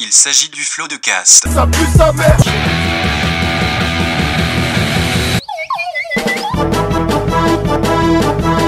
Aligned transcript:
Il 0.00 0.12
s'agit 0.12 0.48
du 0.50 0.62
flot 0.62 0.86
de 0.86 0.94
cast. 0.94 1.48
Ça 1.48 1.66
pue 1.66 1.78
sa 1.96 2.12
mère 2.12 2.38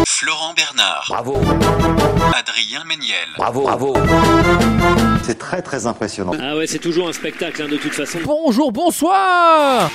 Florent 0.09 0.55
Bernard, 0.55 1.05
Bravo, 1.09 1.41
Adrien 2.37 2.83
Méniel, 2.85 3.15
bravo, 3.37 3.63
bravo. 3.63 3.97
C'est 5.23 5.39
très 5.39 5.63
très 5.63 5.87
impressionnant. 5.87 6.33
Ah 6.41 6.57
ouais, 6.57 6.67
c'est 6.67 6.81
toujours 6.81 7.09
un 7.09 7.13
spectacle 7.13 7.63
hein, 7.63 7.69
de 7.69 7.77
toute 7.77 7.95
façon. 7.95 8.19
Bonjour, 8.25 8.73
bonsoir 8.73 9.89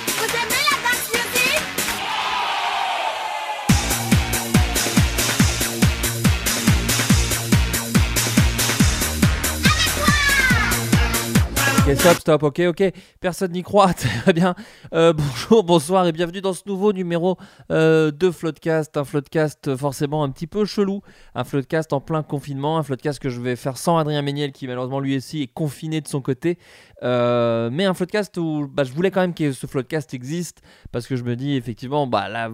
Ok, 11.86 11.94
stop, 11.98 12.18
stop, 12.18 12.42
ok, 12.42 12.62
ok. 12.66 12.92
Personne 13.20 13.52
n'y 13.52 13.62
croit, 13.62 13.94
très 14.24 14.32
bien. 14.32 14.56
Euh, 14.92 15.12
bonjour, 15.12 15.62
bonsoir 15.62 16.04
et 16.04 16.10
bienvenue 16.10 16.40
dans 16.40 16.52
ce 16.52 16.62
nouveau 16.66 16.92
numéro 16.92 17.36
euh, 17.70 18.10
de 18.10 18.32
Floodcast. 18.32 18.96
Un 18.96 19.04
Floodcast 19.04 19.68
euh, 19.68 19.76
forcément 19.76 20.24
un 20.24 20.30
petit 20.30 20.48
peu 20.48 20.64
chelou. 20.64 21.02
Un 21.36 21.44
Floodcast 21.44 21.92
en 21.92 22.00
plein 22.00 22.24
confinement. 22.24 22.76
Un 22.76 22.82
Floodcast 22.82 23.20
que 23.20 23.28
je 23.28 23.40
vais 23.40 23.54
faire 23.54 23.78
sans 23.78 23.98
Adrien 23.98 24.20
Méniel 24.22 24.50
qui 24.50 24.66
malheureusement 24.66 24.98
lui 24.98 25.16
aussi 25.16 25.42
est 25.42 25.46
confiné 25.46 26.00
de 26.00 26.08
son 26.08 26.20
côté. 26.20 26.58
Euh, 27.02 27.68
mais 27.70 27.84
un 27.84 27.94
Floodcast 27.94 28.36
où 28.38 28.66
bah, 28.72 28.84
je 28.84 28.92
voulais 28.92 29.10
quand 29.10 29.20
même 29.20 29.34
que 29.34 29.52
ce 29.52 29.66
Floodcast 29.66 30.14
existe 30.14 30.62
parce 30.92 31.06
que 31.06 31.16
je 31.16 31.24
me 31.24 31.36
dis 31.36 31.54
effectivement, 31.54 32.06
bah 32.06 32.28
là, 32.28 32.48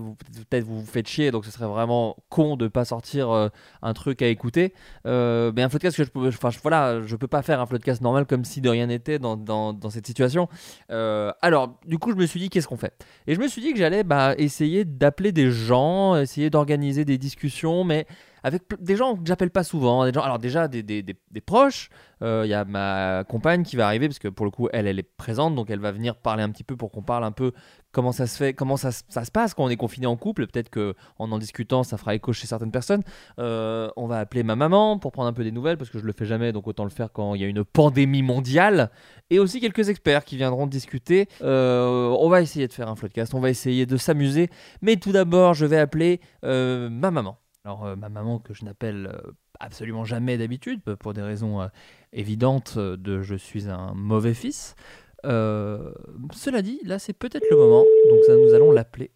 peut-être 0.51 0.65
vous 0.65 0.81
vous 0.81 0.87
faites 0.87 1.07
chier 1.07 1.31
donc 1.31 1.45
ce 1.45 1.51
serait 1.51 1.67
vraiment 1.67 2.17
con 2.29 2.57
de 2.57 2.67
pas 2.67 2.85
sortir 2.85 3.31
euh, 3.31 3.49
un 3.83 3.93
truc 3.93 4.21
à 4.23 4.27
écouter. 4.27 4.75
Euh, 5.07 5.53
mais 5.55 5.63
un 5.63 5.69
Floodcast 5.69 5.97
que 5.97 6.05
je 6.05 6.11
peux, 6.11 6.29
enfin 6.29 6.51
voilà, 6.63 7.01
je 7.03 7.17
peux 7.17 7.29
pas 7.29 7.43
faire 7.43 7.61
un 7.61 7.67
Floodcast 7.67 8.01
normal 8.01 8.27
comme 8.27 8.45
si 8.45 8.61
de 8.61 8.69
rien 8.69 8.87
n'était 8.87 9.19
dans, 9.19 9.37
dans, 9.37 9.73
dans 9.73 9.91
cette 9.91 10.07
situation. 10.07 10.49
Alors, 10.89 11.79
du 11.87 11.99
coup, 11.99 12.13
je 12.13 12.17
me 12.17 12.27
suis 12.27 12.41
dit, 12.41 12.51
qu'est-ce 12.51 12.69
qu'on 12.69 12.77
fait? 12.77 12.95
Et 13.27 13.35
je 13.35 13.41
me 13.41 13.49
suis 13.49 13.61
dit 13.61 13.73
que 13.73 13.79
j'allais 13.79 14.05
bah, 14.05 14.35
essayer 14.39 14.85
d'appeler 14.85 15.33
des 15.33 15.51
gens, 15.51 16.17
essayer 16.17 16.51
d'organiser 16.51 17.05
des 17.05 17.19
discussions, 17.19 17.85
mais 17.85 18.07
avec 18.43 18.63
des 18.81 18.97
gens 18.97 19.15
que 19.17 19.23
j'appelle 19.25 19.51
pas 19.51 19.65
souvent. 19.65 20.05
Des 20.05 20.13
gens, 20.13 20.23
alors, 20.23 20.39
déjà, 20.39 20.69
des, 20.69 20.83
des- 20.83 21.03
des- 21.03 21.41
proches. 21.41 21.89
Euh, 22.23 22.43
Il 22.45 22.49
y 22.51 22.55
a 22.55 22.65
ma 22.65 23.25
compagne 23.25 23.65
qui 23.65 23.75
va 23.77 23.87
arriver, 23.87 24.07
parce 24.09 24.21
que 24.21 24.29
pour 24.29 24.47
le 24.47 24.53
coup, 24.53 24.69
elle, 24.73 24.87
elle 24.87 24.99
est 25.01 25.03
présente, 25.17 25.55
donc 25.57 25.71
elle 25.71 25.81
va 25.81 25.91
venir 25.91 26.15
parler 26.17 26.43
un 26.45 26.51
petit 26.51 26.63
peu 26.63 26.77
pour 26.77 26.91
qu'on 26.93 27.03
parle 27.03 27.25
un 27.25 27.33
peu 27.33 27.51
comment 27.91 28.13
ça 28.13 28.27
se 28.29 28.37
fait, 28.37 28.55
comment 28.55 28.77
ça, 28.77 28.91
ça 28.93 29.25
se 29.25 29.31
passe 29.33 29.55
quand 29.55 29.65
on 29.65 29.69
est 29.69 29.77
confiné 29.77 30.07
en 30.07 30.17
couple. 30.17 30.47
Peut-être 30.47 30.71
que 30.71 30.95
en 31.19 31.33
en 31.33 31.39
discutant, 31.39 31.83
ça 31.83 31.97
fera 31.99 32.15
écho 32.15 32.33
chez 32.33 32.47
certaines 32.47 32.71
personnes. 32.71 33.03
Euh, 33.41 33.89
on 33.97 34.07
va 34.07 34.19
appeler 34.21 34.45
ma 34.45 34.55
maman 34.55 34.99
pour 34.99 35.11
prendre 35.11 35.29
un 35.29 35.33
peu 35.33 35.43
des 35.43 35.51
nouvelles, 35.51 35.77
parce 35.79 35.91
que 35.91 35.99
je 35.99 36.05
le 36.05 36.13
fais 36.13 36.25
jamais, 36.27 36.53
donc 36.53 36.69
autant 36.69 36.85
le 36.85 36.91
faire 36.91 37.11
quand 37.13 37.35
il 37.35 37.41
y 37.41 37.45
a 37.45 37.49
une 37.49 37.65
pandémie 37.65 38.23
mondiale 38.23 38.91
et 39.31 39.39
aussi 39.41 39.61
quelques 39.61 39.89
experts 39.89 40.25
qui 40.25 40.37
viendront 40.37 40.67
discuter. 40.69 41.27
Euh, 41.43 42.15
on 42.21 42.29
va 42.29 42.41
essayer 42.41 42.69
de 42.69 42.73
faire 42.73 42.89
un 42.89 42.95
floodcast, 42.95 43.35
on 43.35 43.41
va 43.41 43.51
essayer 43.51 43.85
de 43.85 43.97
s'amuser, 43.97 44.49
mais 44.81 44.95
tout 44.97 45.11
d'abord, 45.13 45.55
je 45.55 45.67
vais 45.67 45.79
appeler 45.79 46.21
euh, 46.45 46.89
ma 46.89 47.11
maman. 47.11 47.37
Alors, 47.65 47.87
euh, 47.87 47.95
ma 47.95 48.09
maman 48.09 48.41
que 48.41 48.55
je 48.55 48.65
n'appelle 48.65 49.07
euh, 49.07 49.31
absolument 49.61 50.05
jamais 50.05 50.37
d'habitude, 50.37 50.81
euh, 50.89 50.97
pour 50.97 51.15
des 51.15 51.23
raisons 51.23 51.69
évidentes 52.13 52.77
de 52.77 53.23
je 53.23 53.37
suis 53.37 53.69
un 53.69 53.95
mauvais 53.95 54.35
fils. 54.35 54.75
Cela 55.23 56.63
dit, 56.63 56.81
là, 56.85 56.99
c'est 56.99 57.13
peut-être 57.13 57.47
le 57.49 57.57
moment, 57.57 57.85
donc 58.11 58.25
ça, 58.27 58.35
nous 58.35 58.53
allons 58.55 58.73
l'appeler 58.73 59.13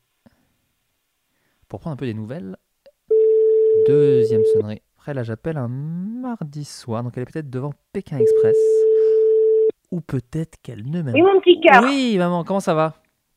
pour 1.66 1.80
prendre 1.80 1.94
un 1.94 1.96
peu 1.96 2.06
des 2.06 2.14
nouvelles. 2.14 2.56
Deuxième 3.88 4.44
sonnerie. 4.44 4.80
Après, 4.96 5.12
là, 5.14 5.24
j'appelle 5.24 5.56
un 5.56 5.66
mardi 5.66 6.64
soir, 6.64 7.02
donc 7.02 7.16
elle 7.16 7.24
est 7.24 7.32
peut-être 7.32 7.50
devant 7.50 7.72
Pékin 7.92 8.18
Express. 8.18 8.56
Ou 9.90 10.00
peut-être 10.00 10.56
qu'elle 10.62 10.88
ne 10.88 11.02
m'aime 11.02 11.14
Oui, 11.14 11.22
mon 11.22 11.40
petit 11.40 11.60
cœur. 11.60 11.82
Oui, 11.82 12.16
maman, 12.16 12.44
comment 12.44 12.60
ça 12.60 12.74
va? 12.74 12.94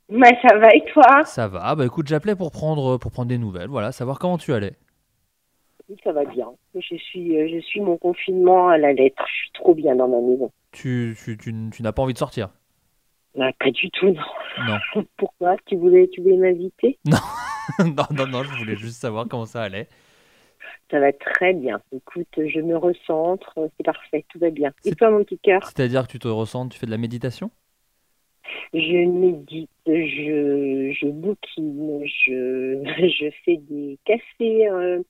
Bah, 0.09 0.29
ça 0.47 0.57
va 0.57 0.69
et 0.75 0.83
toi? 0.93 1.23
Ça 1.25 1.47
va. 1.47 1.73
Bah 1.73 1.85
écoute, 1.85 2.07
j'appelais 2.07 2.35
pour 2.35 2.51
prendre, 2.51 2.97
pour 2.97 3.11
prendre 3.11 3.29
des 3.29 3.37
nouvelles, 3.39 3.69
voilà, 3.69 3.91
savoir 3.91 4.19
comment 4.19 4.37
tu 4.37 4.53
allais. 4.53 4.75
Oui, 5.89 5.97
Ça 6.03 6.11
va 6.11 6.23
bien. 6.25 6.47
Je 6.75 6.95
suis, 6.95 7.37
euh, 7.37 7.47
je 7.51 7.59
suis 7.61 7.81
mon 7.81 7.97
confinement 7.97 8.69
à 8.69 8.77
la 8.77 8.93
lettre. 8.93 9.23
Je 9.27 9.33
suis 9.33 9.51
trop 9.53 9.73
bien 9.73 9.95
dans 9.95 10.07
ma 10.07 10.21
maison. 10.21 10.51
Tu, 10.71 11.17
tu, 11.23 11.37
tu, 11.37 11.53
tu 11.71 11.83
n'as 11.83 11.91
pas 11.91 12.03
envie 12.03 12.13
de 12.13 12.19
sortir? 12.19 12.49
Bah, 13.35 13.51
pas 13.59 13.71
du 13.71 13.89
tout, 13.91 14.09
non. 14.09 14.21
Non. 14.67 15.03
Pourquoi? 15.17 15.55
Tu 15.65 15.75
voulais, 15.75 16.07
tu 16.07 16.21
voulais 16.21 16.37
m'inviter? 16.37 16.99
Non, 17.79 18.03
non, 18.11 18.25
non, 18.25 18.43
je 18.43 18.57
voulais 18.57 18.75
juste 18.75 18.99
savoir 18.99 19.27
comment 19.29 19.45
ça 19.45 19.61
allait. 19.61 19.87
Ça 20.89 20.99
va 20.99 21.13
très 21.13 21.53
bien. 21.53 21.79
Écoute, 21.95 22.27
je 22.35 22.59
me 22.61 22.75
recentre. 22.75 23.53
C'est 23.77 23.83
parfait. 23.83 24.25
Tout 24.29 24.39
va 24.39 24.49
bien. 24.49 24.71
Et 24.85 24.95
toi, 24.95 25.11
mon 25.11 25.23
petit 25.23 25.37
cœur? 25.37 25.63
C'est-à-dire 25.65 26.07
que 26.07 26.11
tu 26.11 26.17
te 26.17 26.27
ressens, 26.27 26.69
tu 26.69 26.79
fais 26.79 26.87
de 26.87 26.91
la 26.91 26.97
méditation? 26.97 27.51
Je 28.73 29.05
médite, 29.07 29.69
je, 29.95 30.91
je 30.99 31.07
bouquine, 31.07 32.01
je, 32.05 32.83
je 33.19 33.29
fais 33.45 33.57
des 33.57 33.97
cafés 34.05 34.67
euh, 34.69 35.01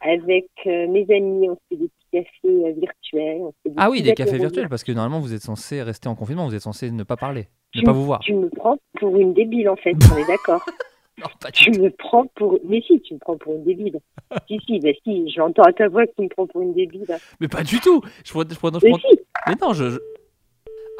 avec 0.00 0.46
euh, 0.66 0.86
mes 0.88 1.06
amis. 1.14 1.48
On 1.48 1.56
fait 1.68 1.76
des 1.76 1.88
petits 1.88 2.06
cafés 2.12 2.64
euh, 2.66 2.72
virtuels. 2.78 3.40
on 3.42 3.52
fait 3.62 3.74
Ah 3.76 3.90
oui, 3.90 4.02
des 4.02 4.14
cafés 4.14 4.38
virtuels, 4.38 4.68
parce 4.68 4.84
que 4.84 4.92
normalement 4.92 5.20
vous 5.20 5.34
êtes 5.34 5.42
censé 5.42 5.82
rester 5.82 6.08
en 6.08 6.14
confinement, 6.14 6.46
vous 6.46 6.54
êtes 6.54 6.62
censé 6.62 6.90
ne 6.90 7.02
pas 7.04 7.16
parler, 7.16 7.46
ne 7.74 7.82
pas 7.82 7.92
vous 7.92 8.04
voir. 8.04 8.20
Tu 8.20 8.34
me 8.34 8.48
prends 8.48 8.78
pour 9.00 9.16
une 9.16 9.34
débile, 9.34 9.68
en 9.68 9.76
fait. 9.76 9.94
On 10.12 10.16
est 10.18 10.26
d'accord 10.26 10.64
Non, 11.18 11.26
Tu 11.52 11.70
me 11.72 11.90
prends 11.90 12.26
pour. 12.34 12.58
Mais 12.64 12.80
si, 12.80 12.98
tu 13.02 13.12
me 13.14 13.18
prends 13.18 13.36
pour 13.36 13.54
une 13.54 13.64
débile. 13.64 14.00
si, 14.48 14.58
si, 14.66 14.80
bah 14.80 14.88
si, 15.04 15.28
j'entends 15.30 15.62
à 15.62 15.72
ta 15.72 15.86
voix 15.88 16.06
que 16.06 16.12
tu 16.16 16.22
me 16.22 16.28
prends 16.28 16.46
pour 16.46 16.62
une 16.62 16.72
débile. 16.72 17.04
Mais 17.38 17.48
pas 17.48 17.62
du 17.62 17.80
tout 17.80 18.00
Je 18.24 18.28
je 18.28 18.32
prends- 18.32 18.42
je 18.48 18.54
Mais 18.82 18.90
prends- 18.90 18.98
si, 19.10 19.18
Mais 19.46 19.54
non, 19.60 19.74
je. 19.74 19.90
je- 19.90 19.98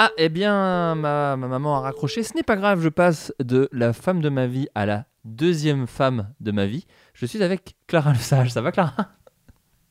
Ah, 0.05 0.11
eh 0.17 0.29
bien, 0.29 0.97
ma, 0.97 1.37
ma 1.37 1.47
maman 1.47 1.77
a 1.77 1.81
raccroché. 1.81 2.25
Ce 2.25 2.35
n'est 2.35 2.43
pas 2.43 2.57
grave, 2.57 2.81
je 2.83 2.89
passe 2.89 3.33
de 3.39 3.69
la 3.71 3.93
femme 3.93 4.21
de 4.21 4.29
ma 4.31 4.49
vie 4.49 4.67
à 4.75 4.85
la 4.85 5.05
deuxième 5.25 5.87
femme 5.87 6.33
de 6.41 6.51
ma 6.51 6.67
vie. 6.67 6.87
Je 7.15 7.25
suis 7.25 7.41
avec 7.41 7.77
Clara 7.87 8.11
Le 8.13 8.19
Sage. 8.19 8.51
Ça 8.51 8.61
va, 8.63 8.73
Clara? 8.73 8.95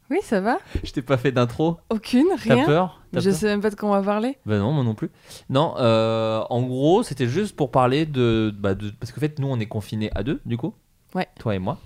Oui, 0.10 0.18
ça 0.22 0.42
va 0.42 0.58
Je 0.84 0.92
t'ai 0.92 1.02
pas 1.02 1.16
fait 1.16 1.32
d'intro. 1.32 1.78
Aucune, 1.90 2.28
T'as 2.46 2.56
rien. 2.56 2.66
peur? 2.66 3.02
T'as 3.14 3.22
Je 3.22 3.30
peur? 3.30 3.40
sais 3.40 3.46
même 3.46 3.62
pas 3.62 3.70
de 3.70 3.76
quoi 3.76 3.88
on 3.88 3.94
va 3.94 4.02
parler. 4.04 4.38
Ben 4.46 4.60
non, 4.60 4.74
moi 4.74 4.84
non 4.84 4.96
plus. 4.96 5.10
Non, 5.50 5.76
euh, 5.78 6.42
en 6.50 6.62
gros, 6.64 7.04
c'était 7.04 7.28
juste 7.28 7.56
pour 7.56 7.72
parler 7.72 8.06
de, 8.06 8.54
bah, 8.54 8.76
de- 8.76 8.90
Parce 9.00 9.14
qu'en 9.14 9.22
fait, 9.22 9.40
nous, 9.40 9.48
on 9.48 9.62
est 9.62 9.66
confinés 9.68 10.12
à 10.14 10.24
deux, 10.24 10.42
du 10.46 10.58
coup. 10.58 10.74
Ouais. 11.16 11.30
Toi 11.40 11.56
et 11.56 11.60
moi. 11.60 11.78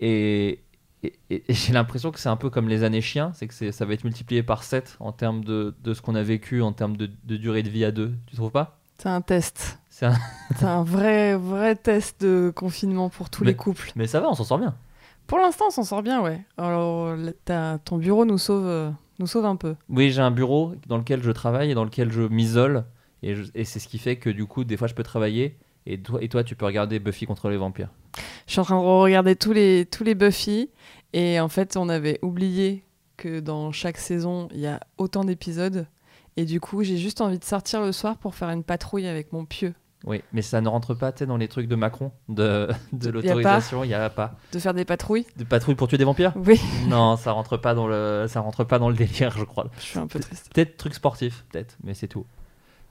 Et, 0.00 0.60
et- 1.02 1.14
et- 1.30 1.44
et 1.48 1.54
j'ai 1.54 1.72
l'impression 1.72 2.10
que 2.10 2.18
c'est 2.18 2.28
un 2.28 2.36
peu 2.36 2.50
comme 2.50 2.68
les 2.68 2.82
années 2.84 3.00
chiens, 3.00 3.32
c'est 3.34 3.46
que 3.48 3.70
ça 3.72 3.84
va 3.84 3.92
être 3.94 4.04
multiplié 4.04 4.42
par 4.42 4.62
7 4.64 4.96
en 5.00 5.12
termes 5.12 5.44
de, 5.44 5.74
de 5.82 5.94
ce 5.94 6.02
qu'on 6.02 6.14
a 6.14 6.22
vécu, 6.22 6.62
en 6.62 6.72
termes 6.72 6.96
de, 6.96 7.10
de 7.24 7.36
durée 7.36 7.62
de 7.62 7.68
vie 7.70 7.84
à 7.84 7.90
deux. 7.90 8.14
Tu 8.26 8.36
trouves 8.36 8.50
pas? 8.50 8.80
C'est 8.98 9.08
un 9.08 9.20
test. 9.20 9.78
C'est 9.90 10.06
un- 10.64 10.84
vrai, 10.84 11.36
vrai 11.36 11.74
test 11.76 12.20
de 12.20 12.52
confinement 12.54 13.08
pour 13.10 13.30
tous 13.30 13.42
Mais- 13.44 13.50
les 13.50 13.56
couples. 13.56 13.90
Mais 13.96 14.06
ça 14.06 14.20
va, 14.20 14.28
on 14.28 14.34
s'en 14.34 14.44
sort 14.44 14.58
bien. 14.58 14.76
Pour 15.26 15.38
l'instant, 15.38 15.66
on 15.68 15.70
s'en 15.70 15.82
sort 15.84 16.02
bien, 16.02 16.22
ouais. 16.22 16.40
Alors, 16.56 17.14
ton 17.84 17.98
bureau 17.98 18.24
nous 18.24 18.38
sauve, 18.38 18.66
euh, 18.66 18.90
nous 19.18 19.26
sauve 19.26 19.44
un 19.44 19.56
peu. 19.56 19.74
Oui, 19.88 20.10
j'ai 20.10 20.22
un 20.22 20.30
bureau 20.30 20.74
dans 20.86 20.96
lequel 20.96 21.22
je 21.22 21.30
travaille 21.30 21.70
et 21.70 21.74
dans 21.74 21.84
lequel 21.84 22.10
je 22.12 22.22
m'isole. 22.22 22.84
Et 23.22 23.64
c'est 23.64 23.78
ce 23.80 23.88
qui 23.88 23.98
fait 23.98 24.16
que 24.16 24.30
du 24.30 24.46
coup, 24.46 24.64
des 24.64 24.76
fois, 24.76 24.86
je 24.88 24.94
peux 24.94 25.02
travailler. 25.02 25.58
Et 25.86 26.00
toi, 26.00 26.22
et 26.22 26.28
toi, 26.28 26.44
tu 26.44 26.54
peux 26.54 26.66
regarder 26.66 26.98
Buffy 26.98 27.26
contre 27.26 27.48
les 27.48 27.56
vampires. 27.56 27.90
Je 28.46 28.52
suis 28.52 28.60
en 28.60 28.64
train 28.64 28.80
de 28.80 28.84
regarder 28.84 29.36
tous 29.36 29.52
les, 29.52 29.86
tous 29.86 30.04
les 30.04 30.14
Buffy. 30.14 30.70
Et 31.12 31.40
en 31.40 31.48
fait, 31.48 31.76
on 31.76 31.88
avait 31.88 32.18
oublié 32.22 32.84
que 33.16 33.40
dans 33.40 33.72
chaque 33.72 33.98
saison, 33.98 34.48
il 34.52 34.60
y 34.60 34.66
a 34.66 34.80
autant 34.98 35.24
d'épisodes. 35.24 35.86
Et 36.36 36.44
du 36.44 36.60
coup, 36.60 36.84
j'ai 36.84 36.96
juste 36.98 37.20
envie 37.20 37.38
de 37.38 37.44
sortir 37.44 37.80
le 37.80 37.92
soir 37.92 38.16
pour 38.16 38.34
faire 38.34 38.50
une 38.50 38.62
patrouille 38.62 39.06
avec 39.06 39.32
mon 39.32 39.44
pieu. 39.44 39.74
Oui, 40.04 40.22
mais 40.32 40.42
ça 40.42 40.60
ne 40.60 40.68
rentre 40.68 40.94
pas 40.94 41.10
dans 41.10 41.36
les 41.36 41.48
trucs 41.48 41.66
de 41.66 41.74
Macron, 41.74 42.12
de, 42.28 42.68
de 42.92 43.08
a 43.08 43.12
l'autorisation, 43.12 43.82
il 43.82 43.88
n'y 43.88 43.94
a 43.94 44.08
pas. 44.10 44.36
De 44.52 44.58
faire 44.60 44.72
des 44.72 44.84
patrouilles? 44.84 45.26
De 45.36 45.42
patrouille 45.42 45.74
pour 45.74 45.88
tuer 45.88 45.98
des 45.98 46.04
vampires? 46.04 46.32
Oui, 46.36 46.60
Non, 46.86 47.16
ça 47.16 47.32
rentre 47.32 47.56
pas 47.56 47.74
dans 47.74 47.88
le, 47.88 48.26
ça 48.28 48.40
rentre 48.40 48.62
pas 48.62 48.78
dans 48.78 48.88
le 48.88 48.94
délire, 48.94 49.36
je 49.36 49.44
crois. 49.44 49.66
je 49.78 49.82
suis 49.82 49.98
un 49.98 50.06
peu 50.06 50.20
triste. 50.20 50.50
Peut-être 50.54 50.76
truc 50.76 50.94
sportif, 50.94 51.44
peut-être, 51.50 51.76
mais 51.82 51.94
c'est 51.94 52.06
tout. 52.06 52.24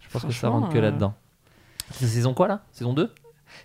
Je 0.02 0.10
pense 0.10 0.26
que 0.26 0.32
ça 0.34 0.50
rentre 0.50 0.70
que 0.70 0.78
euh, 0.78 0.82
là-dedans. 0.82 1.14
C'est 1.92 2.08
saison 2.08 2.34
quoi 2.34 2.48
là? 2.48 2.62
Saison 2.72 2.94
2 2.94 3.12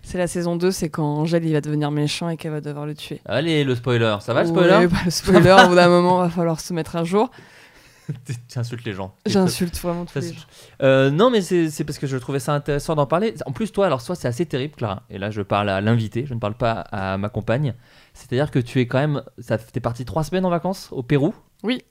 C'est 0.01 0.17
la 0.17 0.27
saison 0.27 0.55
2, 0.55 0.71
c'est 0.71 0.89
quand 0.89 1.05
Angèle 1.05 1.45
il 1.45 1.53
va 1.53 1.61
devenir 1.61 1.91
méchant 1.91 2.29
et 2.29 2.37
qu'elle 2.37 2.51
va 2.51 2.61
devoir 2.61 2.85
le 2.85 2.95
tuer. 2.95 3.21
Allez, 3.25 3.63
le 3.63 3.75
spoiler. 3.75 4.17
Ça 4.21 4.33
va 4.33 4.43
le 4.43 4.49
spoiler? 4.49 4.77
Ouais, 4.77 4.87
bah, 4.87 4.97
le 5.05 5.11
spoiler, 5.11 5.55
au 5.65 5.69
bout 5.69 5.75
d'un 5.75 5.89
moment, 5.89 6.19
va 6.19 6.29
falloir 6.29 6.59
se 6.59 6.73
mettre 6.73 6.95
à 6.95 7.03
jour. 7.03 7.29
Tu 8.49 8.59
insultes 8.59 8.83
les 8.83 8.93
gens. 8.93 9.15
J'insulte 9.25 9.77
vraiment 9.77 10.05
tous 10.05 10.19
les 10.19 10.33
gens. 10.33 10.41
Euh, 10.81 11.09
non, 11.09 11.29
mais 11.29 11.41
c'est 11.41 11.83
parce 11.85 11.97
que 11.97 12.07
je 12.07 12.17
trouvais 12.17 12.39
ça 12.39 12.53
intéressant 12.53 12.95
d'en 12.95 13.05
parler. 13.05 13.33
En 13.45 13.51
plus, 13.51 13.71
toi, 13.71 13.85
alors, 13.85 14.01
soit 14.01 14.15
c'est 14.15 14.27
assez 14.27 14.45
terrible, 14.45 14.75
Clara. 14.75 15.03
Et 15.09 15.17
là, 15.17 15.31
je 15.31 15.41
parle 15.41 15.69
à 15.69 15.79
l'invité, 15.79 16.25
je 16.25 16.33
ne 16.33 16.39
parle 16.39 16.55
pas 16.55 16.73
à 16.91 17.17
ma 17.17 17.29
compagne. 17.29 17.73
C'est-à-dire 18.13 18.51
que 18.51 18.59
tu 18.59 18.79
es 18.81 18.87
quand 18.87 18.99
même. 18.99 19.23
T'es 19.71 19.79
parti 19.79 20.03
trois 20.05 20.23
semaines 20.23 20.45
en 20.45 20.49
vacances 20.49 20.89
au 20.91 21.01
Pérou? 21.01 21.33
Oui. 21.63 21.81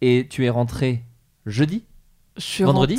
Et 0.00 0.26
tu 0.28 0.44
es 0.44 0.50
rentré 0.50 1.04
jeudi? 1.46 1.84
Je 2.36 2.42
suis 2.42 2.64
Vendredi? 2.64 2.96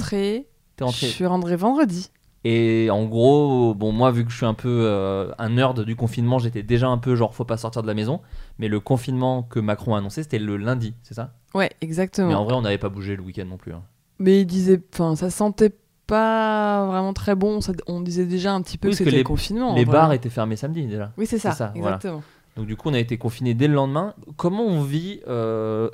T'es 0.75 0.83
rentré. 0.83 1.07
Je 1.07 1.11
suis 1.11 1.25
rentrée 1.25 1.55
vendredi. 1.55 2.09
Et 2.43 2.89
en 2.91 3.05
gros, 3.05 3.75
bon, 3.75 3.91
moi, 3.91 4.11
vu 4.11 4.25
que 4.25 4.31
je 4.31 4.38
suis 4.38 4.45
un 4.47 4.55
peu 4.55 4.67
euh, 4.88 5.31
un 5.38 5.49
nerd 5.49 5.81
du 5.85 5.95
confinement, 5.95 6.39
j'étais 6.39 6.63
déjà 6.63 6.88
un 6.88 6.97
peu 6.97 7.15
genre, 7.15 7.35
faut 7.35 7.45
pas 7.45 7.57
sortir 7.57 7.83
de 7.83 7.88
la 7.88 7.93
maison. 7.93 8.19
Mais 8.57 8.67
le 8.67 8.79
confinement 8.79 9.43
que 9.43 9.59
Macron 9.59 9.93
a 9.93 9.99
annoncé, 9.99 10.23
c'était 10.23 10.39
le 10.39 10.57
lundi, 10.57 10.95
c'est 11.03 11.13
ça? 11.13 11.33
Ouais, 11.53 11.69
Mais 11.69 11.85
en 11.85 11.88
exactement. 11.88 12.43
vrai, 12.45 12.53
on 12.55 12.61
n'avait 12.61 12.77
pas 12.79 12.89
bougé 12.89 13.15
le 13.15 13.21
week-end 13.21 13.45
non 13.45 13.57
plus. 13.57 13.73
hein. 13.73 13.83
Mais 14.17 14.41
il 14.41 14.45
disait, 14.45 14.81
enfin, 14.93 15.15
ça 15.15 15.29
sentait 15.29 15.71
pas 16.07 16.85
vraiment 16.88 17.13
très 17.13 17.35
bon. 17.35 17.61
Ça- 17.61 17.73
on 17.88 18.01
disait 18.01 18.25
déjà 18.25 18.53
un 18.53 18.61
petit 18.61 18.77
peu 18.77 18.88
Oui, 18.88 18.91
que 18.93 18.97
c'était 18.97 19.11
les- 19.11 19.17
le 19.19 19.23
confinement. 19.23 19.69
en 19.71 19.75
Les 19.75 19.85
bars 19.85 20.11
étaient 20.13 20.29
fermés 20.29 20.55
samedi 20.55 20.85
déjà. 20.88 21.11
Oui, 21.17 21.25
c'est 21.27 21.38
ça, 21.39 21.53
voilà. 21.75 21.95
exactement. 21.97 22.23
Donc 22.57 22.65
du 22.65 22.75
coup, 22.75 22.89
on 22.89 22.93
a 22.93 22.99
été 22.99 23.17
confinés 23.17 23.53
dès 23.53 23.67
le 23.67 23.73
lendemain. 23.75 24.13
Comment 24.35 24.63
on 24.65 24.81
vit 24.81 25.21
euh, 25.27 25.89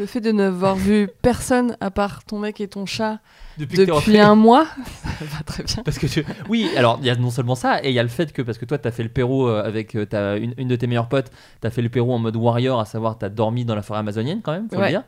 Le 0.00 0.06
fait 0.06 0.20
de 0.20 0.32
n'avoir 0.32 0.74
vu 0.76 1.08
personne 1.22 1.76
à 1.80 1.90
part 1.90 2.24
ton 2.24 2.38
mec 2.38 2.60
et 2.60 2.68
ton 2.68 2.86
chat 2.86 3.18
depuis, 3.58 3.88
rentré 3.90 4.18
un 4.18 4.34
mois, 4.34 4.64
ça 5.18 5.24
va 5.26 5.42
très 5.44 5.62
bien. 5.62 5.82
Parce 5.84 5.98
que 5.98 6.06
tu... 6.06 6.24
Oui, 6.48 6.70
alors 6.76 6.98
il 7.00 7.06
y 7.06 7.10
a 7.10 7.14
non 7.16 7.30
seulement 7.30 7.54
ça, 7.54 7.84
et 7.84 7.88
il 7.90 7.94
y 7.94 7.98
a 7.98 8.02
le 8.02 8.08
fait 8.08 8.32
que, 8.32 8.40
parce 8.42 8.56
que 8.58 8.64
toi, 8.64 8.78
tu 8.78 8.88
as 8.88 8.92
fait 8.92 9.02
le 9.02 9.10
Pérou 9.10 9.46
euh, 9.46 9.62
avec 9.62 9.94
euh, 9.94 10.06
ta- 10.06 10.36
une, 10.38 10.54
une 10.56 10.68
de 10.68 10.76
tes 10.76 10.86
meilleures 10.86 11.08
potes, 11.10 11.30
tu 11.60 11.66
as 11.66 11.70
fait 11.70 11.82
le 11.82 11.90
Pérou 11.90 12.12
en 12.12 12.18
mode 12.18 12.36
warrior, 12.36 12.80
à 12.80 12.86
savoir 12.86 13.18
tu 13.18 13.26
as 13.26 13.28
dormi 13.28 13.64
dans 13.66 13.74
la 13.74 13.82
forêt 13.82 14.00
amazonienne 14.00 14.40
quand 14.42 14.52
même, 14.52 14.68
faut 14.70 14.80
le 14.80 14.88
dire. 14.88 15.04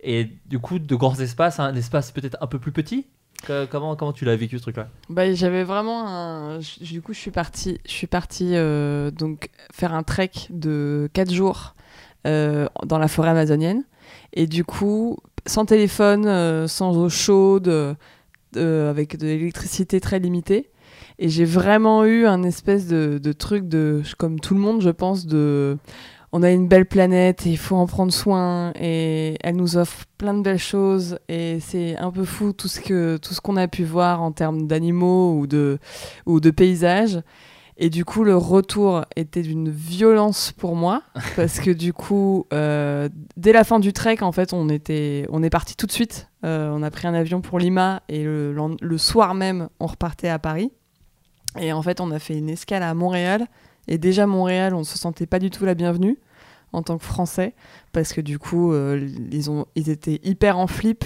Et 0.00 0.30
du 0.46 0.58
coup, 0.60 0.78
de 0.78 0.94
grands 0.94 1.18
espaces, 1.18 1.58
un 1.58 1.74
espace 1.74 2.12
peut-être 2.12 2.36
un 2.40 2.46
peu 2.46 2.58
plus 2.60 2.70
petit. 2.72 3.06
Comment, 3.70 3.96
comment 3.96 4.12
tu 4.12 4.24
l'as 4.24 4.36
vécu 4.36 4.56
ce 4.58 4.62
truc-là? 4.62 4.88
Bah, 5.10 5.32
j'avais 5.34 5.64
vraiment 5.64 6.06
un. 6.06 6.58
Du 6.80 7.02
coup, 7.02 7.12
je 7.12 7.18
suis 7.18 7.30
partie, 7.30 7.78
je 7.86 7.90
suis 7.92 8.06
partie 8.06 8.52
euh, 8.54 9.10
donc 9.10 9.50
faire 9.72 9.92
un 9.94 10.02
trek 10.04 10.30
de 10.50 11.10
4 11.12 11.32
jours 11.32 11.74
euh, 12.26 12.66
dans 12.84 12.98
la 12.98 13.08
forêt 13.08 13.30
amazonienne. 13.30 13.82
Et 14.36 14.46
du 14.46 14.64
coup, 14.64 15.16
sans 15.46 15.64
téléphone, 15.64 16.26
euh, 16.26 16.68
sans 16.68 16.96
eau 16.96 17.08
chaude, 17.08 17.68
euh, 17.68 18.90
avec 18.90 19.16
de 19.16 19.26
l'électricité 19.26 19.98
très 19.98 20.18
limitée. 20.18 20.70
Et 21.18 21.30
j'ai 21.30 21.46
vraiment 21.46 22.04
eu 22.04 22.26
un 22.26 22.42
espèce 22.42 22.86
de, 22.86 23.18
de 23.18 23.32
truc 23.32 23.66
de, 23.66 24.02
comme 24.18 24.38
tout 24.38 24.54
le 24.54 24.60
monde, 24.60 24.82
je 24.82 24.90
pense, 24.90 25.26
de. 25.26 25.78
On 26.32 26.42
a 26.42 26.50
une 26.50 26.68
belle 26.68 26.84
planète 26.84 27.46
et 27.46 27.50
il 27.50 27.56
faut 27.56 27.76
en 27.76 27.86
prendre 27.86 28.12
soin 28.12 28.72
et 28.78 29.38
elle 29.42 29.56
nous 29.56 29.78
offre 29.78 30.04
plein 30.18 30.34
de 30.34 30.42
belles 30.42 30.58
choses 30.58 31.18
et 31.28 31.60
c'est 31.60 31.96
un 31.96 32.10
peu 32.10 32.24
fou 32.24 32.52
tout 32.52 32.68
ce 32.68 32.80
que 32.80 33.16
tout 33.16 33.32
ce 33.32 33.40
qu'on 33.40 33.56
a 33.56 33.68
pu 33.68 33.84
voir 33.84 34.20
en 34.22 34.32
termes 34.32 34.66
d'animaux 34.66 35.38
ou 35.38 35.46
de 35.46 35.78
ou 36.26 36.40
de 36.40 36.50
paysages 36.50 37.20
et 37.78 37.90
du 37.90 38.04
coup 38.04 38.24
le 38.24 38.36
retour 38.36 39.04
était 39.16 39.42
d'une 39.42 39.68
violence 39.68 40.52
pour 40.52 40.74
moi 40.74 41.02
parce 41.36 41.60
que 41.60 41.70
du 41.70 41.92
coup 41.92 42.46
euh, 42.52 43.08
dès 43.36 43.52
la 43.52 43.64
fin 43.64 43.78
du 43.78 43.92
trek 43.92 44.18
en 44.22 44.32
fait 44.32 44.52
on 44.52 44.68
était 44.68 45.26
on 45.30 45.42
est 45.42 45.50
parti 45.50 45.76
tout 45.76 45.86
de 45.86 45.92
suite. 45.92 46.28
Euh, 46.44 46.70
on 46.72 46.82
a 46.82 46.90
pris 46.90 47.06
un 47.06 47.14
avion 47.14 47.40
pour 47.40 47.58
Lima 47.58 48.02
et 48.08 48.22
le, 48.24 48.98
soir 48.98 49.34
même 49.34 49.68
on 49.80 49.86
repartait 49.86 50.28
à 50.28 50.38
Paris. 50.38 50.72
Et 51.58 51.72
en 51.72 51.82
fait 51.82 52.00
on 52.00 52.10
a 52.10 52.18
fait 52.18 52.36
une 52.38 52.48
escale 52.48 52.82
à 52.82 52.94
Montréal. 52.94 53.46
Et 53.88 53.98
déjà 53.98 54.26
Montréal 54.26 54.74
on 54.74 54.84
se 54.84 54.96
sentait 54.96 55.26
pas 55.26 55.38
du 55.38 55.50
tout 55.50 55.66
la 55.66 55.74
bienvenue 55.74 56.18
en 56.72 56.82
tant 56.82 56.96
que 56.96 57.04
français 57.04 57.54
parce 57.92 58.12
que 58.12 58.22
du 58.22 58.38
coup 58.38 58.72
euh, 58.72 59.06
ils 59.30 59.50
ont 59.50 59.66
ils 59.74 59.90
étaient 59.90 60.20
hyper 60.24 60.58
en 60.58 60.66
flip. 60.66 61.04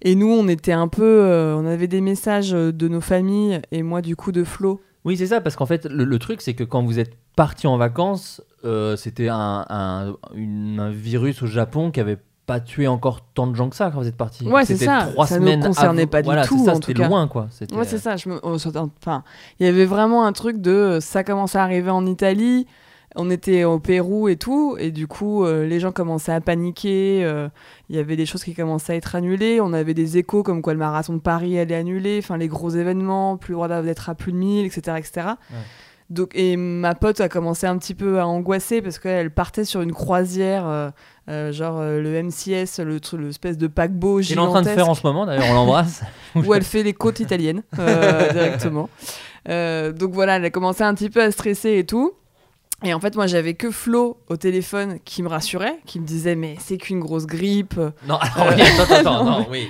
Et 0.00 0.14
nous 0.14 0.30
on 0.30 0.48
était 0.48 0.72
un 0.72 0.88
peu 0.88 1.54
on 1.58 1.66
avait 1.66 1.88
des 1.88 2.00
messages 2.00 2.52
de 2.52 2.88
nos 2.88 3.02
familles 3.02 3.60
et 3.70 3.82
moi 3.82 4.00
du 4.00 4.16
coup 4.16 4.32
de 4.32 4.44
Flo 4.44 4.80
Oui, 5.04 5.16
c'est 5.16 5.26
ça, 5.28 5.40
parce 5.40 5.56
qu'en 5.56 5.66
fait, 5.66 5.86
le, 5.86 6.04
le 6.04 6.18
truc, 6.18 6.40
c'est 6.42 6.54
que 6.54 6.64
quand 6.64 6.82
vous 6.82 6.98
êtes 6.98 7.12
parti 7.36 7.66
en 7.66 7.76
vacances, 7.78 8.42
euh, 8.64 8.96
c'était 8.96 9.28
un, 9.28 9.64
un- 9.68 10.14
une- 10.34 10.78
un 10.80 10.90
virus 10.90 11.42
au 11.42 11.46
Japon 11.46 11.90
qui 11.90 12.00
avait 12.00 12.18
pas 12.46 12.60
tué 12.60 12.88
encore 12.88 13.20
tant 13.32 13.46
de 13.46 13.54
gens 13.54 13.70
que 13.70 13.76
ça 13.76 13.90
quand 13.90 14.00
vous 14.00 14.08
êtes 14.08 14.16
parti. 14.16 14.46
Ouais, 14.46 14.64
c'est 14.64 14.74
C'était 14.74 14.86
ça. 14.86 15.06
trois 15.12 15.26
Ça 15.26 15.36
ne 15.38 15.40
semaines 15.46 15.62
concernait 15.64 16.02
avant- 16.02 16.10
pas 16.10 16.22
du 16.22 16.26
voilà, 16.26 16.44
tout, 16.44 16.58
c'est 16.58 16.64
ça, 16.64 16.72
en 16.72 16.74
c'était 16.74 16.94
tout 16.94 17.02
cas. 17.02 17.08
loin, 17.08 17.28
quoi. 17.28 17.46
C'était- 17.50 17.74
Ouais, 17.76 17.84
c'est 17.84 17.98
ça. 17.98 18.16
Je 18.16 18.28
me... 18.28 18.40
on 18.42 18.56
Enfin, 18.56 19.22
il 19.60 19.66
y 19.66 19.68
avait 19.68 19.84
vraiment 19.84 20.26
un 20.26 20.32
truc 20.32 20.60
de 20.60 20.70
euh, 20.72 21.00
ça 21.00 21.22
commençait 21.24 21.58
à 21.58 21.62
arriver 21.62 21.90
en 21.90 22.04
Italie. 22.06 22.66
On 23.16 23.28
était 23.30 23.64
au 23.64 23.80
Pérou 23.80 24.28
et 24.28 24.36
tout, 24.36 24.76
et 24.78 24.92
du 24.92 25.08
coup, 25.08 25.44
euh, 25.44 25.66
les 25.66 25.80
gens 25.80 25.90
commençaient 25.90 26.32
à 26.32 26.40
paniquer. 26.40 27.24
euh, 27.24 27.48
Il 27.88 27.96
y 27.96 27.98
avait 27.98 28.16
des 28.16 28.26
choses 28.26 28.44
qui 28.44 28.54
commençaient 28.54 28.92
à 28.92 28.96
être 28.96 29.16
annulées. 29.16 29.60
On 29.60 29.72
avait 29.72 29.94
des 29.94 30.16
échos 30.16 30.42
comme 30.42 30.62
quoi 30.62 30.74
le 30.74 30.78
marathon 30.78 31.14
de 31.14 31.18
Paris 31.18 31.58
allait 31.58 31.74
annuler. 31.74 32.20
Enfin, 32.22 32.36
les 32.36 32.46
gros 32.48 32.70
événements, 32.70 33.36
plus 33.36 33.52
le 33.52 33.56
droit 33.56 33.82
d'être 33.82 34.10
à 34.10 34.14
plus 34.14 34.30
de 34.32 34.36
1000, 34.36 34.66
etc., 34.66 34.96
etc. 34.98 35.26
Donc, 36.10 36.32
et 36.34 36.56
ma 36.56 36.96
pote 36.96 37.20
a 37.20 37.28
commencé 37.28 37.68
un 37.68 37.78
petit 37.78 37.94
peu 37.94 38.18
à 38.18 38.26
angoisser 38.26 38.82
parce 38.82 38.98
qu'elle 38.98 39.30
partait 39.30 39.64
sur 39.64 39.80
une 39.80 39.92
croisière, 39.92 40.66
euh, 40.66 40.90
euh, 41.28 41.52
genre 41.52 41.78
euh, 41.78 42.00
le 42.00 42.20
MCS, 42.20 42.80
le 42.80 42.98
l'espèce 43.18 43.56
de 43.56 43.68
paquebot 43.68 44.20
Il 44.20 44.32
est 44.32 44.38
en 44.38 44.48
train 44.50 44.62
de 44.62 44.64
gigantesque 44.64 44.74
faire 44.74 44.88
en 44.88 44.94
ce 44.96 45.06
moment, 45.06 45.24
d'ailleurs, 45.24 45.46
on 45.48 45.54
l'embrasse. 45.54 46.02
où 46.34 46.52
elle 46.52 46.64
fait 46.64 46.82
les 46.82 46.94
côtes 46.94 47.20
italiennes 47.20 47.62
directement. 48.32 48.88
Donc 49.46 50.12
voilà, 50.12 50.36
elle 50.36 50.44
a 50.44 50.50
commencé 50.50 50.82
un 50.82 50.94
petit 50.94 51.10
peu 51.10 51.22
à 51.22 51.30
stresser 51.30 51.78
et 51.78 51.86
tout. 51.86 52.12
Et 52.82 52.94
en 52.94 53.00
fait, 53.00 53.14
moi, 53.14 53.26
j'avais 53.26 53.54
que 53.54 53.70
Flo 53.70 54.18
au 54.28 54.36
téléphone 54.36 54.98
qui 55.04 55.22
me 55.22 55.28
rassurait, 55.28 55.78
qui 55.84 56.00
me 56.00 56.06
disait 56.06 56.34
mais 56.34 56.56
c'est 56.58 56.78
qu'une 56.78 57.00
grosse 57.00 57.26
grippe. 57.26 57.78
Non, 58.06 58.16
alors 58.16 58.48
Euh, 58.48 58.54
oui, 58.56 58.62
attends, 58.62 58.94
attends, 58.94 59.24
non, 59.24 59.30
non, 59.40 59.46
oui. 59.50 59.68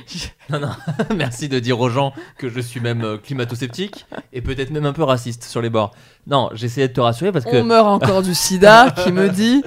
Non, 0.49 0.61
non, 0.61 0.71
merci 1.17 1.49
de 1.49 1.59
dire 1.59 1.81
aux 1.81 1.91
gens 1.91 2.13
que 2.39 2.49
je 2.49 2.61
suis 2.61 2.81
même 2.81 3.03
euh, 3.03 3.17
climato-sceptique 3.19 4.07
et 4.33 4.41
peut-être 4.43 4.71
même 4.71 4.87
un 4.87 4.93
peu 4.93 5.03
raciste 5.03 5.45
sur 5.45 5.61
les 5.61 5.71
bords. 5.71 5.93
Non, 6.27 6.51
j'essayais 6.53 6.89
de 6.89 6.93
te 6.93 7.01
rassurer 7.01 7.33
parce 7.33 7.45
que. 7.45 7.57
On 7.57 7.65
meurt 7.65 7.89
encore 7.89 8.23
du 8.23 8.35
sida, 8.35 8.91
qui 8.91 9.11
me 9.11 9.29
dit. 9.29 9.63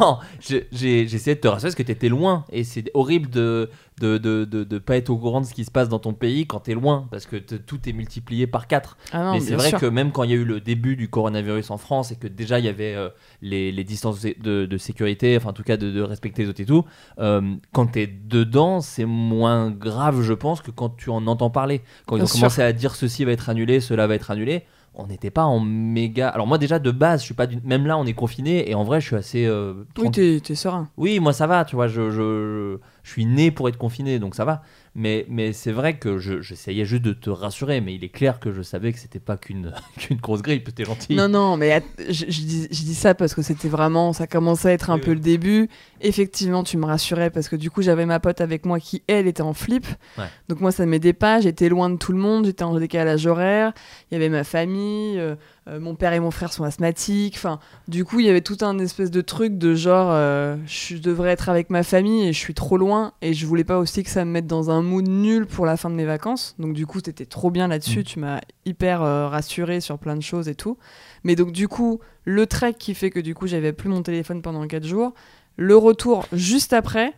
Non, 0.00 0.18
j'essayais 0.40 1.34
de 1.34 1.40
te 1.40 1.48
rassurer 1.48 1.68
parce 1.68 1.74
que 1.74 1.82
t'étais 1.82 2.08
loin 2.08 2.44
et 2.50 2.64
c'est 2.64 2.90
horrible 2.94 3.28
de 3.28 3.68
de, 4.02 4.18
de, 4.18 4.44
de, 4.44 4.64
de 4.64 4.78
pas 4.78 4.96
être 4.96 5.10
au 5.10 5.16
courant 5.16 5.40
de 5.40 5.46
ce 5.46 5.54
qui 5.54 5.64
se 5.64 5.70
passe 5.70 5.88
dans 5.88 5.98
ton 6.00 6.12
pays 6.12 6.46
quand 6.46 6.60
t'es 6.60 6.74
loin 6.74 7.06
parce 7.10 7.26
que 7.26 7.36
tout 7.36 7.88
est 7.88 7.92
multiplié 7.92 8.46
par 8.46 8.66
4. 8.66 8.96
Ah 9.12 9.24
non, 9.24 9.32
Mais 9.34 9.40
c'est 9.40 9.54
vrai 9.54 9.68
sûr. 9.68 9.78
que 9.78 9.86
même 9.86 10.10
quand 10.12 10.24
il 10.24 10.30
y 10.30 10.32
a 10.34 10.36
eu 10.36 10.44
le 10.44 10.60
début 10.60 10.96
du 10.96 11.08
coronavirus 11.08 11.70
en 11.70 11.78
France 11.78 12.10
et 12.12 12.16
que 12.16 12.26
déjà 12.26 12.58
il 12.58 12.64
y 12.64 12.68
avait 12.68 12.94
euh, 12.94 13.08
les, 13.40 13.70
les 13.72 13.84
distances 13.84 14.20
de, 14.22 14.66
de 14.66 14.76
sécurité, 14.78 15.36
enfin 15.36 15.50
en 15.50 15.52
tout 15.52 15.62
cas 15.62 15.76
de, 15.76 15.90
de 15.90 16.00
respecter 16.02 16.42
les 16.42 16.48
autres 16.48 16.60
et 16.60 16.66
tout, 16.66 16.84
euh, 17.18 17.54
quand 17.72 17.86
t'es 17.86 18.06
dedans, 18.06 18.80
c'est 18.80 19.04
moins 19.04 19.70
grave, 19.70 20.22
je 20.22 20.32
pense, 20.34 20.60
que 20.60 20.70
quand 20.70 20.90
tu 20.96 21.10
en 21.10 21.26
entends 21.26 21.50
parler. 21.50 21.82
Quand 22.06 22.16
ils 22.16 22.20
Bien 22.20 22.24
ont 22.24 22.26
sûr. 22.28 22.40
commencé 22.40 22.62
à 22.62 22.72
dire 22.72 22.94
ceci 22.96 23.24
va 23.24 23.32
être 23.32 23.48
annulé, 23.48 23.80
cela 23.80 24.06
va 24.06 24.14
être 24.14 24.30
annulé, 24.30 24.64
on 24.94 25.06
n'était 25.06 25.30
pas 25.30 25.44
en 25.44 25.58
méga. 25.60 26.28
Alors 26.28 26.46
moi 26.46 26.58
déjà 26.58 26.78
de 26.78 26.90
base, 26.90 27.20
je 27.20 27.24
suis 27.26 27.34
pas 27.34 27.46
même 27.64 27.86
là 27.86 27.96
on 27.96 28.04
est 28.06 28.12
confiné 28.12 28.68
et 28.70 28.74
en 28.74 28.84
vrai 28.84 29.00
je 29.00 29.06
suis 29.06 29.16
assez. 29.16 29.46
euh, 29.46 29.84
Oui, 29.98 30.10
t'es 30.10 30.54
serein. 30.54 30.88
Oui, 30.96 31.18
moi 31.20 31.32
ça 31.32 31.46
va, 31.46 31.64
tu 31.64 31.76
vois, 31.76 31.88
je, 31.88 32.10
je, 32.10 32.78
je 33.02 33.10
suis 33.10 33.24
né 33.26 33.50
pour 33.50 33.68
être 33.68 33.78
confiné, 33.78 34.18
donc 34.18 34.34
ça 34.34 34.44
va. 34.44 34.62
Mais, 34.94 35.24
mais 35.30 35.54
c'est 35.54 35.72
vrai 35.72 35.96
que 35.98 36.18
je- 36.18 36.42
j'essayais 36.42 36.84
juste 36.84 37.02
de 37.02 37.14
te 37.14 37.30
rassurer, 37.30 37.80
mais 37.80 37.94
il 37.94 38.04
est 38.04 38.10
clair 38.10 38.38
que 38.38 38.52
je 38.52 38.60
savais 38.60 38.92
que 38.92 38.98
c'était 38.98 39.20
pas 39.20 39.38
qu'une 39.38 39.72
qu'une 39.98 40.18
grosse 40.18 40.42
grippe, 40.42 40.74
t'es 40.74 40.84
gentil. 40.84 41.14
Non, 41.14 41.28
non, 41.30 41.56
mais 41.56 41.82
je, 42.10 42.26
dis, 42.26 42.68
je 42.70 42.82
dis 42.82 42.94
ça 42.94 43.14
parce 43.14 43.34
que 43.34 43.40
c'était 43.40 43.68
vraiment, 43.68 44.12
ça 44.12 44.26
commençait 44.26 44.68
à 44.68 44.72
être 44.72 44.90
un 44.90 44.96
Oui, 44.96 45.00
peu 45.00 45.10
oui. 45.12 45.16
le 45.16 45.22
début. 45.22 45.70
Effectivement, 46.02 46.64
tu 46.64 46.76
me 46.76 46.84
rassurais 46.84 47.30
parce 47.30 47.48
que 47.48 47.56
du 47.56 47.70
coup, 47.70 47.80
j'avais 47.80 48.06
ma 48.06 48.20
pote 48.20 48.40
avec 48.40 48.66
moi 48.66 48.80
qui, 48.80 49.02
elle, 49.06 49.26
était 49.26 49.42
en 49.42 49.54
flip. 49.54 49.86
Ouais. 50.18 50.24
Donc 50.48 50.60
moi, 50.60 50.72
ça 50.72 50.84
m'aidait 50.84 51.12
pas. 51.12 51.40
J'étais 51.40 51.68
loin 51.68 51.88
de 51.90 51.96
tout 51.96 52.12
le 52.12 52.18
monde. 52.18 52.46
J'étais 52.46 52.64
en 52.64 52.78
décalage 52.78 53.26
horaire. 53.26 53.72
Il 54.10 54.14
y 54.14 54.16
avait 54.16 54.28
ma 54.28 54.44
famille. 54.44 55.18
euh, 55.18 55.36
euh, 55.68 55.78
mon 55.78 55.94
père 55.94 56.12
et 56.12 56.18
mon 56.18 56.32
frère 56.32 56.52
sont 56.52 56.64
asthmatiques. 56.64 57.34
Enfin, 57.36 57.60
du 57.86 58.04
coup, 58.04 58.18
il 58.18 58.26
y 58.26 58.28
avait 58.28 58.40
tout 58.40 58.58
un 58.62 58.78
espèce 58.78 59.10
de 59.10 59.20
truc 59.20 59.58
de 59.58 59.74
genre, 59.74 60.08
euh, 60.10 60.56
je 60.66 60.96
devrais 60.96 61.30
être 61.30 61.48
avec 61.48 61.70
ma 61.70 61.84
famille 61.84 62.26
et 62.26 62.32
je 62.32 62.38
suis 62.38 62.54
trop 62.54 62.76
loin. 62.76 63.12
Et 63.22 63.32
je 63.32 63.46
voulais 63.46 63.64
pas 63.64 63.78
aussi 63.78 64.02
que 64.02 64.10
ça 64.10 64.24
me 64.24 64.30
mette 64.32 64.46
dans 64.46 64.70
un 64.70 64.82
mood 64.82 65.06
nul 65.06 65.46
pour 65.46 65.64
la 65.64 65.76
fin 65.76 65.88
de 65.88 65.94
mes 65.94 66.04
vacances. 66.04 66.56
Donc 66.58 66.74
du 66.74 66.86
coup, 66.86 67.00
t'étais 67.00 67.26
trop 67.26 67.50
bien 67.50 67.68
là-dessus. 67.68 68.00
Mm. 68.00 68.04
Tu 68.04 68.18
m'as 68.18 68.40
hyper 68.64 69.02
euh, 69.02 69.28
rassuré 69.28 69.80
sur 69.80 69.98
plein 69.98 70.16
de 70.16 70.22
choses 70.22 70.48
et 70.48 70.56
tout. 70.56 70.78
Mais 71.22 71.36
donc 71.36 71.52
du 71.52 71.68
coup, 71.68 72.00
le 72.24 72.46
trek 72.46 72.74
qui 72.74 72.94
fait 72.94 73.10
que 73.10 73.20
du 73.20 73.34
coup, 73.34 73.46
j'avais 73.46 73.72
plus 73.72 73.88
mon 73.88 74.02
téléphone 74.02 74.42
pendant 74.42 74.66
4 74.66 74.84
jours. 74.84 75.14
Le 75.56 75.76
retour 75.76 76.26
juste 76.32 76.72
après. 76.72 77.12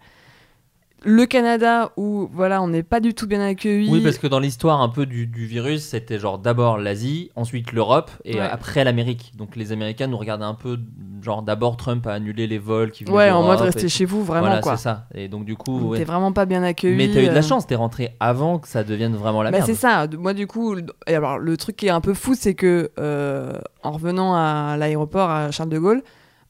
Le 1.07 1.27
Canada 1.27 1.93
où 1.99 2.31
voilà, 2.33 2.63
on 2.63 2.69
n'est 2.69 2.83
pas 2.83 2.99
du 2.99 3.13
tout 3.13 3.27
bien 3.27 3.43
accueillis. 3.43 3.91
Oui, 3.91 4.01
parce 4.01 4.17
que 4.17 4.27
dans 4.27 4.39
l'histoire 4.39 4.81
un 4.81 4.89
peu 4.89 5.05
du, 5.05 5.27
du 5.27 5.45
virus, 5.45 5.83
c'était 5.85 6.19
genre 6.19 6.39
d'abord 6.39 6.79
l'Asie, 6.79 7.31
ensuite 7.37 7.73
l'Europe 7.73 8.11
et 8.25 8.37
Ouais. 8.37 8.41
euh, 8.41 8.49
après 8.51 8.85
l'Amérique. 8.85 9.35
Donc 9.37 9.55
les 9.55 9.71
Américains 9.71 10.07
nous 10.07 10.17
regardaient 10.17 10.47
un 10.47 10.55
peu, 10.55 10.79
genre 11.21 11.43
d'abord 11.43 11.77
Trump 11.77 12.07
a 12.07 12.15
annulé 12.15 12.47
les 12.47 12.57
vols 12.57 12.91
qui 12.91 13.05
venaient 13.05 13.15
Ouais, 13.19 13.31
en 13.31 13.43
mode 13.43 13.71
tout. 13.79 13.87
chez 13.87 14.07
vous, 14.07 14.25
vraiment 14.25 14.47
Voilà, 14.47 14.63
quoi. 14.63 14.79
c'est 14.79 14.83
ça. 14.85 15.05
Et 15.15 15.29
donc 15.29 15.45
du 15.45 15.57
coup, 15.57 15.91
ouais. 15.91 16.05
vraiment 16.05 16.33
pas 16.33 16.47
bien 16.47 16.63
accueillis. 16.63 16.97
mais 16.97 17.11
t'as 17.13 17.21
eu 17.21 17.27
de 17.27 17.31
euh. 17.33 17.35
la 17.35 17.43
chance, 17.43 17.67
t'es 17.67 17.75
rentré 17.75 18.17
avant 18.19 18.59
que 18.59 18.67
ça 18.67 18.83
devienne 18.83 19.15
vraiment 19.15 19.43
la 19.43 19.51
Bah, 19.51 19.59
merde. 19.59 19.67
c'est 19.69 19.77
ça. 19.77 20.07
Moi, 20.19 20.33
du 20.33 20.47
coup, 20.47 20.73
le- 20.75 20.87
et 21.07 21.15
alors 21.15 21.37
le 21.39 21.55
truc 21.59 21.77
qui 21.77 21.87
est 21.89 21.91
un 21.91 22.01
peu 22.01 22.15
fou, 22.15 22.33
c'est 22.35 22.55
que 22.55 22.91
euh, 22.99 23.53
en 23.83 23.91
revenant 23.93 24.35
à 24.35 24.79
l'aéroport 24.79 25.29
à 25.29 25.51
Charles 25.51 25.69
de 25.69 25.79
Gaulle, 25.79 26.03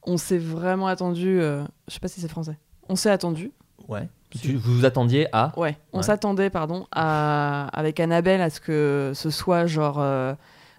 on 0.05 0.17
s'est 0.17 0.37
vraiment 0.37 0.87
attendu. 0.87 1.39
euh, 1.41 1.63
je 1.87 1.93
sais 1.93 1.99
pas 1.99 2.07
si 2.07 2.21
c'est 2.21 2.27
français. 2.27 2.57
On 2.89 2.95
s'est 2.95 3.09
attendu. 3.09 3.51
Ouais. 3.87 4.07
Tu- 4.31 4.55
vous 4.55 4.73
vous 4.79 4.85
attendiez 4.85 5.27
à 5.31 5.53
Ouais. 5.57 5.77
On 5.93 5.97
Ouais. 5.97 6.03
s'attendait, 6.03 6.49
pardon, 6.49 6.87
à, 6.91 7.67
avec 7.73 7.99
Annabelle 7.99 8.41
à 8.41 8.49
ce 8.49 8.59
que 8.59 9.11
ce 9.15 9.29
soit 9.29 9.65
genre. 9.65 9.97
euh, 9.99 10.33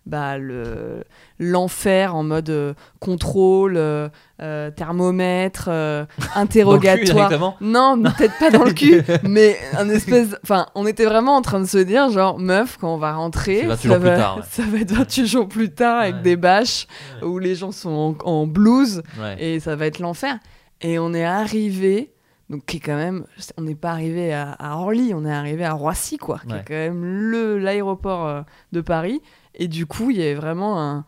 bah, 0.06 0.38
le 0.38 1.02
l'enfer 1.38 2.14
en 2.14 2.22
mode 2.22 2.48
euh, 2.48 2.72
contrôle, 3.00 3.76
euh, 3.76 4.08
euh, 4.40 4.70
thermomètre, 4.70 5.66
euh, 5.70 6.04
Dans 6.18 6.24
le 6.24 6.30
cul, 6.30 6.38
interrogatoire. 6.40 7.04
directement 7.16 7.56
Non, 7.60 7.96
mais 7.96 8.08
peut-être 8.16 8.38
pas 8.38 8.50
dans 8.50 8.64
le 8.64 8.72
cul, 8.72 9.02
mais 9.24 9.56
un 9.76 9.88
espèce. 9.90 10.36
Enfin, 10.42 10.66
on 10.74 10.86
était 10.86 11.04
vraiment 11.04 11.36
en 11.36 11.42
train 11.42 11.60
de 11.60 11.66
se 11.66 11.78
dire, 11.78 12.10
genre, 12.10 12.38
meuf, 12.38 12.76
quand 12.78 12.94
on 12.94 12.98
va 12.98 13.12
rentrer, 13.14 13.60
C'est 13.62 13.66
28 13.66 13.88
ça 13.88 13.98
va, 13.98 14.16
tard, 14.16 14.36
ouais. 14.38 14.42
ça 14.50 14.62
va 14.62 14.78
être 14.78 14.92
28 14.92 15.26
jours 15.26 15.48
plus 15.48 15.70
tard 15.74 16.00
avec 16.00 16.16
Ouais. 16.16 16.22
des 16.22 16.36
bâches 16.36 16.86
Ouais. 17.20 17.26
où 17.28 17.38
les 17.38 17.54
gens 17.54 17.72
sont 17.72 18.16
en, 18.24 18.28
en 18.30 18.46
blouse 18.46 19.02
et 19.38 19.60
ça 19.60 19.76
va 19.76 19.86
être 19.86 19.98
l'enfer. 19.98 20.38
Et 20.80 20.98
on 20.98 21.12
est 21.14 21.24
arrivé 21.24 22.12
Donc, 22.48 22.64
qui 22.66 22.76
est 22.76 22.80
quand 22.80 22.94
même. 22.96 23.24
On 23.58 23.62
n'est 23.62 23.74
pas 23.74 23.90
arrivé 23.90 24.32
à, 24.32 24.52
à 24.52 24.76
Orly, 24.76 25.12
on 25.14 25.24
est 25.24 25.32
arrivé 25.32 25.64
à 25.64 25.72
Roissy, 25.72 26.16
quoi. 26.16 26.38
Qui 26.46 26.54
est 26.54 26.64
quand 26.66 26.74
même 26.74 27.02
le- 27.04 27.58
l'aéroport 27.58 28.44
de 28.72 28.80
Paris. 28.80 29.20
Et 29.56 29.68
du 29.68 29.86
coup, 29.86 30.10
il 30.10 30.18
y 30.18 30.22
avait 30.22 30.34
vraiment 30.34 30.80
un. 30.80 31.04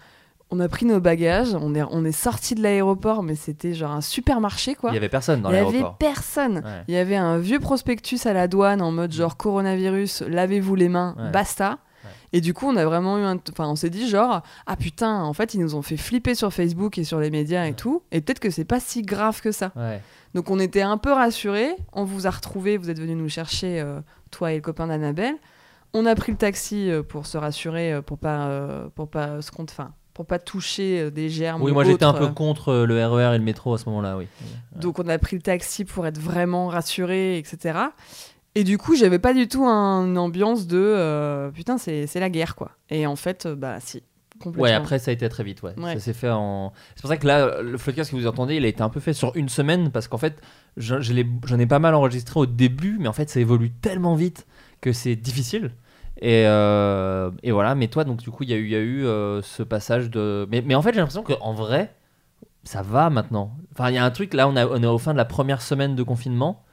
On 0.51 0.61
a 0.61 0.69
pris 0.69 0.87
nos 0.87 0.99
bagages, 0.99 1.55
on 1.61 1.75
est, 1.75 1.83
on 1.91 2.07
est 2.07 2.13
sorti 2.13 2.55
de 2.55 2.63
l'aéroport, 2.63 3.23
mais 3.23 3.35
c'était 3.35 3.75
genre 3.75 3.91
un 3.93 4.01
supermarché, 4.01 4.75
quoi. 4.75 4.91
Il 4.93 4.95
y 4.95 4.97
avait 4.97 5.11
personne 5.11 5.43
dans 5.43 5.51
Il 5.51 5.57
y 5.57 5.59
avait 5.59 5.73
l'aéroport. 5.73 5.99
personne. 5.99 6.57
Ouais. 6.65 6.85
Il 6.89 6.95
y 6.95 6.97
avait 6.97 7.17
un 7.17 7.37
vieux 7.37 7.61
prospectus 7.61 8.25
à 8.27 8.33
la 8.33 8.49
douane 8.49 8.81
en 8.81 8.91
mode 8.91 9.13
genre 9.13 9.37
coronavirus, 9.37 10.23
lavez-vous 10.23 10.75
les 10.75 10.89
mains, 10.89 11.15
Ouais. 11.19 11.31
basta. 11.33 11.79
Ouais. 12.03 12.11
Et 12.33 12.41
du 12.41 12.55
coup, 12.55 12.67
on 12.67 12.77
a 12.77 12.85
vraiment 12.87 13.19
eu 13.19 13.25
un. 13.25 13.37
Enfin, 13.53 13.69
on 13.69 13.77
s'est 13.77 13.91
dit 13.91 14.09
genre, 14.09 14.41
ah 14.67 14.77
putain, 14.77 15.23
en 15.23 15.35
fait, 15.35 15.53
ils 15.53 15.61
nous 15.61 15.75
ont 15.75 15.83
fait 15.83 15.99
flipper 15.99 16.35
sur 16.35 16.51
Facebook 16.51 16.97
et 16.97 17.05
sur 17.05 17.21
les 17.21 17.29
médias 17.31 17.67
et 17.67 17.75
tout. 17.75 18.03
Et 18.11 18.23
peut-être 18.23 18.41
que 18.41 18.49
c'est 18.49 18.65
pas 18.65 18.81
si 18.81 19.03
grave 19.03 19.43
que 19.43 19.53
ça. 19.53 19.73
Donc, 20.35 20.49
on 20.51 20.59
était 20.59 20.81
un 20.83 20.97
peu 20.97 21.13
rassurés. 21.13 21.77
On 21.93 22.05
vous 22.05 22.27
a 22.27 22.31
retrouvés, 22.31 22.79
vous 22.79 22.89
êtes 22.89 22.99
venus 23.01 23.17
nous 23.19 23.29
chercher, 23.29 23.81
euh, 23.81 24.01
toi 24.31 24.53
et 24.53 24.57
le 24.57 24.63
copain 24.63 24.87
d'Annabelle. 24.87 25.35
On 25.95 26.07
a 26.07 26.15
pris 26.15 26.33
le 26.33 26.39
taxi 26.39 26.91
euh, 26.91 27.03
pour 27.03 27.27
se 27.27 27.39
rassurer, 27.39 27.93
euh, 27.93 28.03
pour 28.03 28.19
pas, 28.19 28.49
euh, 28.49 28.89
pour 28.95 29.09
pas 29.09 29.41
se 29.43 29.51
compte, 29.51 29.75
pour 30.15 30.27
pas 30.27 30.39
toucher 30.39 31.11
des 31.11 31.29
germes. 31.29 31.63
Oui, 31.63 31.71
ou 31.71 31.75
moi 31.75 31.85
j'étais 31.85 32.05
un 32.05 32.13
peu 32.13 32.29
contre 32.29 32.75
le 32.87 33.07
RER 33.07 33.35
et 33.35 33.39
le 33.39 33.45
métro 33.45 33.75
à 33.75 33.79
ce 33.79 33.89
moment-là, 33.89 34.17
oui. 34.17 34.27
Donc 34.77 34.99
on 34.99 35.09
a 35.09 35.19
pris 35.19 35.37
le 35.37 35.43
taxi 35.43 35.85
pour 35.85 36.07
être 36.07 36.19
vraiment 36.19 36.67
rassuré, 36.69 37.39
etc. 37.39 37.79
Et 38.55 38.65
du 38.65 38.77
coup, 38.79 38.97
j'avais 38.97 39.19
pas 39.21 39.33
du 39.35 39.47
tout 39.47 39.65
un- 39.65 40.05
une 40.07 40.19
ambiance 40.19 40.67
de 40.67 40.79
euh, 40.79 41.51
putain, 41.51 41.79
c'est 41.79 42.13
la 42.17 42.31
guerre 42.31 42.57
quoi. 42.57 42.73
Et 42.91 43.07
en 43.07 43.15
fait, 43.15 43.47
bah 43.47 43.77
si, 43.81 44.03
complètement. 44.41 44.65
Ouais, 44.65 44.73
après 44.73 44.99
ça 44.99 45.13
a 45.13 45.15
été 45.15 45.29
très 45.29 45.45
vite, 45.45 45.63
ouais. 45.63 45.75
Ouais. 45.79 45.95
Ça 45.95 46.01
s'est 46.01 46.13
fait 46.15 46.31
en. 46.31 46.73
C'est 46.97 47.03
pour 47.03 47.11
ça 47.11 47.17
que 47.17 47.27
là, 47.27 47.63
le 47.63 47.79
podcast 47.79 48.11
que 48.11 48.17
vous 48.17 48.27
entendez, 48.27 48.57
il 48.57 48.65
a 48.65 48.69
été 48.69 48.83
un 48.83 48.89
peu 48.89 48.99
fait 49.01 49.13
sur 49.13 49.31
une 49.37 49.49
semaine 49.49 49.91
parce 49.93 50.09
qu'en 50.09 50.19
fait, 50.19 50.41
je- 50.77 51.01
je 51.01 51.13
j'en 51.47 51.59
ai 51.61 51.67
pas 51.67 51.79
mal 51.79 51.95
enregistré 51.95 52.41
au 52.41 52.47
début, 52.47 52.97
mais 52.99 53.07
en 53.09 53.13
fait, 53.13 53.31
ça 53.31 53.39
évolue 53.39 53.71
tellement 53.71 54.17
vite 54.17 54.47
que 54.81 54.93
c'est 54.93 55.17
difficile. 55.17 55.73
Et, 56.21 56.45
euh, 56.47 57.31
et 57.43 57.53
voilà, 57.53 57.75
mais 57.75 57.89
toi, 57.89 58.05
donc 58.05 58.19
du 58.21 58.31
coup, 58.31 58.43
il 58.43 58.51
y 58.51 58.53
a 58.53 58.57
eu, 58.57 58.69
y 58.69 58.75
a 58.75 58.81
eu 58.81 59.07
euh, 59.07 59.41
ce 59.43 59.63
passage 59.63 60.11
de. 60.11 60.47
Mais, 60.51 60.63
mais 60.63 60.75
en 60.75 60.83
fait, 60.83 60.93
j'ai 60.93 60.99
l'impression 61.01 61.23
qu'en 61.23 61.53
vrai, 61.55 61.95
ça 62.65 62.83
va 62.83 63.11
maintenant. 63.11 63.57
Enfin, 63.73 63.91
il 63.91 63.95
y 63.95 63.99
a 63.99 64.05
un 64.05 64.11
truc, 64.11 64.35
là, 64.35 64.49
on, 64.49 64.57
a, 64.57 64.67
on 64.67 64.83
est 64.83 64.87
au 64.87 64.99
fin 64.99 65.13
de 65.13 65.17
la 65.19 65.25
première 65.25 65.63
semaine 65.63 65.95
de 65.95 66.03
confinement. 66.03 66.65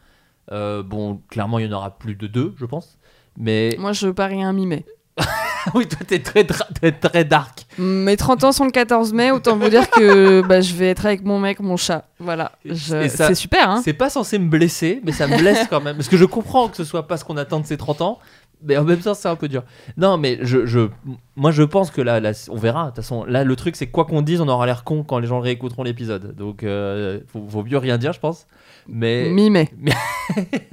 Euh, 0.52 0.84
bon, 0.84 1.22
clairement, 1.30 1.60
il 1.60 1.66
y 1.66 1.70
en 1.70 1.78
aura 1.78 1.98
plus 1.98 2.16
de 2.16 2.28
deux, 2.28 2.54
je 2.58 2.66
pense. 2.66 2.98
Mais 3.38 3.76
Moi, 3.80 3.94
je 3.94 4.08
parie 4.10 4.42
un 4.44 4.54
mi-mai. 4.54 4.86
oui, 5.74 5.88
toi, 5.88 6.00
t'es 6.08 6.20
très, 6.20 6.44
très 6.46 7.26
dark. 7.26 7.66
Mes 7.78 8.16
30 8.18 8.44
ans 8.44 8.52
sont 8.52 8.66
le 8.66 8.72
14 8.72 9.14
mai, 9.14 9.32
autant 9.32 9.58
vous 9.58 9.70
dire 9.70 9.90
que 9.90 10.42
bah, 10.48 10.62
je 10.62 10.74
vais 10.76 10.90
être 10.90 11.06
avec 11.06 11.24
mon 11.24 11.40
mec, 11.40 11.60
mon 11.60 11.78
chat. 11.78 12.08
Voilà. 12.20 12.52
Je- 12.66 13.08
C'est 13.10 13.36
super, 13.36 13.70
hein 13.70 13.82
C'est 13.84 13.94
pas 13.94 14.10
censé 14.10 14.38
me 14.40 14.48
blesser, 14.48 15.02
mais 15.04 15.12
ça 15.12 15.28
me 15.28 15.38
blesse 15.38 15.68
quand 15.70 15.82
même. 15.82 15.96
Parce 15.96 16.10
que 16.10 16.18
je 16.18 16.26
comprends 16.26 16.70
que 16.70 16.78
ce 16.78 16.84
soit 16.84 17.08
pas 17.08 17.18
ce 17.18 17.26
qu'on 17.26 17.38
attend 17.38 17.60
de 17.60 17.66
ses 17.66 17.78
30 17.78 18.02
ans, 18.02 18.20
mais 18.64 18.78
en 18.78 18.84
même 18.84 19.00
temps, 19.00 19.14
c'est 19.14 19.28
un 19.28 19.36
peu 19.36 19.48
dur. 19.48 19.64
Non, 19.98 20.18
mais 20.18 20.40
je, 20.42 20.66
je, 20.66 20.88
moi, 21.36 21.52
je 21.52 21.64
pense 21.64 21.92
que 21.92 22.02
là, 22.02 22.20
là, 22.20 22.32
on 22.50 22.56
verra. 22.56 22.84
De 22.86 22.88
toute 22.90 22.96
façon, 22.98 23.26
là, 23.26 23.44
le 23.44 23.56
truc, 23.56 23.76
c'est 23.76 23.88
quoi 23.88 24.06
qu'on 24.06 24.22
dise, 24.22 24.42
on 24.42 24.48
aura 24.48 24.66
l'air 24.66 24.84
con 24.84 25.04
quand 25.04 25.20
les 25.20 25.28
gens 25.28 25.40
réécouteront 25.40 25.84
l'épisode. 25.84 26.36
Donc, 26.36 26.64
euh, 26.64 27.20
faut, 27.28 27.42
vaut 27.42 27.64
mieux 27.64 27.78
rien 27.78 27.98
dire, 27.98 28.14
je 28.14 28.20
pense. 28.20 28.48
Mais, 28.88 29.30
Mi-mai. 29.30 29.70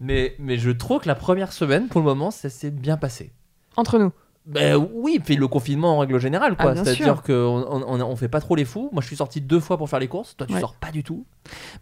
mais, 0.00 0.34
mais 0.38 0.56
je 0.58 0.70
trouve 0.70 1.00
que 1.00 1.08
la 1.08 1.14
première 1.14 1.52
semaine, 1.52 1.88
pour 1.88 2.00
le 2.00 2.06
moment, 2.06 2.30
ça 2.30 2.48
s'est 2.48 2.70
bien 2.70 2.96
passé. 2.96 3.32
Entre 3.78 3.98
nous. 3.98 4.10
Ben 4.46 4.76
oui, 4.94 5.20
puis 5.22 5.36
le 5.36 5.46
confinement 5.46 5.96
en 5.96 5.98
règle 5.98 6.18
générale, 6.18 6.56
quoi. 6.56 6.70
Ah, 6.70 6.76
C'est-à-dire 6.82 7.22
qu'on 7.22 7.66
on, 8.02 8.16
fait 8.16 8.28
pas 8.30 8.40
trop 8.40 8.56
les 8.56 8.64
fous. 8.64 8.88
Moi, 8.92 9.02
je 9.02 9.06
suis 9.06 9.16
sorti 9.16 9.42
deux 9.42 9.60
fois 9.60 9.76
pour 9.76 9.90
faire 9.90 9.98
les 9.98 10.08
courses. 10.08 10.34
Toi, 10.38 10.46
tu 10.46 10.54
Ouais. 10.54 10.60
sors 10.60 10.74
pas 10.74 10.90
du 10.90 11.04
tout. 11.04 11.26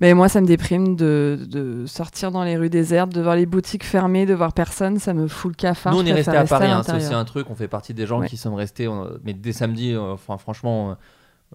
Mais 0.01 0.15
moi, 0.15 0.29
ça 0.29 0.41
me 0.41 0.47
déprime 0.47 0.97
de, 0.97 1.39
de 1.49 1.87
sortir 1.87 2.33
dans 2.33 2.43
les 2.43 2.57
rues 2.57 2.69
désertes, 2.69 3.13
de 3.13 3.21
voir 3.23 3.37
les 3.37 3.47
boutiques 3.47 3.85
fermées, 3.85 4.27
de 4.27 4.35
voir 4.35 4.53
personne. 4.53 4.99
Ça 4.99 5.15
me 5.15 5.29
fout 5.29 5.53
le 5.53 5.55
cafard. 5.55 5.93
Nous, 5.93 6.01
on 6.01 6.07
est 6.07 6.13
resté 6.13 6.37
à 6.37 6.45
Paris, 6.45 6.67
hein, 6.69 6.83
c'est 6.85 6.97
aussi 6.97 7.15
un 7.15 7.25
truc. 7.25 7.49
On 7.51 7.55
fait 7.55 7.69
partie 7.69 7.95
des 7.95 8.05
gens 8.05 8.19
Ouais. 8.21 8.27
qui 8.29 8.37
sommes 8.37 8.55
restés. 8.55 8.89
on- 8.89 9.11
mais 9.23 9.33
dès 9.33 9.53
samedi, 9.53 9.95
euh, 9.95 10.17
franchement, 10.17 10.97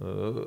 euh, 0.01 0.05
euh, 0.05 0.45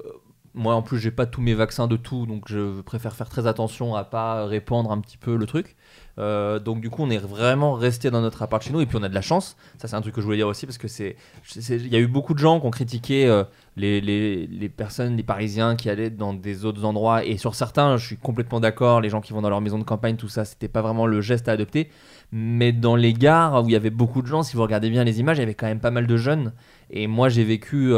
moi 0.54 0.74
en 0.76 0.82
plus, 0.82 0.98
j'ai 0.98 1.10
pas 1.10 1.26
tous 1.26 1.42
mes 1.42 1.52
vaccins 1.54 1.88
de 1.88 1.96
tout, 1.96 2.24
donc 2.24 2.44
je 2.48 2.80
préfère 2.80 3.14
faire 3.14 3.28
très 3.28 3.46
attention 3.46 3.94
à 3.96 4.04
pas 4.04 4.46
répandre 4.46 4.90
un 4.92 5.00
petit 5.00 5.18
peu 5.18 5.36
le 5.36 5.44
truc. 5.46 5.76
Euh, 6.18 6.58
donc 6.58 6.80
du 6.80 6.90
coup, 6.90 7.02
on 7.02 7.10
est 7.10 7.18
vraiment 7.18 7.74
resté 7.74 8.10
dans 8.10 8.20
notre 8.20 8.42
appart 8.42 8.62
chez 8.62 8.72
nous 8.72 8.80
et 8.80 8.86
puis 8.86 8.96
on 9.00 9.02
a 9.02 9.08
de 9.08 9.14
la 9.14 9.22
chance. 9.22 9.56
Ça, 9.78 9.88
c'est 9.88 9.96
un 9.96 10.00
truc 10.00 10.14
que 10.14 10.20
je 10.20 10.26
voulais 10.26 10.36
dire 10.36 10.48
aussi 10.48 10.66
parce 10.66 10.78
que 10.78 10.88
c'est, 10.88 11.16
il 11.56 11.88
y 11.88 11.96
a 11.96 11.98
eu 11.98 12.06
beaucoup 12.06 12.34
de 12.34 12.38
gens 12.38 12.60
qui 12.60 12.66
ont 12.66 12.70
critiqué 12.70 13.26
euh, 13.26 13.44
les, 13.76 14.00
les, 14.00 14.46
les 14.46 14.68
personnes, 14.68 15.16
les 15.16 15.22
Parisiens 15.22 15.76
qui 15.76 15.90
allaient 15.90 16.10
dans 16.10 16.34
des 16.34 16.64
autres 16.64 16.84
endroits 16.84 17.24
et 17.24 17.36
sur 17.36 17.54
certains, 17.54 17.96
je 17.96 18.06
suis 18.06 18.16
complètement 18.16 18.60
d'accord. 18.60 19.00
Les 19.00 19.08
gens 19.08 19.20
qui 19.20 19.32
vont 19.32 19.42
dans 19.42 19.50
leur 19.50 19.60
maison 19.60 19.78
de 19.78 19.84
campagne, 19.84 20.16
tout 20.16 20.28
ça, 20.28 20.44
c'était 20.44 20.68
pas 20.68 20.82
vraiment 20.82 21.06
le 21.06 21.20
geste 21.20 21.48
à 21.48 21.52
adopter. 21.52 21.90
Mais 22.32 22.72
dans 22.72 22.96
les 22.96 23.12
gares 23.12 23.62
où 23.62 23.68
il 23.68 23.72
y 23.72 23.76
avait 23.76 23.90
beaucoup 23.90 24.22
de 24.22 24.26
gens, 24.26 24.42
si 24.42 24.56
vous 24.56 24.62
regardez 24.62 24.90
bien 24.90 25.04
les 25.04 25.20
images, 25.20 25.38
il 25.38 25.40
y 25.40 25.44
avait 25.44 25.54
quand 25.54 25.66
même 25.66 25.80
pas 25.80 25.90
mal 25.90 26.06
de 26.06 26.16
jeunes. 26.16 26.52
Et 26.90 27.06
moi, 27.06 27.28
j'ai 27.28 27.44
vécu 27.44 27.92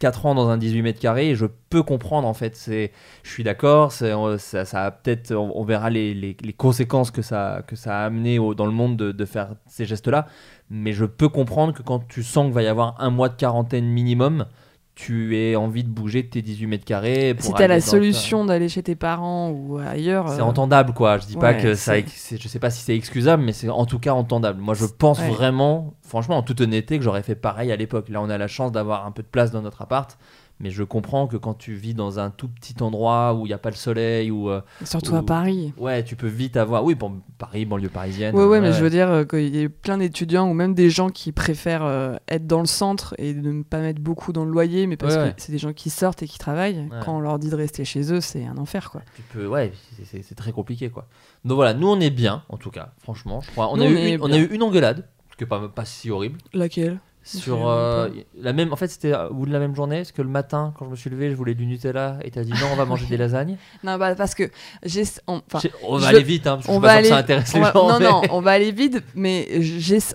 4 0.00 0.26
ans 0.26 0.34
dans 0.34 0.48
un 0.48 0.58
18 0.58 0.82
mètres 0.82 1.00
carrés 1.00 1.30
et 1.30 1.34
je 1.34 1.46
peux 1.70 1.82
comprendre 1.82 2.26
en 2.28 2.34
fait. 2.34 2.56
Je 2.68 3.30
suis 3.30 3.44
d'accord, 3.44 3.92
ça, 3.92 4.64
ça 4.64 4.84
a 4.84 4.90
peut-être, 4.90 5.32
on, 5.34 5.52
on 5.58 5.64
verra 5.64 5.90
les, 5.90 6.12
les- 6.14 6.36
les 6.42 6.52
conséquences 6.52 7.10
que 7.10 7.22
ça, 7.22 7.62
que 7.66 7.76
ça 7.76 8.00
a 8.00 8.04
amené 8.06 8.38
au- 8.38 8.54
dans 8.54 8.66
le 8.66 8.72
monde 8.72 8.96
de, 8.96 9.12
de 9.12 9.24
faire 9.24 9.54
ces 9.66 9.84
gestes-là. 9.84 10.26
Mais 10.70 10.92
je 10.92 11.04
peux 11.04 11.28
comprendre 11.28 11.72
que 11.74 11.82
quand 11.82 12.00
tu 12.08 12.22
sens 12.22 12.44
qu'il 12.46 12.54
va 12.54 12.62
y 12.62 12.66
avoir 12.66 13.00
un 13.00 13.10
mois 13.10 13.28
de 13.28 13.34
quarantaine 13.36 13.86
minimum, 13.86 14.46
tu 14.94 15.36
aies 15.38 15.56
envie 15.56 15.84
de 15.84 15.88
bouger 15.88 16.22
de 16.22 16.28
tes 16.28 16.42
18 16.42 16.66
mètres 16.66 16.84
carrés. 16.84 17.34
pour 17.34 17.44
Si 17.46 17.52
t'as 17.54 17.66
la 17.66 17.80
solution 17.80 18.44
d'aller 18.44 18.68
chez 18.68 18.82
tes 18.82 18.94
parents 18.94 19.50
ou 19.50 19.78
ailleurs. 19.78 20.28
c'est 20.28 20.40
euh, 20.40 20.44
entendable 20.44 20.92
quoi. 20.92 21.18
Je 21.18 21.26
dis 21.26 21.36
pas 21.36 21.52
ouais, 21.52 21.62
que 21.62 21.74
ça, 21.74 21.94
je 21.98 22.48
sais 22.48 22.58
pas 22.58 22.70
si 22.70 22.82
c'est 22.82 22.94
excusable, 22.94 23.42
mais 23.42 23.52
c'est 23.52 23.68
en 23.70 23.86
tout 23.86 23.98
cas 23.98 24.12
entendable. 24.12 24.60
Moi, 24.60 24.74
je 24.74 24.84
pense 24.84 25.18
Ouais. 25.18 25.30
vraiment, 25.30 25.94
franchement, 26.02 26.36
en 26.36 26.42
toute 26.42 26.60
honnêteté, 26.60 26.98
que 26.98 27.04
j'aurais 27.04 27.22
fait 27.22 27.34
pareil 27.34 27.72
à 27.72 27.76
l'époque. 27.76 28.08
Là, 28.10 28.20
on 28.20 28.28
a 28.28 28.36
la 28.38 28.48
chance 28.48 28.70
d'avoir 28.72 29.06
un 29.06 29.12
peu 29.12 29.22
de 29.22 29.28
place 29.28 29.50
dans 29.50 29.62
notre 29.62 29.80
appart, 29.82 30.18
mais 30.60 30.70
je 30.70 30.82
comprends 30.84 31.26
que 31.26 31.36
quand 31.36 31.54
tu 31.54 31.74
vis 31.74 31.92
dans 31.94 32.18
un 32.20 32.30
tout 32.30 32.48
petit 32.48 32.80
endroit 32.82 33.34
où 33.34 33.46
il 33.46 33.48
n'y 33.48 33.52
a 33.54 33.58
pas 33.58 33.70
le 33.70 33.76
soleil, 33.76 34.30
ou 34.30 34.48
Surtout 34.84 35.12
ou- 35.14 35.16
à 35.16 35.22
Paris. 35.24 35.72
ouais, 35.76 36.04
tu 36.04 36.14
peux 36.14 36.28
vite 36.28 36.56
avoir, 36.56 36.84
oui, 36.84 36.94
bon, 36.94 37.20
Paris, 37.38 37.64
banlieue 37.64 37.88
parisienne. 37.88 38.34
Ouais, 38.36 38.44
ouais, 38.44 38.60
mais 38.60 38.72
je 38.72 38.82
veux 38.82 38.90
dire 38.90 39.10
euh, 39.10 39.24
qu'il 39.24 39.54
y 39.56 39.64
a 39.64 39.68
plein 39.68 39.98
d'étudiants 39.98 40.48
ou 40.48 40.54
même 40.54 40.74
des 40.74 40.88
gens 40.90 41.08
qui 41.10 41.32
préfèrent 41.32 41.84
euh, 41.84 42.14
être 42.28 42.46
dans 42.46 42.60
le 42.60 42.66
centre 42.66 43.14
et 43.18 43.34
de 43.34 43.50
ne 43.50 43.62
pas 43.64 43.80
mettre 43.80 44.00
beaucoup 44.00 44.32
dans 44.32 44.44
le 44.44 44.50
loyer, 44.52 44.86
mais 44.86 44.96
parce 44.96 45.16
Ouais, 45.16 45.34
que 45.36 45.42
c'est 45.42 45.50
des 45.52 45.58
gens 45.58 45.72
qui 45.72 45.90
sortent 45.90 46.22
et 46.22 46.28
qui 46.28 46.38
travaillent. 46.38 46.88
Quand 47.04 47.16
on 47.16 47.20
leur 47.20 47.38
dit 47.38 47.50
de 47.50 47.56
rester 47.56 47.84
chez 47.84 48.12
eux, 48.12 48.20
c'est 48.20 48.44
un 48.46 48.56
enfer, 48.58 48.90
quoi. 48.90 49.02
Tu 49.16 49.22
peux, 49.22 49.46
ouais, 49.46 49.72
c'est- 50.04 50.34
très 50.36 50.52
compliqué 50.52 50.88
quoi. 50.90 51.06
Donc 51.44 51.56
voilà, 51.56 51.74
nous 51.74 51.88
on 51.88 51.98
est 52.00 52.10
bien, 52.10 52.42
en 52.48 52.56
tout 52.56 52.70
cas, 52.70 52.92
franchement. 52.98 53.40
Je 53.42 53.50
crois. 53.50 53.70
On, 53.72 53.76
Nous, 53.76 53.82
a, 53.82 53.86
on 53.86 53.90
eu 53.90 54.08
une, 54.14 54.20
on 54.22 54.26
a 54.26 54.28
bien. 54.28 54.38
eu 54.42 54.46
une 54.54 54.62
engueulade, 54.62 55.08
ce 55.30 55.36
qui 55.36 55.44
est 55.44 55.46
pas, 55.46 55.68
pas 55.68 55.84
si 55.84 56.10
horrible. 56.10 56.38
Laquelle? 56.54 57.00
Sur 57.24 57.68
euh, 57.68 58.08
la 58.36 58.52
même, 58.52 58.72
en 58.72 58.76
fait, 58.76 58.88
c'était 58.88 59.14
au 59.14 59.34
bout 59.34 59.46
de 59.46 59.52
la 59.52 59.58
même 59.60 59.74
journée. 59.76 59.98
Parce 59.98 60.12
que 60.12 60.22
le 60.22 60.28
matin, 60.28 60.74
quand 60.76 60.84
je 60.86 60.90
me 60.90 60.96
suis 60.96 61.08
levé, 61.10 61.30
je 61.30 61.36
voulais 61.36 61.54
du 61.54 61.66
Nutella 61.66 62.18
et 62.24 62.30
t'as 62.30 62.42
dit 62.42 62.50
non, 62.52 62.66
on 62.72 62.76
va 62.76 62.84
manger 62.84 63.06
des 63.06 63.16
lasagnes. 63.16 63.56
Non, 63.84 63.96
bah, 63.98 64.14
parce 64.14 64.34
que 64.34 64.50
j'ai. 64.84 65.04
on- 65.26 65.40
on 65.84 65.98
va 65.98 66.10
je- 66.10 66.14
aller 66.16 66.22
vite, 66.24 66.46
hein, 66.46 66.54
parce 66.56 66.66
que 66.66 66.70
on 66.72 66.76
je 66.76 66.80
va 66.80 66.88
pas 66.88 66.92
sûr 66.92 66.98
aller. 66.98 67.02
que 67.08 67.08
ça 67.14 67.18
intéresse 67.18 67.54
les 67.54 67.60
va- 67.60 67.72
gens. 67.72 67.88
non, 67.88 67.98
mais- 67.98 68.04
non, 68.10 68.22
on 68.30 68.40
va 68.40 68.50
aller 68.52 68.72
vite, 68.72 69.02
mais 69.14 69.48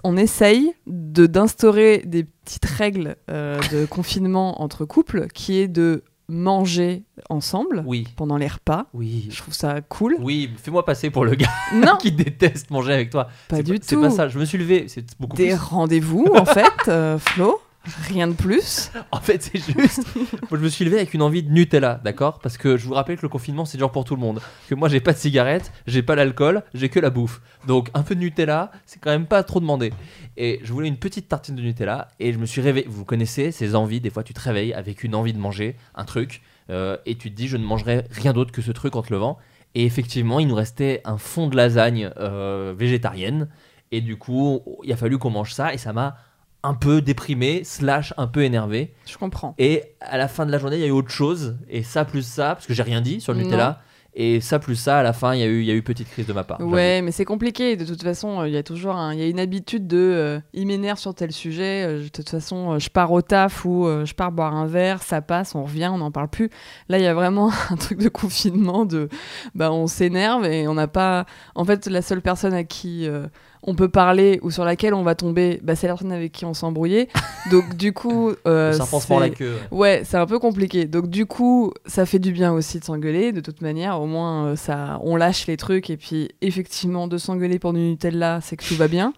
on 0.04 0.18
essaye 0.18 0.74
de 0.86 1.26
d'instaurer 1.28 2.04
des 2.06 2.24
petites 2.24 2.66
règles 2.66 3.16
euh, 3.30 3.58
de 3.72 3.86
confinement 3.90 4.62
entre 4.62 4.86
couples, 4.86 5.28
qui 5.34 5.60
est 5.60 5.68
de 5.68 6.04
manger 6.30 7.04
ensemble 7.30 7.84
Oui, 7.86 8.08
pendant 8.16 8.38
les 8.38 8.48
repas. 8.48 8.86
oui, 8.94 9.28
Je 9.32 9.38
trouve 9.42 9.54
ça 9.54 9.82
cool. 9.82 10.18
oui. 10.20 10.50
Fais-moi 10.62 10.84
passer 10.86 11.10
pour 11.10 11.24
le 11.26 11.36
gars 11.36 11.50
Non, 11.74 11.98
qui 12.02 12.12
déteste 12.12 12.70
manger 12.70 12.94
avec 12.94 13.10
toi. 13.10 13.30
pas 13.48 13.58
C'est 13.58 13.64
du 13.64 13.78
C'est 13.82 13.96
tout. 13.96 14.02
pas 14.02 14.10
ça. 14.10 14.28
Je 14.28 14.38
me 14.40 14.46
suis 14.46 14.58
levé. 14.58 14.86
C'est 14.88 15.06
beaucoup 15.20 15.38
Des 15.38 15.48
plus. 15.50 15.56
rendez-vous, 15.56 16.26
en 16.36 16.46
fait, 16.54 16.72
euh, 16.90 17.18
Flo. 17.18 17.62
Rien 18.08 18.28
de 18.28 18.34
plus. 18.34 18.92
En 19.12 19.20
fait, 19.22 19.42
c'est 19.42 19.58
juste. 19.58 20.04
moi, 20.16 20.52
je 20.52 20.58
me 20.58 20.70
suis 20.70 20.84
levé 20.86 20.98
avec 20.98 21.14
une 21.14 21.22
envie 21.22 21.42
de 21.42 21.52
Nutella, 21.52 22.00
d'accord? 22.04 22.40
Parce 22.40 22.58
que 22.58 22.78
je 22.78 22.86
vous 22.86 22.94
rappelle 22.94 23.18
que 23.18 23.22
le 23.22 23.30
confinement, 23.30 23.66
c'est 23.66 23.78
dur 23.78 23.92
pour 23.92 24.04
tout 24.04 24.16
le 24.16 24.22
monde. 24.22 24.42
Que 24.68 24.76
moi, 24.76 24.90
j'ai 24.90 25.00
pas 25.00 25.14
de 25.14 25.18
cigarette, 25.18 25.72
j'ai 25.88 26.04
pas 26.04 26.16
l'alcool, 26.16 26.64
j'ai 26.74 26.90
que 26.90 27.00
la 27.00 27.10
bouffe. 27.10 27.42
Donc, 27.66 27.90
un 27.94 28.04
peu 28.04 28.16
de 28.16 28.20
Nutella, 28.20 28.72
c'est 28.86 29.00
quand 29.00 29.12
même 29.12 29.26
pas 29.26 29.44
trop 29.44 29.60
demandé. 29.60 29.94
Et 30.36 30.60
je 30.64 30.74
voulais 30.74 30.88
une 30.88 30.98
petite 30.98 31.30
tartine 31.30 31.56
de 31.56 31.62
Nutella 31.62 32.10
et 32.20 32.34
je 32.34 32.38
me 32.38 32.46
suis 32.46 32.62
réveillé. 32.62 32.86
Vous 32.90 33.06
connaissez 33.06 33.52
ces 33.52 33.76
envies 33.76 34.02
Des 34.02 34.10
fois, 34.10 34.24
tu 34.24 34.34
te 34.34 34.42
réveilles 34.42 34.74
avec 34.74 35.04
une 35.04 35.16
envie 35.16 35.34
de 35.34 35.40
manger 35.40 35.76
un 35.96 36.06
truc 36.06 36.42
euh, 36.70 36.98
et 37.06 37.16
tu 37.16 37.32
te 37.32 37.36
dis, 37.36 37.48
je 37.48 37.58
ne 37.58 37.64
mangerai 37.64 38.06
rien 38.12 38.34
d'autre 38.34 38.52
que 38.52 38.62
ce 38.62 38.72
truc 38.72 38.96
en 38.96 39.02
te 39.02 39.14
levant. 39.14 39.38
Et 39.76 39.86
effectivement, 39.86 40.40
il 40.40 40.48
nous 40.48 40.56
restait 40.56 41.02
un 41.06 41.18
fond 41.18 41.48
de 41.48 41.56
lasagne 41.56 42.12
euh, 42.18 42.74
végétarienne. 42.78 43.48
Et 43.92 44.02
du 44.02 44.18
coup, 44.18 44.62
il 44.84 44.92
a 44.92 44.98
fallu 44.98 45.18
qu'on 45.18 45.30
mange 45.30 45.54
ça 45.54 45.74
et 45.74 45.78
ça 45.78 45.94
m'a 45.94 46.18
un 46.68 46.74
peu 46.74 47.02
déprimé, 47.02 47.64
slash 47.64 48.14
un 48.18 48.28
peu 48.28 48.44
énervé. 48.44 48.94
Je 49.06 49.18
comprends. 49.18 49.56
Et 49.58 49.84
à 50.02 50.18
la 50.18 50.28
fin 50.28 50.46
de 50.46 50.52
la 50.52 50.58
journée, 50.58 50.78
il 50.78 50.82
y 50.82 50.86
a 50.86 50.88
eu 50.88 50.92
autre 50.92 51.10
chose. 51.12 51.58
Et 51.70 51.84
ça 51.84 52.06
plus 52.06 52.26
ça, 52.26 52.56
parce 52.56 52.68
que 52.68 52.74
j'ai 52.74 52.84
rien 52.84 53.02
dit 53.02 53.22
sur 53.22 53.34
le 53.34 53.40
Non. 53.40 53.46
Nutella. 53.46 53.82
Et 54.20 54.42
ça, 54.42 54.58
plus 54.58 54.76
ça, 54.76 54.98
à 54.98 55.04
la 55.04 55.14
fin, 55.14 55.36
il 55.36 55.42
y, 55.42 55.44
a 55.44 55.46
eu- 55.46 55.60
il 55.60 55.66
y 55.68 55.70
a 55.70 55.76
eu 55.76 55.84
petite 55.84 56.10
crise 56.10 56.26
de 56.26 56.34
ma 56.34 56.44
part. 56.44 56.60
Ouais, 56.60 57.04
mais 57.04 57.12
c'est 57.12 57.24
compliqué. 57.24 57.76
De 57.76 57.86
toute 57.86 58.02
façon, 58.02 58.42
euh, 58.42 58.48
il 58.48 58.54
y 58.56 58.58
a 58.58 58.64
toujours 58.64 58.96
un- 58.96 59.14
il 59.14 59.20
y 59.20 59.22
a 59.24 59.28
une 59.28 59.40
habitude 59.40 59.86
de 59.86 59.96
euh, 59.98 60.40
il 60.54 60.66
m'énerve 60.66 60.98
sur 60.98 61.14
tel 61.14 61.32
sujet. 61.32 61.84
euh, 61.86 62.04
de 62.06 62.08
toute 62.08 62.28
façon, 62.28 62.80
je 62.80 62.90
pars 62.90 63.12
au 63.12 63.22
taf 63.22 63.64
ou 63.64 63.86
euh, 63.86 64.06
je 64.06 64.16
pars 64.16 64.32
boire 64.32 64.56
un 64.56 64.66
verre, 64.66 65.04
ça 65.04 65.22
passe, 65.22 65.54
on 65.54 65.62
revient, 65.66 65.92
on 65.94 66.00
n'en 66.00 66.10
parle 66.10 66.30
plus. 66.30 66.50
Là, 66.90 66.98
il 66.98 67.04
y 67.04 67.08
a 67.08 67.14
vraiment 67.14 67.52
un 67.70 67.76
truc 67.76 68.00
de 68.00 68.10
confinement 68.10 68.86
de 68.86 69.08
bah 69.54 69.72
on 69.72 69.86
s'énerve 69.86 70.46
et 70.46 70.68
on 70.68 70.74
n'a 70.74 70.88
pas. 70.88 71.28
En 71.54 71.64
fait, 71.64 71.86
la 71.86 72.02
seule 72.02 72.24
personne 72.24 72.56
à 72.56 72.64
qui 72.64 73.08
on 73.64 73.76
peut 73.76 73.90
parler 73.90 74.40
ou 74.44 74.52
sur 74.52 74.64
laquelle 74.66 74.94
on 74.94 75.04
va 75.04 75.16
tomber, 75.16 75.60
bah, 75.64 75.76
c'est 75.76 75.88
la 75.88 75.94
personne 75.94 76.12
avec 76.12 76.32
qui 76.32 76.46
on 76.46 76.54
s'est 76.54 76.66
embrouillé. 76.66 77.10
Donc 77.52 77.76
du 77.76 77.92
coup, 77.94 78.32
euh, 78.48 78.78
mord 78.92 79.20
la 79.20 79.28
c'est- 79.28 79.32
queue. 79.34 79.56
ouais. 79.72 79.78
Ouais, 79.78 80.02
c'est 80.06 80.18
un 80.18 80.26
peu 80.26 80.40
compliqué. 80.40 80.86
Donc 80.86 81.08
du 81.08 81.26
coup, 81.26 81.74
ça 81.86 82.06
fait 82.06 82.20
du 82.20 82.32
bien 82.32 82.54
aussi 82.54 82.80
de 82.80 82.84
s'engueuler. 82.86 83.32
De 83.32 83.42
toute 83.42 83.62
manière, 83.62 84.00
au 84.02 84.06
moins, 84.06 84.48
euh, 84.48 84.56
ça, 84.56 85.00
on 85.04 85.16
lâche 85.16 85.48
les 85.48 85.58
trucs. 85.58 85.90
Et 85.90 85.98
puis, 85.98 86.30
effectivement, 86.42 87.08
de 87.08 87.18
s'engueuler 87.18 87.60
pour 87.60 87.74
du 87.74 87.80
Nutella, 87.80 88.40
c'est 88.42 88.56
que 88.58 88.66
tout 88.66 88.76
va 88.76 88.88
bien. 88.88 89.14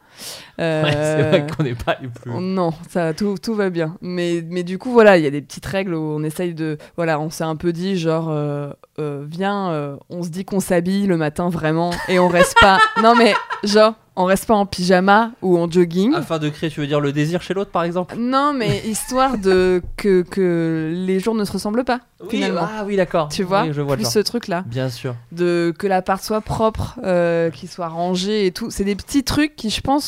Euh, 0.59 0.83
Ouais, 0.83 0.91
c'est 0.91 1.29
vrai 1.29 1.47
qu'on 1.47 1.63
n'est 1.63 1.75
pas 1.75 1.97
les 2.01 2.07
plus. 2.07 2.31
Non, 2.31 2.73
ça, 2.89 3.13
tout, 3.13 3.35
tout 3.41 3.53
va 3.55 3.69
bien. 3.69 3.95
Mais, 4.01 4.43
mais 4.47 4.63
du 4.63 4.77
coup, 4.77 4.91
voilà, 4.91 5.17
il 5.17 5.23
y 5.23 5.27
a 5.27 5.31
des 5.31 5.41
petites 5.41 5.65
règles 5.65 5.93
où 5.93 6.01
on 6.01 6.23
essaye 6.23 6.53
de... 6.53 6.77
Voilà, 6.97 7.19
on 7.19 7.29
s'est 7.29 7.43
un 7.43 7.55
peu 7.55 7.71
dit, 7.73 7.97
genre, 7.97 8.27
euh, 8.29 8.71
euh, 8.99 9.25
viens, 9.29 9.97
on 10.09 10.23
se 10.23 10.29
dit 10.29 10.45
qu'on 10.45 10.59
s'habille 10.59 11.07
le 11.07 11.17
matin, 11.17 11.49
vraiment, 11.49 11.91
et 12.07 12.19
on 12.19 12.27
reste 12.27 12.55
pas... 12.59 12.79
Non, 13.01 13.15
mais, 13.15 13.33
genre, 13.63 13.93
on 14.17 14.25
reste 14.25 14.45
pas 14.47 14.55
en 14.55 14.65
pyjama 14.65 15.31
ou 15.41 15.57
en 15.57 15.71
jogging. 15.71 16.13
Afin 16.13 16.39
de 16.39 16.49
créer, 16.49 16.69
tu 16.69 16.81
veux 16.81 16.87
dire 16.87 16.99
le 16.99 17.13
désir 17.13 17.41
chez 17.41 17.53
l'autre, 17.53 17.71
par 17.71 17.83
exemple? 17.83 18.15
Non, 18.17 18.51
mais 18.53 18.79
histoire 18.85 19.37
de 19.37 19.81
que, 19.95 20.23
que 20.23 20.91
les 20.93 21.21
jours 21.21 21.35
ne 21.35 21.45
se 21.45 21.53
ressemblent 21.53 21.85
pas, 21.85 22.01
finalement. 22.29 22.67
Ah 22.69 22.83
oui, 22.85 22.97
d'accord. 22.97 23.29
Tu 23.29 23.43
vois, 23.43 23.63
Oui, 23.63 23.69
je 23.71 23.81
vois 23.81 23.95
plus 23.95 24.09
ce 24.09 24.19
truc-là. 24.19 24.63
Bien 24.67 24.89
sûr. 24.89 25.15
De 25.31 25.73
que 25.77 25.87
l'appart 25.87 26.21
soit 26.21 26.41
propre, 26.41 26.99
euh, 27.05 27.49
qu'il 27.49 27.69
soit 27.69 27.87
rangé 27.87 28.45
et 28.45 28.51
tout. 28.51 28.69
C'est 28.71 28.83
des 28.83 28.95
petits 28.95 29.23
trucs 29.23 29.55
qui, 29.55 29.69
je 29.69 29.79
pense, 29.79 30.03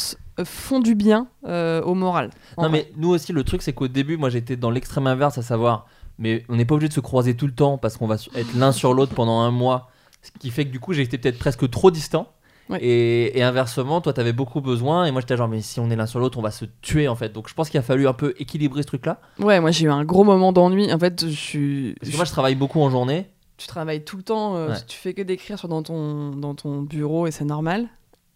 font 0.45 0.79
du 0.79 0.95
bien 0.95 1.27
euh, 1.45 1.81
au 1.83 1.93
moral. 1.93 2.29
Non, 2.57 2.63
vrai. 2.69 2.71
mais 2.71 2.91
nous 2.97 3.09
aussi, 3.09 3.33
le 3.33 3.43
truc, 3.43 3.61
c'est 3.61 3.73
qu'au 3.73 3.88
début, 3.88 4.17
moi, 4.17 4.29
j'étais 4.29 4.55
dans 4.55 4.71
l'extrême 4.71 5.07
inverse, 5.07 5.38
à 5.38 5.41
savoir, 5.41 5.85
mais 6.17 6.43
on 6.50 6.55
n'est 6.55 6.65
pas 6.65 6.75
obligé 6.75 6.89
de 6.89 6.93
se 6.93 7.00
croiser 7.00 7.35
tout 7.35 7.47
le 7.47 7.53
temps 7.53 7.77
parce 7.77 7.97
qu'on 7.97 8.07
va 8.07 8.15
être 8.35 8.53
l'un 8.55 8.71
sur 8.71 8.93
l'autre 8.93 9.13
pendant 9.13 9.39
un 9.41 9.51
mois. 9.51 9.89
Ce 10.21 10.29
qui 10.39 10.50
fait 10.51 10.65
que 10.65 10.71
du 10.71 10.79
coup, 10.79 10.93
j'ai 10.93 11.01
été 11.01 11.17
peut-être 11.17 11.39
presque 11.39 11.69
trop 11.69 11.91
distant. 11.91 12.27
Et, 12.79 13.38
et 13.38 13.43
inversement, 13.43 14.00
toi, 14.00 14.13
t'avais 14.13 14.31
beaucoup 14.31 14.61
besoin, 14.61 15.03
et 15.03 15.11
moi, 15.11 15.19
j'étais 15.19 15.35
genre, 15.35 15.50
mais 15.50 15.59
si 15.59 15.81
on 15.81 15.89
est 15.89 15.95
l'un 15.97 16.05
sur 16.05 16.21
l'autre, 16.21 16.38
on 16.38 16.41
va 16.41 16.51
se 16.51 16.63
tuer 16.81 17.09
en 17.09 17.15
fait. 17.17 17.27
Donc, 17.33 17.50
je 17.50 17.53
pense 17.53 17.69
qu'il 17.69 17.77
a 17.79 17.83
fallu 17.83 18.07
un 18.07 18.13
peu 18.13 18.33
équilibrer 18.39 18.81
ce 18.83 18.88
truc-là. 18.88 19.19
Ouais, 19.39 19.59
moi 19.59 19.71
j'ai 19.71 19.88
eu 19.88 19.89
un 19.91 20.05
gros 20.05 20.23
moment 20.23 20.53
d'ennui. 20.53 20.93
En 20.93 20.97
fait, 20.97 21.25
je 21.27 21.35
suis. 21.35 21.95
Parce 22.00 22.11
que 22.11 22.15
moi, 22.15 22.23
je 22.23 22.31
travaille 22.31 22.55
beaucoup 22.55 22.79
en 22.79 22.89
journée. 22.89 23.27
Tu 23.57 23.67
travailles 23.67 24.05
tout 24.05 24.15
le 24.15 24.23
temps, 24.23 24.55
euh, 24.55 24.69
Ouais. 24.69 24.75
tu 24.88 24.97
fais 24.97 25.13
que 25.13 25.21
d'écrire 25.21 25.67
dans 25.67 25.83
ton, 25.83 26.29
dans 26.31 26.55
ton 26.55 26.81
bureau 26.81 27.27
et 27.27 27.31
c'est 27.31 27.43
normal. 27.43 27.89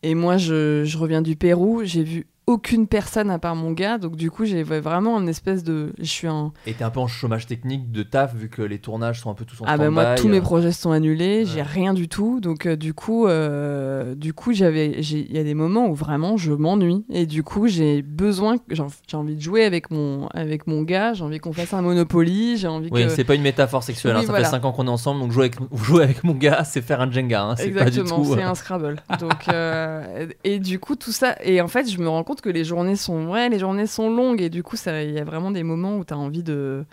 Et 0.06 0.14
moi, 0.14 0.38
je, 0.38 0.98
reviens 1.00 1.24
du 1.24 1.36
Pérou, 1.36 1.82
j'ai 1.84 2.04
vu 2.04 2.28
aucune 2.48 2.88
personne 2.88 3.32
à 3.32 3.40
part 3.40 3.56
mon 3.56 3.72
gars, 3.72 3.98
donc 3.98 4.16
du 4.16 4.30
coup, 4.30 4.46
j'ai 4.46 4.62
vraiment 4.64 5.20
une 5.20 5.28
espèce 5.30 5.64
de. 5.64 5.94
Je 5.98 6.04
suis 6.06 6.28
un. 6.28 6.52
Et 6.68 6.74
t'es 6.74 6.84
un 6.84 6.90
peu 6.90 7.00
en 7.00 7.08
chômage 7.08 7.48
technique 7.48 7.92
de 7.92 8.04
taf, 8.04 8.36
vu 8.36 8.50
que 8.50 8.62
les 8.62 8.78
tournages 8.80 9.22
sont 9.22 9.32
un 9.32 9.34
peu 9.34 9.46
tous 9.46 9.62
en 9.62 9.66
Ah 9.68 9.78
bah 9.78 9.90
moi, 9.90 10.16
tous 10.16 10.28
mes 10.28 10.42
projets 10.42 10.72
sont 10.72 10.92
annulés, 10.92 11.40
Ouais. 11.40 11.46
j'ai 11.46 11.62
rien 11.64 11.94
du 11.94 12.08
tout, 12.08 12.40
donc 12.40 12.66
euh, 12.66 12.76
du 12.76 12.94
coup, 12.94 13.28
euh, 13.28 14.16
du 14.16 14.34
coup, 14.34 14.54
j'avais, 14.54 14.92
il 15.02 15.32
y 15.36 15.40
a 15.40 15.44
des 15.44 15.54
moments 15.56 15.88
où 15.88 15.96
vraiment 15.96 16.38
je 16.38 16.52
m'ennuie 16.54 17.04
et 17.10 17.26
du 17.26 17.42
coup, 17.44 17.68
j'ai 17.68 18.02
besoin, 18.02 18.58
j'ai 18.70 19.18
envie 19.18 19.36
de 19.36 19.42
jouer 19.42 19.64
avec 19.66 19.90
mon, 19.92 20.28
avec 20.28 20.68
mon 20.68 20.84
gars, 20.84 21.14
j'ai 21.14 21.24
envie 21.24 21.40
qu'on 21.40 21.54
fasse 21.54 21.74
un 21.74 21.82
Monopoly, 21.82 22.58
j'ai 22.58 22.68
envie 22.68 22.90
Oui, 22.92 23.04
que. 23.06 23.10
c'est 23.10 23.24
pas 23.24 23.36
une 23.36 23.42
métaphore 23.42 23.84
sexuelle. 23.84 24.16
hein, 24.16 24.22
ça 24.22 24.28
voilà. 24.28 24.46
fait 24.46 24.52
5 24.52 24.66
ans 24.66 24.72
qu'on 24.72 24.88
est 24.88 24.90
ensemble, 24.92 25.22
donc 25.22 25.32
jouer 25.32 25.46
avec, 25.46 25.56
jouer 25.84 26.04
avec 26.04 26.24
mon 26.24 26.34
gars, 26.34 26.64
c'est 26.64 26.82
faire 26.82 27.02
un 27.02 27.10
Jenga. 27.12 27.44
hein, 27.44 27.56
c'est 27.58 27.70
pas 27.72 27.86
du 27.90 28.00
Exactement, 28.00 28.24
tout. 28.24 28.34
c'est 28.36 28.44
euh, 28.44 28.50
un 28.50 28.56
Scrabble. 28.56 28.96
Donc, 29.20 29.48
euh, 29.52 30.28
et 30.44 30.60
du 30.60 30.80
coup, 30.80 30.96
tout 30.96 31.12
ça. 31.12 31.36
Et 31.44 31.60
en 31.62 31.68
fait, 31.68 31.90
je 31.90 32.00
me 32.00 32.08
rends 32.08 32.24
compte 32.24 32.35
que 32.42 32.50
les 32.50 32.64
journées 32.64 32.96
sont. 32.96 33.34
Les 33.34 33.60
journées 33.60 33.88
sont 33.88 34.10
longues. 34.10 34.42
Et 34.42 34.50
du 34.50 34.64
coup, 34.64 34.76
il 34.86 35.12
y 35.12 35.20
a 35.20 35.24
vraiment 35.24 35.52
des 35.52 35.64
moments 35.64 35.98
où 35.98 36.06
tu 36.06 36.14
as 36.14 36.18
envie 36.18 36.44
de, 36.44 36.86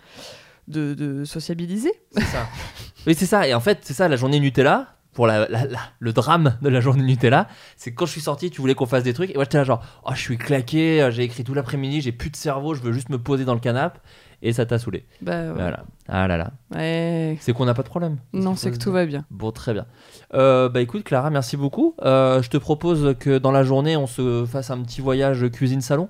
de, 0.67 1.23
sociabiliser. 1.25 1.91
C'est 2.11 2.21
ça. 2.21 2.47
oui, 3.07 3.15
c'est 3.15 3.25
ça. 3.25 3.47
Et 3.47 3.53
en 3.53 3.59
fait, 3.59 3.79
c'est 3.81 3.93
ça, 3.93 4.07
la 4.07 4.15
journée 4.15 4.39
Nutella. 4.39 4.87
Pour 5.13 5.27
la, 5.27 5.47
la- 5.47 5.67
le 5.99 6.11
drame 6.11 6.57
de 6.63 6.69
la 6.69 6.81
journée 6.81 7.03
Nutella, 7.03 7.47
c'est 7.77 7.93
quand 7.93 8.07
je 8.07 8.13
suis 8.13 8.21
sorti, 8.21 8.49
tu 8.49 8.61
voulais 8.61 8.73
qu'on 8.73 8.87
fasse 8.87 9.03
des 9.03 9.13
trucs. 9.13 9.29
Et 9.29 9.35
moi, 9.35 9.43
j'étais 9.43 9.59
là, 9.59 9.63
genre, 9.63 9.83
oh, 10.05 10.09
je 10.15 10.19
suis 10.19 10.39
claqué, 10.39 11.03
euh, 11.03 11.11
j'ai 11.11 11.21
écrit 11.21 11.43
tout 11.43 11.53
l'après-midi, 11.53 12.01
j'ai 12.01 12.11
plus 12.11 12.31
de 12.31 12.35
cerveau, 12.35 12.73
je 12.73 12.81
veux 12.81 12.93
juste 12.93 13.09
me 13.09 13.19
poser 13.19 13.45
dans 13.45 13.53
le 13.53 13.59
canapé. 13.59 13.99
Et 14.45 14.51
ça 14.51 14.65
t'a 14.65 14.77
saoulé. 14.77 15.05
Bah, 15.21 15.31
ouais. 15.31 15.53
Voilà. 15.53 15.85
Ah 16.09 16.27
là 16.27 16.35
là. 16.35 16.51
Ouais. 16.75 17.37
C'est 17.39 17.53
qu'on 17.53 17.63
n'a 17.63 17.73
pas 17.73 17.81
de 17.81 17.87
problème. 17.87 18.17
Non, 18.33 18.55
c'est 18.55 18.71
que 18.71 18.77
tout 18.77 18.91
va 18.91 19.05
bien. 19.05 19.23
Bon, 19.31 19.51
très 19.51 19.73
bien. 19.73 19.85
Euh, 20.33 20.67
bah 20.67 20.81
écoute, 20.81 21.05
Clara, 21.05 21.29
merci 21.29 21.55
beaucoup. 21.55 21.95
Euh, 22.01 22.41
je 22.41 22.49
te 22.49 22.57
propose 22.57 23.15
que 23.19 23.37
dans 23.37 23.51
la 23.51 23.63
journée, 23.63 23.95
on 23.95 24.05
se 24.05 24.45
fasse 24.45 24.69
un 24.69 24.81
petit 24.83 24.99
voyage 24.99 25.49
cuisine-salon. 25.49 26.09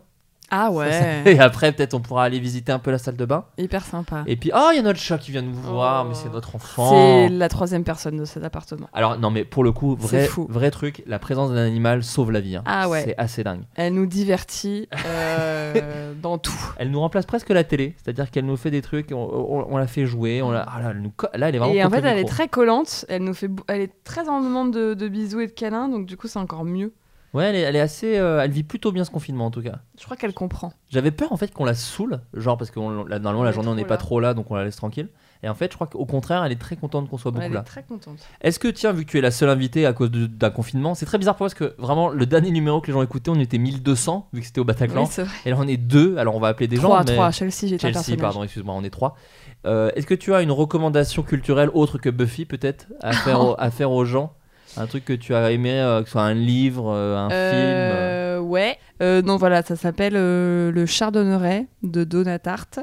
Ah 0.55 0.69
ouais, 0.71 1.23
Et 1.25 1.39
après, 1.39 1.71
peut-être, 1.71 1.95
on 1.95 1.99
pourra 1.99 2.25
aller 2.25 2.39
visiter 2.39 2.71
un 2.71 2.77
peu 2.77 2.91
la 2.91 2.99
salle 2.99 3.15
de 3.15 3.25
bain. 3.25 3.45
hyper 3.57 3.83
sympa. 3.83 4.23
Et 4.27 4.35
puis, 4.35 4.51
oh, 4.53 4.69
il 4.71 4.75
y 4.75 4.79
a 4.79 4.83
notre 4.83 4.99
chat 4.99 5.17
qui 5.17 5.31
vient 5.31 5.41
nous 5.41 5.53
voir, 5.53 6.03
Oh. 6.05 6.09
mais 6.09 6.13
c'est 6.15 6.31
notre 6.31 6.55
enfant. 6.55 6.91
C'est 6.91 7.29
la 7.29 7.49
troisième 7.49 7.83
personne 7.83 8.17
de 8.17 8.25
cet 8.25 8.43
appartement. 8.43 8.87
Alors, 8.93 9.17
non, 9.17 9.31
mais 9.31 9.45
pour 9.45 9.63
le 9.63 9.71
coup, 9.71 9.95
vrai, 9.95 10.21
C'est 10.21 10.27
fou. 10.27 10.45
vrai 10.49 10.69
truc, 10.69 11.01
la 11.07 11.17
présence 11.17 11.49
d'un 11.49 11.65
animal 11.65 12.03
sauve 12.03 12.31
la 12.31 12.39
vie. 12.39 12.55
hein. 12.57 12.63
Ah 12.67 12.87
ouais. 12.87 13.01
C'est 13.03 13.15
assez 13.17 13.43
dingue. 13.43 13.61
Elle 13.75 13.93
nous 13.95 14.05
divertit 14.05 14.87
euh, 15.05 16.13
dans 16.21 16.37
tout. 16.37 16.53
Elle 16.77 16.91
nous 16.91 16.99
remplace 16.99 17.25
presque 17.25 17.49
la 17.49 17.63
télé, 17.63 17.95
c'est-à-dire 18.03 18.29
qu'elle 18.29 18.45
nous 18.45 18.57
fait 18.57 18.71
des 18.71 18.81
trucs, 18.81 19.11
on, 19.11 19.15
on- 19.15 19.67
on 19.73 19.77
la 19.77 19.87
fait 19.87 20.05
jouer, 20.05 20.41
on 20.41 20.51
la, 20.51 20.61
ah 20.61 20.81
là, 20.81 20.89
elle 20.91 21.01
nous 21.01 21.11
là, 21.33 21.49
elle 21.49 21.55
est 21.55 21.57
vraiment 21.57 21.73
Et 21.73 21.83
en 21.83 21.89
fait, 21.89 22.01
le 22.01 22.07
elle 22.07 22.19
est 22.19 22.25
très 22.27 22.47
collante. 22.47 23.05
Elle 23.09 23.23
nous 23.23 23.33
fait, 23.33 23.49
elle 23.67 23.81
est 23.81 23.91
très 24.03 24.29
en 24.29 24.41
demande 24.41 24.71
de, 24.71 24.93
de 24.93 25.07
bisous 25.07 25.39
et 25.41 25.47
de 25.47 25.51
câlins, 25.51 25.87
donc 25.89 26.05
du 26.05 26.17
coup, 26.17 26.27
c'est 26.27 26.39
encore 26.39 26.63
mieux. 26.65 26.93
Ouais, 27.33 27.45
elle 27.45 27.55
est, 27.55 27.61
elle 27.61 27.75
est 27.75 27.79
assez, 27.79 28.17
euh, 28.19 28.41
elle 28.43 28.51
vit 28.51 28.61
plutôt 28.63 28.91
bien 28.91 29.03
ce 29.05 29.09
confinement 29.11 29.47
en 29.47 29.51
tout 29.51 29.63
cas. 29.63 29.79
Je 29.99 30.03
crois 30.05 30.15
qu'elle 30.15 30.33
comprend. 30.33 30.71
J'avais 30.89 31.09
peur 31.11 31.31
en 31.33 31.37
fait 31.37 31.51
qu'on 31.51 31.65
la 31.65 31.73
saoule, 31.73 32.21
genre 32.35 32.57
parce 32.57 32.69
que 32.69 32.79
on- 32.79 33.05
la- 33.05 33.17
normalement 33.17 33.41
On 33.41 33.43
la 33.43 33.49
est 33.49 33.53
journée 33.53 33.69
on 33.69 33.71
trop 33.71 33.77
n'est 33.81 33.85
pas 33.85 33.95
là. 33.95 33.97
trop 33.97 34.19
là, 34.19 34.33
donc 34.35 34.51
on 34.51 34.55
la 34.55 34.63
laisse 34.65 34.75
tranquille. 34.75 35.09
Et 35.41 35.49
en 35.49 35.55
fait, 35.55 35.71
je 35.71 35.75
crois 35.75 35.87
qu'au 35.87 36.05
contraire, 36.05 36.43
elle 36.45 36.51
est 36.53 36.61
très 36.61 36.77
contente 36.77 37.09
qu'on 37.09 37.17
soit 37.17 37.31
beaucoup 37.31 37.43
elle 37.43 37.51
là. 37.51 37.59
est 37.61 37.63
très 37.63 37.83
contente. 37.83 38.17
Est-ce 38.39 38.59
que, 38.59 38.69
tiens, 38.69 38.93
vu 38.93 39.03
que 39.03 39.09
tu 39.11 39.17
es 39.17 39.21
la 39.21 39.31
seule 39.31 39.49
invitée 39.49 39.85
à 39.85 39.91
cause 39.91 40.09
de- 40.09 40.25
d'un 40.27 40.51
confinement, 40.51 40.95
c'est 40.95 41.05
très 41.05 41.17
bizarre 41.17 41.35
pour 41.35 41.43
moi 41.45 41.49
parce 41.49 41.55
que 41.73 41.75
vraiment, 41.81 42.07
le 42.09 42.25
dernier 42.25 42.49
numéro 42.51 42.79
que 42.79 42.87
les 42.87 42.93
gens 42.93 43.01
écoutaient, 43.01 43.29
on 43.31 43.39
était 43.39 43.57
1200 43.57 44.29
vu 44.31 44.39
que 44.39 44.45
c'était 44.45 44.61
au 44.61 44.63
Bataclan. 44.63 45.01
Oui, 45.01 45.07
c'est 45.11 45.23
vrai. 45.23 45.33
et 45.45 45.49
là, 45.49 45.57
on 45.59 45.67
est 45.67 45.75
deux, 45.75 46.15
alors 46.17 46.35
on 46.35 46.39
va 46.39 46.47
appeler 46.49 46.67
des 46.67 46.77
gens. 46.77 46.83
Trois, 46.83 47.03
mais... 47.03 47.13
trois. 47.13 47.31
Chelsea, 47.31 47.51
j'ai 47.63 47.75
un 47.75 47.77
Chelsea, 47.79 47.93
personnage. 47.93 48.21
pardon, 48.21 48.43
excuse-moi, 48.43 48.73
on 48.77 48.83
est 48.83 48.89
trois. 48.89 49.17
Euh, 49.65 49.91
Est-ce 49.95 50.05
que 50.07 50.13
tu 50.13 50.33
as 50.33 50.41
une 50.43 50.51
recommandation 50.51 51.23
culturelle 51.23 51.69
autre 51.73 51.97
que 51.97 52.09
Buffy, 52.09 52.45
peut-être, 52.45 52.87
à, 53.01 53.11
faire 53.11 53.41
au- 53.45 53.55
à 53.57 53.69
faire 53.71 53.91
aux 53.91 54.05
gens? 54.05 54.33
Un 54.77 54.87
truc 54.87 55.05
que 55.05 55.13
tu 55.13 55.33
as 55.35 55.51
aimé, 55.51 55.79
euh, 55.79 56.01
que 56.01 56.07
ce 56.07 56.13
soit 56.13 56.23
un 56.23 56.33
livre, 56.33 56.91
euh, 56.93 57.17
un 57.17 57.29
film 57.29 57.39
euh, 57.41 58.37
Euh, 58.37 58.39
Ouais. 58.39 58.77
Non, 59.23 59.37
voilà, 59.37 59.61
ça 59.63 59.75
s'appelle 59.75 60.13
Le 60.13 60.85
Chardonneret 60.85 61.67
de 61.83 62.03
Donatarte. 62.03 62.79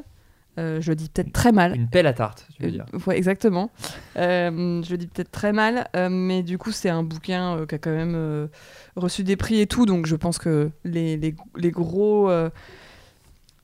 Euh, 0.59 0.81
je 0.81 0.91
le 0.91 0.97
dis 0.97 1.09
peut-être 1.09 1.33
très 1.33 1.53
mal. 1.53 1.75
Une 1.77 1.89
pelle 1.89 2.07
à 2.07 2.13
tarte, 2.13 2.47
tu 2.57 2.65
veux 2.65 2.71
dire. 2.71 2.85
Ouais, 3.07 3.17
exactement. 3.17 3.71
Je 4.17 4.91
le 4.91 4.97
dis 4.97 5.07
peut-être 5.07 5.31
très 5.31 5.53
mal, 5.53 5.89
mais 6.11 6.43
du 6.43 6.59
coup, 6.59 6.71
c'est 6.73 6.91
un 6.91 7.03
bouquin 7.03 7.65
qui 7.69 7.75
a 7.75 7.79
quand 7.79 7.91
même 7.91 8.49
reçu 8.97 9.23
des 9.25 9.37
prix 9.37 9.61
et 9.61 9.67
tout, 9.67 9.87
donc 9.87 10.07
je 10.07 10.17
pense 10.17 10.39
que 10.39 10.71
les, 10.85 11.17
les, 11.17 11.35
les 11.57 11.71
gros. 11.71 12.31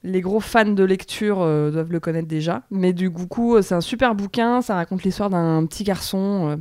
les 0.02 0.20
gros 0.20 0.40
fans 0.40 0.64
de 0.64 0.84
lecture 0.84 1.38
euh, 1.40 1.70
doivent 1.72 1.90
le 1.90 1.98
connaître 2.00 2.28
déjà. 2.28 2.62
Mais 2.70 2.92
du 2.92 3.10
coup, 3.10 3.60
c'est 3.62 3.74
un 3.74 3.80
super 3.80 4.14
bouquin. 4.14 4.62
Ça 4.62 4.74
raconte 4.76 5.02
l'histoire 5.02 5.30
d'un 5.30 5.66
petit 5.66 5.82
garçon 5.84 6.60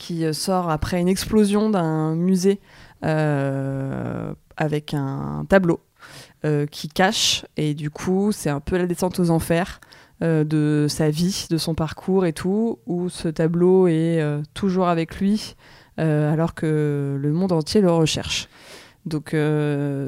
qui 0.00 0.24
euh, 0.24 0.32
sort 0.32 0.70
après 0.70 0.98
une 0.98 1.08
explosion 1.08 1.68
d'un 1.68 2.14
musée 2.14 2.58
euh, 3.04 4.32
avec 4.56 4.94
un 4.94 5.44
tableau 5.46 5.80
euh, 6.46 6.66
qui 6.66 6.88
cache. 6.88 7.44
Et 7.58 7.74
du 7.74 7.90
coup, 7.90 8.32
c'est 8.32 8.48
un 8.48 8.60
peu 8.60 8.78
la 8.78 8.86
descente 8.86 9.20
aux 9.20 9.30
enfers 9.30 9.80
de 10.22 10.84
sa 10.86 11.08
vie, 11.08 11.46
de 11.48 11.56
son 11.56 11.74
parcours 11.74 12.26
et 12.26 12.34
tout, 12.34 12.78
où 12.84 13.08
ce 13.08 13.26
tableau 13.28 13.88
est 13.88 14.22
toujours 14.52 14.88
avec 14.88 15.18
lui, 15.18 15.56
alors 15.96 16.52
que 16.52 17.16
le 17.18 17.32
monde 17.32 17.52
entier 17.52 17.80
le 17.80 17.90
recherche. 17.90 18.50
Donc 19.06 19.30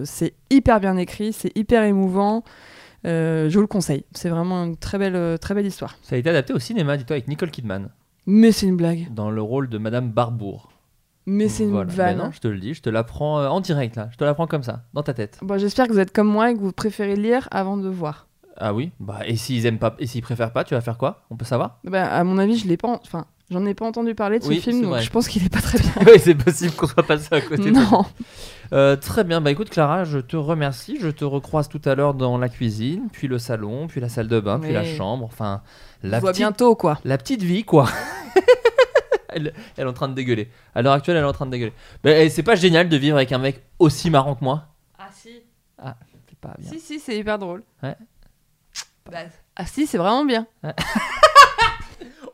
c'est 0.05 0.35
hyper 0.51 0.81
bien 0.81 0.99
écrit, 0.99 1.33
c'est 1.33 1.57
hyper 1.57 1.85
émouvant. 1.85 2.45
Je 3.05 3.51
vous 3.55 3.63
le 3.63 3.67
conseille. 3.67 4.05
C'est 4.13 4.29
vraiment 4.29 4.65
une 4.65 4.77
très 4.77 4.99
belle, 4.99 5.39
très 5.39 5.55
belle 5.55 5.65
histoire. 5.65 5.97
Ça 6.03 6.15
a 6.15 6.19
été 6.19 6.29
adapté 6.29 6.53
au 6.53 6.59
cinéma, 6.59 6.99
dis-toi, 6.99 7.15
avec 7.17 7.27
Nicole 7.27 7.51
Kidman, 7.51 7.89
Mais 8.27 8.53
c'est 8.53 8.67
une 8.67 8.77
blague. 8.77 9.13
dans 9.13 9.31
le 9.31 9.43
rôle 9.43 9.69
de 9.69 9.79
Madame 9.79 10.11
Barbour. 10.11 10.71
Mais 11.27 11.49
c'est 11.49 11.65
une 11.65 11.71
Voilà. 11.71 11.93
vanne. 11.93 12.19
Ben 12.19 12.25
non, 12.25 12.31
je 12.33 12.41
te 12.41 12.49
le 12.49 12.59
dis, 12.59 12.75
je 12.75 12.83
te 12.83 12.91
l'apprends 12.91 13.39
euh, 13.39 13.49
en 13.49 13.61
direct 13.61 13.95
là, 13.97 14.09
je 14.11 14.17
te 14.17 14.25
l'apprends 14.25 14.47
comme 14.49 14.63
ça, 14.65 14.83
dans 14.93 15.03
ta 15.05 15.15
tête. 15.15 15.39
Bon, 15.43 15.57
J'espère 15.59 15.87
que 15.87 15.93
vous 15.93 16.01
êtes 16.01 16.13
comme 16.13 16.27
moi 16.29 16.51
et 16.51 16.55
que 16.55 16.61
vous 16.61 16.73
préférez 16.73 17.15
lire 17.17 17.47
avant 17.53 17.77
de 17.77 17.89
voir. 17.89 18.27
Ah 18.57 18.75
oui? 18.75 18.91
Bah 19.01 19.21
et 19.27 19.37
s'ils 19.37 19.65
aiment 19.67 19.79
pas 19.79 19.95
et 19.99 20.07
s'ils 20.07 20.21
préfèrent 20.23 20.53
pas, 20.53 20.63
tu 20.65 20.75
vas 20.75 20.81
faire 20.81 20.99
quoi? 20.99 21.23
On 21.31 21.37
peut 21.37 21.45
savoir? 21.45 21.79
Bah, 21.85 22.07
à 22.13 22.23
mon 22.25 22.39
avis, 22.39 22.57
je 22.59 22.67
l'ai 22.69 22.77
pas. 22.77 22.89
en- 22.89 23.01
Enfin, 23.05 23.27
j'en 23.53 23.65
ai 23.67 23.75
pas 23.75 23.87
entendu 23.87 24.15
parler 24.15 24.39
de 24.39 24.45
Oui, 24.47 24.57
ce 24.57 24.63
film, 24.71 24.83
donc 24.83 24.91
vrai. 24.93 25.03
je 25.03 25.11
pense 25.11 25.29
qu'il 25.29 25.45
est 25.45 25.49
pas 25.53 25.61
très 25.61 25.79
bien. 25.79 25.93
Oui, 26.07 26.19
c'est 26.19 26.35
possible 26.35 26.73
qu'on 26.75 26.87
soit 26.87 27.03
passé 27.03 27.29
à 27.31 27.41
côté. 27.41 27.71
de- 27.71 27.71
non. 27.71 28.05
Euh, 28.73 28.97
très 28.97 29.23
bien, 29.23 29.41
bah 29.43 29.51
écoute 29.51 29.69
Clara, 29.71 30.05
je 30.05 30.19
te 30.19 30.35
remercie, 30.37 30.97
je 31.01 31.09
te 31.09 31.25
recroise 31.25 31.69
tout 31.69 31.81
à 31.85 31.95
l'heure 31.95 32.15
dans 32.15 32.39
la 32.39 32.49
cuisine, 32.49 33.09
puis 33.13 33.29
le 33.29 33.39
salon, 33.39 33.87
puis 33.87 34.01
la 34.01 34.09
salle 34.09 34.29
de 34.29 34.41
bain, 34.41 34.59
puis 34.59 34.73
la 34.73 34.85
chambre, 34.85 35.27
enfin 35.27 35.63
la 36.03 36.21
petite 36.21 36.37
bientôt, 36.37 36.75
quoi. 36.75 36.99
la 37.05 37.19
petite 37.19 37.43
vie 37.43 37.65
quoi. 37.65 37.87
elle, 39.29 39.53
elle 39.77 39.87
est 39.87 39.89
en 39.91 39.93
train 39.93 40.09
de 40.09 40.15
dégueuler. 40.15 40.49
À 40.75 40.81
l'heure 40.83 40.95
actuelle, 40.95 41.17
elle 41.19 41.23
est 41.25 41.27
en 41.27 41.33
train 41.33 41.45
de 41.47 41.51
dégueuler. 41.51 41.73
Mais 42.03 42.25
eh, 42.27 42.31
c'est 42.31 42.43
pas 42.43 42.55
génial 42.55 42.89
de 42.89 42.97
vivre 42.97 43.17
avec 43.17 43.31
un 43.33 43.39
mec 43.39 43.63
aussi 43.79 44.09
marrant 44.11 44.35
que 44.35 44.45
moi 44.45 44.69
Ah 44.99 45.09
si. 45.13 45.43
C'est 46.29 46.39
pas 46.41 46.55
bien. 46.59 46.71
Si, 46.71 46.81
si, 46.81 46.99
c'est 46.99 47.17
hyper 47.19 47.39
drôle. 47.39 47.63
Ouais. 47.83 47.95
Bah, 49.11 49.19
ah 49.57 49.67
si, 49.67 49.87
c'est 49.87 49.99
vraiment 49.99 50.25
bien. 50.25 50.47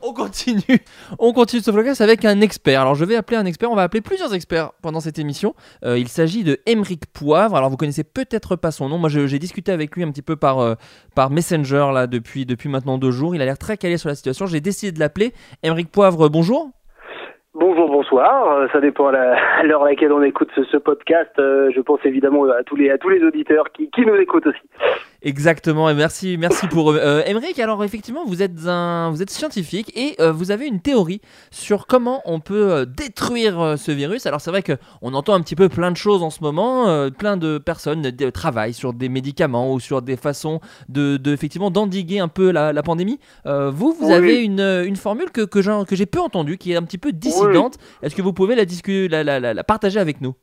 On 0.09 0.13
continue, 0.13 0.79
on 1.19 1.33
continue 1.33 1.61
ce 1.61 1.69
podcast 1.69 2.01
avec 2.01 2.25
un 2.25 2.41
expert. 2.41 2.81
Alors 2.81 2.95
je 2.95 3.05
vais 3.05 3.15
appeler 3.15 3.37
un 3.37 3.45
expert, 3.45 3.71
on 3.71 3.75
va 3.75 3.83
appeler 3.83 4.01
plusieurs 4.01 4.33
experts 4.33 4.71
pendant 4.81 5.01
cette 5.01 5.19
émission. 5.19 5.53
Euh, 5.85 5.99
il 5.99 6.07
s'agit 6.07 6.43
de 6.43 6.57
Émeric 6.65 7.05
Poivre. 7.13 7.55
Alors 7.55 7.69
vous 7.69 7.77
connaissez 7.77 8.03
peut-être 8.03 8.55
pas 8.55 8.71
son 8.71 8.89
nom. 8.89 8.97
Moi 8.97 9.09
j'ai 9.09 9.37
discuté 9.37 9.71
avec 9.71 9.95
lui 9.95 10.01
un 10.01 10.09
petit 10.09 10.23
peu 10.23 10.35
par, 10.35 10.59
euh, 10.59 10.73
par 11.15 11.29
Messenger 11.29 11.89
là 11.93 12.07
depuis, 12.07 12.47
depuis 12.47 12.69
maintenant 12.69 12.97
deux 12.97 13.11
jours. 13.11 13.35
Il 13.35 13.41
a 13.43 13.45
l'air 13.45 13.59
très 13.59 13.77
calé 13.77 13.97
sur 13.97 14.09
la 14.09 14.15
situation. 14.15 14.47
J'ai 14.47 14.61
décidé 14.61 14.91
de 14.91 14.99
l'appeler. 14.99 15.31
Émeric 15.61 15.91
Poivre, 15.91 16.27
bonjour. 16.27 16.71
Bonjour, 17.53 17.87
bonsoir. 17.89 18.51
Euh, 18.53 18.67
ça 18.73 18.79
dépend 18.79 19.09
à 19.09 19.11
l'heure 19.63 19.83
à 19.83 19.89
laquelle 19.89 20.11
on 20.11 20.23
écoute 20.23 20.49
ce, 20.55 20.77
podcast. 20.77 21.33
Je 21.37 21.81
pense 21.81 21.99
évidemment 22.03 22.45
à 22.45 22.63
tous 22.63 22.77
les 22.77 22.89
à 22.89 22.97
tous 22.97 23.09
les 23.09 23.23
auditeurs 23.23 23.71
qui, 23.73 23.91
qui 23.91 24.07
nous 24.07 24.15
écoutent 24.15 24.47
aussi. 24.47 24.69
Exactement, 25.21 25.89
et 25.89 25.93
merci, 25.93 26.37
merci 26.37 26.65
pour. 26.67 26.91
Euh, 26.91 27.21
Émeric, 27.25 27.59
alors 27.59 27.83
effectivement, 27.83 28.23
vous 28.25 28.41
êtes 28.41 28.67
un, 28.67 29.09
vous 29.11 29.21
êtes 29.21 29.29
scientifique 29.29 29.91
et 29.97 30.15
euh, 30.21 30.31
vous 30.31 30.49
avez 30.51 30.65
une 30.65 30.79
théorie 30.79 31.19
sur 31.51 31.87
comment 31.87 32.21
on 32.23 32.39
peut 32.39 32.71
euh, 32.71 32.85
détruire 32.85 33.59
euh, 33.59 33.75
ce 33.75 33.91
virus. 33.91 34.25
Alors 34.27 34.39
c'est 34.39 34.49
vrai 34.49 34.63
que 34.63 34.77
on 35.01 35.13
entend 35.13 35.33
un 35.33 35.41
petit 35.41 35.57
peu 35.57 35.67
plein 35.67 35.91
de 35.91 35.97
choses 35.97 36.23
en 36.23 36.29
ce 36.29 36.41
moment, 36.41 36.87
euh, 36.87 37.09
plein 37.09 37.35
de 37.35 37.57
personnes 37.57 38.05
euh, 38.21 38.31
travaillent 38.31 38.73
sur 38.73 38.93
des 38.93 39.09
médicaments 39.09 39.73
ou 39.73 39.81
sur 39.81 40.01
des 40.01 40.15
façons 40.15 40.61
de, 40.87 41.17
de 41.17 41.33
effectivement 41.33 41.69
d'endiguer 41.69 42.19
un 42.19 42.29
peu 42.29 42.51
la, 42.51 42.71
la 42.71 42.81
pandémie. 42.83 43.19
Euh, 43.45 43.69
vous, 43.71 43.91
vous 43.91 44.07
Oui. 44.07 44.13
avez 44.13 44.41
une, 44.41 44.61
une 44.61 44.95
formule 44.95 45.31
que 45.31 45.41
que 45.41 45.95
j'ai 45.97 46.05
peu 46.05 46.21
entendue, 46.21 46.57
qui 46.57 46.71
est 46.71 46.77
un 46.77 46.83
petit 46.83 46.97
peu 46.97 47.11
dissidente. 47.11 47.75
Est-ce 48.03 48.15
que 48.15 48.21
vous 48.21 48.31
pouvez 48.31 48.55
la, 48.55 49.23
la, 49.25 49.39
la- 49.41 49.53
la 49.53 49.63
partager 49.65 49.99
avec 49.99 50.21
nous? 50.21 50.33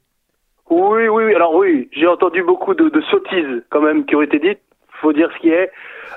Oui, 0.71 1.09
oui, 1.09 1.25
oui. 1.25 1.35
Alors 1.35 1.55
oui, 1.55 1.89
j'ai 1.93 2.07
entendu 2.07 2.43
beaucoup 2.43 2.75
de, 2.75 2.89
de 2.89 3.01
sottises 3.03 3.63
quand 3.71 3.81
même 3.81 4.05
qui 4.05 4.17
ont 4.17 4.23
été 4.23 4.39
dites. 4.39 4.61
Faut 5.03 5.13
dire 5.13 5.31
ce 5.35 5.39
qui 5.41 5.51
est. 5.51 5.71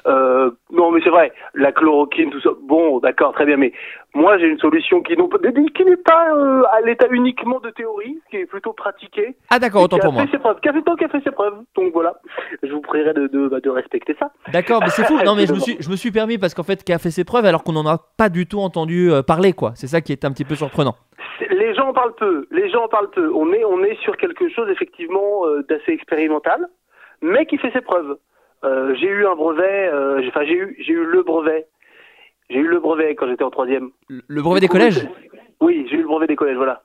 Euh, 0.07 0.51
non, 0.71 0.91
mais 0.91 1.01
c'est 1.03 1.09
vrai. 1.09 1.33
La 1.53 1.73
chloroquine, 1.73 2.29
tout 2.29 2.39
ça. 2.39 2.51
Bon, 2.63 2.99
d'accord, 2.99 3.33
très 3.33 3.45
bien. 3.45 3.57
Mais 3.57 3.73
moi, 4.13 4.37
j'ai 4.37 4.47
une 4.47 4.57
solution 4.57 5.01
qui, 5.01 5.15
qui 5.15 5.83
n'est 5.85 5.97
pas 5.97 6.33
euh, 6.33 6.63
à 6.71 6.81
l'état 6.85 7.07
uniquement 7.11 7.59
de 7.59 7.69
théorie, 7.71 8.17
qui 8.29 8.37
est 8.37 8.45
plutôt 8.45 8.71
pratiquée. 8.71 9.35
Ah 9.49 9.59
d'accord, 9.59 9.83
autant 9.83 9.97
qui 9.97 10.01
a 10.01 10.05
pour 10.05 10.13
moi. 10.13 10.23
fait 10.25 10.31
ses 10.31 10.37
preuves. 10.37 10.59
Qui 10.61 10.69
a 10.69 10.73
fait, 10.73 10.81
qui 10.97 11.03
a 11.03 11.09
fait 11.09 11.23
ses 11.23 11.31
preuves. 11.31 11.57
Donc 11.75 11.91
voilà. 11.91 12.13
Je 12.63 12.71
vous 12.71 12.79
prierai 12.81 13.13
de, 13.13 13.27
de, 13.27 13.49
bah, 13.49 13.59
de 13.59 13.69
respecter 13.69 14.15
ça. 14.17 14.31
D'accord, 14.53 14.79
mais 14.81 14.89
c'est 14.89 15.03
fou. 15.03 15.17
Non, 15.25 15.35
mais 15.35 15.45
je 15.45 15.53
me 15.53 15.59
suis, 15.59 15.75
je 15.79 15.89
me 15.89 15.95
suis 15.97 16.11
permis 16.11 16.37
parce 16.37 16.53
qu'en 16.53 16.63
fait, 16.63 16.83
qui 16.83 16.93
a 16.93 16.97
fait 16.99 17.11
ses 17.11 17.25
preuves 17.25 17.45
alors 17.45 17.63
qu'on 17.63 17.73
n'en 17.73 17.85
a 17.85 17.97
pas 18.17 18.29
du 18.29 18.47
tout 18.47 18.59
entendu 18.59 19.11
euh, 19.11 19.21
parler, 19.21 19.51
quoi. 19.51 19.73
C'est 19.75 19.87
ça 19.87 19.99
qui 19.99 20.13
est 20.13 20.23
un 20.23 20.31
petit 20.31 20.45
peu 20.45 20.55
surprenant. 20.55 20.95
Les 21.49 21.73
gens 21.73 21.89
en 21.89 21.93
parlent 21.93 22.15
peu. 22.15 22.47
Les 22.51 22.69
gens 22.69 22.83
en 22.83 22.87
parlent 22.87 23.09
peu. 23.11 23.31
On 23.33 23.51
est, 23.53 23.63
on 23.65 23.83
est 23.83 23.95
sur 24.01 24.17
quelque 24.17 24.49
chose 24.49 24.69
effectivement 24.69 25.45
euh, 25.45 25.63
d'assez 25.69 25.91
expérimental, 25.91 26.67
mais 27.21 27.45
qui 27.45 27.57
fait 27.57 27.71
ses 27.71 27.81
preuves. 27.81 28.17
Euh, 28.65 28.93
j'ai 28.95 29.07
eu 29.07 29.25
un 29.25 29.35
brevet. 29.35 29.87
euh, 29.87 30.21
j'ai- 30.21 30.27
Enfin, 30.29 30.43
j'ai 30.45 30.55
eu, 30.55 30.75
j'ai 30.79 30.93
eu 30.93 31.03
le 31.05 31.23
brevet. 31.23 31.65
J'ai 32.49 32.59
eu 32.59 32.67
le 32.67 32.79
brevet 32.79 33.15
quand 33.15 33.27
j'étais 33.27 33.43
en 33.43 33.51
troisième. 33.51 33.91
Le 34.09 34.41
brevet 34.41 34.59
des 34.59 34.67
coup, 34.67 34.73
collèges? 34.73 35.07
Oui, 35.61 35.87
j'ai 35.89 35.97
eu 35.97 36.01
le 36.01 36.07
brevet 36.07 36.27
des 36.27 36.35
collèges, 36.35 36.57
voilà. 36.57 36.81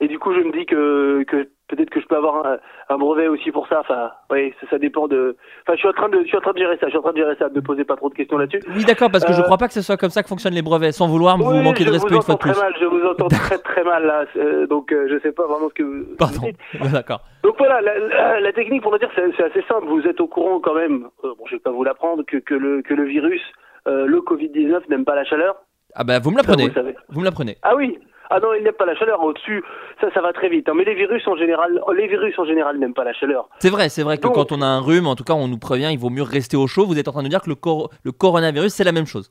Et 0.00 0.08
du 0.08 0.18
coup, 0.18 0.32
je 0.34 0.40
me 0.40 0.52
dis 0.52 0.66
que, 0.66 1.22
que 1.24 1.48
peut-être 1.68 1.90
que 1.90 2.00
je 2.00 2.06
peux 2.06 2.16
avoir 2.16 2.46
un, 2.46 2.58
un 2.88 2.96
brevet 2.98 3.28
aussi 3.28 3.50
pour 3.50 3.66
ça. 3.68 3.80
Enfin, 3.80 4.10
oui, 4.30 4.52
ça, 4.60 4.66
ça 4.70 4.78
dépend 4.78 5.08
de. 5.08 5.36
Enfin, 5.62 5.74
je 5.74 5.78
suis 5.80 5.88
en 5.88 5.92
train 5.92 6.08
de, 6.08 6.20
je 6.22 6.26
suis 6.28 6.36
en 6.36 6.40
train 6.40 6.52
de 6.52 6.58
gérer 6.58 6.76
ça. 6.78 6.86
Je 6.86 6.90
suis 6.90 6.98
en 6.98 7.02
train 7.02 7.12
de 7.12 7.16
gérer 7.18 7.34
ça. 7.38 7.48
Ne 7.54 7.60
posez 7.60 7.84
pas 7.84 7.96
trop 7.96 8.08
de 8.08 8.14
questions 8.14 8.38
là-dessus. 8.38 8.60
Oui, 8.74 8.84
d'accord, 8.84 9.10
parce 9.10 9.24
que 9.24 9.32
je 9.32 9.40
Euh, 9.40 9.44
crois 9.44 9.58
pas 9.58 9.68
que 9.68 9.74
ce 9.74 9.82
soit 9.82 9.96
comme 9.96 10.10
ça 10.10 10.22
que 10.22 10.28
fonctionnent 10.28 10.54
les 10.54 10.62
brevets. 10.62 10.92
Sans 10.92 11.08
vouloir 11.08 11.36
vous 11.38 11.50
Oui, 11.50 11.62
manquer 11.62 11.84
de 11.84 11.90
respect 11.90 12.14
une 12.14 12.22
fois 12.22 12.34
de 12.34 12.38
entends 12.38 12.38
plus. 12.38 12.52
très 12.52 12.60
mal. 12.62 12.74
Je 12.80 12.84
vous 12.86 13.02
entends 13.04 13.28
très 13.28 13.58
très 13.58 13.84
mal 13.84 14.04
là. 14.06 14.24
Euh, 14.36 14.66
donc, 14.66 14.92
euh, 14.92 15.06
je 15.10 15.18
sais 15.20 15.32
pas 15.32 15.46
vraiment 15.46 15.68
ce 15.68 15.74
que 15.74 15.82
vous. 15.82 16.04
Pardon. 16.18 16.40
D'accord. 16.92 17.20
Donc 17.42 17.54
voilà, 17.58 17.80
la, 17.80 17.98
la- 17.98 18.40
la 18.40 18.52
technique 18.52 18.82
pour 18.82 18.92
le 18.92 18.98
dire, 18.98 19.10
c'est 19.14 19.42
assez 19.44 19.62
simple. 19.68 19.86
Vous 19.86 20.02
êtes 20.06 20.20
au 20.20 20.26
courant 20.26 20.60
quand 20.60 20.74
même. 20.74 21.08
euh, 21.24 21.34
bon, 21.38 21.44
je 21.46 21.56
vais 21.56 21.60
pas 21.60 21.70
vous 21.70 21.84
l'apprendre 21.84 22.24
que, 22.26 22.38
que 22.38 22.54
le 22.54 22.82
que 22.82 22.92
le 22.94 23.04
virus, 23.04 23.42
euh, 23.86 24.06
le 24.06 24.20
Covid 24.20 24.48
19 24.50 24.88
n'aime 24.88 25.04
pas 25.04 25.14
la 25.14 25.24
chaleur. 25.24 25.54
Ah 25.94 26.04
bah 26.04 26.18
vous 26.18 26.30
me 26.30 26.36
l'apprenez. 26.36 26.68
Vous 27.08 27.20
me 27.20 27.24
l'apprenez. 27.24 27.56
Ah 27.62 27.74
oui. 27.76 27.98
Ah 28.30 28.40
non, 28.40 28.52
il 28.54 28.62
n'aime 28.64 28.72
pas 28.74 28.86
la 28.86 28.94
chaleur. 28.96 29.22
Au-dessus, 29.22 29.62
ça, 30.00 30.10
ça 30.12 30.20
va 30.20 30.32
très 30.32 30.48
vite. 30.48 30.68
hein. 30.68 30.72
Mais 30.76 30.84
les 30.84 30.94
virus 30.94 31.26
en 31.28 31.36
général, 31.36 31.80
les 31.96 32.06
virus 32.06 32.38
en 32.38 32.44
général 32.44 32.78
n'aiment 32.78 32.94
pas 32.94 33.04
la 33.04 33.12
chaleur. 33.12 33.48
C'est 33.58 33.70
vrai, 33.70 33.88
c'est 33.88 34.02
vrai 34.02 34.16
que 34.18 34.22
Donc- 34.22 34.34
quand 34.34 34.52
on 34.52 34.62
a 34.62 34.66
un 34.66 34.80
rhume, 34.80 35.06
en 35.06 35.14
tout 35.14 35.24
cas, 35.24 35.34
on 35.34 35.48
nous 35.48 35.58
prévient, 35.58 35.88
il 35.92 35.98
vaut 35.98 36.10
mieux 36.10 36.22
rester 36.22 36.56
au 36.56 36.66
chaud. 36.66 36.86
Vous 36.86 36.98
êtes 36.98 37.08
en 37.08 37.12
train 37.12 37.22
de 37.22 37.28
dire 37.28 37.40
que 37.42 37.48
le, 37.48 37.54
cor- 37.56 37.90
le 38.04 38.12
coronavirus, 38.12 38.72
c'est 38.72 38.84
la 38.84 38.92
même 38.92 39.06
chose. 39.06 39.30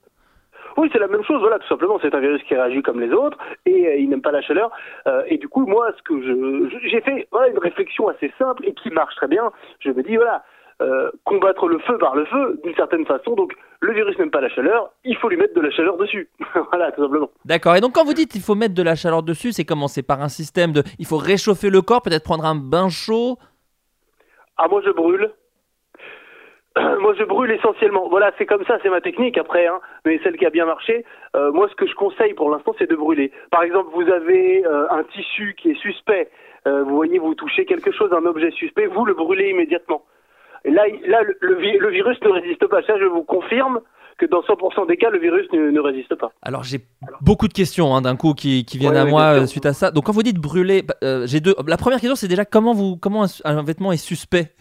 Oui, 0.77 0.89
c'est 0.91 0.99
la 0.99 1.07
même 1.07 1.23
chose, 1.23 1.39
voilà, 1.39 1.57
tout 1.59 1.67
simplement. 1.69 1.97
C'est 2.01 2.13
un 2.13 2.19
virus 2.19 2.43
qui 2.43 2.53
réagit 2.53 2.81
comme 2.81 2.99
les 2.99 3.11
autres 3.13 3.37
et 3.65 3.87
euh, 3.87 3.95
il 3.95 4.09
n'aime 4.09 4.21
pas 4.21 4.31
la 4.33 4.41
chaleur. 4.41 4.71
Euh, 5.07 5.23
et 5.27 5.37
du 5.37 5.47
coup, 5.47 5.65
moi, 5.65 5.87
ce 5.97 6.01
que 6.03 6.21
je, 6.21 6.69
je- 6.69 6.87
j'ai 6.89 6.99
fait, 6.99 7.27
voilà, 7.31 7.47
une 7.47 7.59
réflexion 7.59 8.09
assez 8.09 8.29
simple 8.37 8.65
et 8.65 8.73
qui 8.73 8.89
marche 8.89 9.15
très 9.15 9.27
bien. 9.29 9.51
Je 9.79 9.91
me 9.91 10.03
dis, 10.03 10.17
voilà, 10.17 10.43
euh, 10.81 11.09
combattre 11.23 11.67
le 11.67 11.79
feu 11.79 11.97
par 11.97 12.15
le 12.15 12.25
feu, 12.25 12.59
d'une 12.63 12.75
certaine 12.75 13.05
façon. 13.05 13.33
Donc, 13.35 13.53
le 13.79 13.93
virus 13.93 14.17
n'aime 14.19 14.29
pas 14.29 14.41
la 14.41 14.49
chaleur, 14.49 14.91
il 15.05 15.15
faut 15.15 15.29
lui 15.29 15.37
mettre 15.37 15.53
de 15.53 15.61
la 15.61 15.71
chaleur 15.71 15.95
dessus. 15.95 16.29
voilà, 16.71 16.91
tout 16.91 17.01
simplement. 17.01 17.29
D'accord. 17.45 17.77
Et 17.77 17.81
donc 17.81 17.93
quand 17.93 18.03
vous 18.03 18.13
dites 18.13 18.29
qu'il 18.29 18.41
faut 18.41 18.55
mettre 18.55 18.73
de 18.73 18.83
la 18.83 18.95
chaleur 18.95 19.23
dessus, 19.23 19.53
c'est 19.53 19.63
comment? 19.63 19.87
C'est 19.87 20.03
par 20.03 20.21
un 20.21 20.27
système 20.27 20.73
de... 20.73 20.83
Il 20.99 21.05
faut 21.05 21.17
réchauffer 21.17 21.69
le 21.69 21.81
corps, 21.81 22.01
peut-être 22.01 22.25
prendre 22.25 22.45
un 22.45 22.55
bain 22.55 22.89
chaud? 22.89 23.37
Ah, 24.57 24.67
moi, 24.67 24.81
je 24.85 24.91
brûle. 24.91 25.31
Moi, 26.99 27.13
je 27.17 27.23
brûle 27.23 27.51
essentiellement. 27.51 28.09
Voilà, 28.09 28.33
c'est 28.37 28.45
comme 28.45 28.65
ça, 28.65 28.77
c'est 28.83 28.89
ma 28.89 28.99
technique 28.99 29.37
après, 29.37 29.65
hein, 29.65 29.79
mais 30.05 30.19
celle 30.23 30.35
qui 30.35 30.45
a 30.45 30.49
bien 30.49 30.65
marché. 30.65 31.05
Euh, 31.37 31.53
moi, 31.53 31.69
ce 31.69 31.75
que 31.75 31.87
je 31.87 31.95
conseille 31.95 32.33
pour 32.33 32.49
l'instant, 32.49 32.75
c'est 32.77 32.89
de 32.89 32.97
brûler. 32.97 33.31
Par 33.49 33.63
exemple, 33.63 33.91
vous 33.93 34.09
avez 34.09 34.65
euh, 34.65 34.85
un 34.89 35.05
tissu 35.05 35.55
qui 35.57 35.71
est 35.71 35.79
suspect. 35.79 36.29
Vous 36.65 36.95
voyez, 36.95 37.19
vous 37.19 37.35
touchez 37.35 37.63
quelque 37.65 37.91
chose, 37.91 38.11
un 38.11 38.25
objet 38.25 38.49
suspect, 38.49 38.87
vous 38.87 39.05
le 39.05 39.13
brûlez 39.13 39.51
immédiatement. 39.51 40.03
Et 40.65 40.71
là, 40.71 40.83
là, 41.07 41.21
le, 41.23 41.37
le 41.41 41.55
vi- 41.61 41.77
le 41.77 41.89
virus 41.89 42.17
ne 42.23 42.29
résiste 42.29 42.65
pas. 42.67 42.81
Ça, 42.83 42.97
je 42.99 43.05
vous 43.05 43.23
confirme 43.23 43.79
que 44.17 44.25
dans 44.25 44.41
100% 44.41 44.87
des 44.87 44.97
cas, 44.97 45.09
le 45.09 45.19
virus 45.19 45.45
ne, 45.53 45.69
ne 45.71 45.79
résiste 45.79 46.15
pas. 46.15 46.31
Alors 46.41 46.63
j'ai 46.63 46.79
beaucoup 47.21 47.47
de 47.47 47.53
questions 47.53 47.93
hein, 47.95 48.01
d'un 48.01 48.15
coup 48.15 48.33
qui, 48.33 48.63
qui 48.65 48.77
viennent 48.77 48.93
Ouais, 48.93 48.99
à 48.99 49.03
ouais, 49.05 49.11
moi 49.11 49.21
euh, 49.41 49.45
suite 49.45 49.65
à 49.65 49.73
ça. 49.73 49.91
Donc 49.91 50.05
quand 50.05 50.13
vous 50.13 50.23
dites 50.23 50.39
brûler, 50.39 50.81
bah, 50.83 50.95
euh, 51.03 51.27
j'ai 51.27 51.39
deux. 51.41 51.53
La 51.67 51.75
première 51.77 51.99
question 51.99 52.15
c'est 52.15 52.27
déjà 52.29 52.45
comment 52.45 52.73
vous 52.73 52.95
comment 52.97 53.23
un, 53.25 53.27
un 53.57 53.63
vêtement 53.63 53.91
est 53.91 53.97
suspect? 53.97 54.53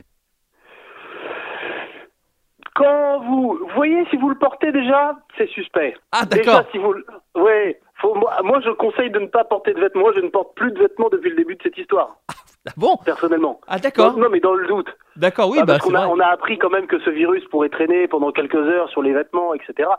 Quand 2.75 3.21
vous, 3.25 3.61
voyez, 3.77 4.05
si 4.11 4.17
vous 4.17 4.29
le 4.29 4.35
portez 4.35 4.73
déjà, 4.73 5.17
c'est 5.39 5.49
suspect. 5.51 5.95
Ah 6.11 6.27
Déjà, 6.27 6.43
d'accord. 6.55 6.71
si 6.73 6.79
vous, 6.79 6.93
le- 6.93 7.07
ouais, 7.37 7.81
faut, 8.01 8.15
moi, 8.15 8.33
moi, 8.43 8.61
je 8.65 8.71
conseille 8.71 9.11
de 9.11 9.19
ne 9.19 9.27
pas 9.27 9.45
porter 9.45 9.73
de 9.75 9.81
vêtements. 9.81 10.03
Moi, 10.03 10.13
je 10.15 10.21
ne 10.21 10.29
porte 10.29 10.55
plus 10.57 10.73
de 10.73 10.79
vêtements 10.79 11.09
depuis 11.11 11.31
le 11.31 11.37
début 11.37 11.57
de 11.57 11.63
cette 11.63 11.79
histoire, 11.79 12.17
Ah 12.67 12.73
bon? 12.79 12.97
Personnellement. 13.05 13.61
Ah 13.69 13.79
d'accord. 13.79 14.17
Non, 14.17 14.29
mais 14.31 14.41
dans 14.41 14.55
le 14.55 14.67
doute. 14.67 14.89
D'accord 15.17 15.51
oui 15.51 15.59
Ah, 15.61 15.67
bah 15.67 15.75
parce 15.75 15.87
qu'on 15.87 15.95
a, 15.95 16.07
on 16.09 16.19
a 16.19 16.27
appris 16.27 16.59
quand 16.59 16.71
même 16.71 16.87
que 16.87 16.99
ce 17.01 17.11
virus 17.11 17.45
pourrait 17.51 17.69
traîner 17.69 18.09
pendant 18.09 18.33
quelques 18.33 18.55
heures 18.55 18.89
sur 18.89 19.03
les 19.03 19.13
vêtements, 19.13 19.53
etc. 19.53 19.91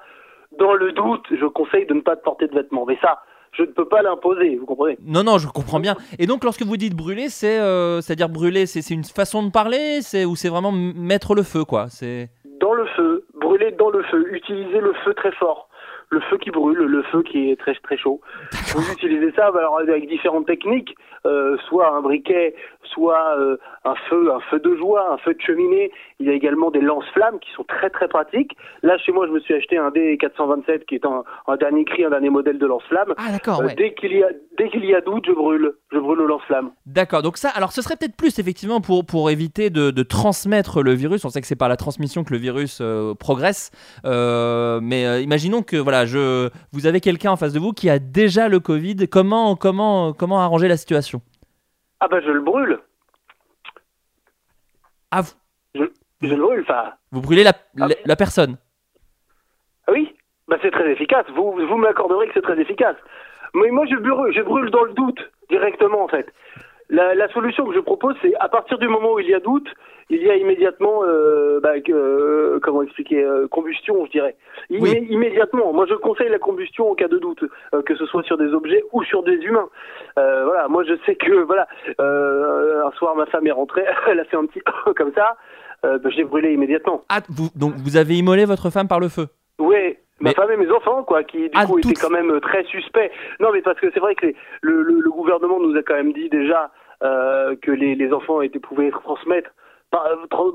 Dans 0.58 0.73
le 0.73 0.91
doute, 0.91 1.25
je 1.31 1.45
conseille 1.45 1.86
de 1.86 1.93
ne 1.93 2.01
pas 2.01 2.15
porter 2.15 2.47
de 2.47 2.55
vêtements. 2.55 2.86
Mais 2.88 2.97
ça, 3.03 3.21
je 3.51 3.62
ne 3.62 3.67
peux 3.67 3.88
pas 3.88 4.01
l'imposer, 4.01 4.55
vous 4.58 4.65
comprenez? 4.65 4.97
Non 5.05 5.23
non 5.23 5.38
je 5.38 5.47
comprends 5.47 5.79
bien. 5.79 5.95
Et 6.17 6.25
donc 6.25 6.43
lorsque 6.43 6.63
vous 6.63 6.75
dites 6.75 6.95
brûler 6.95 7.29
c'est 7.29 7.60
euh, 7.60 8.01
c'est 8.01 8.13
à 8.13 8.15
dire 8.15 8.29
brûler 8.29 8.65
c'est 8.65 8.81
c'est 8.81 8.93
une 8.93 9.03
façon 9.03 9.43
de 9.43 9.51
parler 9.51 10.01
c'est 10.01 10.25
ou 10.25 10.36
c'est 10.36 10.49
vraiment 10.49 10.71
mettre 10.71 11.36
le 11.36 11.43
feu 11.43 11.63
quoi? 11.65 11.86
C'est. 11.89 12.29
Dans 12.60 12.73
le 12.73 12.86
feu, 12.95 13.25
brûler 13.39 13.71
dans 13.71 13.89
le 13.91 14.01
feu, 14.03 14.25
utiliser 14.34 14.79
le 14.79 14.93
feu 15.05 15.13
très 15.13 15.31
fort. 15.34 15.69
Le 16.09 16.19
feu 16.21 16.37
qui 16.37 16.51
brûle, 16.51 16.77
le 16.77 17.03
feu 17.03 17.23
qui 17.23 17.49
est 17.49 17.59
très 17.59 17.73
très 17.75 17.97
chaud. 17.97 18.21
Vous 18.75 18.91
utilisez 18.91 19.31
ça 19.31 19.51
bah, 19.51 19.59
alors, 19.59 19.79
avec 19.79 20.07
différentes 20.07 20.45
techniques, 20.45 20.95
euh, 21.25 21.57
soit 21.67 21.89
un 21.89 22.01
briquet, 22.01 22.55
soit 22.85 23.37
euh, 23.37 23.57
un 23.83 23.95
feu, 24.09 24.31
un 24.33 24.39
feu 24.49 24.59
de 24.59 24.75
joie, 24.75 25.13
un 25.13 25.17
feu 25.17 25.33
de 25.33 25.41
cheminée. 25.41 25.91
Il 26.19 26.27
y 26.27 26.29
a 26.29 26.33
également 26.33 26.71
des 26.71 26.81
lance-flammes 26.81 27.39
qui 27.39 27.51
sont 27.51 27.63
très 27.63 27.89
très 27.89 28.07
pratiques. 28.07 28.55
Là, 28.83 28.97
chez 28.97 29.11
moi, 29.11 29.27
je 29.27 29.31
me 29.31 29.39
suis 29.39 29.53
acheté 29.53 29.77
un 29.77 29.89
D427 29.89 30.85
qui 30.85 30.95
est 30.95 31.05
un, 31.05 31.23
un 31.47 31.55
dernier 31.57 31.85
cri, 31.85 32.03
un 32.05 32.09
dernier 32.09 32.29
modèle 32.29 32.57
de 32.57 32.65
lance-flamme. 32.65 33.13
Ah 33.17 33.31
d'accord 33.31 33.61
Euh. 33.61 33.67
Dès 33.75 33.93
qu'il 33.93 34.13
y 34.13 34.23
a 34.23 34.29
dès 34.57 34.69
qu'il 34.69 34.85
y 34.85 34.95
a 34.95 35.01
doute, 35.01 35.25
je 35.27 35.33
brûle, 35.33 35.73
je 35.91 35.97
brûle 35.99 36.19
le 36.19 36.27
lance-flamme. 36.27 36.71
D'accord, 36.85 37.21
donc 37.21 37.37
ça, 37.37 37.49
alors 37.49 37.71
ce 37.73 37.81
serait 37.81 37.95
peut-être 37.97 38.15
plus 38.15 38.39
effectivement 38.39 38.79
pour, 38.79 39.05
pour 39.05 39.29
éviter 39.29 39.69
de, 39.69 39.91
de 39.91 40.03
transmettre 40.03 40.81
le 40.81 40.93
virus. 40.93 41.25
On 41.25 41.29
sait 41.29 41.41
que 41.41 41.47
c'est 41.47 41.55
par 41.57 41.69
la 41.69 41.75
transmission 41.75 42.23
que 42.23 42.31
le 42.31 42.39
virus 42.39 42.79
euh, 42.81 43.13
progresse, 43.15 43.71
mais 44.05 45.23
imaginons 45.23 45.61
que 45.61 45.77
voilà, 45.77 46.05
je, 46.05 46.49
vous 46.71 46.85
avez 46.87 47.01
quelqu'un 47.01 47.31
en 47.31 47.35
face 47.35 47.53
de 47.53 47.59
vous 47.59 47.73
qui 47.73 47.89
a 47.89 47.99
déjà 47.99 48.47
le 48.47 48.59
Covid. 48.59 49.07
Comment, 49.09 49.55
comment, 49.55 50.13
comment 50.13 50.39
arranger 50.39 50.67
la 50.67 50.77
situation? 50.77 51.21
Ah 51.99 52.08
bah 52.08 52.19
je 52.21 52.29
le 52.29 52.41
brûle, 52.41 52.79
Ah, 55.12 55.21
vous, 55.21 55.31
je 56.21 56.27
le 56.27 56.36
brûle. 56.36 56.62
Enfin, 56.62 56.93
vous 57.12 57.21
brûlez 57.21 57.43
la, 57.43 57.51
Ah. 57.79 57.88
la, 57.88 57.95
la 58.05 58.15
personne. 58.15 58.58
Ah 59.88 59.91
Oui, 59.91 60.15
bah 60.47 60.58
c'est 60.62 60.71
très 60.71 60.91
efficace. 60.91 61.25
Vous, 61.36 61.51
vous 61.53 61.77
m'accorderez 61.77 62.27
que 62.27 62.34
c'est 62.34 62.41
très 62.41 62.60
efficace. 62.60 62.97
Mais 63.53 63.69
moi, 63.69 63.86
je 63.86 63.95
brûle, 63.95 64.34
je 64.34 64.41
brûle 64.41 64.69
dans 64.71 64.84
le 64.84 64.93
doute 64.93 65.19
directement, 65.49 66.03
en 66.03 66.08
fait. 66.08 66.31
La, 66.89 67.15
la 67.15 67.27
solution 67.29 67.65
que 67.65 67.73
je 67.73 67.79
propose, 67.79 68.15
c'est 68.21 68.33
à 68.39 68.49
partir 68.49 68.77
du 68.77 68.87
moment 68.87 69.13
où 69.13 69.19
il 69.19 69.27
y 69.29 69.33
a 69.33 69.39
doute, 69.39 69.67
il 70.11 70.21
y 70.21 70.29
a 70.29 70.35
immédiatement, 70.35 71.01
euh, 71.03 71.59
bah, 71.59 71.71
euh, 71.89 72.59
comment 72.61 72.83
expliquer, 72.83 73.23
euh, 73.23 73.47
combustion, 73.47 74.05
je 74.05 74.11
dirais. 74.11 74.35
Immé- 74.69 74.99
Oui. 75.01 75.07
Immédiatement. 75.09 75.73
Moi, 75.73 75.87
je 75.89 75.95
conseille 75.95 76.29
la 76.29 76.37
combustion 76.37 76.91
en 76.91 76.95
cas 76.95 77.07
de 77.07 77.17
doute, 77.17 77.43
euh, 77.73 77.81
que 77.81 77.95
ce 77.95 78.05
soit 78.05 78.21
sur 78.23 78.37
des 78.37 78.53
objets 78.53 78.83
ou 78.93 79.03
sur 79.03 79.23
des 79.23 79.33
humains. 79.33 79.67
Euh, 80.19 80.45
voilà. 80.45 80.67
Moi, 80.67 80.83
je 80.83 80.93
sais 81.07 81.15
que, 81.15 81.31
voilà, 81.43 81.67
euh, 81.99 82.85
un 82.85 82.91
soir, 82.91 83.15
ma 83.15 83.25
femme 83.25 83.47
est 83.47 83.51
rentrée, 83.51 83.83
elle 84.07 84.19
a 84.19 84.25
fait 84.25 84.37
un 84.37 84.45
petit 84.45 84.61
comme 84.95 85.11
ça. 85.13 85.37
Euh, 85.85 85.97
bah, 85.97 86.09
je 86.11 86.17
l'ai 86.17 86.23
brûlé 86.23 86.53
immédiatement. 86.53 87.03
Ah, 87.09 87.19
vous, 87.29 87.49
donc 87.55 87.73
vous 87.77 87.97
avez 87.97 88.15
immolé 88.15 88.45
votre 88.45 88.69
femme 88.69 88.87
par 88.87 88.99
le 88.99 89.09
feu? 89.09 89.25
Ouais, 89.59 89.99
ma 90.19 90.30
Mais- 90.30 90.36
femme 90.36 90.51
et 90.51 90.58
mes 90.58 90.71
enfants, 90.71 91.04
quoi, 91.04 91.23
qui 91.23 91.38
du 91.43 91.49
Ah, 91.56 91.65
coup 91.65 91.80
étaient 91.80 91.93
quand 91.93 92.10
même 92.10 92.32
euh, 92.32 92.39
très 92.39 92.63
suspects. 92.65 93.12
Non, 93.39 93.49
mais 93.54 93.62
parce 93.62 93.80
que 93.80 93.91
c'est 93.93 93.99
vrai 93.99 94.15
que 94.15 94.28
les- 94.28 94.36
le, 94.62 94.82
le, 94.84 94.99
le 94.99 95.12
gouvernement 95.12 95.60
nous 95.60 95.75
a 95.78 95.84
quand 95.84 95.95
même 95.95 96.13
dit 96.13 96.30
déjà 96.30 96.71
euh, 97.04 97.56
que 97.62 97.71
les, 97.71 97.95
les 97.95 98.13
enfants 98.13 98.41
étaient 98.41 98.60
pouvaient 98.60 98.89
transmettre, 98.91 99.49
par- 99.91 100.06
euh, 100.08 100.51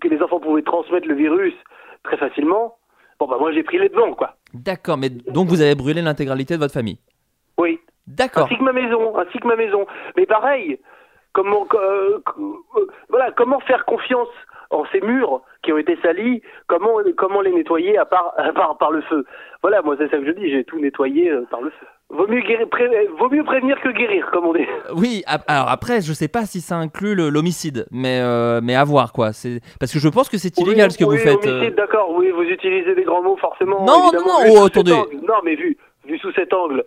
que 0.00 0.08
les 0.08 0.20
enfants 0.22 0.40
pouvaient 0.40 0.62
transmettre 0.62 1.08
le 1.08 1.14
virus 1.14 1.54
très 2.02 2.16
facilement. 2.18 2.76
Bon, 3.18 3.26
bah 3.26 3.36
moi 3.40 3.52
j'ai 3.52 3.62
pris 3.62 3.78
les 3.78 3.88
devants, 3.88 4.12
quoi. 4.14 4.36
D'accord, 4.54 4.96
mais 4.98 5.08
donc 5.10 5.48
vous 5.48 5.60
avez 5.62 5.74
brûlé 5.74 6.02
l'intégralité 6.02 6.54
de 6.54 6.58
votre 6.60 6.74
famille 6.74 6.98
Oui. 7.58 7.78
D'accord. 8.06 8.46
Ainsi 8.46 8.58
que 8.58 8.62
ma 8.64 8.72
maison, 8.72 9.16
ainsi 9.18 9.38
que 9.38 9.46
ma 9.46 9.56
maison. 9.56 9.86
Mais 10.16 10.26
pareil, 10.26 10.78
comment, 11.32 11.66
euh, 11.74 12.18
euh, 12.38 12.86
voilà, 13.08 13.30
comment 13.32 13.60
faire 13.60 13.84
confiance 13.84 14.28
en 14.70 14.84
ces 14.92 15.00
murs 15.00 15.42
qui 15.62 15.72
ont 15.72 15.78
été 15.78 15.96
salis 16.02 16.42
Comment, 16.66 16.98
comment 17.16 17.40
les 17.40 17.52
nettoyer 17.52 17.98
à 17.98 18.04
part, 18.04 18.32
à 18.38 18.52
part 18.52 18.78
par 18.78 18.90
le 18.90 19.02
feu? 19.02 19.24
Voilà, 19.62 19.82
moi 19.82 19.96
c'est 19.98 20.08
ça 20.10 20.18
que 20.18 20.24
je 20.26 20.30
dis, 20.32 20.50
j'ai 20.50 20.64
tout 20.64 20.78
nettoyé 20.80 21.30
euh, 21.30 21.42
par 21.50 21.60
le 21.60 21.70
feu. 21.70 21.86
Vaut 22.12 22.26
mieux, 22.26 22.40
guérir, 22.40 22.68
pré- 22.68 23.06
vaut 23.18 23.28
mieux 23.30 23.44
prévenir 23.44 23.80
que 23.80 23.88
guérir, 23.90 24.28
comme 24.32 24.44
on 24.46 24.52
dit. 24.52 24.66
Oui, 24.96 25.22
ap- 25.28 25.44
alors 25.46 25.68
après, 25.68 26.00
je 26.00 26.12
sais 26.12 26.26
pas 26.26 26.44
si 26.44 26.60
ça 26.60 26.74
inclut 26.76 27.14
l'homicide, 27.14 27.86
mais, 27.92 28.20
euh, 28.20 28.60
mais 28.62 28.74
à 28.74 28.82
voir 28.82 29.12
quoi. 29.12 29.32
C'est 29.32 29.60
Parce 29.78 29.92
que 29.92 30.00
je 30.00 30.08
pense 30.08 30.28
que 30.28 30.36
c'est 30.36 30.58
illégal 30.58 30.86
Oui, 30.88 30.92
ce 30.92 30.98
que 30.98 31.04
oui, 31.04 31.16
vous 31.18 31.22
faites. 31.22 31.46
euh. 31.46 31.58
homicide, 31.58 31.76
d'accord, 31.76 32.10
oui, 32.16 32.30
vous 32.30 32.42
utilisez 32.42 32.94
des 32.96 33.04
grands 33.04 33.22
mots 33.22 33.36
forcément. 33.36 33.84
Non, 33.84 34.10
non, 34.12 34.20
non, 34.26 34.34
oh, 34.60 34.64
attendez. 34.66 34.90
Non, 34.90 35.34
mais 35.44 35.54
vu, 35.54 35.76
vu 36.04 36.18
sous 36.18 36.32
cet 36.32 36.52
angle, 36.52 36.84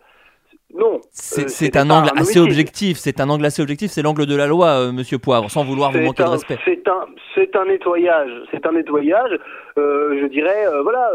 non. 0.77 1.01
C'est 1.11 1.75
Euh, 1.75 1.79
un 1.81 1.89
angle 1.89 2.09
assez 2.15 2.39
objectif, 2.39 2.97
c'est 2.97 3.19
un 3.19 3.29
angle 3.29 3.45
assez 3.45 3.61
objectif, 3.61 3.91
c'est 3.91 4.01
l'angle 4.01 4.25
de 4.25 4.35
la 4.35 4.47
loi, 4.47 4.67
euh, 4.69 4.91
monsieur 4.91 5.19
Poivre, 5.19 5.49
sans 5.51 5.63
vouloir 5.63 5.91
vous 5.91 5.99
manquer 6.01 6.23
de 6.23 6.29
respect. 6.29 6.57
C'est 6.65 6.87
un, 6.87 7.05
c'est 7.35 7.55
un 7.55 7.65
nettoyage. 7.65 8.31
C'est 8.51 8.65
un 8.65 8.71
nettoyage. 8.73 9.31
euh, 9.77 10.19
je 10.21 10.27
dirais, 10.27 10.65
voilà, 10.83 11.09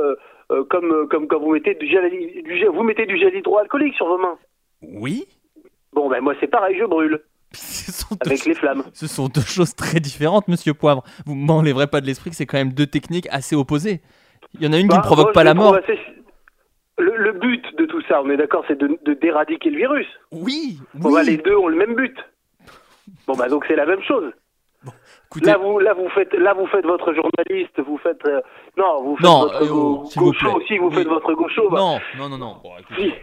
comme 0.68 1.08
comme 1.10 1.26
quand 1.28 1.40
vous 1.40 1.52
mettez 1.52 1.74
du 1.74 1.86
gel, 1.86 2.08
du 2.10 2.64
vous 2.66 2.82
mettez 2.82 3.06
du 3.06 3.18
gel 3.18 3.34
hydroalcoolique 3.34 3.94
sur 3.94 4.06
vos 4.06 4.18
mains. 4.18 4.38
Oui 4.82 5.24
Bon, 5.92 6.08
ben 6.08 6.20
moi 6.20 6.34
c'est 6.40 6.46
pareil, 6.46 6.76
je 6.78 6.84
brûle 6.84 7.20
ce 7.54 7.90
sont, 7.92 8.14
deux, 8.14 8.30
avec 8.30 8.44
les 8.44 8.52
flammes. 8.54 8.82
ce 8.92 9.06
sont 9.06 9.26
deux 9.28 9.40
choses 9.40 9.74
très 9.74 10.00
différentes, 10.00 10.48
monsieur 10.48 10.74
Poivre. 10.74 11.02
Vous 11.24 11.34
m'enlèverez 11.34 11.86
pas 11.86 12.02
de 12.02 12.06
l'esprit 12.06 12.28
que 12.28 12.36
c'est 12.36 12.44
quand 12.44 12.58
même 12.58 12.74
deux 12.74 12.86
techniques 12.86 13.26
assez 13.30 13.56
opposées. 13.56 14.02
Il 14.54 14.62
y 14.62 14.68
en 14.68 14.72
a 14.74 14.76
une 14.78 14.82
qui 14.82 14.88
Bah, 14.88 14.98
ne 14.98 15.02
provoque 15.02 15.26
moi, 15.28 15.32
pas 15.32 15.44
la 15.44 15.54
mort. 15.54 15.74
Le, 16.98 17.16
le 17.16 17.32
but 17.32 17.76
de 17.76 17.84
tout 17.86 18.00
ça, 18.02 18.20
on 18.22 18.30
est 18.30 18.36
d'accord, 18.36 18.64
c'est 18.66 18.78
de, 18.78 18.98
de 19.04 19.14
d'éradiquer 19.14 19.70
le 19.70 19.76
virus. 19.76 20.06
Oui, 20.32 20.78
Bon, 20.94 21.12
bah, 21.12 21.22
les 21.22 21.36
deux 21.36 21.56
ont 21.56 21.68
le 21.68 21.76
même 21.76 21.94
but. 21.94 22.16
Bon, 23.26 23.34
bah 23.36 23.48
donc 23.48 23.64
c'est 23.68 23.76
la 23.76 23.86
même 23.86 24.02
chose. 24.02 24.32
Écoutez, 25.26 25.46
Là 25.50 25.58
vous, 25.58 25.78
là 25.78 25.92
vous 25.92 26.08
faites, 26.08 26.32
là 26.32 26.54
vous 26.54 26.66
faites 26.68 26.86
votre 26.86 27.12
journaliste, 27.12 27.78
vous 27.80 27.98
faites, 27.98 28.24
euh, 28.26 28.40
non, 28.78 29.02
vous 29.02 29.16
faites 29.16 29.26
Non, 29.26 29.40
votre 29.42 29.62
euh, 29.62 29.66
go- 29.68 30.08
vous 30.16 30.32
plaît. 30.32 30.52
aussi, 30.54 30.78
vous 30.78 30.88
Oui. 30.88 30.94
faites 30.94 31.06
votre 31.06 31.32
gaucho. 31.34 31.68
bah, 31.68 31.78
non, 31.78 31.98
non, 32.16 32.28
non, 32.30 32.38
non. 32.38 32.56
Bon, 32.62 32.70
écoutez, 32.78 33.10
si. 33.10 33.14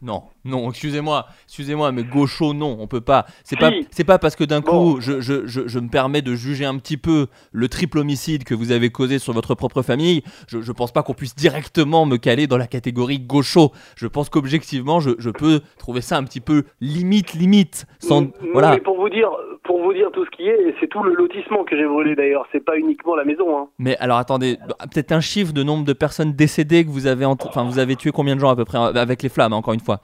Non, 0.00 0.22
non, 0.44 0.68
excusez-moi, 0.70 1.26
excusez-moi, 1.46 1.90
mais 1.92 2.04
gaucho, 2.04 2.52
non, 2.54 2.76
on 2.78 2.86
peut 2.86 3.00
pas. 3.00 3.24
C'est 3.44 3.58
pas, 3.58 3.70
c'est 3.90 4.04
pas 4.04 4.18
parce 4.18 4.36
que 4.36 4.44
d'un 4.44 4.60
coup, 4.60 4.98
je, 5.00 5.20
je, 5.20 5.46
je, 5.46 5.66
je 5.66 5.78
me 5.78 5.88
permets 5.88 6.20
de 6.22 6.34
juger 6.34 6.64
un 6.66 6.76
petit 6.78 6.96
peu 6.96 7.28
le 7.52 7.68
triple 7.68 7.98
homicide 7.98 8.44
que 8.44 8.54
vous 8.54 8.70
avez 8.72 8.90
causé 8.90 9.18
sur 9.18 9.32
votre 9.32 9.54
propre 9.54 9.82
famille. 9.82 10.22
Je, 10.48 10.60
je 10.60 10.72
pense 10.72 10.92
pas 10.92 11.02
qu'on 11.02 11.14
puisse 11.14 11.34
directement 11.34 12.04
me 12.06 12.16
caler 12.16 12.46
dans 12.46 12.58
la 12.58 12.66
catégorie 12.66 13.18
gaucho. 13.20 13.72
Je 13.96 14.06
pense 14.06 14.28
qu'objectivement, 14.28 15.00
je, 15.00 15.10
je 15.18 15.30
peux 15.30 15.60
trouver 15.78 16.00
ça 16.00 16.16
un 16.18 16.24
petit 16.24 16.40
peu 16.40 16.64
limite, 16.80 17.32
limite. 17.34 17.86
Sans, 17.98 18.22
Non, 18.22 18.30
voilà. 18.52 18.72
mais 18.72 18.80
pour 18.80 18.96
vous 18.96 19.08
dire, 19.08 19.30
pour 19.64 19.82
vous 19.82 19.92
dire 19.94 20.10
tout 20.12 20.24
ce 20.26 20.30
qui 20.30 20.42
est, 20.48 20.74
c'est 20.80 20.88
tout 20.88 21.02
le 21.02 21.14
lotissement 21.14 21.64
que 21.64 21.76
j'ai 21.76 21.86
brûlé 21.86 22.14
d'ailleurs. 22.14 22.46
C'est 22.52 22.64
pas 22.64 22.76
uniquement 22.76 23.16
la 23.16 23.24
maison. 23.24 23.58
Hein. 23.58 23.68
Mais 23.78 23.96
alors 23.96 24.18
attendez, 24.18 24.58
bah, 24.68 24.76
peut-être 24.92 25.12
un 25.12 25.20
chiffre 25.20 25.52
de 25.52 25.62
nombre 25.62 25.84
de 25.84 25.92
personnes 25.94 26.32
décédées 26.34 26.84
que 26.84 26.90
vous 26.90 27.06
avez, 27.06 27.24
enfin, 27.24 27.64
vous 27.64 27.78
avez 27.78 27.96
tué 27.96 28.10
combien 28.10 28.34
de 28.34 28.40
gens 28.40 28.50
à 28.50 28.56
peu 28.56 28.64
près 28.64 28.78
avec 28.78 29.22
les 29.22 29.28
flammes, 29.28 29.52
hein, 29.52 29.56
encore 29.56 29.74
une 29.74 29.80
fois? 29.80 30.00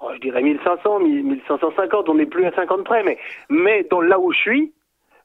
Oh, 0.00 0.10
je 0.14 0.20
dirais 0.20 0.42
1500, 0.42 1.00
1550. 1.00 2.08
On 2.08 2.14
n'est 2.14 2.26
plus 2.26 2.44
à 2.46 2.52
50 2.52 2.84
près, 2.84 3.02
mais 3.02 3.18
mais 3.50 3.86
dans 3.90 4.00
là 4.00 4.18
où 4.20 4.32
je 4.32 4.38
suis, 4.38 4.72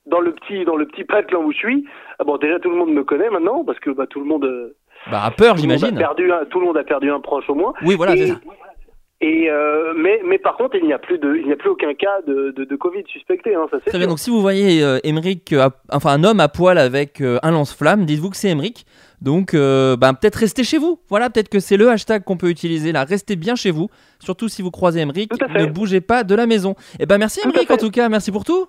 dans 0.05 0.19
le 0.19 0.33
petit 0.33 0.65
dans 0.65 0.75
le 0.75 0.86
petit 0.88 1.03
patelin 1.03 1.39
où 1.39 1.51
je 1.51 1.57
suis, 1.57 1.86
ah 2.19 2.23
bon 2.23 2.38
déjà 2.38 2.59
tout 2.59 2.69
le 2.69 2.75
monde 2.75 2.91
me 2.93 3.03
connaît 3.03 3.29
maintenant 3.29 3.63
parce 3.63 3.79
que 3.79 3.89
bah, 3.91 4.05
tout 4.07 4.19
le 4.19 4.25
monde, 4.25 4.45
euh, 4.45 4.75
Bah, 5.12 5.23
à 5.23 5.31
peur, 5.31 5.53
a 5.53 5.57
j'imagine. 5.57 5.97
tout 6.49 6.59
le 6.59 6.65
monde 6.65 6.77
a 6.77 6.83
perdu 6.83 7.12
un 7.12 7.19
proche 7.19 7.49
au 7.49 7.55
moins. 7.55 7.73
Oui, 7.86 7.95
voilà, 7.95 8.15
et, 8.15 8.27
ça. 8.27 8.36
et, 9.21 9.49
euh, 9.49 9.93
mais 9.95 10.21
mais 10.25 10.39
par 10.39 10.57
contre 10.57 10.75
il 10.75 10.86
n'y 10.86 10.93
a 10.93 10.99
plus 10.99 11.19
de 11.19 11.36
il 11.36 11.45
n'y 11.45 11.53
a 11.53 11.55
plus 11.55 11.69
aucun 11.69 11.93
cas 11.93 12.21
de 12.27 12.51
de, 12.51 12.63
de 12.65 12.75
Covid 12.75 13.03
suspecté. 13.07 13.53
Hein, 13.55 13.67
ça 13.71 13.79
Très 13.79 13.97
bien, 13.99 14.07
donc 14.07 14.19
si 14.19 14.29
vous 14.31 14.41
voyez 14.41 14.83
euh, 14.83 14.97
Emmerich, 15.03 15.53
euh, 15.53 15.69
enfin 15.91 16.09
un 16.13 16.23
homme 16.23 16.39
à 16.39 16.47
poil 16.49 16.77
avec 16.77 17.21
un 17.21 17.51
lance-flamme, 17.51 18.05
dites-vous 18.05 18.31
que 18.31 18.38
c'est 18.38 18.49
Emmerich. 18.49 18.86
Donc 19.23 19.53
euh, 19.53 19.95
bah, 19.95 20.13
peut-être 20.13 20.36
restez 20.36 20.65
chez 20.65 20.77
vous. 20.77 20.99
Voilà, 21.09 21.29
peut-être 21.29 21.47
que 21.47 21.62
c'est 21.62 21.77
le 21.77 21.89
hashtag 21.89 22.23
qu'on 22.25 22.36
peut 22.36 22.49
utiliser 22.49 22.91
là. 22.91 23.05
Restez 23.05 23.38
bien 23.38 23.55
chez 23.55 23.71
vous. 23.71 23.89
Surtout 24.19 24.49
si 24.49 24.62
vous 24.62 24.69
croisez 24.69 25.01
fait. 25.01 25.27
ne 25.31 25.65
bougez 25.67 26.01
pas 26.01 26.25
de 26.25 26.36
la 26.36 26.45
maison. 26.45 26.75
Et 26.99 27.05
ben 27.05 27.17
merci 27.17 27.39
Tout 27.39 27.47
à 27.47 27.51
Emmerich 27.51 27.69
fait. 27.69 27.73
en 27.73 27.77
tout 27.77 27.89
cas, 27.89 28.09
merci 28.09 28.31
pour 28.33 28.43
tout. 28.43 28.67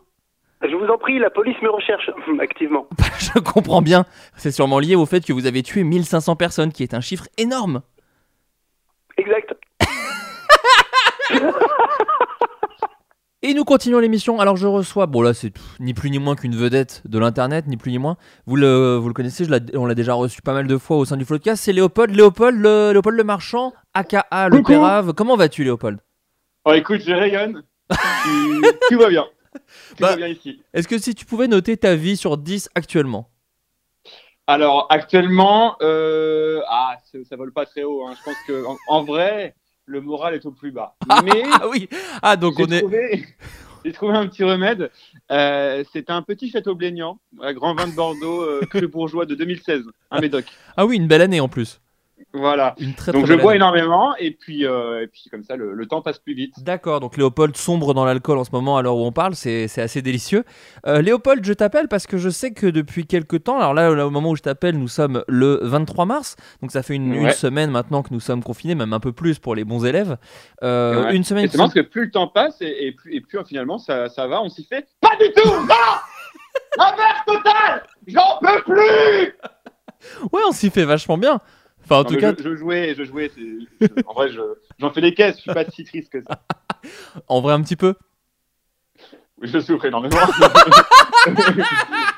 Je 0.63 0.75
vous 0.77 0.87
en 0.87 0.97
prie, 0.97 1.19
la 1.19 1.29
police 1.29 1.61
me 1.61 1.69
recherche 1.69 2.09
activement. 2.41 2.87
Je 3.19 3.41
comprends 3.41 3.83
bien. 3.83 4.07
C'est 4.37 4.53
sûrement 4.53 4.79
lié 4.79 4.95
au 4.95 5.07
fait 5.07 5.25
que 5.27 5.33
vous 5.33 5.47
avez 5.47 5.65
tué 5.65 5.83
1500 5.83 6.37
personnes, 6.37 6.73
qui 6.73 6.85
est 6.85 6.95
un 6.95 7.01
chiffre 7.01 7.27
énorme. 7.37 7.83
Exact. 9.19 9.55
Et 13.47 13.53
nous 13.53 13.65
continuons 13.65 13.99
l'émission. 13.99 14.41
Alors 14.41 14.57
je 14.57 14.67
reçois, 14.67 15.05
bon 15.05 15.21
là 15.21 15.35
c'est 15.35 15.53
ni 15.79 15.93
plus 15.93 16.11
ni 16.11 16.19
moins 16.19 16.35
qu'une 16.35 16.57
vedette 16.57 17.03
de 17.05 17.19
l'internet, 17.19 17.67
ni 17.67 17.77
plus 17.77 17.91
ni 17.91 17.99
moins. 17.99 18.17
Vous 18.47 18.57
le, 18.57 18.97
vous 18.97 19.07
le 19.07 19.13
connaissez, 19.13 19.45
je 19.45 19.53
on 19.77 19.85
l'a 19.85 19.95
déjà 19.95 20.15
reçu 20.15 20.41
pas 20.41 20.55
mal 20.55 20.67
de 20.67 20.79
fois 20.79 20.97
au 20.97 21.05
sein 21.05 21.19
du 21.19 21.27
Floodcast. 21.27 21.63
C'est 21.63 21.75
Léopold, 21.75 22.15
Léopold, 22.15 22.59
le, 22.59 22.93
Léopold 22.93 23.19
le 23.19 23.23
Marchand, 23.25 23.75
aka 23.93 24.27
le 24.49 24.57
Coucou. 24.57 24.73
Pérave. 24.73 25.13
Comment 25.13 25.37
vas-tu 25.37 25.63
Léopold? 25.63 25.99
Oh, 26.65 26.73
écoute, 26.73 27.03
je 27.05 27.13
rayonne. 27.13 27.63
tout, 27.91 28.63
tout 28.91 28.99
va 28.99 29.11
bien. 29.11 29.27
Tout 29.53 29.61
Bah. 30.01 30.09
va 30.13 30.17
bien 30.17 30.29
ici. 30.29 30.63
Est-ce 30.73 30.89
que 30.89 30.97
si 30.97 31.15
tu 31.15 31.27
pouvais 31.27 31.47
noter 31.47 31.77
ta 31.77 31.97
vie 31.97 32.17
sur 32.17 32.39
10 32.39 32.71
actuellement? 32.75 33.29
Alors, 34.47 34.87
actuellement, 34.89 35.77
euh... 35.83 36.63
ah, 36.71 36.97
ça, 37.13 37.19
ça 37.29 37.37
vole 37.37 37.53
pas 37.53 37.67
très 37.67 37.83
haut. 37.83 38.07
hein. 38.07 38.15
Je 38.19 38.25
pense 38.25 38.37
que 38.47 38.65
en, 38.67 38.77
en 38.89 39.05
vrai, 39.05 39.55
le 39.87 40.01
moral 40.01 40.35
est 40.35 40.47
au 40.47 40.51
plus 40.53 40.71
bas. 40.73 40.95
Mais 41.25 41.43
Ah 41.53 41.69
oui 41.69 41.89
Ah 42.23 42.37
donc 42.37 42.55
j'ai 42.57 42.65
on 42.65 42.71
est. 42.73 42.81
trouvé, 42.81 43.25
j'ai 43.85 43.93
trouvé 43.93 44.15
un 44.15 44.27
petit 44.27 44.45
remède. 44.45 44.91
Euh, 45.31 45.85
c'est 45.93 46.11
un 46.11 46.23
petit 46.23 46.51
château 46.51 46.75
blénian, 46.75 47.19
un 47.41 47.53
grand 47.53 47.75
vin 47.75 47.87
de 47.87 47.93
Bordeaux, 47.95 48.43
euh, 48.43 48.61
cru 48.69 48.87
bourgeois 48.89 49.27
de 49.27 49.35
2016, 49.35 49.83
un 50.11 50.21
médoc. 50.21 50.45
Ah 50.77 50.87
oui, 50.87 50.97
une 50.97 51.07
belle 51.07 51.23
année 51.23 51.41
en 51.41 51.49
plus. 51.49 51.81
Voilà. 52.35 52.75
Une 52.79 52.95
très 52.95 53.13
Donc 53.13 53.27
je 53.27 53.35
bois 53.35 53.53
année. 53.53 53.57
énormément 53.57 54.15
et 54.19 54.33
puis, 54.33 54.67
euh, 54.67 55.03
et 55.03 55.07
puis 55.07 55.25
comme 55.31 55.45
ça, 55.45 55.57
le, 55.57 55.73
le 55.73 55.87
temps 55.87 56.03
passe 56.03 56.19
plus 56.19 56.35
vite. 56.35 56.55
D'accord, 56.63 57.01
donc 57.01 57.17
Léopold 57.17 57.57
sombre 57.57 57.95
dans 57.95 58.05
l'alcool 58.05 58.39
en 58.39 58.45
ce 58.45 58.51
moment 58.53 58.77
à 58.77 58.83
l'heure 58.83 58.97
où 58.97 59.05
on 59.05 59.13
parle, 59.13 59.35
c'est 59.35 59.69
assez 59.79 60.03
délicieux. 60.03 60.45
Euh, 60.87 61.01
Léopold, 61.01 61.45
je 61.45 61.53
t'appelle 61.53 61.89
parce 61.89 62.07
que 62.07 62.19
je 62.19 62.29
sais 62.29 62.53
que 62.53 62.67
depuis 62.67 63.07
quelques 63.07 63.45
temps, 63.45 63.59
alors 63.59 63.73
là, 63.75 63.91
là, 63.95 64.07
au 64.07 64.11
moment 64.11 64.31
où 64.31 64.37
je 64.37 64.43
t'appelle, 64.43 64.77
nous 64.77 64.89
sommes 64.89 65.23
le 65.29 65.61
23 65.63 66.07
mars, 66.07 66.37
donc 66.61 66.71
ça 66.73 66.83
fait 66.83 66.95
une, 66.95 67.31
semaine 67.31 67.71
maintenant 67.71 68.03
que 68.03 68.13
nous 68.13 68.21
sommes 68.21 68.43
confinés, 68.43 68.75
même 68.75 68.93
un 68.93 69.01
peu 69.01 69.13
plus 69.13 69.39
pour 69.39 69.55
les 69.55 69.65
bons 69.65 69.85
élèves. 69.85 70.17
Euh, 70.63 71.05
Ouais. 71.05 71.17
Une 71.17 71.25
semaine 71.25 71.45
Et 71.45 71.49
c'est 71.49 71.73
que 71.73 71.81
plus 71.81 72.07
le 72.07 72.11
temps 72.11 72.29
passe 72.29 72.61
et, 72.61 72.87
et 72.87 72.93
plus, 72.93 73.15
et 73.15 73.21
plus 73.21 73.39
euh, 73.39 73.45
finalement 73.45 73.79
ça, 73.79 74.09
ça 74.09 74.27
va, 74.27 74.41
on 74.43 74.49
s'y 74.49 74.65
fait 74.65 74.87
pas 75.01 75.17
du 75.21 75.31
tout. 75.33 75.49
Non 75.49 75.75
La 76.79 76.95
merde 76.97 77.17
totale 77.27 77.83
J'en 78.07 78.39
peux 78.41 78.63
plus 78.63 79.35
Ouais, 80.33 80.43
on 80.49 80.53
s'y 80.53 80.71
fait 80.71 80.85
vachement 80.85 81.19
bien. 81.19 81.41
Enfin, 81.85 81.97
en 81.97 82.05
Non, 82.05 82.11
tout 82.11 82.17
cas, 82.17 82.35
je, 82.39 82.43
je 82.43 82.57
jouais, 82.57 82.95
je 82.97 83.05
jouais. 83.05 83.31
je- 83.37 83.87
en 84.07 84.15
vrai, 84.15 84.31
je- 84.31 84.41
j'en 84.79 84.91
fais 84.91 85.01
des 85.03 85.15
caisses. 85.15 85.37
Je 85.37 85.43
suis 85.43 85.53
pas 85.53 85.65
si 85.71 85.85
triste 85.85 86.11
que 86.11 86.23
ça. 86.23 86.43
en 87.29 87.41
vrai, 87.41 87.53
un 87.55 87.63
petit 87.63 87.77
peu. 87.77 87.95
Je 89.43 89.59
souffre 89.61 89.85
énormément. 89.85 90.17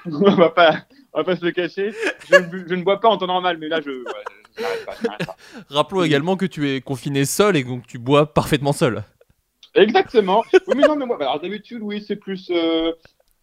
on 0.07 0.35
va 0.37 0.50
pas, 0.50 0.76
on 1.12 1.18
va 1.18 1.24
pas 1.24 1.37
se 1.37 1.44
le 1.44 1.50
cacher. 1.50 1.92
Je, 2.31 2.74
ne 2.74 2.83
bois 2.83 3.00
pas 3.00 3.09
en 3.09 3.16
temps 3.16 3.26
normal, 3.26 3.59
mais 3.59 3.68
là, 3.68 3.81
je, 3.85 3.90
ouais, 3.90 4.64
pas, 4.87 4.92
pas. 5.24 5.37
Rappelons 5.70 6.02
également 6.02 6.37
que 6.37 6.46
tu 6.46 6.68
es 6.70 6.81
confiné 6.81 7.24
seul 7.24 7.57
et 7.57 7.64
donc 7.64 7.87
tu 7.87 7.98
bois 7.98 8.33
parfaitement 8.33 8.72
seul. 8.72 9.02
Exactement. 9.74 10.42
Oui, 10.68 10.74
mais 10.76 10.87
non, 10.87 10.96
mais 10.96 11.07
moi, 11.07 11.16
bah, 11.18 11.26
alors 11.26 11.40
d'habitude, 11.40 11.81
oui, 11.83 12.05
c'est 12.07 12.16
plus 12.16 12.50
euh, 12.50 12.92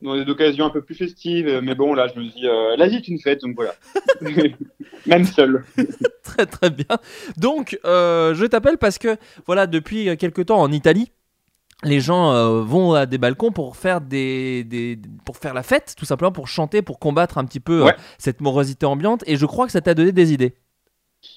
dans 0.04 0.16
des 0.16 0.30
occasions 0.30 0.66
un 0.66 0.70
peu 0.70 0.82
plus 0.82 0.96
festives. 0.96 1.60
Mais 1.64 1.74
bon, 1.76 1.94
là, 1.94 2.08
je 2.14 2.20
me 2.20 2.26
dis, 2.26 2.46
euh, 2.48 2.76
la 2.78 2.88
vie 2.88 2.98
est 2.98 3.08
une 3.08 3.20
fête, 3.20 3.42
donc 3.42 3.56
voilà. 3.56 3.74
Même 5.06 5.26
seul. 5.26 5.64
très 6.24 6.46
très 6.46 6.70
bien. 6.70 6.98
Donc, 7.38 7.80
euh, 7.86 8.34
je 8.36 8.46
t'appelle 8.46 8.78
parce 8.78 8.98
que, 8.98 9.18
voilà, 9.46 9.68
depuis 9.68 10.16
quelques 10.18 10.46
temps 10.48 10.60
en 10.62 10.72
Italie, 10.72 11.12
les 11.84 12.00
gens 12.00 12.32
euh, 12.32 12.62
vont 12.62 12.94
à 12.94 13.06
des 13.06 13.18
balcons 13.18 13.52
pour 13.52 13.76
faire 13.76 14.00
des, 14.00 14.64
des- 14.64 14.98
pour 15.26 15.36
faire 15.38 15.54
la 15.54 15.64
fête, 15.64 15.96
tout 15.98 16.06
simplement 16.06 16.32
pour 16.32 16.48
chanter, 16.48 16.82
pour 16.82 16.98
combattre 17.00 17.38
un 17.38 17.44
petit 17.46 17.60
peu 17.60 17.82
euh, 17.82 17.86
Ouais. 17.86 17.96
cette 18.18 18.40
morosité 18.40 18.86
ambiante. 18.86 19.24
Et 19.28 19.36
je 19.36 19.46
crois 19.46 19.66
que 19.66 19.72
ça 19.74 19.82
t'a 19.82 19.94
donné 19.94 20.12
des 20.14 20.32
idées. 20.32 20.54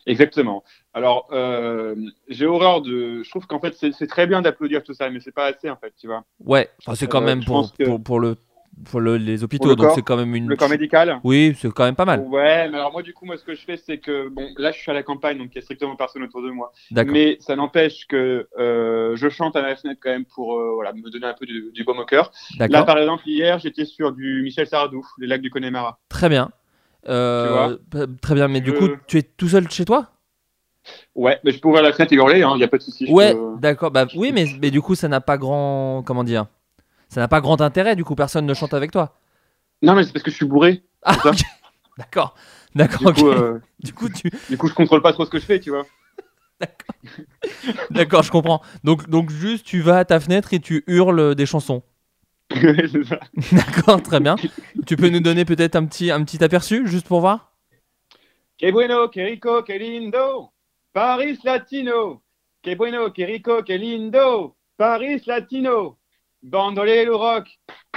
Exactement. 0.06 0.62
Alors, 0.94 1.28
euh, 1.32 1.94
j'ai 2.28 2.46
horreur 2.46 2.80
de. 2.82 3.22
Je 3.22 3.30
trouve 3.30 3.46
qu'en 3.46 3.60
fait, 3.60 3.74
c'est 3.76 4.06
très 4.06 4.26
bien 4.26 4.40
d'applaudir 4.42 4.82
tout 4.82 4.94
ça, 4.94 5.10
mais 5.10 5.20
c'est 5.20 5.32
pas 5.34 5.46
assez, 5.46 5.68
en 5.70 5.76
fait, 5.76 5.92
tu 6.00 6.06
vois. 6.06 6.24
Ouais, 6.44 6.68
enfin, 6.80 6.94
c'est 6.96 7.06
quand 7.06 7.22
Euh, 7.22 7.26
même 7.26 7.40
que- 7.44 7.84
pour, 7.84 8.02
pour 8.02 8.20
le, 8.20 8.36
pour 8.84 9.00
le- 9.00 9.16
les 9.16 9.42
hôpitaux, 9.42 9.70
le 9.70 9.76
donc 9.76 9.90
c'est 9.94 10.02
quand 10.02 10.16
même 10.16 10.34
une. 10.34 10.48
Le 10.48 10.56
corps 10.56 10.68
médical. 10.68 11.20
Oui, 11.24 11.56
c'est 11.58 11.72
quand 11.72 11.84
même 11.84 11.96
pas 11.96 12.04
mal. 12.04 12.20
Ouais, 12.20 12.68
mais 12.68 12.76
alors 12.76 12.92
moi, 12.92 13.02
du 13.02 13.14
coup, 13.14 13.24
moi, 13.26 13.36
ce 13.36 13.44
que 13.44 13.54
je 13.54 13.62
fais, 13.64 13.76
c'est 13.76 13.98
que, 13.98 14.28
bon, 14.28 14.48
là, 14.58 14.72
je 14.72 14.78
suis 14.78 14.90
à 14.90 14.94
la 14.94 15.02
campagne, 15.02 15.38
donc 15.38 15.48
il 15.52 15.56
y 15.56 15.58
a 15.58 15.62
strictement 15.62 15.96
personne 15.96 16.22
autour 16.22 16.42
de 16.42 16.50
moi. 16.50 16.72
D'accord. 16.90 17.12
Mais 17.12 17.36
ça 17.40 17.56
n'empêche 17.56 18.06
que 18.06 18.48
euh, 18.58 19.16
je 19.16 19.28
chante 19.28 19.56
à 19.56 19.62
la 19.62 19.76
fenêtre 19.76 20.00
quand 20.02 20.10
même 20.10 20.24
pour 20.26 20.58
euh, 20.58 20.72
voilà, 20.74 20.92
me 20.92 21.10
donner 21.10 21.26
un 21.26 21.34
peu 21.34 21.46
du, 21.46 21.70
du 21.72 21.84
baume 21.84 21.98
au 21.98 22.04
cœur. 22.04 22.32
Là, 22.58 22.84
par 22.84 22.98
exemple, 22.98 23.22
hier, 23.26 23.58
j'étais 23.58 23.84
sur 23.84 24.12
du 24.12 24.42
Michel 24.42 24.66
Sardou, 24.66 25.06
les 25.18 25.26
lacs 25.26 25.40
du 25.42 25.50
Connemara. 25.50 25.98
Très 26.08 26.28
bien. 26.28 26.50
Euh, 27.08 27.76
très 28.20 28.34
bien, 28.34 28.48
mais 28.48 28.60
du 28.60 28.72
coup, 28.72 28.88
tu 29.06 29.18
es 29.18 29.22
tout 29.22 29.48
seul 29.48 29.70
chez 29.70 29.84
toi? 29.84 30.10
Ouais, 31.14 31.40
mais 31.44 31.50
je 31.50 31.60
peux 31.60 31.68
ouvrir 31.68 31.82
la 31.82 31.92
fenêtre 31.92 32.12
et 32.12 32.16
hurler, 32.16 32.38
il 32.40 32.56
n'y 32.56 32.62
a 32.64 32.68
pas 32.68 32.78
de 32.78 32.82
souci. 32.82 33.10
Ouais, 33.10 33.32
peux- 33.34 33.56
d'accord. 33.60 33.90
Bah 33.90 34.06
oui, 34.14 34.30
mais, 34.32 34.46
mais 34.60 34.70
du 34.70 34.80
coup, 34.80 34.94
ça 34.94 35.08
n'a 35.08 35.20
pas 35.20 35.36
grand. 35.38 36.02
Comment 36.06 36.24
dire 36.24 36.46
Ça 37.16 37.22
n'a 37.22 37.28
pas 37.28 37.40
grand 37.40 37.62
intérêt, 37.62 37.96
du 37.96 38.04
coup, 38.04 38.14
personne 38.14 38.44
ne 38.44 38.52
chante 38.52 38.74
avec 38.74 38.90
toi. 38.90 39.16
Non, 39.80 39.94
mais 39.94 40.04
c'est 40.04 40.12
parce 40.12 40.22
que 40.22 40.30
je 40.30 40.36
suis 40.36 40.44
bourré. 40.44 40.84
Ah, 41.02 41.14
C'est 41.14 41.20
ça. 41.22 41.30
ok. 41.30 41.38
D'accord. 41.96 42.34
D'accord, 42.74 43.14
Du 43.14 43.22
coup, 43.22 43.28
euh, 43.30 43.58
Du 43.82 43.94
coup, 43.94 44.10
tu. 44.10 44.30
du 44.50 44.58
coup, 44.58 44.68
je 44.68 44.74
contrôle 44.74 45.00
pas 45.00 45.14
trop 45.14 45.24
ce 45.24 45.30
que 45.30 45.38
je 45.38 45.46
fais, 45.46 45.58
tu 45.58 45.70
vois. 45.70 45.86
D'accord, 47.90 48.22
je 48.22 48.30
comprends. 48.30 48.60
Donc, 48.84 49.08
donc, 49.08 49.30
juste, 49.30 49.64
tu 49.64 49.80
vas 49.80 50.00
à 50.00 50.04
ta 50.04 50.20
fenêtre 50.20 50.52
et 50.52 50.60
tu 50.60 50.84
hurles 50.88 51.34
des 51.34 51.46
chansons. 51.46 51.82
D'accord, 52.50 54.02
très 54.02 54.20
bien. 54.20 54.36
Tu 54.86 54.98
peux 54.98 55.08
nous 55.08 55.20
donner 55.20 55.46
peut-être 55.46 55.74
un 55.74 55.86
petit, 55.86 56.10
un 56.10 56.22
petit 56.22 56.44
aperçu, 56.44 56.86
juste 56.86 57.08
pour 57.08 57.20
voir? 57.20 57.50
Que 58.58 58.70
bueno, 58.72 59.08
que 59.08 59.20
rico, 59.20 59.62
que 59.62 59.72
lindo, 59.72 60.50
Paris 60.92 61.38
Latino. 61.44 62.20
Que 62.62 62.74
bueno, 62.76 63.10
que 63.14 63.24
rico, 63.24 63.62
que 63.64 63.72
lindo, 63.78 64.54
Paris 64.76 65.22
Latino. 65.26 65.95
Bandolero 66.46 67.18
rock, 67.18 67.48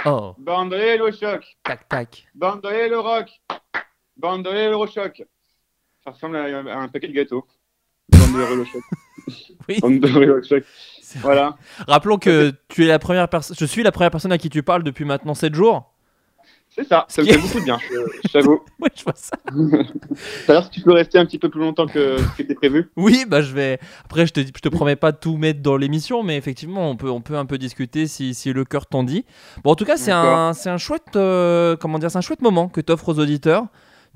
Oh, 0.04 0.34
bandolero 0.38 1.12
choc, 1.12 1.44
tac, 1.62 1.88
tac. 1.88 2.26
bandolero 2.34 3.00
rock, 3.00 3.28
bandolero 4.16 4.86
choc. 4.88 5.22
Ça 6.02 6.10
ressemble 6.10 6.36
à, 6.36 6.58
à 6.58 6.78
un 6.80 6.88
paquet 6.88 7.06
de 7.06 7.12
gâteaux. 7.12 7.46
Choc. 8.12 8.82
Oui. 9.68 9.78
Bandolero 9.80 10.42
choc. 10.42 10.64
Vrai. 10.64 11.20
Voilà. 11.20 11.56
Rappelons 11.86 12.18
que 12.18 12.52
tu 12.68 12.84
es 12.84 12.88
la 12.88 12.98
première 12.98 13.28
personne. 13.28 13.56
Je 13.58 13.64
suis 13.66 13.84
la 13.84 13.92
première 13.92 14.10
personne 14.10 14.32
à 14.32 14.38
qui 14.38 14.50
tu 14.50 14.64
parles 14.64 14.82
depuis 14.82 15.04
maintenant 15.04 15.34
7 15.34 15.54
jours. 15.54 15.89
C'est 16.72 16.86
ça, 16.86 17.04
ça 17.08 17.22
me 17.22 17.26
fait 17.26 17.36
beaucoup 17.36 17.58
de 17.58 17.64
bien, 17.64 17.78
t'avoue. 18.32 18.60
Oui, 18.80 18.88
je 18.96 19.02
vois 19.02 19.14
ça. 19.16 19.36
D'ailleurs, 20.46 20.64
si 20.64 20.70
tu 20.70 20.80
peux 20.82 20.92
rester 20.92 21.18
un 21.18 21.26
petit 21.26 21.38
peu 21.38 21.48
plus 21.48 21.60
longtemps 21.60 21.86
que 21.86 22.16
ce 22.18 22.36
qui 22.36 22.42
était 22.42 22.54
prévu. 22.54 22.88
Oui, 22.96 23.24
bah 23.26 23.42
je 23.42 23.52
vais. 23.52 23.80
Après, 24.04 24.24
je 24.24 24.32
te, 24.32 24.40
je 24.40 24.46
te 24.46 24.68
promets 24.68 24.94
pas 24.94 25.10
de 25.10 25.16
tout 25.16 25.36
mettre 25.36 25.60
dans 25.62 25.76
l'émission, 25.76 26.22
mais 26.22 26.36
effectivement, 26.36 26.88
on 26.88 26.96
peut, 26.96 27.10
on 27.10 27.20
peut 27.20 27.36
un 27.36 27.46
peu 27.46 27.58
discuter 27.58 28.06
si, 28.06 28.34
si 28.34 28.52
le 28.52 28.64
cœur 28.64 28.86
t'en 28.86 29.02
dit. 29.02 29.24
Bon, 29.64 29.72
en 29.72 29.74
tout 29.74 29.84
cas, 29.84 29.96
c'est 29.96 30.12
un, 30.12 30.52
c'est 30.52 30.70
un 30.70 30.78
chouette, 30.78 31.16
euh, 31.16 31.76
comment 31.76 31.98
dire, 31.98 32.10
c'est 32.10 32.18
un 32.18 32.22
chouette 32.22 32.42
moment 32.42 32.68
que 32.68 32.80
t'offres 32.80 33.08
aux 33.08 33.18
auditeurs. 33.18 33.66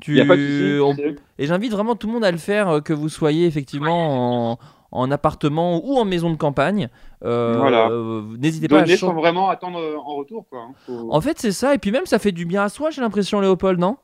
Tu, 0.01 0.21
a 0.21 0.25
pas 0.25 0.37
de 0.37 0.81
on-. 0.81 0.97
Et 1.39 1.47
j'invite 1.47 1.73
vraiment 1.73 1.95
tout 1.95 2.07
le 2.07 2.13
monde 2.13 2.25
à 2.25 2.33
le 2.33 2.39
faire, 2.39 2.69
euh, 2.69 2.81
que 2.81 2.93
vous 2.93 3.09
soyez 3.09 3.47
effectivement 3.47 4.53
en, 4.53 4.59
en 4.95 5.11
appartement 5.11 5.85
ou 5.85 5.99
en 5.99 6.05
maison 6.05 6.31
de 6.31 6.37
campagne. 6.37 6.89
Euh, 7.25 7.57
Voilà. 7.59 7.89
euh, 7.91 8.23
N'hésitez 8.39 8.69
pas 8.69 8.83
à 8.83 8.97
sans 8.97 9.13
vraiment 9.13 9.51
attendre 9.51 9.79
euh, 9.79 9.97
en 9.99 10.15
retour, 10.17 10.47
quoi. 10.49 10.61
hein. 10.61 10.73
Faut- 10.87 11.09
En 11.13 11.21
fait, 11.21 11.39
c'est 11.39 11.53
ça. 11.53 11.75
Et 11.75 11.79
puis 11.79 11.91
même, 11.91 12.07
ça 12.07 12.19
fait 12.19 12.33
du 12.33 12.47
bien 12.47 12.63
à 12.63 12.69
soi, 12.69 12.91
j'ai 12.91 13.03
l'impression, 13.03 13.41
Léopold, 13.41 13.79
non? 13.79 13.97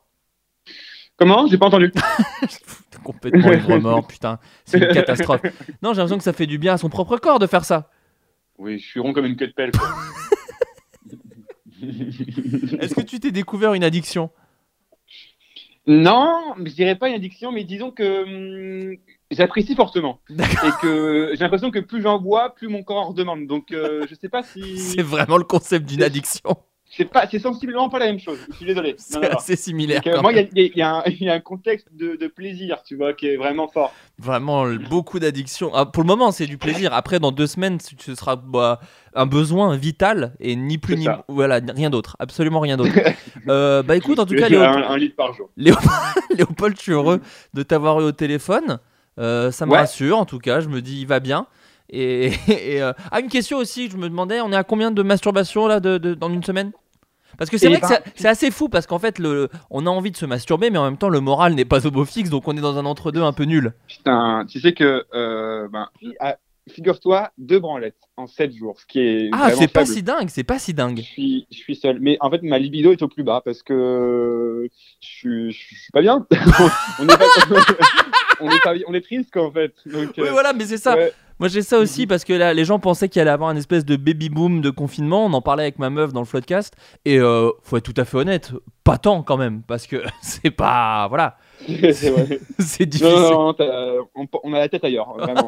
Comment? 1.17 1.47
J'ai 1.47 1.57
pas 1.57 1.67
entendu. 1.67 1.91
Complètement 3.03 3.51
ivre 3.51 3.77
mort, 3.79 4.05
putain. 4.05 4.37
C'est 4.65 4.77
une 4.79 4.87
catastrophe. 4.89 5.41
Non, 5.81 5.93
j'ai 5.93 5.97
l'impression 5.97 6.17
que 6.17 6.23
ça 6.23 6.33
fait 6.33 6.45
du 6.47 6.57
bien 6.59 6.73
à 6.73 6.77
son 6.77 6.89
propre 6.89 7.17
corps 7.17 7.39
de 7.39 7.47
faire 7.47 7.65
ça. 7.65 7.89
Oui, 8.57 8.77
je 8.77 8.85
suis 8.87 8.99
rond 8.99 9.13
comme 9.13 9.25
une 9.25 9.35
queue 9.37 9.47
de 9.47 9.53
pelle. 9.53 9.71
Est-ce 12.79 12.95
que 12.95 13.01
tu 13.01 13.19
t'es 13.19 13.31
découvert 13.31 13.73
une 13.73 13.83
addiction? 13.83 14.29
Non, 15.87 16.53
je 16.57 16.71
dirais 16.73 16.95
pas 16.95 17.09
une 17.09 17.15
addiction, 17.15 17.51
mais 17.51 17.63
disons 17.63 17.91
que 17.91 18.91
hum, 18.91 18.97
j'apprécie 19.31 19.75
fortement. 19.75 20.19
Et 20.29 20.35
que 20.81 21.29
j'ai 21.33 21.39
l'impression 21.39 21.71
que 21.71 21.79
plus 21.79 22.01
j'en 22.01 22.19
bois, 22.19 22.53
plus 22.55 22.67
mon 22.67 22.83
corps 22.83 22.97
en 22.97 23.09
redemande. 23.09 23.47
Donc 23.47 23.71
euh, 23.71 24.05
je 24.09 24.15
sais 24.15 24.29
pas 24.29 24.43
si. 24.43 24.77
C'est 24.77 25.01
vraiment 25.01 25.37
le 25.37 25.43
concept 25.43 25.87
d'une 25.87 26.03
addiction. 26.03 26.55
C'est 26.93 27.05
pas, 27.05 27.25
c'est 27.31 27.39
sensiblement 27.39 27.87
pas 27.87 27.99
la 27.99 28.07
même 28.07 28.19
chose. 28.19 28.37
Je 28.51 28.55
suis 28.57 28.65
désolé. 28.65 28.95
C'est 28.97 29.25
assez 29.33 29.55
similaire. 29.55 30.01
Donc, 30.01 30.13
euh, 30.13 30.21
moi, 30.21 30.33
il 30.33 30.39
y, 30.39 30.39
a- 30.41 30.65
y 30.65 30.71
y 30.75 30.81
un- 30.81 31.03
il 31.05 31.23
y 31.23 31.29
a 31.29 31.33
un 31.35 31.39
contexte 31.39 31.87
de, 31.93 32.17
de 32.17 32.27
plaisir, 32.27 32.83
tu 32.85 32.97
vois, 32.97 33.13
qui 33.13 33.27
est 33.27 33.37
vraiment 33.37 33.69
fort. 33.69 33.93
Vraiment 34.19 34.65
beaucoup 34.89 35.17
d'addictions. 35.17 35.71
Ah, 35.73 35.85
pour 35.85 36.03
le 36.03 36.07
moment, 36.07 36.33
c'est 36.33 36.47
du 36.47 36.57
plaisir. 36.57 36.93
Après, 36.93 37.21
dans 37.21 37.31
deux 37.31 37.47
semaines, 37.47 37.77
ce 37.79 38.13
sera 38.13 38.35
bah, 38.35 38.81
un 39.15 39.25
besoin 39.25 39.73
vital 39.77 40.33
et 40.41 40.57
ni 40.57 40.77
plus 40.77 40.97
ni 40.97 41.07
voilà 41.29 41.61
rien 41.73 41.89
d'autre. 41.89 42.17
Absolument 42.19 42.59
rien 42.59 42.75
d'autre. 42.75 42.91
Euh, 43.47 43.81
bah 43.81 43.95
écoute, 43.95 44.19
en 44.19 44.25
tout 44.25 44.35
cas, 44.35 44.45
un, 44.45 44.49
Léopold, 44.49 44.85
un 44.89 44.97
litre 44.97 45.15
par 45.15 45.33
jour. 45.33 45.49
Léopold, 45.55 46.75
je 46.75 46.81
suis 46.81 46.91
heureux 46.91 47.21
de 47.53 47.63
t'avoir 47.63 47.99
eu 48.01 48.03
au 48.03 48.11
téléphone. 48.11 48.79
Euh, 49.19 49.51
ça 49.51 49.65
me 49.65 49.71
Ouais. 49.71 49.79
rassure, 49.79 50.17
en 50.17 50.25
tout 50.25 50.39
cas. 50.39 50.59
Je 50.61 50.69
me 50.69 50.81
dis, 50.81 51.01
il 51.01 51.07
va 51.07 51.19
bien. 51.19 51.47
Et, 51.89 52.27
et, 52.47 52.81
euh, 52.81 52.93
ah, 53.11 53.19
une 53.19 53.27
question 53.29 53.57
aussi, 53.57 53.89
je 53.89 53.97
me 53.97 54.07
demandais, 54.09 54.41
on 54.41 54.51
est 54.51 54.55
à 54.55 54.63
combien 54.63 54.91
de 54.91 55.03
masturbation 55.03 55.67
là 55.67 55.79
de, 55.79 55.97
de- 55.97 56.13
dans 56.13 56.29
une 56.29 56.43
semaine? 56.43 56.71
Parce 57.37 57.49
que 57.49 57.57
c'est 57.57 57.67
Eh 57.67 57.77
vrai 57.77 57.79
ben- 57.81 57.87
que 57.87 57.93
c'est- 57.93 58.11
c'est 58.15 58.27
assez 58.27 58.51
fou 58.51 58.67
parce 58.69 58.85
qu'en 58.87 58.99
fait, 58.99 59.17
le, 59.19 59.49
on 59.69 59.85
a 59.85 59.89
envie 59.89 60.11
de 60.11 60.17
se 60.17 60.25
masturber, 60.25 60.69
mais 60.69 60.77
en 60.77 60.83
même 60.85 60.97
temps, 60.97 61.09
le 61.09 61.19
moral 61.21 61.53
n'est 61.55 61.65
pas 61.65 61.85
au 61.87 61.91
beau 61.91 62.05
fixe, 62.05 62.29
donc 62.29 62.47
on 62.47 62.55
est 62.55 62.61
dans 62.61 62.77
un 62.77 62.85
entre-deux 62.85 63.21
un 63.23 63.33
peu 63.33 63.43
nul. 63.45 63.73
Putain, 63.87 64.45
tu 64.49 64.59
sais 64.59 64.73
que, 64.73 65.05
euh, 65.13 65.67
ben, 65.69 65.87
figure-toi, 66.69 67.31
deux 67.37 67.59
branlettes 67.59 67.95
en 68.17 68.27
sept 68.27 68.53
jours, 68.55 68.79
ce 68.79 68.85
qui 68.85 68.99
est 68.99 69.29
Ah, 69.33 69.49
c'est 69.51 69.67
pas 69.67 69.85
si 69.85 70.03
dingue, 70.03 70.27
c'est 70.29 70.43
pas 70.43 70.59
si 70.59 70.73
dingue. 70.73 70.97
Je 70.97 71.03
suis, 71.03 71.47
je 71.51 71.57
suis 71.57 71.75
seul. 71.75 71.97
Mais 71.99 72.17
en 72.21 72.29
fait, 72.29 72.41
ma 72.43 72.59
libido 72.59 72.91
est 72.91 73.01
au 73.01 73.07
plus 73.07 73.23
bas 73.23 73.41
parce 73.43 73.63
que 73.63 74.67
je 75.01 75.07
suis, 75.07 75.51
je 75.51 75.57
suis 75.57 75.91
pas 75.91 76.01
bien. 76.01 76.25
on 76.99 77.03
est 77.07 77.17
pas, 77.17 77.25
on 78.41 78.49
est 78.49 78.59
pas, 78.63 78.73
on 78.87 78.93
est 78.93 79.01
triste 79.01 79.31
quoi 79.31 79.45
en 79.45 79.51
fait. 79.51 79.73
Donc, 79.85 80.11
Oui, 80.17 80.27
euh, 80.27 80.31
voilà, 80.31 80.53
mais 80.53 80.65
c'est 80.65 80.77
ça. 80.77 80.95
ouais. 80.95 81.11
Moi 81.39 81.47
j'ai 81.47 81.63
ça 81.63 81.79
aussi 81.79 82.05
parce 82.05 82.23
que 82.23 82.33
là, 82.33 82.53
les 82.53 82.65
gens 82.65 82.77
pensaient 82.77 83.09
qu'il 83.09 83.19
allait 83.19 83.31
avoir 83.31 83.49
une 83.49 83.57
espèce 83.57 83.83
de 83.83 83.95
baby 83.95 84.29
boom 84.29 84.61
de 84.61 84.69
confinement. 84.69 85.25
On 85.25 85.33
en 85.33 85.41
parlait 85.41 85.63
avec 85.63 85.79
ma 85.79 85.89
meuf 85.89 86.13
dans 86.13 86.19
le 86.19 86.25
floodcast. 86.27 86.75
Et 87.03 87.17
euh, 87.19 87.49
faut 87.63 87.77
être 87.77 87.83
tout 87.91 87.99
à 87.99 88.05
fait 88.05 88.17
honnête, 88.17 88.51
pas 88.83 88.99
tant 88.99 89.23
quand 89.23 89.37
même. 89.37 89.63
Parce 89.63 89.87
que 89.87 90.03
c'est 90.21 90.51
pas. 90.51 91.07
Voilà, 91.07 91.37
c'est 91.67 92.11
Non, 92.11 92.25
difficile. 92.85 93.07
non, 93.07 93.29
non, 93.47 93.53
t'as- 93.53 93.95
on, 94.13 94.27
on 94.43 94.53
a 94.53 94.59
la 94.59 94.69
tête 94.69 94.83
ailleurs, 94.83 95.13
vraiment. 95.17 95.47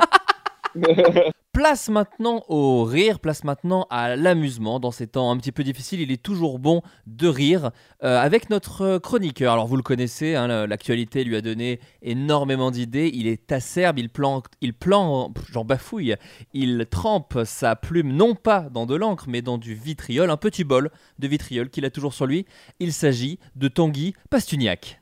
Place 1.54 1.90
maintenant 1.90 2.44
au 2.50 2.84
rire, 2.84 3.20
place 3.20 3.44
maintenant 3.44 3.86
à 3.92 4.16
l'amusement. 4.16 4.80
Dans 4.80 4.90
ces 4.90 5.06
temps 5.06 5.30
un 5.30 5.38
petit 5.38 5.52
peu 5.52 5.64
difficiles, 5.64 6.02
il 6.02 6.12
est 6.12 6.22
toujours 6.22 6.58
bon 6.58 6.82
de 7.06 7.28
rire 7.28 7.70
euh, 8.04 8.20
avec 8.20 8.50
notre 8.50 8.98
chroniqueur. 8.98 9.54
Alors 9.54 9.68
vous 9.68 9.76
le 9.78 9.84
connaissez, 9.84 10.34
hein, 10.34 10.48
la- 10.48 10.66
l'actualité 10.66 11.24
lui 11.24 11.36
a 11.36 11.42
donné 11.42 11.80
énormément 12.02 12.72
d'idées. 12.72 13.12
Il 13.14 13.28
est 13.28 13.52
acerbe, 13.52 14.00
il 14.00 14.10
plante, 14.10 14.46
il 14.62 14.74
pff, 14.74 15.52
j'en 15.52 15.64
bafouille. 15.64 16.16
Il 16.56 16.88
trempe 16.90 17.38
sa 17.46 17.76
plume 17.76 18.12
non 18.14 18.34
pas 18.34 18.62
dans 18.72 18.88
de 18.88 18.96
l'encre, 18.96 19.26
mais 19.28 19.44
dans 19.44 19.60
du 19.60 19.76
vitriol, 19.76 20.32
un 20.32 20.38
petit 20.38 20.64
bol 20.64 20.90
de 21.20 21.28
vitriol 21.28 21.70
qu'il 21.70 21.86
a 21.86 21.92
toujours 21.92 22.16
sur 22.16 22.26
lui. 22.26 22.48
Il 22.80 22.92
s'agit 22.94 23.38
de 23.56 23.68
Tanguy 23.68 24.16
Pastuniak. 24.32 25.00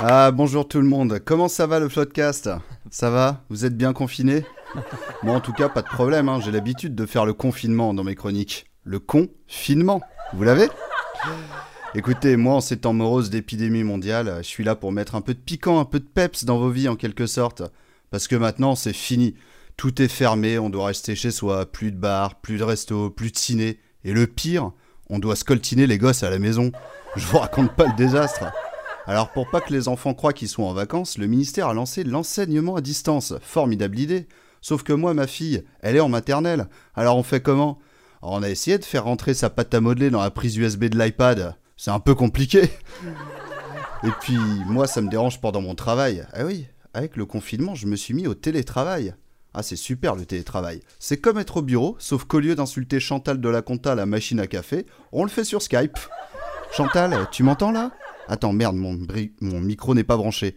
Ah 0.00 0.30
bonjour 0.30 0.68
tout 0.68 0.80
le 0.80 0.86
monde, 0.86 1.18
comment 1.24 1.48
ça 1.48 1.66
va 1.66 1.80
le 1.80 1.88
Floodcast 1.88 2.48
Ça 2.88 3.10
va? 3.10 3.42
Vous 3.50 3.64
êtes 3.64 3.76
bien 3.76 3.92
confinés 3.92 4.44
Moi 5.24 5.34
en 5.34 5.40
tout 5.40 5.52
cas 5.52 5.68
pas 5.68 5.82
de 5.82 5.88
problème, 5.88 6.28
hein. 6.28 6.38
j'ai 6.40 6.52
l'habitude 6.52 6.94
de 6.94 7.04
faire 7.04 7.26
le 7.26 7.32
confinement 7.32 7.92
dans 7.92 8.04
mes 8.04 8.14
chroniques. 8.14 8.66
Le 8.84 9.00
confinement, 9.00 10.00
vous 10.34 10.44
l'avez? 10.44 10.68
Écoutez, 11.96 12.36
moi 12.36 12.54
en 12.54 12.60
ces 12.60 12.76
temps 12.76 12.92
moroses 12.92 13.28
d'épidémie 13.28 13.82
mondiale, 13.82 14.36
je 14.38 14.46
suis 14.46 14.62
là 14.62 14.76
pour 14.76 14.92
mettre 14.92 15.16
un 15.16 15.20
peu 15.20 15.34
de 15.34 15.40
piquant, 15.40 15.80
un 15.80 15.84
peu 15.84 15.98
de 15.98 16.06
peps 16.06 16.44
dans 16.44 16.58
vos 16.58 16.70
vies 16.70 16.88
en 16.88 16.94
quelque 16.94 17.26
sorte. 17.26 17.64
Parce 18.12 18.28
que 18.28 18.36
maintenant 18.36 18.76
c'est 18.76 18.92
fini, 18.92 19.34
tout 19.76 20.00
est 20.00 20.06
fermé, 20.06 20.60
on 20.60 20.70
doit 20.70 20.86
rester 20.86 21.16
chez 21.16 21.32
soi, 21.32 21.66
plus 21.66 21.90
de 21.90 21.98
bars, 21.98 22.36
plus 22.36 22.58
de 22.58 22.64
restos, 22.64 23.10
plus 23.10 23.32
de 23.32 23.36
ciné. 23.36 23.80
Et 24.04 24.12
le 24.12 24.28
pire, 24.28 24.70
on 25.10 25.18
doit 25.18 25.34
scoltiner 25.34 25.88
les 25.88 25.98
gosses 25.98 26.22
à 26.22 26.30
la 26.30 26.38
maison. 26.38 26.70
Je 27.16 27.26
vous 27.26 27.38
raconte 27.38 27.74
pas 27.74 27.86
le 27.86 27.96
désastre. 27.96 28.44
Alors 29.08 29.32
pour 29.32 29.48
pas 29.48 29.62
que 29.62 29.72
les 29.72 29.88
enfants 29.88 30.12
croient 30.12 30.34
qu'ils 30.34 30.50
sont 30.50 30.64
en 30.64 30.74
vacances, 30.74 31.16
le 31.16 31.26
ministère 31.26 31.68
a 31.68 31.72
lancé 31.72 32.04
l'enseignement 32.04 32.76
à 32.76 32.82
distance. 32.82 33.32
Formidable 33.40 33.98
idée. 33.98 34.28
Sauf 34.60 34.82
que 34.82 34.92
moi, 34.92 35.14
ma 35.14 35.26
fille, 35.26 35.64
elle 35.80 35.96
est 35.96 36.00
en 36.00 36.10
maternelle. 36.10 36.68
Alors 36.94 37.16
on 37.16 37.22
fait 37.22 37.40
comment? 37.40 37.78
On 38.20 38.42
a 38.42 38.50
essayé 38.50 38.76
de 38.76 38.84
faire 38.84 39.04
rentrer 39.04 39.32
sa 39.32 39.48
pâte 39.48 39.72
à 39.72 39.80
modeler 39.80 40.10
dans 40.10 40.20
la 40.20 40.30
prise 40.30 40.58
USB 40.58 40.84
de 40.84 40.98
l'iPad. 40.98 41.56
C'est 41.78 41.90
un 41.90 42.00
peu 42.00 42.14
compliqué. 42.14 42.64
Et 44.04 44.10
puis 44.20 44.36
moi, 44.66 44.86
ça 44.86 45.00
me 45.00 45.08
dérange 45.08 45.40
pendant 45.40 45.62
mon 45.62 45.74
travail. 45.74 46.26
Ah 46.34 46.44
oui, 46.44 46.66
avec 46.92 47.16
le 47.16 47.24
confinement, 47.24 47.74
je 47.74 47.86
me 47.86 47.96
suis 47.96 48.12
mis 48.12 48.26
au 48.26 48.34
télétravail. 48.34 49.14
Ah, 49.54 49.62
c'est 49.62 49.76
super 49.76 50.16
le 50.16 50.26
télétravail. 50.26 50.80
C'est 50.98 51.16
comme 51.16 51.38
être 51.38 51.56
au 51.56 51.62
bureau, 51.62 51.96
sauf 51.98 52.24
qu'au 52.24 52.40
lieu 52.40 52.54
d'insulter 52.54 53.00
Chantal 53.00 53.40
de 53.40 53.48
la 53.48 53.62
compta 53.62 53.92
à 53.92 53.94
la 53.94 54.04
machine 54.04 54.38
à 54.38 54.46
café, 54.46 54.84
on 55.12 55.24
le 55.24 55.30
fait 55.30 55.44
sur 55.44 55.62
Skype. 55.62 55.98
Chantal, 56.72 57.26
tu 57.32 57.42
m'entends 57.42 57.72
là? 57.72 57.90
Attends, 58.28 58.52
merde, 58.52 58.76
mon, 58.76 58.94
bri- 58.94 59.32
mon 59.40 59.60
micro 59.60 59.94
n'est 59.94 60.04
pas 60.04 60.16
branché. 60.18 60.54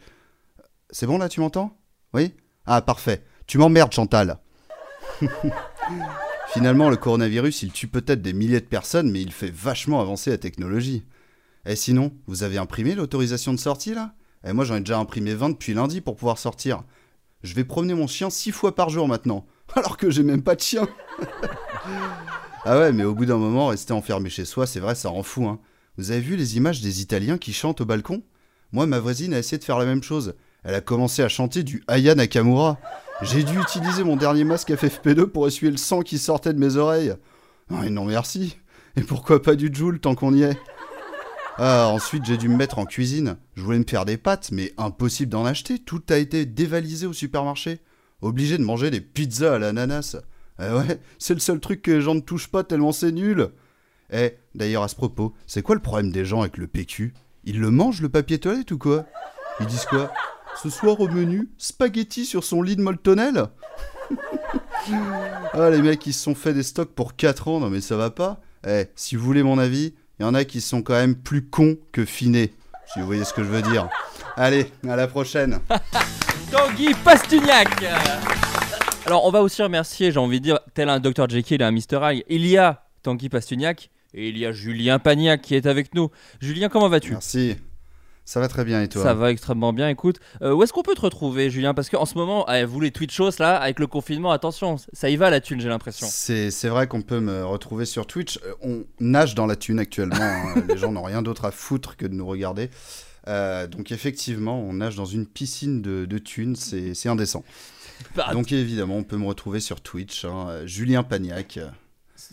C'est 0.90 1.08
bon 1.08 1.18
là, 1.18 1.30
tu 1.30 1.40
m'entends? 1.40 1.78
Oui? 2.14 2.34
Ah, 2.66 2.82
parfait. 2.82 3.24
Tu 3.48 3.58
m'emmerdes, 3.58 3.94
Chantal. 3.94 4.38
Finalement, 6.54 6.90
le 6.90 6.98
coronavirus, 6.98 7.64
il 7.64 7.72
tue 7.72 7.88
peut-être 7.88 8.22
des 8.22 8.34
milliers 8.34 8.60
de 8.60 8.66
personnes, 8.66 9.10
mais 9.10 9.22
il 9.22 9.32
fait 9.32 9.50
vachement 9.50 10.02
avancer 10.02 10.30
la 10.32 10.38
technologie. 10.38 11.06
Et 11.66 11.78
sinon, 11.78 12.12
vous 12.28 12.44
avez 12.44 12.58
imprimé 12.58 12.94
l'autorisation 12.94 13.54
de 13.54 13.60
sortie 13.60 13.94
là? 13.94 14.14
Et 14.46 14.52
moi, 14.52 14.66
j'en 14.66 14.76
ai 14.76 14.80
déjà 14.80 14.98
imprimé 14.98 15.34
20 15.34 15.52
depuis 15.52 15.74
lundi 15.74 16.02
pour 16.02 16.18
pouvoir 16.18 16.38
sortir. 16.40 16.84
Je 17.44 17.54
vais 17.56 17.64
promener 17.64 17.94
mon 17.94 18.08
chien 18.08 18.30
6 18.30 18.52
fois 18.52 18.76
par 18.76 18.90
jour 18.90 19.08
maintenant, 19.08 19.46
alors 19.76 19.96
que 19.96 20.10
j'ai 20.10 20.24
même 20.24 20.44
pas 20.44 20.56
de 20.56 20.62
chien. 20.62 20.88
ah 22.66 22.78
ouais, 22.80 22.92
mais 22.92 23.06
au 23.06 23.16
bout 23.16 23.26
d'un 23.26 23.38
moment, 23.38 23.68
rester 23.68 23.94
enfermé 23.94 24.30
chez 24.30 24.44
soi, 24.44 24.68
c'est 24.68 24.80
vrai, 24.82 24.96
ça 24.96 25.10
rend 25.10 25.24
fou. 25.24 25.48
Hein. 25.48 25.60
Vous 25.98 26.12
avez 26.12 26.22
vu 26.22 26.38
les 26.38 26.56
images 26.56 26.82
des 26.82 27.02
Italiens 27.02 27.38
qui 27.38 27.52
chantent 27.52 27.82
au 27.82 27.86
balcon? 27.86 28.24
Moi, 28.72 28.86
ma 28.86 29.00
voisine 29.00 29.34
a 29.34 29.39
essayé 29.39 29.58
de 29.58 29.64
faire 29.64 29.78
la 29.78 29.86
même 29.86 30.04
chose. 30.04 30.36
Elle 30.64 30.76
a 30.76 30.82
commencé 30.82 31.22
à 31.22 31.28
chanter 31.28 31.64
du 31.64 31.84
Aya 31.88 32.16
Nakamura. 32.16 32.80
J'ai 33.22 33.44
dû 33.44 33.60
utiliser 33.60 34.04
mon 34.04 34.16
dernier 34.16 34.46
masque 34.46 34.70
FFP2 34.70 35.26
pour 35.26 35.48
essuyer 35.48 35.70
le 35.72 35.78
sang 35.78 36.02
qui 36.02 36.18
sortait 36.18 36.54
de 36.54 36.60
mes 36.60 36.78
oreilles. 36.78 37.14
Et 37.84 37.89
non 37.89 38.06
merci. 38.06 38.58
Et 38.96 39.02
pourquoi 39.02 39.42
pas 39.42 39.56
du 39.56 39.70
Joule 39.74 40.00
tant 40.00 40.16
qu'on 40.16 40.34
y 40.34 40.44
est? 40.44 40.58
Ah, 41.58 41.89
ensuite, 41.89 42.26
j'ai 42.26 42.38
dû 42.38 42.48
me 42.48 42.56
mettre 42.56 42.80
en 42.80 42.86
cuisine. 42.86 43.36
Je 43.56 43.62
voulais 43.62 43.80
me 43.80 43.86
faire 43.88 44.06
des 44.06 44.18
pâtes, 44.18 44.50
mais 44.52 44.74
impossible 44.78 45.32
d'en 45.32 45.46
acheter. 45.46 45.78
Tout 45.78 46.02
a 46.10 46.18
été 46.18 46.46
dévalisé 46.46 47.06
au 47.06 47.14
supermarché. 47.14 47.80
Obligé 48.22 48.58
de 48.58 48.64
manger 48.64 48.92
des 48.92 49.02
pizzas 49.02 49.56
à 49.56 49.60
l'ananas. 49.60 50.16
Eh 50.60 50.72
ouais, 50.72 51.00
c'est 51.20 51.34
le 51.34 51.39
seul 51.39 51.60
truc 51.60 51.82
que 51.82 51.92
les 51.92 52.02
gens 52.02 52.16
ne 52.16 52.22
touchent 52.22 52.50
pas 52.50 52.64
tellement 52.64 52.92
c'est 52.94 53.12
nul. 53.12 53.52
Eh, 54.12 54.38
d'ailleurs, 54.55 54.84
à 54.84 54.88
ce 54.88 54.95
propos, 54.95 55.34
c'est 55.47 55.62
quoi 55.62 55.76
le 55.76 55.82
problème 55.82 56.12
des 56.12 56.26
gens 56.26 56.41
avec 56.41 56.57
le 56.57 56.68
PQ 56.68 57.14
Ils 57.45 57.59
le 57.59 57.72
mangent 57.72 58.01
le 58.01 58.09
papier 58.09 58.39
toilette 58.39 58.72
ou 58.72 58.78
quoi? 58.78 59.05
Ils 59.59 59.66
disent 59.68 59.86
quoi? 59.86 60.12
Ce 60.62 60.70
soir 60.70 60.99
au 60.99 61.07
menu, 61.07 61.49
spaghetti 61.57 62.26
sur 62.26 62.43
son 62.43 62.62
lit 62.62 62.76
de 62.76 62.82
moltonel 62.82 63.45
Ah, 65.53 65.70
les 65.70 65.82
mecs, 65.82 66.05
ils 66.05 66.14
se 66.14 66.24
sont 66.24 66.36
fait 66.36 66.53
des 66.53 66.64
stocks 66.64 66.93
pour 66.93 67.16
4 67.16 67.47
ans, 67.47 67.59
non 67.59 67.70
mais 67.70 67.82
ça 67.82 67.95
va 67.95 68.09
pas 68.09 68.41
Eh, 68.68 68.86
si 68.95 69.16
vous 69.16 69.24
voulez 69.24 69.43
mon 69.43 69.57
avis, 69.57 69.93
il 70.20 70.24
y 70.24 70.26
en 70.26 70.34
a 70.34 70.43
qui 70.43 70.59
sont 70.59 70.82
quand 70.82 70.93
même 70.93 71.16
plus 71.16 71.45
cons 71.47 71.78
que 71.91 72.03
finés. 72.03 72.53
Si 72.93 72.99
vous 72.99 73.05
voyez 73.05 73.24
ce 73.24 73.34
que 73.34 73.43
je 73.43 73.47
veux 73.49 73.62
dire. 73.62 73.88
Allez, 74.36 74.70
à 74.88 74.95
la 74.97 75.07
prochaine. 75.07 75.59
Tanguy 76.51 76.93
Pastugnac 77.05 77.70
Alors, 79.05 79.26
on 79.26 79.32
va 79.32 79.41
aussi 79.41 79.64
remercier, 79.64 80.12
j'ai 80.12 80.20
envie 80.20 80.39
de 80.39 80.43
dire, 80.45 80.59
tel 80.74 80.89
un 80.89 80.99
Dr. 80.99 81.30
Jekyll 81.30 81.62
et 81.62 81.66
un 81.66 81.72
Mr. 81.72 81.99
Hyde, 82.01 82.24
il 82.28 82.45
y 82.45 82.57
a 82.57 82.84
Tanguy 83.03 83.30
Pastugnac 83.30 83.89
et 84.14 84.30
il 84.30 84.38
y 84.38 84.45
a 84.45 84.51
Julien 84.51 84.99
Pagnac 84.99 85.41
qui 85.41 85.55
est 85.55 85.66
avec 85.66 85.93
nous. 85.95 86.09
Julien, 86.39 86.70
comment 86.70 86.89
vas-tu? 86.89 87.12
Merci. 87.12 87.55
Ça 88.24 88.39
va 88.39 88.47
très 88.47 88.64
bien 88.64 88.82
et 88.84 88.88
toi? 88.88 89.01
Ça 89.03 89.14
va 89.16 89.32
extrêmement 89.32 89.74
bien. 89.74 89.89
Écoute, 89.89 90.20
euh, 90.41 90.53
où 90.53 90.62
est-ce 90.64 90.72
qu'on 90.72 90.84
peut 90.84 90.93
te 90.93 91.01
retrouver, 91.01 91.49
Julien? 91.49 91.74
Parce 91.74 91.89
qu'en 91.89 92.05
ce 92.05 92.16
moment, 92.16 92.47
eh, 92.49 92.64
vous 92.66 92.80
les 92.80 92.91
Twitchos 92.91 93.32
là, 93.39 93.57
avec 93.57 93.80
le 93.80 93.88
confinement, 93.88 94.32
attention, 94.32 94.78
ça 94.93 95.09
y 95.09 95.16
va 95.16 95.30
la 95.32 95.41
thune, 95.41 95.59
j'ai 95.59 95.68
l'impression. 95.70 96.07
C'est 96.09 96.49
vrai 96.70 96.88
qu'on 96.88 97.01
peut 97.01 97.20
me 97.20 97.43
retrouver 97.43 97.86
sur 97.86 98.05
Twitch. 98.05 98.38
Euh, 98.45 98.53
On 98.62 98.84
nage 98.99 99.34
dans 99.36 99.47
la 99.47 99.55
thune 99.55 99.80
actuellement. 99.80 100.16
hein. 100.22 100.64
Les 100.70 100.78
gens 100.78 100.91
n'ont 100.91 101.01
rien 101.03 101.22
d'autre 101.24 101.45
à 101.45 101.51
foutre 101.51 101.97
que 101.97 102.05
de 102.05 102.14
nous 102.14 102.28
regarder. 102.28 102.70
Euh, 103.28 103.68
donc 103.68 103.91
effectivement, 103.91 104.59
on 104.62 104.74
nage 104.74 104.95
dans 104.95 105.05
une 105.05 105.26
piscine 105.28 105.82
de, 105.82 106.05
de 106.05 106.18
thunes, 106.20 106.55
c'est 106.55 107.09
indécent. 107.09 107.43
Bah, 108.16 108.30
Donc 108.34 108.51
évidemment, 108.51 108.97
on 108.97 109.03
peut 109.03 109.18
me 109.18 109.26
retrouver 109.28 109.59
sur 109.59 109.82
Twitch, 109.82 110.26
hein, 110.26 110.47
euh, 110.49 110.68
Julien 110.68 111.03
Pagnac. 111.03 111.59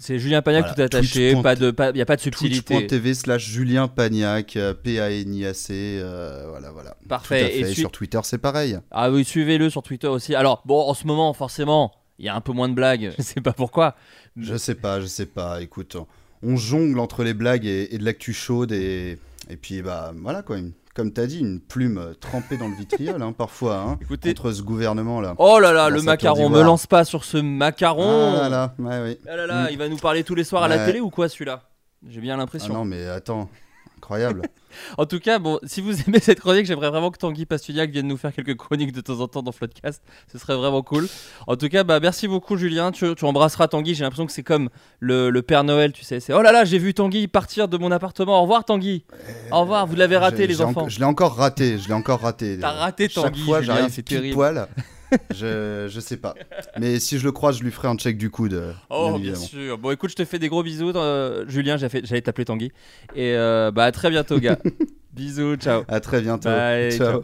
C'est 0.01 0.19
Julien 0.19 0.43
Pagnac 0.43 0.63
Voilà, 0.63 0.75
tout 0.75 0.81
attaché, 0.83 1.33
Twitch. 1.33 1.43
pas 1.43 1.57
de, 1.57 1.71
pas, 1.73 1.91
y 1.91 2.01
a 2.01 2.07
pas 2.07 2.17
de 2.17 2.21
subtilité. 2.21 2.75
Twitch.tv 2.75 3.15
slash 3.15 3.45
Julien 3.49 3.89
Pagnac, 3.89 4.57
euh, 4.57 4.73
P-A-N-I-A-C, 4.75 5.99
euh, 6.01 6.47
voilà, 6.49 6.71
voilà. 6.71 6.97
Parfait. 7.09 7.41
Tout 7.41 7.47
à 7.47 7.49
fait. 7.49 7.71
Et 7.73 7.75
sur 7.75 7.91
Twitter, 7.91 8.21
c'est 8.23 8.39
pareil. 8.39 8.79
Ah 8.91 9.11
oui, 9.11 9.25
suivez-le 9.25 9.71
sur 9.71 9.83
Twitter 9.83 10.07
aussi. 10.07 10.35
Alors, 10.35 10.63
bon, 10.67 10.81
en 10.89 10.95
ce 10.95 11.07
moment, 11.07 11.33
forcément, 11.33 11.93
il 12.19 12.27
y 12.27 12.29
a 12.29 12.35
un 12.37 12.41
peu 12.41 12.53
moins 12.53 12.69
de 12.69 12.75
blagues. 12.75 13.13
Je 13.19 13.23
sais 13.23 13.41
pas 13.41 13.53
pourquoi. 13.53 13.97
Je 14.37 14.57
sais 14.57 14.77
pas, 14.77 15.01
je 15.01 15.07
sais 15.07 15.27
pas. 15.27 15.61
Écoute, 15.63 15.97
on 16.45 16.57
jongle 16.57 17.01
entre 17.01 17.25
les 17.25 17.35
blagues 17.35 17.67
et, 17.67 17.93
et 17.93 17.99
de 17.99 18.05
l'actu 18.05 18.33
chaude 18.33 18.71
et, 18.71 19.19
et 19.51 19.57
puis 19.57 19.83
bah 19.83 20.13
voilà 20.17 20.43
quoi. 20.43 20.59
Comme 20.99 21.13
t'as 21.13 21.27
dit, 21.27 21.39
une 21.39 21.61
plume 21.61 21.97
euh, 21.99 22.13
trempée 22.13 22.57
dans 22.57 22.67
le 22.67 22.75
vitriol 22.75 23.23
hein, 23.23 23.33
parfois. 23.33 23.77
Hein, 23.77 23.99
Écoutez- 24.03 24.35
contre 24.35 24.51
ce 24.51 24.63
gouvernement 24.63 25.21
là. 25.21 25.35
Oh 25.39 25.61
là 25.61 25.73
là, 25.73 25.91
le 25.91 26.03
macaron, 26.03 26.49
me 26.51 26.61
lance 26.61 26.89
pas 26.89 27.05
sur 27.05 27.23
ce 27.25 27.37
macaron. 27.39 28.35
Ah 28.35 28.41
là 28.43 28.49
là, 28.49 28.75
ouais, 28.81 29.01
oui. 29.05 29.19
Ah 29.31 29.37
là 29.37 29.47
là, 29.47 29.63
Mm. 29.65 29.69
il 29.71 29.79
va 29.79 29.89
nous 29.89 29.97
parler 29.97 30.25
tous 30.25 30.35
les 30.35 30.43
soirs 30.43 30.65
à 30.65 30.69
la 30.69 30.85
télé 30.85 30.99
ou 30.99 31.09
quoi 31.11 31.29
celui-là? 31.29 31.63
J'ai 32.09 32.21
bien 32.21 32.35
Ah 32.35 32.39
l'impression. 32.39 32.75
non 32.75 32.85
mais 32.85 33.07
attends, 33.07 33.49
incroyable. 33.97 34.43
En 34.97 35.07
tout 35.07 35.19
cas, 35.21 35.39
bon, 35.39 35.59
si 35.65 35.81
vous 35.81 35.93
aimez 36.07 36.21
cette 36.21 36.41
chronique, 36.41 36.67
j'aimerais 36.67 36.91
vraiment 36.91 37.11
que 37.11 37.19
Tanguy 37.19 37.47
Pastugnac 37.47 37.91
vienne 37.91 38.07
nous 38.07 38.17
faire 38.17 38.33
quelques 38.33 38.57
chroniques 38.57 38.93
de 38.93 39.01
temps 39.01 39.21
en 39.21 39.29
temps 39.29 39.43
dans 39.43 39.53
Floodcast. 39.53 40.03
Ce 40.33 40.39
serait 40.39 40.57
vraiment 40.57 40.83
cool. 40.83 41.09
En 41.47 41.57
tout 41.57 41.69
cas, 41.69 41.85
bah, 41.85 42.01
merci 42.01 42.29
beaucoup, 42.29 42.57
Julien. 42.57 42.93
Tu, 42.93 43.15
tu 43.15 43.25
embrasseras 43.25 43.69
Tanguy. 43.69 43.95
J'ai 43.95 44.05
l'impression 44.05 44.27
que 44.27 44.33
c'est 44.33 44.43
comme 44.43 44.69
le, 45.01 45.31
le 45.31 45.43
Père 45.43 45.65
Noël, 45.65 45.93
tu 45.93 46.05
sais. 46.05 46.21
C'est 46.21 46.33
oh 46.33 46.43
là 46.43 46.53
là, 46.53 46.65
j'ai 46.65 46.79
vu 46.79 46.95
Tanguy 46.95 47.29
partir 47.29 47.69
de 47.69 47.77
mon 47.79 47.91
appartement. 47.93 48.39
Au 48.39 48.43
revoir, 48.43 48.65
Tanguy. 48.65 49.05
Au 49.51 49.61
revoir, 49.61 49.87
vous 49.87 49.97
l'avez 49.97 50.17
raté, 50.17 50.47
les 50.47 50.61
enfants. 50.61 50.89
je 50.89 50.99
l'ai 50.99 51.05
encore 51.05 51.37
raté, 51.37 51.79
je 51.79 51.89
l'ai 51.89 51.95
encore 51.95 52.21
raté. 52.21 52.59
T'as 52.61 52.73
raté 52.73 53.09
Chaque 53.09 53.25
Tanguy, 53.25 53.45
fois, 53.45 53.61
Julien, 53.61 53.75
j'arrive 53.77 53.93
c'est 53.93 54.03
pile 54.03 54.19
terrible. 54.19 54.35
poil. 54.35 54.69
je, 55.35 55.87
je 55.89 56.01
sais 56.01 56.17
pas. 56.17 56.35
Mais 56.79 56.99
si 57.01 57.19
je 57.19 57.25
le 57.25 57.33
croise, 57.33 57.59
je 57.59 57.65
lui 57.65 57.71
ferai 57.71 57.89
un 57.89 57.97
check 57.97 58.17
du 58.19 58.31
coude. 58.31 58.55
euh, 58.55 58.73
Oh, 58.91 59.19
bien 59.19 59.35
sûr. 59.35 59.79
Bon, 59.79 59.91
écoute, 59.91 60.11
je 60.11 60.17
te 60.17 60.25
fais 60.25 60.39
des 60.39 60.49
gros 60.49 60.63
bisous. 60.63 60.91
euh, 60.97 61.45
Julien, 61.49 61.77
j'ai 61.77 61.89
fait- 61.89 62.05
j'allais 62.05 62.21
t'appeler 62.23 62.45
Tanguy. 62.45 62.73
Et 63.15 63.35
euh, 63.35 63.71
bah, 63.71 63.85
à 63.85 63.93
très 63.93 64.11
bientôt, 64.11 64.39
gars. 64.39 64.59
bisous, 65.13 65.57
ciao. 65.57 65.83
À 65.89 66.01
très 66.01 66.21
bientôt. 66.21 66.49
Bye, 66.49 66.93
Ciao. 66.97 67.21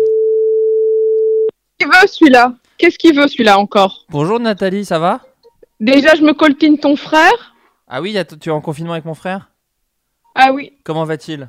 Qu'est-ce 1.78 1.78
qu'il 1.78 1.86
veut 1.88 2.06
celui-là? 2.08 2.54
Qu'est-ce 2.78 2.98
qu'il 2.98 3.16
veut 3.16 3.28
celui-là 3.28 3.58
encore? 3.58 4.04
Bonjour, 4.10 4.40
Nathalie, 4.40 4.84
ça 4.84 4.98
va? 4.98 5.20
Déjà, 5.80 6.14
je 6.14 6.22
me 6.22 6.32
coltine 6.32 6.78
ton 6.78 6.96
frère? 6.96 7.54
Ah 7.88 8.00
oui, 8.00 8.16
tu 8.40 8.48
es 8.48 8.52
en 8.52 8.60
confinement 8.60 8.92
avec 8.92 9.04
mon 9.04 9.14
frère? 9.14 9.50
Ah 10.34 10.52
oui, 10.52 10.72
Comment 10.84 11.04
va-t-il? 11.04 11.48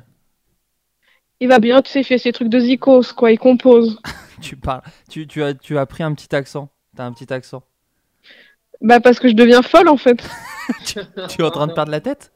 Il 1.40 1.48
va 1.48 1.58
bien, 1.58 1.82
tu 1.82 1.90
sais, 1.90 2.00
il 2.00 2.04
fait 2.04 2.18
ses 2.18 2.32
trucs 2.32 2.48
de 2.48 2.58
zikos, 2.58 3.12
quoi, 3.16 3.30
il 3.32 3.38
compose. 3.38 4.00
Tu 4.42 4.54
parles. 4.54 4.82
Tu, 5.08 5.26
tu, 5.26 5.42
as, 5.42 5.54
tu 5.54 5.78
as 5.78 5.86
pris 5.86 6.02
un 6.02 6.12
petit 6.14 6.34
accent. 6.36 6.68
T'as 6.94 7.04
un 7.06 7.12
petit 7.12 7.32
accent. 7.32 7.62
bah, 8.82 9.00
parce 9.00 9.18
que 9.18 9.28
je 9.28 9.34
deviens 9.34 9.62
folle, 9.62 9.88
en 9.88 9.96
fait. 9.96 10.18
tu 10.84 10.98
es 11.40 11.42
en 11.42 11.50
train 11.50 11.66
de 11.66 11.72
perdre 11.72 11.90
la 11.90 12.00
tête? 12.00 12.32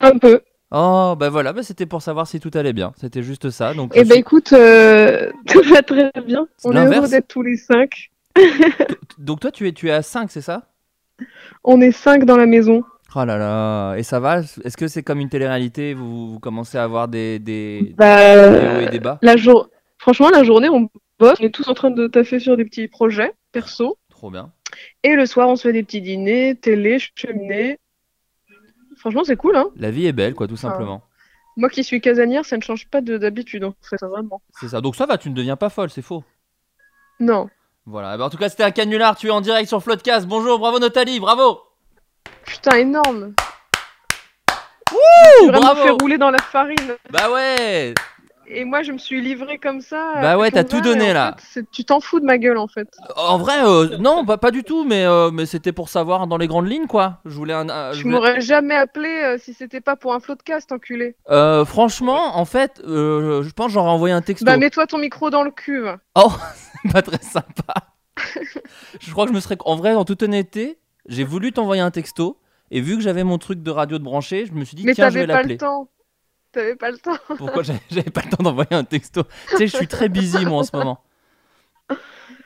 Un 0.00 0.16
peu. 0.18 0.40
Oh, 0.70 1.14
bah 1.18 1.28
voilà, 1.28 1.52
bah 1.52 1.62
c'était 1.62 1.84
pour 1.84 2.00
savoir 2.00 2.26
si 2.26 2.40
tout 2.40 2.50
allait 2.54 2.72
bien. 2.72 2.94
C'était 2.98 3.22
juste 3.22 3.50
ça. 3.50 3.74
Donc, 3.74 3.92
Eh 3.94 4.00
ben, 4.04 4.12
suis- 4.12 4.20
écoute, 4.20 4.52
euh, 4.54 5.30
tout 5.46 5.62
va 5.62 5.82
très 5.82 6.10
bien. 6.24 6.48
On 6.64 6.72
est 6.74 6.86
heureux 6.86 7.08
d'être 7.08 7.28
tous 7.28 7.42
les 7.42 7.58
cinq. 7.58 8.10
donc 9.18 9.40
toi, 9.40 9.50
tu 9.50 9.68
es, 9.68 9.72
tu 9.72 9.88
es 9.88 9.92
à 9.92 10.00
5, 10.02 10.30
c'est 10.30 10.40
ça? 10.40 10.70
On 11.64 11.80
est 11.82 11.92
cinq 11.92 12.24
dans 12.24 12.36
la 12.38 12.46
maison. 12.46 12.82
Oh 13.14 13.24
là 13.24 13.36
là. 13.38 13.94
Et 13.96 14.02
ça 14.02 14.18
va? 14.20 14.40
Est-ce 14.40 14.76
que 14.76 14.88
c'est 14.88 15.02
comme 15.02 15.20
une 15.20 15.28
télé-réalité? 15.28 15.94
Vous, 15.94 16.32
vous 16.32 16.38
commencez 16.40 16.78
à 16.78 16.84
avoir 16.84 17.08
des, 17.08 17.38
des, 17.38 17.94
Bah, 17.96 18.50
des 18.50 18.66
hauts 18.66 18.80
et 18.80 18.90
des 18.90 19.00
bas 19.00 19.18
la 19.22 19.36
jour... 19.36 19.68
Franchement, 19.98 20.28
la 20.28 20.44
journée, 20.44 20.68
on 20.68 20.90
bosse. 21.18 21.38
On 21.40 21.44
est 21.44 21.50
tous 21.54 21.66
en 21.68 21.72
train 21.74 21.90
de 21.90 22.06
taffer 22.08 22.38
sur 22.38 22.56
des 22.58 22.64
petits 22.66 22.88
projets 22.88 23.32
perso. 23.52 23.96
Trop 24.10 24.30
bien. 24.30 24.52
Et 25.02 25.14
le 25.14 25.24
soir, 25.24 25.48
on 25.48 25.56
se 25.56 25.62
fait 25.62 25.72
des 25.72 25.82
petits 25.82 26.02
dîners, 26.02 26.56
télé, 26.56 26.98
cheminée. 27.14 27.78
Franchement, 28.98 29.24
c'est 29.24 29.36
cool, 29.36 29.56
hein. 29.56 29.70
La 29.76 29.90
vie 29.90 30.06
est 30.06 30.12
belle, 30.12 30.34
quoi, 30.34 30.46
tout 30.46 30.56
simplement. 30.56 31.02
Moi 31.56 31.70
qui 31.70 31.84
suis 31.84 32.00
casanière, 32.00 32.44
ça 32.44 32.56
ne 32.56 32.62
change 32.62 32.88
pas 32.88 33.00
de- 33.00 33.16
d'habitude, 33.16 33.64
en 33.64 33.74
fait, 33.80 34.02
hein, 34.02 34.08
vraiment. 34.08 34.42
C'est 34.60 34.68
ça. 34.68 34.80
Donc 34.80 34.96
ça 34.96 35.06
va, 35.06 35.16
tu 35.16 35.30
ne 35.30 35.34
deviens 35.34 35.56
pas 35.56 35.70
folle, 35.70 35.88
c'est 35.88 36.02
faux. 36.02 36.24
Non. 37.20 37.48
Voilà. 37.86 38.16
Ben, 38.18 38.24
en 38.24 38.30
tout 38.30 38.36
cas, 38.36 38.48
c'était 38.48 38.64
un 38.64 38.72
canular. 38.72 39.16
Tu 39.16 39.28
es 39.28 39.30
en 39.30 39.40
direct 39.40 39.68
sur 39.68 39.82
Floodcast. 39.82 40.26
Bonjour, 40.26 40.58
bravo 40.58 40.80
Nathalie, 40.80 41.20
bravo. 41.20 41.60
Putain, 42.46 42.76
énorme. 42.78 43.34
Ouh, 44.92 45.46
vraiment 45.46 45.60
bravo. 45.74 45.82
fait 45.82 45.90
rouler 45.90 46.18
dans 46.18 46.30
la 46.30 46.38
farine. 46.38 46.94
Bah 47.10 47.30
ouais. 47.30 47.94
Et 48.46 48.66
moi, 48.66 48.82
je 48.82 48.92
me 48.92 48.98
suis 48.98 49.22
livrée 49.22 49.56
comme 49.58 49.80
ça. 49.80 50.12
Bah 50.20 50.36
ouais, 50.36 50.50
t'as 50.50 50.64
tout 50.64 50.82
donné, 50.82 51.14
là. 51.14 51.34
fait, 51.38 51.64
tu 51.72 51.82
t'en 51.84 52.00
fous 52.00 52.20
de 52.20 52.26
ma 52.26 52.36
gueule, 52.36 52.58
en 52.58 52.68
fait. 52.68 52.86
En 53.16 53.38
vrai, 53.38 53.64
euh, 53.64 53.96
non, 53.98 54.22
bah, 54.22 54.36
pas 54.36 54.50
du 54.50 54.62
tout, 54.64 54.84
mais, 54.84 55.06
euh, 55.06 55.30
mais 55.30 55.46
c'était 55.46 55.72
pour 55.72 55.88
savoir 55.88 56.26
dans 56.26 56.36
les 56.36 56.46
grandes 56.46 56.68
lignes, 56.68 56.86
quoi. 56.86 57.20
Je 57.24 57.34
voulais 57.34 57.54
un. 57.54 57.70
euh, 57.70 57.92
je 57.92 57.98
Tu 57.98 58.02
voulais- 58.04 58.14
m'aurais 58.16 58.40
jamais 58.42 58.74
appelé 58.74 59.08
euh, 59.08 59.38
si 59.38 59.54
c'était 59.54 59.80
pas 59.80 59.96
pour 59.96 60.12
un 60.12 60.20
flot 60.20 60.34
de 60.34 60.42
cast, 60.42 60.70
enculé. 60.72 61.16
Franchement, 61.64 62.36
en 62.36 62.44
fait, 62.44 62.82
je 62.84 63.50
pense 63.52 63.66
que 63.68 63.72
j'aurais 63.72 63.90
envoyé 63.90 64.14
un 64.14 64.20
texto. 64.22 64.44
Bah, 64.44 64.58
mets-toi 64.58 64.86
ton 64.86 64.98
micro 64.98 65.30
dans 65.30 65.42
le 65.42 65.50
cul. 65.50 65.80
va. 65.80 65.96
Oh, 66.14 66.30
c'est 66.84 66.92
pas 66.92 67.02
très 67.02 67.22
sympa. 67.22 67.74
je 69.00 69.10
crois 69.10 69.24
que 69.24 69.30
je 69.30 69.34
me 69.34 69.40
serais. 69.40 69.56
En 69.64 69.74
vrai, 69.76 69.94
en 69.94 70.04
toute 70.04 70.22
honnêteté, 70.22 70.78
j'ai 71.06 71.24
voulu 71.24 71.52
t'envoyer 71.52 71.82
un 71.82 71.90
texto. 71.90 72.38
Et 72.70 72.80
vu 72.80 72.96
que 72.96 73.02
j'avais 73.02 73.24
mon 73.24 73.38
truc 73.38 73.62
de 73.62 73.70
radio 73.70 73.98
de 73.98 74.04
branché, 74.04 74.46
je 74.46 74.52
me 74.52 74.64
suis 74.64 74.76
dit, 74.76 74.84
Mais 74.84 74.94
tiens, 74.94 75.10
je 75.10 75.18
vais 75.18 75.26
t'avais 75.26 75.26
pas 75.26 75.42
l'appeler. 75.42 75.54
le 75.54 75.58
temps. 75.58 75.88
T'avais 76.52 76.76
pas 76.76 76.90
le 76.90 76.98
temps. 76.98 77.18
Pourquoi 77.36 77.62
j'avais 77.62 78.10
pas 78.10 78.22
le 78.22 78.30
temps 78.30 78.42
d'envoyer 78.42 78.74
un 78.74 78.84
texto? 78.84 79.24
Tu 79.50 79.56
sais, 79.58 79.66
je 79.68 79.76
suis 79.76 79.88
très 79.88 80.08
busy, 80.08 80.46
moi, 80.46 80.58
en 80.60 80.62
ce 80.64 80.74
moment. 80.76 81.04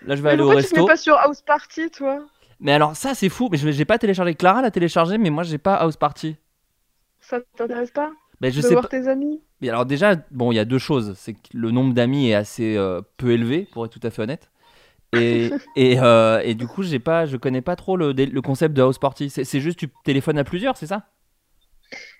Là, 0.02 0.16
je 0.16 0.22
vais 0.22 0.30
Mais 0.30 0.32
aller 0.32 0.42
au 0.42 0.46
pourquoi 0.46 0.62
tu 0.62 0.74
resto. 0.74 0.76
mets 0.76 0.86
pas 0.86 0.96
sur 0.96 1.16
House 1.16 1.42
Party, 1.42 1.90
toi? 1.90 2.26
Mais 2.61 2.72
alors, 2.72 2.96
ça, 2.96 3.14
c'est 3.14 3.28
fou. 3.28 3.48
Mais 3.50 3.59
je 3.59 3.70
j'ai 3.70 3.84
pas 3.84 3.98
téléchargé. 3.98 4.34
Clara 4.34 4.62
l'a 4.62 4.70
téléchargé, 4.70 5.18
mais 5.18 5.30
moi, 5.30 5.42
j'ai 5.44 5.59
pas 5.59 5.74
House 5.76 5.96
Party. 5.96 6.36
Ça 7.20 7.40
t'intéresse 7.56 7.90
pas? 7.90 8.12
Ben, 8.40 8.52
je 8.52 8.61
De 8.61 8.66
sais 8.66 8.74
voir 8.74 8.82
pas. 8.82 8.88
tes 8.88 9.09
amis? 9.09 9.40
Mais 9.61 9.68
alors, 9.68 9.86
déjà, 9.86 10.16
bon, 10.30 10.52
il 10.52 10.56
y 10.56 10.59
a 10.61 10.64
deux 10.64 10.78
choses. 10.78 11.14
C'est 11.16 11.34
que 11.34 11.40
le 11.54 11.70
nombre 11.70 11.94
d'amis 11.94 12.28
est 12.30 12.34
assez 12.34 12.76
euh, 12.76 13.02
peu 13.16 13.30
élevé, 13.32 13.68
pour 13.72 13.84
être 13.84 13.92
tout 13.92 14.06
à 14.06 14.11
fait 14.11 14.22
honnête. 14.22 14.50
Et, 15.12 15.50
et, 15.76 15.98
euh, 16.00 16.40
et 16.44 16.54
du 16.54 16.66
coup, 16.66 16.82
j'ai 16.82 16.98
pas, 16.98 17.26
je 17.26 17.36
connais 17.36 17.62
pas 17.62 17.76
trop 17.76 17.96
le, 17.96 18.12
le 18.12 18.42
concept 18.42 18.74
de 18.74 18.82
House 18.82 18.98
Party. 18.98 19.30
C'est 19.30 19.61
juste 19.61 19.78
tu 19.78 19.88
téléphones 20.04 20.38
à 20.38 20.44
plusieurs, 20.44 20.76
c'est 20.76 20.86
ça? 20.86 21.06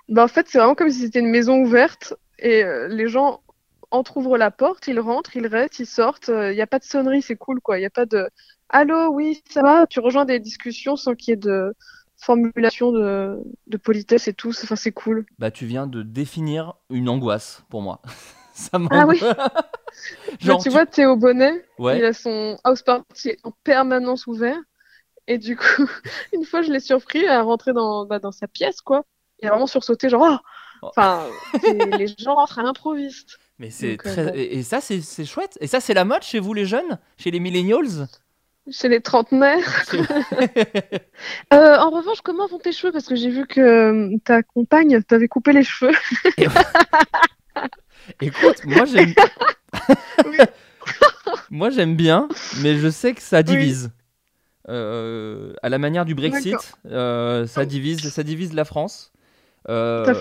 Bah, 0.09 0.24
en 0.24 0.28
fait, 0.28 0.49
c'est 0.49 0.59
vraiment 0.59 0.74
comme 0.74 0.91
si 0.91 1.01
c'était 1.01 1.20
une 1.20 1.30
maison 1.30 1.59
ouverte 1.61 2.14
et 2.39 2.64
euh, 2.64 2.89
les 2.89 3.09
gens 3.09 3.43
entrouvrent 3.91 4.36
la 4.39 4.51
porte, 4.51 4.86
ils 4.89 5.01
rentrent, 5.01 5.36
ils 5.36 5.47
restent, 5.47 5.78
ils 5.80 5.86
sortent. 5.86 6.28
Il 6.28 6.55
n'y 6.55 6.61
a 6.61 6.66
pas 6.66 6.78
de 6.78 6.84
sonnerie, 6.84 7.22
c'est 7.22 7.36
cool, 7.36 7.61
quoi. 7.61 7.78
Il 7.78 7.80
n'y 7.80 7.86
a 7.86 7.91
pas 7.91 8.07
de 8.07 8.28
Allô, 8.70 9.09
oui, 9.09 9.43
ça 9.49 9.62
va? 9.62 9.86
Tu 9.86 10.01
rejoins 10.01 10.26
des 10.26 10.41
discussions 10.41 10.97
sans 10.97 11.14
qu'il 11.14 11.32
y 11.32 11.34
ait 11.34 11.36
de 11.36 11.74
formulation 12.18 12.93
de, 12.93 13.39
de 13.66 13.76
politesse 13.76 14.28
et 14.28 14.34
tout. 14.34 14.51
Enfin, 14.51 14.76
c'est 14.76 14.93
cool. 14.93 15.24
Bah, 15.39 15.51
tu 15.51 15.66
viens 15.66 15.86
de 15.86 16.03
définir 16.03 16.74
une 16.91 17.09
angoisse 17.09 17.64
pour 17.70 17.80
moi. 17.82 18.03
ça 18.72 18.78
Ah 18.90 19.06
oui. 19.06 19.20
Là, 19.20 19.52
Genre, 20.40 20.59
tu 20.62 20.68
tu- 20.68 20.70
vois, 20.70 20.86
Théo 20.86 21.16
Bonnet, 21.16 21.64
Ouais. 21.78 21.98
il 21.98 22.04
a 22.04 22.12
son 22.12 22.59
house 22.64 22.82
party 22.82 23.36
en 23.44 23.52
permanence 23.64 24.26
ouvert. 24.26 24.59
Et 25.26 25.38
du 25.38 25.56
coup, 25.56 25.64
une 26.32 26.44
fois, 26.44 26.62
je 26.62 26.72
l'ai 26.72 26.80
surpris 26.80 27.26
à 27.26 27.42
rentrer 27.42 27.72
dans, 27.72 28.06
bah, 28.06 28.18
dans 28.18 28.32
sa 28.32 28.48
pièce, 28.48 28.80
quoi. 28.80 29.04
Il 29.40 29.46
a 29.46 29.50
vraiment 29.50 29.66
sursauté, 29.66 30.09
genre, 30.09 30.42
oh 30.82 30.88
Enfin, 30.88 31.24
les 31.98 32.06
gens 32.18 32.34
rentrent 32.34 32.59
à 32.59 32.62
l'improviste. 32.62 33.38
Mais 33.59 33.70
c'est 33.70 33.94
euh, 33.94 33.96
très. 33.96 34.38
Et 34.38 34.59
et 34.59 34.62
ça, 34.62 34.80
c'est 34.80 35.00
c'est 35.00 35.24
chouette. 35.24 35.59
Et 35.61 35.66
ça, 35.66 35.80
c'est 35.80 35.94
la 35.94 36.04
mode 36.04 36.22
chez 36.22 36.38
vous, 36.38 36.54
les 36.54 36.64
jeunes? 36.66 36.98
Chez 37.16 37.30
les 37.32 37.40
millennials? 37.40 38.06
Chez 38.70 38.88
les 38.88 39.00
trentenaires. 39.00 39.84
Euh, 41.52 41.76
en 41.78 41.90
revanche, 41.90 42.20
comment 42.22 42.46
vont 42.46 42.59
tes 42.59 42.70
cheveux? 42.72 42.92
Parce 42.92 43.06
que 43.06 43.16
j'ai 43.16 43.30
vu 43.30 43.46
que 43.46 43.61
euh, 43.61 44.16
ta 44.24 44.42
compagne 44.42 45.02
t'avait 45.02 45.26
coupé 45.28 45.52
les 45.52 45.62
cheveux. 45.64 45.92
Écoute, 48.20 48.64
moi, 48.64 48.84
j'aime. 48.84 49.14
moi, 51.50 51.70
j'aime 51.70 51.96
bien, 51.96 52.28
mais 52.62 52.76
je 52.76 52.88
sais 52.88 53.14
que 53.14 53.22
ça 53.22 53.42
divise. 53.42 53.90
Euh, 54.68 55.54
à 55.62 55.70
la 55.70 55.78
manière 55.78 56.04
du 56.04 56.14
Brexit, 56.14 56.76
euh, 56.86 57.46
ça 57.46 57.64
divise, 57.64 58.06
ça 58.11 58.22
divise 58.22 58.52
la 58.52 58.64
France. 58.64 59.12
Euh. 59.68 60.14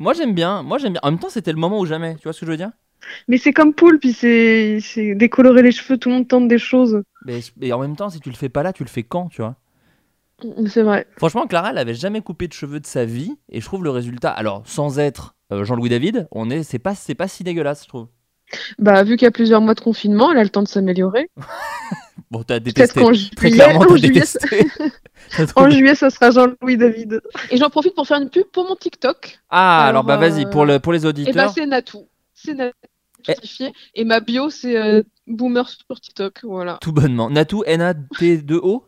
Moi 0.00 0.12
j'aime 0.12 0.34
bien, 0.34 0.62
moi 0.62 0.78
j'aime 0.78 0.92
bien. 0.92 1.00
En 1.02 1.10
même 1.10 1.18
temps, 1.18 1.30
c'était 1.30 1.52
le 1.52 1.58
moment 1.58 1.80
ou 1.80 1.86
jamais. 1.86 2.16
Tu 2.16 2.24
vois 2.24 2.32
ce 2.32 2.40
que 2.40 2.46
je 2.46 2.50
veux 2.50 2.56
dire? 2.56 2.70
Mais 3.26 3.38
c'est 3.38 3.52
comme 3.52 3.72
Poule, 3.72 3.98
puis 3.98 4.12
c'est 4.12 4.80
décolorer 5.14 5.62
les 5.62 5.72
cheveux, 5.72 5.98
tout 5.98 6.08
le 6.10 6.16
monde 6.16 6.28
tente 6.28 6.46
des 6.46 6.58
choses. 6.58 7.02
mais, 7.24 7.40
mais 7.56 7.72
en 7.72 7.78
même 7.78 7.96
temps, 7.96 8.10
si 8.10 8.20
tu 8.20 8.28
le 8.28 8.36
fais 8.36 8.48
pas 8.48 8.62
là, 8.62 8.72
tu 8.72 8.84
le 8.84 8.88
fais 8.88 9.02
quand, 9.02 9.28
tu 9.28 9.40
vois? 9.40 9.56
C'est 10.66 10.82
vrai. 10.82 11.06
Franchement, 11.16 11.46
Clara, 11.46 11.70
elle 11.70 11.78
avait 11.78 11.94
jamais 11.94 12.20
coupé 12.20 12.48
de 12.48 12.52
cheveux 12.52 12.80
de 12.80 12.86
sa 12.86 13.04
vie, 13.04 13.34
et 13.50 13.60
je 13.60 13.64
trouve 13.64 13.82
le 13.82 13.90
résultat. 13.90 14.30
Alors, 14.30 14.62
sans 14.66 14.98
être 14.98 15.34
Jean-Louis 15.50 15.88
David, 15.88 16.28
on 16.30 16.50
est, 16.50 16.62
c'est 16.62 16.78
pas, 16.78 16.94
c'est 16.94 17.14
pas 17.14 17.28
si 17.28 17.42
dégueulasse, 17.44 17.84
je 17.84 17.88
trouve. 17.88 18.08
Bah, 18.78 19.02
vu 19.02 19.16
qu'il 19.16 19.26
y 19.26 19.28
a 19.28 19.30
plusieurs 19.30 19.60
mois 19.60 19.74
de 19.74 19.80
confinement, 19.80 20.32
elle 20.32 20.38
a 20.38 20.42
le 20.42 20.48
temps 20.50 20.62
de 20.62 20.68
s'améliorer. 20.68 21.30
Bon, 22.30 22.42
t'as 22.42 22.60
Peut-être 22.60 22.64
détesté. 22.94 23.00
Très 23.36 23.48
juillet- 23.48 23.56
clairement, 23.56 23.80
en 23.80 23.84
t'as 23.86 23.96
juillet, 23.96 24.08
détesté. 24.10 24.66
T'as 25.34 25.42
En 25.44 25.46
trouvé- 25.46 25.70
juillet, 25.78 25.94
ça 25.94 26.10
sera 26.10 26.30
Jean-Louis 26.30 26.76
David. 26.76 27.22
Et 27.50 27.56
j'en 27.56 27.70
profite 27.70 27.94
pour 27.94 28.06
faire 28.06 28.20
une 28.20 28.28
pub 28.28 28.44
pour 28.52 28.68
mon 28.68 28.76
TikTok. 28.76 29.38
Ah, 29.48 29.86
alors, 29.86 29.88
Alors, 29.88 30.04
bah 30.04 30.16
vas-y, 30.18 30.44
euh, 30.44 30.50
pour, 30.50 30.66
le, 30.66 30.78
pour 30.78 30.92
les 30.92 30.98
Et 31.00 31.02
bah, 31.04 31.08
auditeurs. 31.08 31.50
c'est 31.54 31.64
Natou. 31.64 32.06
C'est 32.34 32.52
Natou 32.52 32.76
certifié. 33.24 33.72
Et 33.94 34.04
ma 34.04 34.20
bio, 34.20 34.50
c'est 34.50 34.76
euh, 34.76 35.02
Boomer 35.26 35.66
sur 35.68 35.98
TikTok. 36.00 36.40
Voilà. 36.42 36.76
Tout 36.82 36.92
bonnement. 36.92 37.30
Natou, 37.30 37.62
N-A-T-2-O 37.66 38.84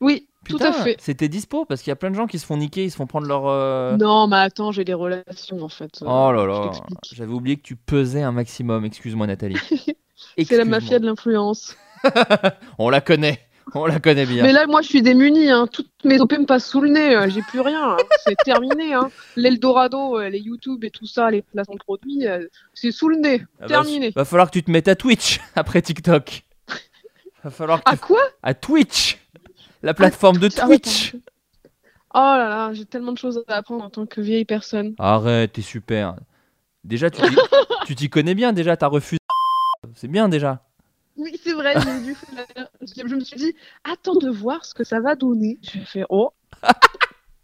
Oui, 0.00 0.28
Putain, 0.58 0.70
à 0.70 0.72
fait. 0.72 0.96
C'était 1.00 1.28
dispo 1.28 1.64
parce 1.64 1.82
qu'il 1.82 1.90
y 1.90 1.92
a 1.92 1.96
plein 1.96 2.10
de 2.10 2.16
gens 2.16 2.26
qui 2.26 2.38
se 2.38 2.46
font 2.46 2.56
niquer, 2.56 2.84
ils 2.84 2.90
se 2.90 2.96
font 2.96 3.06
prendre 3.06 3.26
leur. 3.26 3.46
euh, 3.46 3.96
Non, 3.96 4.26
mais 4.28 4.36
attends, 4.36 4.72
j'ai 4.72 4.84
des 4.84 4.94
relations 4.94 5.62
en 5.62 5.68
fait. 5.68 6.02
Oh 6.02 6.32
là 6.32 6.42
Je 6.42 6.46
là, 6.48 6.60
t'explique. 6.64 6.98
j'avais 7.14 7.32
oublié 7.32 7.56
que 7.56 7.62
tu 7.62 7.76
pesais 7.76 8.22
un 8.22 8.32
maximum. 8.32 8.84
Excuse-moi, 8.84 9.26
Nathalie. 9.26 9.56
C'est 9.70 9.86
la 10.36 10.42
Excuse-moi. 10.42 10.64
mafia 10.66 10.98
de 10.98 11.06
l'influence. 11.06 11.76
On 12.78 12.88
la 12.90 13.00
connaît, 13.00 13.40
on 13.74 13.84
la 13.86 14.00
connaît 14.00 14.24
bien. 14.26 14.42
Mais 14.42 14.52
là, 14.52 14.66
moi, 14.66 14.80
je 14.82 14.88
suis 14.88 15.02
démunie. 15.02 15.50
Hein. 15.50 15.66
Toutes 15.70 15.90
mes 16.04 16.18
OP 16.20 16.32
me 16.32 16.46
passent 16.46 16.66
sous 16.68 16.80
le 16.80 16.88
nez. 16.88 17.14
euh, 17.14 17.28
J'ai 17.28 17.42
plus 17.42 17.60
rien. 17.60 17.90
hein. 17.92 17.96
C'est 18.24 18.34
terminé. 18.44 18.94
Hein. 18.94 19.10
L'Eldorado, 19.36 20.18
euh, 20.18 20.28
les 20.28 20.38
YouTube 20.40 20.82
et 20.84 20.90
tout 20.90 21.06
ça, 21.06 21.30
les 21.30 21.42
placements 21.42 21.74
de 21.74 21.78
produits, 21.80 22.26
euh, 22.26 22.46
c'est 22.74 22.90
sous 22.90 23.08
le 23.08 23.16
nez. 23.18 23.42
Ah 23.42 23.62
bah, 23.62 23.66
terminé. 23.68 24.10
Va 24.16 24.24
falloir 24.24 24.48
que 24.50 24.58
tu 24.58 24.62
te 24.64 24.70
mettes 24.70 24.88
à 24.88 24.94
Twitch 24.96 25.40
après 25.54 25.82
TikTok. 25.82 26.42
Va 27.44 27.50
falloir 27.50 27.82
que 27.82 27.90
À 27.90 27.94
tu- 27.96 27.98
quoi? 28.00 28.20
À 28.42 28.54
Twitch, 28.54 29.18
la 29.82 29.94
plateforme 29.94 30.38
de 30.38 30.48
Ah 30.58 30.66
Twitch. 30.66 31.14
Oh 32.12 32.18
là 32.18 32.48
là, 32.48 32.72
j'ai 32.72 32.84
tellement 32.86 33.12
de 33.12 33.18
choses 33.18 33.42
à 33.48 33.56
apprendre 33.56 33.84
en 33.84 33.90
tant 33.90 34.04
que 34.06 34.20
vieille 34.20 34.44
personne. 34.44 34.94
Arrête, 34.98 35.52
t'es 35.52 35.62
super. 35.62 36.16
Déjà, 36.82 37.08
tu 37.10 37.20
t'y- 37.96 38.10
connais 38.10 38.34
bien. 38.34 38.52
Déjà, 38.52 38.76
t'as 38.76 38.88
refusé. 38.88 39.18
C'est 39.94 40.08
bien 40.08 40.28
déjà. 40.28 40.62
Oui, 41.16 41.38
c'est 41.42 41.52
vrai, 41.52 41.74
j'ai 41.80 42.00
dû 42.04 42.14
faire- 42.14 42.68
Je 43.06 43.14
me 43.14 43.20
suis 43.20 43.36
dit, 43.36 43.54
attends 43.84 44.16
de 44.16 44.30
voir 44.30 44.64
ce 44.64 44.74
que 44.74 44.84
ça 44.84 45.00
va 45.00 45.14
donner. 45.16 45.58
J'ai 45.62 45.80
fait, 45.84 46.04
oh. 46.08 46.32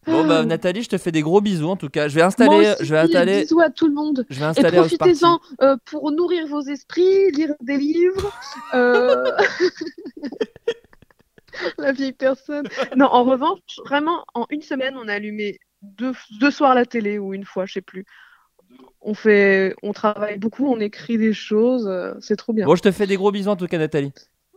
Bon 0.06 0.24
bah 0.24 0.44
Nathalie, 0.44 0.84
je 0.84 0.88
te 0.88 0.98
fais 0.98 1.10
des 1.10 1.20
gros 1.20 1.40
bisous 1.40 1.66
en 1.68 1.74
tout 1.74 1.88
cas. 1.88 2.06
Je 2.06 2.14
vais 2.14 2.22
installer, 2.22 2.48
Moi 2.48 2.60
aussi, 2.74 2.84
je 2.84 2.94
vais 2.94 3.00
installer, 3.00 3.40
Bisous 3.42 3.60
à 3.60 3.70
tout 3.70 3.88
le 3.88 3.92
monde. 3.94 4.24
je 4.30 4.36
vais 4.38 4.44
Et 4.44 4.48
installer 4.48 4.76
Party. 4.78 4.96
profitez-en 4.98 5.40
euh, 5.62 5.76
pour 5.84 6.12
nourrir 6.12 6.46
vos 6.46 6.60
esprits, 6.62 7.32
lire 7.32 7.52
des 7.60 7.76
livres. 7.76 8.32
euh, 8.74 9.24
La 11.78 11.92
vieille 11.92 12.12
personne. 12.12 12.66
Non, 12.96 13.06
en 13.06 13.24
revanche, 13.24 13.60
vraiment, 13.84 14.24
en 14.34 14.46
une 14.50 14.62
semaine, 14.62 14.96
on 14.96 15.08
a 15.08 15.14
allumé 15.14 15.58
deux, 15.82 16.12
deux 16.40 16.50
soirs 16.50 16.74
la 16.74 16.84
télé 16.86 17.18
ou 17.18 17.34
une 17.34 17.44
fois, 17.44 17.66
je 17.66 17.74
sais 17.74 17.82
plus. 17.82 18.04
On 19.00 19.14
fait, 19.14 19.74
on 19.82 19.92
travaille 19.92 20.38
beaucoup, 20.38 20.66
on 20.66 20.80
écrit 20.80 21.18
des 21.18 21.32
choses, 21.32 21.86
euh, 21.86 22.14
c'est 22.20 22.36
trop 22.36 22.52
bien. 22.52 22.66
Bon, 22.66 22.74
je 22.74 22.82
te 22.82 22.90
fais 22.90 23.06
des 23.06 23.16
gros 23.16 23.30
bisous 23.30 23.50
en 23.50 23.56
tout 23.56 23.66
cas 23.66 23.78
Nathalie. 23.78 24.12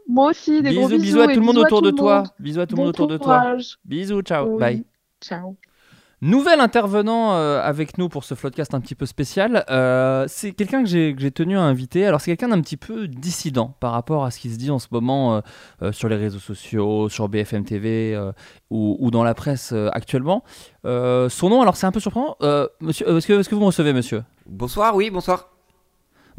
Moi 0.07 0.31
aussi, 0.31 0.63
des 0.63 0.69
bisous, 0.69 0.79
gros 0.79 0.89
bisous, 0.89 1.01
bisous 1.01 1.21
à 1.21 1.27
tout 1.27 1.39
le 1.39 1.45
monde 1.45 1.57
autour 1.59 1.81
de 1.81 1.91
toi. 1.91 2.23
Bisous 2.39 2.61
à 2.61 2.65
tout 2.65 2.75
le 2.75 2.81
monde 2.81 2.89
autour 2.89 3.07
de 3.07 3.17
toi. 3.17 3.55
Bisous, 3.85 4.21
ciao, 4.23 4.47
Oui. 4.47 4.59
bye. 4.59 4.83
Ciao. 5.21 5.55
Nouvel 6.21 6.59
intervenant 6.59 7.33
euh, 7.33 7.61
avec 7.61 7.97
nous 7.97 8.09
pour 8.09 8.25
ce 8.25 8.33
podcast 8.33 8.73
un 8.73 8.81
petit 8.81 8.95
peu 8.95 9.05
spécial. 9.05 9.63
Euh, 9.69 10.25
c'est 10.27 10.51
quelqu'un 10.51 10.83
que 10.83 10.89
j'ai 10.89 11.31
tenu 11.31 11.57
à 11.57 11.61
inviter. 11.61 12.05
Alors, 12.05 12.19
c'est 12.19 12.31
quelqu'un 12.31 12.49
d'un 12.49 12.61
petit 12.61 12.75
peu 12.75 13.07
dissident 13.07 13.73
par 13.79 13.93
rapport 13.93 14.25
à 14.25 14.31
ce 14.31 14.39
qui 14.39 14.49
se 14.49 14.57
dit 14.57 14.69
en 14.69 14.79
ce 14.79 14.87
moment 14.91 15.41
euh, 15.81 15.91
sur 15.93 16.09
les 16.09 16.17
réseaux 16.17 16.39
sociaux, 16.39 17.07
sur 17.07 17.29
BFM 17.29 17.63
TV 17.63 18.19
ou, 18.69 19.11
dans 19.11 19.23
la 19.23 19.33
presse 19.33 19.73
actuellement. 19.93 20.43
Son 20.83 21.49
nom, 21.49 21.61
alors 21.61 21.77
c'est 21.77 21.87
un 21.87 21.91
peu 21.91 22.01
surprenant. 22.01 22.35
Monsieur, 22.81 23.07
est-ce 23.17 23.27
que, 23.27 23.41
que 23.41 23.55
vous 23.55 23.61
me 23.61 23.67
recevez, 23.67 23.93
monsieur? 23.93 24.23
Bonsoir, 24.45 24.95
oui, 24.95 25.09
bonsoir. 25.09 25.58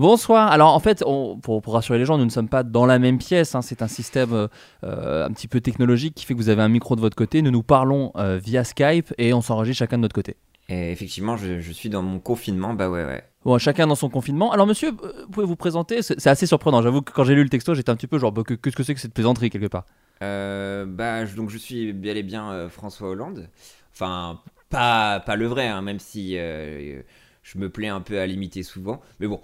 Bonsoir. 0.05 0.51
Alors 0.51 0.75
en 0.75 0.81
fait, 0.81 1.05
on- 1.07 1.37
pour, 1.39 1.61
pour 1.61 1.75
rassurer 1.75 1.99
les 1.99 2.07
gens, 2.07 2.17
nous 2.17 2.25
ne 2.25 2.31
sommes 2.31 2.49
pas 2.49 2.63
dans 2.63 2.87
la 2.87 2.99
même 2.99 3.19
pièce. 3.19 3.55
hein. 3.55 3.61
C'est 3.61 3.83
un 3.83 3.87
système 3.87 4.33
euh, 4.33 4.49
euh, 4.83 5.27
un 5.27 5.31
petit 5.31 5.47
peu 5.47 5.61
technologique 5.61 6.15
qui 6.15 6.25
fait 6.25 6.33
que 6.33 6.39
vous 6.39 6.49
avez 6.49 6.63
un 6.63 6.71
micro 6.71 6.97
de 6.97 7.03
votre 7.03 7.15
côté. 7.17 7.43
Nous 7.43 7.51
nous 7.51 7.63
parlons 7.63 8.11
euh, 8.17 8.39
via 8.43 8.65
Skype 8.65 9.13
et 9.19 9.35
on 9.35 9.43
s'enregistre 9.43 9.81
chacun 9.81 9.99
de 9.99 10.03
notre 10.03 10.15
côté. 10.15 10.37
Et 10.71 10.91
effectivement, 10.91 11.37
je, 11.37 11.61
je 11.61 11.71
suis 11.73 11.91
dans 11.91 12.01
mon 12.01 12.19
confinement, 12.19 12.73
bah 12.73 12.89
ouais, 12.89 13.05
ouais. 13.05 13.23
Bon, 13.45 13.59
chacun 13.59 13.87
dans 13.87 13.95
son 13.95 14.09
confinement. 14.09 14.53
Alors 14.53 14.67
monsieur, 14.67 14.89
euh, 14.89 15.13
vous 15.25 15.29
pouvez 15.33 15.45
vous 15.47 15.57
présenter? 15.57 16.01
C'est 16.01 16.27
assez 16.29 16.47
surprenant. 16.47 16.81
J'avoue 16.81 17.03
que 17.03 17.13
quand 17.13 17.25
j'ai 17.25 17.35
lu 17.35 17.43
le 17.43 17.51
texto, 17.51 17.75
j'étais 17.75 17.91
un 17.91 17.97
petit 17.97 18.07
peu 18.07 18.19
genre, 18.19 18.33
bah, 18.33 18.43
que- 18.43 18.55
qu'est-ce 18.55 18.77
que 18.77 18.83
c'est 18.83 18.95
que 18.95 19.01
cette 19.01 19.13
plaisanterie 19.13 19.51
quelque 19.51 19.67
part? 19.67 19.85
Euh, 20.23 20.87
bah, 20.87 21.27
je- 21.27 21.37
donc 21.37 21.51
je 21.51 21.59
suis 21.59 21.93
bel 21.93 22.17
et 22.17 22.23
bien 22.23 22.51
euh, 22.53 22.71
François 22.71 23.11
Hollande. 23.11 23.51
Enfin, 23.93 24.41
pas, 24.71 25.21
pas 25.21 25.37
le 25.37 25.47
vrai, 25.47 25.67
hein, 25.69 25.83
même 25.83 25.99
si 25.99 26.37
je 26.37 27.59
me 27.59 27.69
plais 27.69 27.89
un 27.89 28.01
peu 28.01 28.19
à 28.19 28.27
l'imiter 28.27 28.63
souvent. 28.63 29.03
Mais 29.19 29.27
bon, 29.27 29.41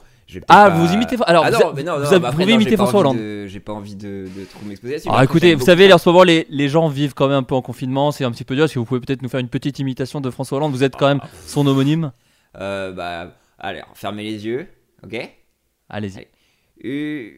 Ah, 0.48 0.68
pas- 0.68 0.70
vous 0.70 0.92
imitez- 0.92 1.16
alors, 1.26 1.44
ah 1.44 1.50
vous 1.50 1.58
non, 1.58 1.68
non, 1.68 1.74
bah 1.84 2.04
vous 2.08 2.14
après, 2.14 2.30
pouvez 2.32 2.46
non, 2.46 2.54
imiter 2.60 2.76
François 2.76 3.00
Hollande. 3.00 3.16
de- 3.18 3.46
J'ai 3.46 3.60
pas 3.60 3.72
envie 3.72 3.94
de, 3.94 4.26
de 4.36 4.44
trop 4.44 4.64
m'exposer. 4.66 4.94
là-dessus, 4.94 5.08
Alors 5.08 5.20
Ah, 5.20 5.24
écoutez, 5.24 5.54
vous 5.54 5.64
savez, 5.64 5.92
en 5.92 5.98
ce 5.98 6.08
moment, 6.08 6.24
les, 6.24 6.46
les 6.50 6.68
gens 6.68 6.88
vivent 6.88 7.14
quand 7.14 7.28
même 7.28 7.38
un 7.38 7.42
peu 7.44 7.54
en 7.54 7.62
confinement. 7.62 8.10
C'est 8.10 8.24
un 8.24 8.32
petit 8.32 8.42
peu 8.44 8.54
dur. 8.56 8.64
Est-ce 8.64 8.74
que 8.74 8.78
vous 8.80 8.84
pouvez 8.84 9.00
peut-être 9.00 9.22
nous 9.22 9.28
faire 9.28 9.40
une 9.40 9.48
petite 9.48 9.78
imitation 9.78 10.20
de 10.20 10.28
François 10.30 10.56
Hollande? 10.58 10.72
Vous 10.72 10.82
êtes 10.82 10.96
quand 10.96 11.06
même 11.08 11.20
son 11.46 11.66
homonyme? 11.66 12.10
Euh, 12.58 12.92
bah, 12.92 13.36
allez, 13.58 13.82
fermez 13.94 14.24
les 14.24 14.44
yeux, 14.46 14.66
ok? 15.04 15.16
Allez-y. 15.88 16.26
Euh, 16.84 17.30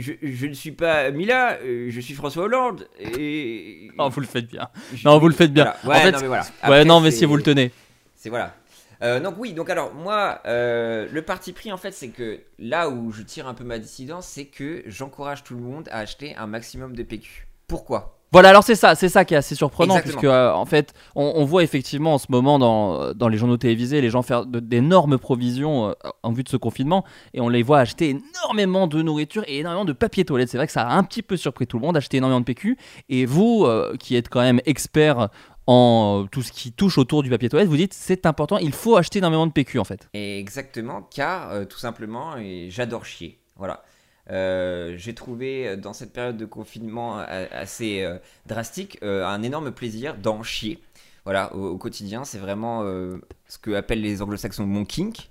je, 0.00 0.12
je- 0.22 0.32
je 0.32 0.46
ne 0.46 0.52
suis 0.54 0.72
pas 0.72 1.10
Mila, 1.10 1.58
euh, 1.62 1.86
je 1.90 2.00
suis 2.00 2.14
François 2.14 2.44
Hollande. 2.44 2.88
Et... 2.98 3.90
Non, 3.98 4.08
vous 4.08 4.20
le 4.20 4.26
faites 4.26 4.48
bien. 4.48 4.68
Non, 5.04 5.18
vous 5.18 5.28
le 5.28 5.34
faites 5.34 5.52
bien. 5.52 5.72
Voilà. 5.84 6.00
Ouais, 6.00 6.02
En 6.02 6.06
fait, 6.06 6.12
non, 6.12 6.18
mais 6.22 6.26
voilà. 6.26 6.44
ouais, 6.68 6.84
non, 6.84 7.00
mais 7.00 7.10
si 7.10 7.24
vous 7.26 7.36
le 7.36 7.42
tenez. 7.42 7.70
C'est 8.16 8.30
voilà. 8.30 8.54
Euh, 9.02 9.20
donc 9.20 9.34
oui, 9.38 9.52
donc 9.52 9.70
alors 9.70 9.94
moi, 9.94 10.40
euh, 10.46 11.06
le 11.12 11.22
parti 11.22 11.52
pris 11.52 11.72
en 11.72 11.76
fait, 11.76 11.92
c'est 11.92 12.08
que 12.08 12.40
là 12.58 12.88
où 12.88 13.12
je 13.12 13.22
tire 13.22 13.46
un 13.46 13.54
peu 13.54 13.64
ma 13.64 13.78
dissidence, 13.78 14.26
c'est 14.26 14.46
que 14.46 14.82
j'encourage 14.86 15.44
tout 15.44 15.54
le 15.54 15.62
monde 15.62 15.88
à 15.92 15.98
acheter 15.98 16.34
un 16.36 16.46
maximum 16.46 16.96
de 16.96 17.02
PQ. 17.02 17.46
Pourquoi? 17.66 18.14
Voilà, 18.30 18.50
alors 18.50 18.62
c'est 18.62 18.74
ça, 18.74 18.94
c'est 18.94 19.08
ça 19.08 19.24
qui 19.24 19.32
est 19.32 19.38
assez 19.38 19.54
surprenant, 19.54 19.94
Exactement. 19.94 20.20
puisque 20.20 20.30
euh, 20.30 20.52
en 20.52 20.66
fait, 20.66 20.92
on, 21.14 21.32
on 21.36 21.46
voit 21.46 21.62
effectivement 21.62 22.12
en 22.14 22.18
ce 22.18 22.26
moment 22.28 22.58
dans, 22.58 23.14
dans 23.14 23.28
les 23.28 23.38
journaux 23.38 23.56
télévisés 23.56 24.02
les 24.02 24.10
gens 24.10 24.20
faire 24.20 24.44
d'énormes 24.44 25.16
provisions 25.16 25.88
euh, 25.88 25.92
en 26.22 26.32
vue 26.32 26.42
de 26.42 26.48
ce 26.50 26.58
confinement, 26.58 27.06
et 27.32 27.40
on 27.40 27.48
les 27.48 27.62
voit 27.62 27.78
acheter 27.78 28.10
énormément 28.10 28.86
de 28.86 29.00
nourriture 29.00 29.44
et 29.46 29.60
énormément 29.60 29.86
de 29.86 29.94
papier 29.94 30.26
toilette. 30.26 30.50
C'est 30.50 30.58
vrai 30.58 30.66
que 30.66 30.74
ça 30.74 30.82
a 30.82 30.94
un 30.94 31.04
petit 31.04 31.22
peu 31.22 31.38
surpris 31.38 31.66
tout 31.66 31.78
le 31.78 31.86
monde, 31.86 31.96
acheter 31.96 32.18
énormément 32.18 32.40
de 32.40 32.44
PQ. 32.44 32.76
Et 33.08 33.24
vous, 33.24 33.64
euh, 33.64 33.96
qui 33.98 34.14
êtes 34.14 34.28
quand 34.28 34.42
même 34.42 34.60
expert 34.66 35.30
en 35.68 36.22
euh, 36.24 36.28
tout 36.32 36.40
ce 36.40 36.50
qui 36.50 36.72
touche 36.72 36.96
autour 36.96 37.22
du 37.22 37.28
papier 37.28 37.50
toilette, 37.50 37.68
vous 37.68 37.76
dites 37.76 37.92
c'est 37.92 38.24
important, 38.24 38.56
il 38.56 38.72
faut 38.72 38.96
acheter 38.96 39.18
énormément 39.18 39.46
de 39.46 39.52
PQ 39.52 39.78
en 39.78 39.84
fait. 39.84 40.08
Exactement, 40.14 41.02
car 41.02 41.52
euh, 41.52 41.64
tout 41.66 41.78
simplement, 41.78 42.36
j'adore 42.68 43.04
chier. 43.04 43.38
Voilà. 43.56 43.84
Euh, 44.30 44.94
J'ai 44.96 45.14
trouvé 45.14 45.76
dans 45.76 45.92
cette 45.92 46.12
période 46.12 46.38
de 46.38 46.46
confinement 46.46 47.18
assez 47.18 48.06
drastique 48.46 48.98
un 49.02 49.42
énorme 49.42 49.70
plaisir 49.70 50.16
d'en 50.16 50.42
chier. 50.42 50.82
Voilà, 51.24 51.54
au, 51.54 51.66
au 51.66 51.76
quotidien, 51.76 52.24
c'est 52.24 52.38
vraiment 52.38 52.82
ce 52.82 53.58
que 53.60 53.72
appellent 53.72 54.00
les 54.00 54.22
anglo-saxons 54.22 54.64
mon 54.64 54.86
kink. 54.86 55.28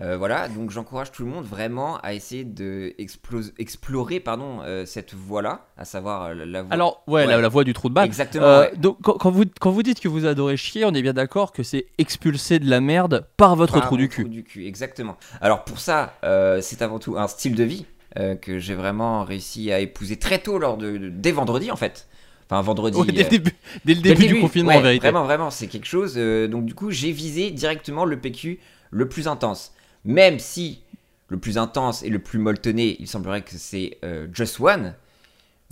Euh, 0.00 0.16
voilà, 0.16 0.48
donc 0.48 0.70
j'encourage 0.70 1.12
tout 1.12 1.22
le 1.24 1.30
monde 1.30 1.44
vraiment 1.44 1.98
à 1.98 2.14
essayer 2.14 2.42
de 2.42 2.92
explos- 2.98 3.52
explorer 3.58 4.18
pardon, 4.18 4.58
euh, 4.62 4.84
cette 4.86 5.14
voie-là, 5.14 5.66
à 5.76 5.84
savoir 5.84 6.22
euh, 6.24 6.34
la, 6.34 6.46
la 6.46 6.62
voie. 6.62 6.72
Alors, 6.74 7.04
ouais, 7.06 7.26
La, 7.26 7.40
la 7.40 7.48
voie 7.48 7.62
du 7.62 7.72
trou 7.74 7.88
de 7.88 7.94
balle. 7.94 8.06
Exactement. 8.06 8.44
Euh, 8.44 8.60
ouais. 8.62 8.76
donc, 8.76 8.98
quand, 9.02 9.14
quand 9.14 9.30
vous, 9.30 9.44
quand 9.60 9.70
vous 9.70 9.84
dites 9.84 10.00
que 10.00 10.08
vous 10.08 10.26
adorez 10.26 10.56
chier, 10.56 10.84
on 10.84 10.92
est 10.94 11.02
bien 11.02 11.12
d'accord 11.12 11.52
que 11.52 11.62
c'est 11.62 11.86
expulser 11.98 12.58
de 12.58 12.68
la 12.68 12.80
merde 12.80 13.26
par 13.36 13.54
votre 13.54 13.74
Par 13.74 13.86
trou 13.86 13.96
du 13.96 14.08
cul. 14.08 14.24
du 14.28 14.42
cul, 14.42 14.66
exactement. 14.66 15.16
Alors 15.40 15.64
pour 15.64 15.78
ça, 15.78 16.14
c'est 16.60 16.82
avant 16.82 16.98
tout 16.98 17.16
un 17.16 17.28
style 17.28 17.54
de 17.54 17.62
vie 17.64 17.86
que 18.40 18.58
j'ai 18.58 18.74
vraiment 18.74 19.24
réussi 19.24 19.70
à 19.72 19.78
épouser 19.80 20.16
très 20.18 20.38
tôt 20.38 20.58
lors 20.58 20.76
de, 20.76 20.96
de- 20.98 21.08
dès 21.08 21.30
vendredi 21.32 21.70
en 21.70 21.76
fait. 21.76 22.08
Enfin 22.50 22.60
vendredi. 22.62 22.98
Ouais, 22.98 23.06
dès 23.06 23.22
le 23.22 23.28
début, 23.28 23.52
dès 23.84 23.94
le 23.94 24.00
début 24.02 24.26
du 24.26 24.40
confinement, 24.40 24.68
ouais, 24.70 24.76
en 24.76 24.82
vérité. 24.82 25.00
Vraiment, 25.08 25.24
vraiment, 25.24 25.50
c'est 25.50 25.66
quelque 25.66 25.86
chose. 25.86 26.14
euh, 26.16 26.46
donc 26.46 26.64
du 26.66 26.74
coup, 26.74 26.90
j'ai 26.90 27.10
visé 27.12 27.50
directement 27.52 28.04
le 28.04 28.18
PQ 28.20 28.58
le 28.90 29.08
plus 29.08 29.26
intense. 29.28 29.72
Même 30.04 30.38
si 30.38 30.80
le 31.28 31.38
plus 31.38 31.56
intense 31.58 32.02
et 32.02 32.08
le 32.10 32.18
plus 32.18 32.38
molletonné, 32.38 32.96
il 33.00 33.06
semblerait 33.08 33.42
que 33.42 33.52
c'est 33.56 33.98
euh, 34.04 34.26
Just 34.32 34.60
One. 34.60 34.94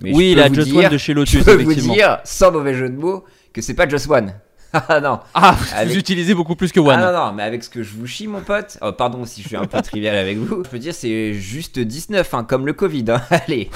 Mais 0.00 0.12
Oui, 0.14 0.34
la 0.34 0.52
Just 0.52 0.68
dire- 0.68 0.84
One 0.86 0.88
de 0.90 0.98
chez 0.98 1.14
Lotus, 1.14 1.40
Je 1.40 1.44
peux 1.44 1.62
vous 1.62 1.74
dire, 1.74 2.18
sans 2.24 2.50
mauvais 2.50 2.74
jeu 2.74 2.88
de 2.88 2.96
mots, 2.96 3.24
que 3.52 3.60
c'est 3.60 3.74
pas 3.74 3.88
Just 3.88 4.08
One. 4.10 4.32
Ah 4.74 5.00
non. 5.00 5.20
Ah, 5.34 5.54
vous 5.84 5.98
utilisez 5.98 6.32
beaucoup 6.32 6.56
plus 6.56 6.72
que 6.72 6.80
One. 6.80 6.98
Ah 6.98 7.12
non, 7.12 7.26
non, 7.26 7.32
mais 7.34 7.42
avec 7.42 7.62
ce 7.62 7.68
que 7.68 7.82
je 7.82 7.92
vous 7.92 8.06
chie, 8.06 8.26
mon 8.26 8.40
pote. 8.40 8.78
Oh, 8.80 8.90
pardon 8.92 9.26
si 9.26 9.42
je 9.42 9.48
suis 9.48 9.56
un 9.56 9.66
peu 9.66 9.82
trivial 9.82 10.16
avec 10.16 10.38
vous. 10.38 10.64
Je 10.64 10.68
peux 10.70 10.78
dire, 10.78 10.94
c'est 10.94 11.34
juste 11.34 11.78
19, 11.78 12.32
hein, 12.32 12.44
comme 12.44 12.64
le 12.64 12.72
Covid. 12.72 13.04
hein. 13.10 13.20
Allez. 13.28 13.68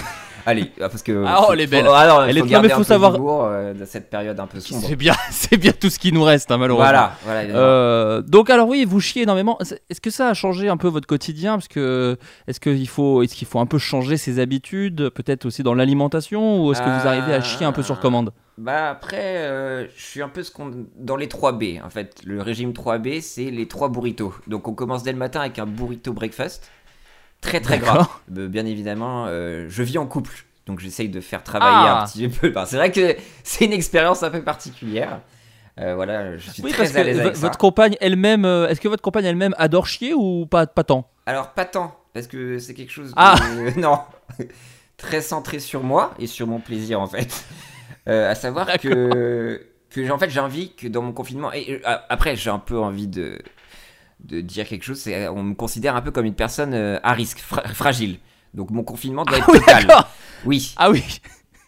Allez, 0.49 0.70
ah, 0.80 0.88
parce 0.88 1.03
que. 1.03 1.24
Ah, 1.26 1.40
oh, 1.42 1.51
elle 1.53 1.61
est 1.62 1.66
belle. 1.66 1.86
ah 1.92 2.07
non, 2.07 2.24
Elle 2.24 2.38
faut 2.38 2.47
est- 2.47 2.51
non, 2.53 2.61
mais 2.62 2.70
un 2.72 2.76
faut 2.76 2.80
peu 2.82 2.84
savoir- 2.84 3.16
euh, 3.16 3.74
dans 3.74 3.84
cette 3.84 4.09
période 4.09 4.38
un 4.38 4.47
peu 4.47 4.61
sombre. 4.61 4.86
C'est 4.86 4.94
bien, 4.97 5.14
c'est 5.32 5.57
bien 5.57 5.72
tout 5.72 5.90
ce 5.90 5.99
qui 5.99 6.12
nous 6.12 6.22
reste, 6.22 6.51
hein, 6.53 6.57
malheureusement. 6.57 6.86
Voilà. 6.86 7.12
Euh, 7.26 8.22
donc 8.22 8.49
alors 8.49 8.68
oui, 8.68 8.84
vous 8.84 9.01
chiez 9.01 9.22
énormément. 9.22 9.59
Est-ce 9.90 10.01
que 10.01 10.11
ça 10.11 10.28
a 10.28 10.34
changé 10.34 10.68
un 10.68 10.76
peu 10.76 10.88
votre 10.88 11.07
quotidien? 11.09 11.55
Parce 11.57 11.68
que 11.68 12.16
est-ce 12.47 12.61
qu'il 12.61 12.88
faut, 12.88 13.22
est-ce 13.22 13.34
qu'il 13.34 13.49
faut 13.49 13.59
un 13.59 13.66
peu 13.66 13.78
changer 13.78 14.16
ses 14.16 14.38
habitudes, 14.38 15.11
peut-être 15.11 15.47
aussi 15.47 15.62
dans 15.64 15.74
l'alimentation, 15.74 16.64
ou 16.64 16.72
est-ce 16.72 16.80
que 16.80 16.88
vous 17.01 17.09
arrivez 17.09 17.34
à 17.34 17.40
chier 17.40 17.66
un 17.66 17.72
peu 17.72 17.82
sur 17.82 17.99
commande? 18.01 18.32
Bah 18.59 18.88
après, 18.88 19.18
euh, 19.20 19.86
je 19.97 20.03
suis 20.03 20.22
un 20.22 20.30
peu 20.30 20.42
ce 20.42 20.51
qu'on 20.51 20.70
dans 20.99 21.16
les 21.16 21.26
3B 21.26 21.78
en 21.84 21.90
fait. 21.90 22.22
Le 22.24 22.40
régime 22.40 22.70
3B, 22.72 23.20
c'est 23.20 23.51
les 23.51 23.68
3 23.68 23.90
burritos. 23.90 24.32
Donc 24.47 24.66
on 24.66 24.72
commence 24.72 25.03
dès 25.03 25.12
le 25.12 25.18
matin 25.18 25.40
avec 25.40 25.59
un 25.59 25.66
burrito 25.66 26.14
breakfast, 26.14 26.66
très 27.47 27.61
très 27.61 27.78
gras. 27.78 28.09
Bien 28.28 28.66
évidemment, 28.66 29.26
euh, 29.28 29.66
je 29.68 29.82
vis 29.82 29.99
en 29.99 30.07
couple, 30.07 30.44
donc 30.66 30.80
j'essaye 30.80 31.09
de 31.09 31.20
faire 31.20 31.42
travailler 31.42 31.88
Ah. 31.88 32.03
un 32.03 32.07
petit 32.07 32.28
peu. 32.40 32.51
Enfin, 32.51 32.66
c'est 32.66 32.76
vrai 32.76 32.90
que 32.92 33.16
c'est 33.44 33.64
une 33.64 33.72
expérience 33.72 34.22
un 34.22 34.30
peu 34.30 34.42
particulière. 34.42 35.20
Euh, 35.78 35.94
voilà, 35.94 36.36
je 36.38 36.51
suis 36.51 36.62
Oui, 36.62 36.72
très 36.72 36.97
à 36.97 37.03
l'aise 37.05 37.20
avec 37.20 37.34
vo- 37.34 37.40
ça. 37.40 37.47
votre 37.47 37.59
compagne 37.59 37.97
elle-même, 38.01 38.44
euh, 38.47 38.66
est-ce 38.68 38.80
que 38.80 38.88
votre 38.88 39.03
compagne 39.03 39.26
elle-même 39.26 39.55
adore 39.59 39.86
chier 39.86 40.14
ou 40.14 40.47
pas, 40.47 40.66
pas 40.66 40.84
tant? 40.84 41.11
Alors 41.26 41.51
pas 41.51 41.66
tant, 41.66 41.94
parce 42.14 42.26
que 42.26 42.59
c'est 42.59 42.72
quelque 42.74 42.92
chose. 42.92 43.12
Ah. 43.16 43.34
non, 43.76 43.99
très 44.97 45.20
centré 45.20 45.59
sur 45.61 45.82
moi 45.82 46.14
et 46.18 46.26
sur 46.26 46.47
mon 46.47 46.61
plaisir 46.61 47.01
en 47.01 47.07
fait. 47.07 47.44
À 48.07 48.34
savoir 48.34 48.66
que 48.78 49.66
que 49.90 50.11
en 50.11 50.18
fait 50.18 50.30
j'ai 50.30 50.40
envie 50.40 50.72
que 50.74 50.86
dans 50.88 51.03
mon 51.03 51.12
confinement 51.12 51.53
et 51.53 51.82
après 52.09 52.36
j'ai 52.36 52.51
un 52.51 52.59
peu 52.59 52.78
envie 52.78 53.09
de 53.09 53.38
de 54.20 54.40
dire 54.40 54.66
quelque 54.66 54.84
chose. 54.84 54.98
C'est 54.98 55.28
on 55.28 55.42
me 55.42 55.54
considère 55.54 55.96
un 55.96 56.02
peu 56.02 56.10
comme 56.10 56.26
une 56.26 56.34
personne 56.34 56.74
euh, 56.74 56.98
à 57.02 57.12
risque, 57.12 57.38
fra- 57.38 57.66
fragile. 57.68 58.18
Donc 58.54 58.70
mon 58.70 58.82
confinement 58.84 59.24
doit 59.24 59.38
être 59.38 59.50
oui, 59.50 59.58
total. 59.60 59.86
d'accord. 59.86 60.08
Oui. 60.44 60.74
Ah 60.76 60.90
oui. 60.90 61.02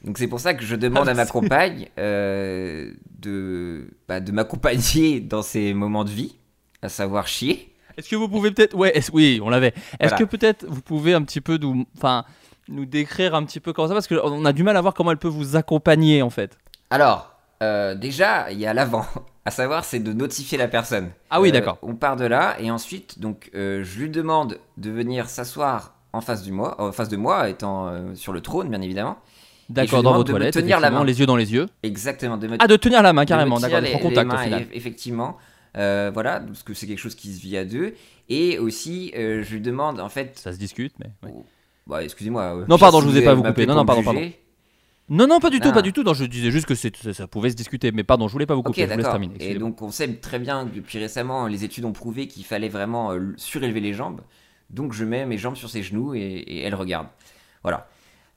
Donc 0.04 0.16
c'est 0.18 0.28
pour 0.28 0.40
ça 0.40 0.54
que 0.54 0.64
je 0.64 0.76
demande 0.76 1.08
Ah, 1.08 1.10
à 1.10 1.14
ma 1.14 1.24
c'est- 1.26 1.32
compagne 1.32 1.88
euh, 1.98 2.92
de 3.18 3.90
bah, 4.06 4.20
de 4.20 4.32
m'accompagner 4.32 5.20
dans 5.20 5.42
ces 5.42 5.74
moments 5.74 6.04
de 6.04 6.10
vie, 6.10 6.36
à 6.82 6.88
savoir 6.88 7.26
chier. 7.26 7.74
Est-ce 7.96 8.08
que 8.08 8.14
vous 8.16 8.28
pouvez 8.28 8.52
peut-être, 8.52 8.76
ouais, 8.76 8.94
oui, 9.12 9.40
on 9.42 9.48
l'avait. 9.50 9.74
Est-ce 9.98 10.10
Voilà. 10.10 10.16
que 10.18 10.24
peut-être 10.24 10.64
vous 10.68 10.80
pouvez 10.82 11.14
un 11.14 11.22
petit 11.22 11.40
peu 11.40 11.58
nous, 11.58 11.84
enfin, 11.96 12.24
nous 12.68 12.86
décrire 12.86 13.34
un 13.34 13.42
petit 13.44 13.58
peu 13.58 13.72
comment 13.72 13.88
ça, 13.88 13.94
parce 13.94 14.06
qu'on 14.06 14.44
a 14.44 14.52
du 14.52 14.62
mal 14.62 14.76
à 14.76 14.80
voir 14.80 14.94
comment 14.94 15.10
elle 15.10 15.16
peut 15.18 15.26
vous 15.26 15.56
accompagner 15.56 16.22
en 16.22 16.30
fait. 16.30 16.56
Alors, 16.90 17.34
euh, 17.60 17.96
déjà, 17.96 18.52
il 18.52 18.60
y 18.60 18.66
a 18.66 18.72
l'avant. 18.72 19.04
À 19.48 19.50
savoir, 19.50 19.82
c'est 19.86 19.98
de 20.00 20.12
notifier 20.12 20.58
la 20.58 20.68
personne. 20.68 21.08
Ah 21.30 21.40
oui, 21.40 21.48
Euh, 21.48 21.52
d'accord. 21.52 21.78
On 21.80 21.94
part 21.94 22.16
de 22.16 22.26
là 22.26 22.56
et 22.60 22.70
ensuite, 22.70 23.18
donc, 23.18 23.50
euh, 23.54 23.82
je 23.82 23.98
lui 23.98 24.10
demande 24.10 24.58
de 24.76 24.90
venir 24.90 25.30
s'asseoir 25.30 25.94
en 26.12 26.20
face 26.20 26.42
du 26.42 26.52
moi, 26.52 26.78
en 26.78 26.92
face 26.92 27.08
de 27.08 27.16
moi, 27.16 27.48
étant 27.48 27.88
euh, 27.88 28.14
sur 28.14 28.34
le 28.34 28.42
trône, 28.42 28.68
bien 28.68 28.82
évidemment. 28.82 29.16
D'accord, 29.70 30.02
dans 30.02 30.12
vos 30.12 30.22
de 30.22 30.32
me 30.32 30.36
toilettes, 30.36 30.52
tenir 30.52 30.80
la 30.80 30.90
main. 30.90 31.02
les 31.02 31.18
yeux 31.20 31.24
dans 31.24 31.34
les 31.36 31.50
yeux. 31.54 31.66
Exactement. 31.82 32.36
De 32.36 32.46
me... 32.46 32.56
Ah, 32.58 32.66
de 32.66 32.76
tenir 32.76 33.02
la 33.02 33.14
main, 33.14 33.24
carrément, 33.24 33.58
d'accord, 33.58 33.80
d'être 33.80 33.94
en 33.94 33.96
les 33.96 34.02
contact, 34.14 34.34
au 34.34 34.36
final. 34.36 34.62
eff- 34.64 34.68
Effectivement. 34.74 35.38
Voilà, 35.74 36.40
parce 36.40 36.62
que 36.62 36.74
c'est 36.74 36.86
quelque 36.86 36.98
chose 36.98 37.14
qui 37.14 37.32
se 37.32 37.40
vit 37.40 37.56
à 37.56 37.64
deux. 37.64 37.94
Et 38.28 38.58
aussi, 38.58 39.12
je 39.16 39.50
lui 39.50 39.62
demande, 39.62 39.98
en 39.98 40.10
fait. 40.10 40.38
Ça 40.38 40.52
se 40.52 40.58
discute, 40.58 40.92
mais. 40.98 41.30
Bah, 41.86 42.04
excusez-moi. 42.04 42.64
Non, 42.68 42.76
pardon, 42.76 43.00
je 43.00 43.06
vous 43.06 43.16
ai 43.16 43.24
pas 43.24 43.32
vous 43.32 43.42
couper. 43.44 43.64
Non, 43.64 43.76
non, 43.76 43.86
pardon, 43.86 44.02
pardon. 44.02 44.20
Non, 45.10 45.26
non, 45.26 45.40
pas 45.40 45.50
du 45.50 45.58
tout, 45.60 45.68
Ah. 45.70 45.74
pas 45.74 45.82
du 45.82 45.92
tout. 45.92 46.02
Non, 46.02 46.12
je 46.14 46.24
disais 46.24 46.50
juste 46.50 46.66
que 46.66 46.74
ça, 46.74 46.88
ça 47.12 47.26
pouvait 47.26 47.50
se 47.50 47.54
discuter, 47.56 47.92
mais 47.92 48.04
pardon, 48.04 48.28
je 48.28 48.32
voulais 48.32 48.46
pas 48.46 48.54
vous 48.54 48.62
couper. 48.62 48.82
je 48.86 48.90
vous 48.90 48.96
laisse 48.98 49.06
terminer. 49.06 49.34
Et 49.40 49.54
donc, 49.58 49.80
on 49.82 49.90
sait 49.90 50.12
très 50.16 50.38
bien 50.38 50.66
que 50.66 50.74
depuis 50.74 50.98
récemment, 50.98 51.46
les 51.46 51.64
études 51.64 51.84
ont 51.86 51.92
prouvé 51.92 52.28
qu'il 52.28 52.44
fallait 52.44 52.68
vraiment 52.68 53.12
euh, 53.12 53.32
surélever 53.36 53.80
les 53.80 53.94
jambes. 53.94 54.20
Donc, 54.70 54.92
je 54.92 55.04
mets 55.04 55.24
mes 55.24 55.38
jambes 55.38 55.56
sur 55.56 55.70
ses 55.70 55.82
genoux 55.82 56.14
et, 56.14 56.20
et 56.20 56.60
elle 56.62 56.74
regarde. 56.74 57.06
Voilà. 57.62 57.88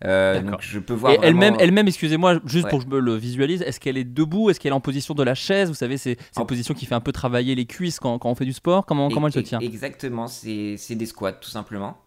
Euh, 0.03 0.41
donc, 0.41 0.61
je 0.61 0.79
peux 0.79 0.93
voir. 0.93 1.13
Elle-même, 1.21 1.37
vraiment- 1.53 1.57
elle-même, 1.59 1.87
excusez-moi, 1.87 2.39
juste 2.45 2.63
Ouais. 2.65 2.69
pour 2.71 2.79
que 2.79 2.85
je 2.85 2.89
me 2.89 2.99
le 2.99 3.13
visualise, 3.15 3.61
est-ce 3.61 3.79
qu'elle 3.79 3.97
est 3.97 4.03
debout? 4.03 4.49
Est-ce 4.49 4.59
qu'elle 4.59 4.71
est 4.71 4.75
en 4.75 4.79
position 4.79 5.13
de 5.13 5.21
la 5.21 5.35
chaise? 5.35 5.69
Vous 5.69 5.75
savez, 5.75 5.97
c'est 5.97 6.17
c'est 6.31 6.39
une 6.41 6.47
position 6.47 6.73
qui 6.73 6.85
fait 6.87 6.95
un 6.95 7.01
peu 7.01 7.11
travailler 7.11 7.53
les 7.53 7.65
cuisses 7.65 7.99
quand, 7.99 8.17
quand 8.17 8.29
on 8.31 8.33
fait 8.35 8.45
du 8.45 8.53
sport. 8.53 8.85
Comment, 8.87 9.09
comment 9.09 9.27
elle 9.27 9.33
se 9.33 9.39
tient? 9.41 9.59
Exactement, 9.59 10.27
c'est 10.27 10.77
des 10.95 11.05
squats, 11.05 11.33
tout 11.33 11.49
simplement. 11.51 11.97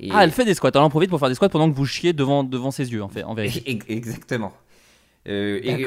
Et- 0.00 0.08
Ah, 0.12 0.24
elle 0.24 0.30
fait 0.32 0.44
des 0.44 0.54
squats. 0.54 0.70
Elle 0.74 0.80
en 0.80 0.90
profite 0.90 1.10
pour 1.10 1.18
faire 1.20 1.28
des 1.28 1.34
squats 1.34 1.48
pendant 1.48 1.70
que 1.70 1.76
vous 1.76 1.86
chiez 1.86 2.12
devant, 2.12 2.42
devant 2.44 2.70
ses 2.70 2.90
yeux, 2.92 3.02
en, 3.02 3.08
fait, 3.08 3.22
en 3.24 3.34
vérité. 3.34 3.62
Ex- 3.70 3.86
Exactement. 3.88 4.52
Euh, 5.26 5.58
et- 5.62 5.84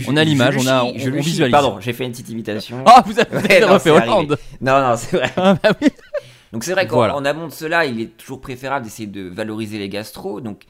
je- 0.00 0.10
On 0.10 0.16
a 0.16 0.24
l'image, 0.24 0.56
on 0.58 0.66
a- 0.66 0.82
on- 0.84 0.98
je 0.98 1.10
on 1.10 1.14
chie. 1.22 1.28
visualise. 1.30 1.52
Pardon, 1.52 1.78
j'ai 1.80 1.92
fait 1.92 2.04
une 2.04 2.10
petite 2.10 2.28
imitation. 2.30 2.82
Ah, 2.86 3.04
vous 3.06 3.18
avez- 3.20 3.36
avez 3.36 3.60
non, 3.60 3.74
refait. 3.74 3.90
Hollande. 3.90 4.36
Non, 4.60 4.80
non, 4.80 4.96
c'est 4.96 5.16
vrai. 5.16 5.30
Ah, 5.36 5.56
bah 5.62 5.70
oui. 5.80 5.88
Donc 6.52 6.64
c'est 6.64 6.72
vrai 6.72 6.88
qu'en 6.88 6.96
Voilà. 6.96 7.14
en 7.16 7.24
amont 7.24 7.46
de 7.46 7.52
cela, 7.52 7.86
il 7.86 8.00
est 8.00 8.16
toujours 8.16 8.40
préférable 8.40 8.84
d'essayer 8.84 9.06
de 9.06 9.28
valoriser 9.28 9.78
les 9.78 9.88
gastro. 9.88 10.40
Donc 10.40 10.62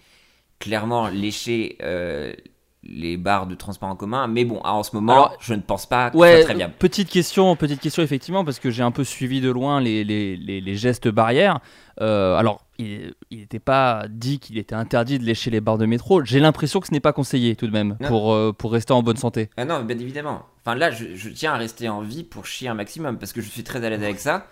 clairement, 0.58 1.08
lécher 1.08 1.78
euh, 1.82 2.34
les 2.82 3.16
barres 3.18 3.46
de 3.46 3.54
transport 3.54 3.88
en 3.90 3.96
commun. 3.96 4.26
Mais 4.26 4.44
bon, 4.44 4.60
en 4.64 4.82
ce 4.82 4.94
moment, 4.96 5.12
Alors, 5.12 5.36
je 5.40 5.52
ne 5.54 5.60
pense 5.60 5.84
pas 5.86 6.10
que 6.10 6.16
Ouais, 6.16 6.30
ce 6.30 6.36
soit 6.38 6.44
très 6.46 6.54
bien. 6.54 6.70
petite 6.70 7.10
question, 7.10 7.54
petite 7.56 7.80
question 7.80 8.02
effectivement, 8.02 8.44
parce 8.44 8.58
que 8.58 8.70
j'ai 8.70 8.82
un 8.82 8.90
peu 8.90 9.04
suivi 9.04 9.40
de 9.42 9.50
loin 9.50 9.80
les, 9.80 10.02
les, 10.04 10.36
les- 10.36 10.60
les 10.62 10.74
gestes 10.76 11.08
barrières. 11.08 11.60
Euh, 12.00 12.36
alors, 12.36 12.64
il 12.78 13.12
n'était 13.30 13.58
pas 13.58 14.04
dit 14.08 14.38
qu'il 14.38 14.56
était 14.56 14.74
interdit 14.74 15.18
de 15.18 15.24
lécher 15.24 15.50
les 15.50 15.60
barres 15.60 15.76
de 15.76 15.84
métro. 15.84 16.24
J'ai 16.24 16.40
l'impression 16.40 16.80
que 16.80 16.86
ce 16.86 16.92
n'est 16.92 17.00
pas 17.00 17.12
conseillé 17.12 17.54
tout 17.54 17.66
de 17.66 17.72
même 17.72 17.98
Non. 18.00 18.08
pour, 18.08 18.32
euh, 18.32 18.52
pour 18.56 18.72
rester 18.72 18.94
en 18.94 19.02
bonne 19.02 19.18
santé. 19.18 19.50
Ah 19.58 19.66
non, 19.66 19.82
bien 19.82 19.98
évidemment. 19.98 20.46
Enfin 20.64 20.74
là, 20.74 20.90
je, 20.90 21.14
je 21.14 21.28
tiens 21.28 21.52
à 21.52 21.56
rester 21.58 21.88
en 21.90 22.00
vie 22.00 22.24
pour 22.24 22.46
chier 22.46 22.68
un 22.68 22.74
maximum 22.74 23.18
parce 23.18 23.34
que 23.34 23.42
je 23.42 23.48
suis 23.50 23.62
très 23.64 23.84
à 23.84 23.90
l'aise 23.90 24.02
avec 24.02 24.18
ça 24.18 24.46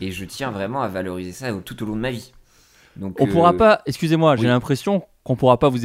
et 0.00 0.12
je 0.12 0.24
tiens 0.24 0.52
vraiment 0.52 0.82
à 0.82 0.88
valoriser 0.88 1.32
ça 1.32 1.52
tout 1.64 1.82
au 1.82 1.86
long 1.86 1.96
de 1.96 2.00
ma 2.00 2.12
vie. 2.12 2.32
Donc, 2.96 3.16
On 3.20 3.26
euh, 3.26 3.30
pourra 3.32 3.52
pas, 3.54 3.80
excusez-moi, 3.86 4.36
j'ai 4.36 4.46
l'impression 4.46 5.02
qu'on 5.24 5.36
pourra 5.36 5.58
pas 5.58 5.68
vous, 5.68 5.78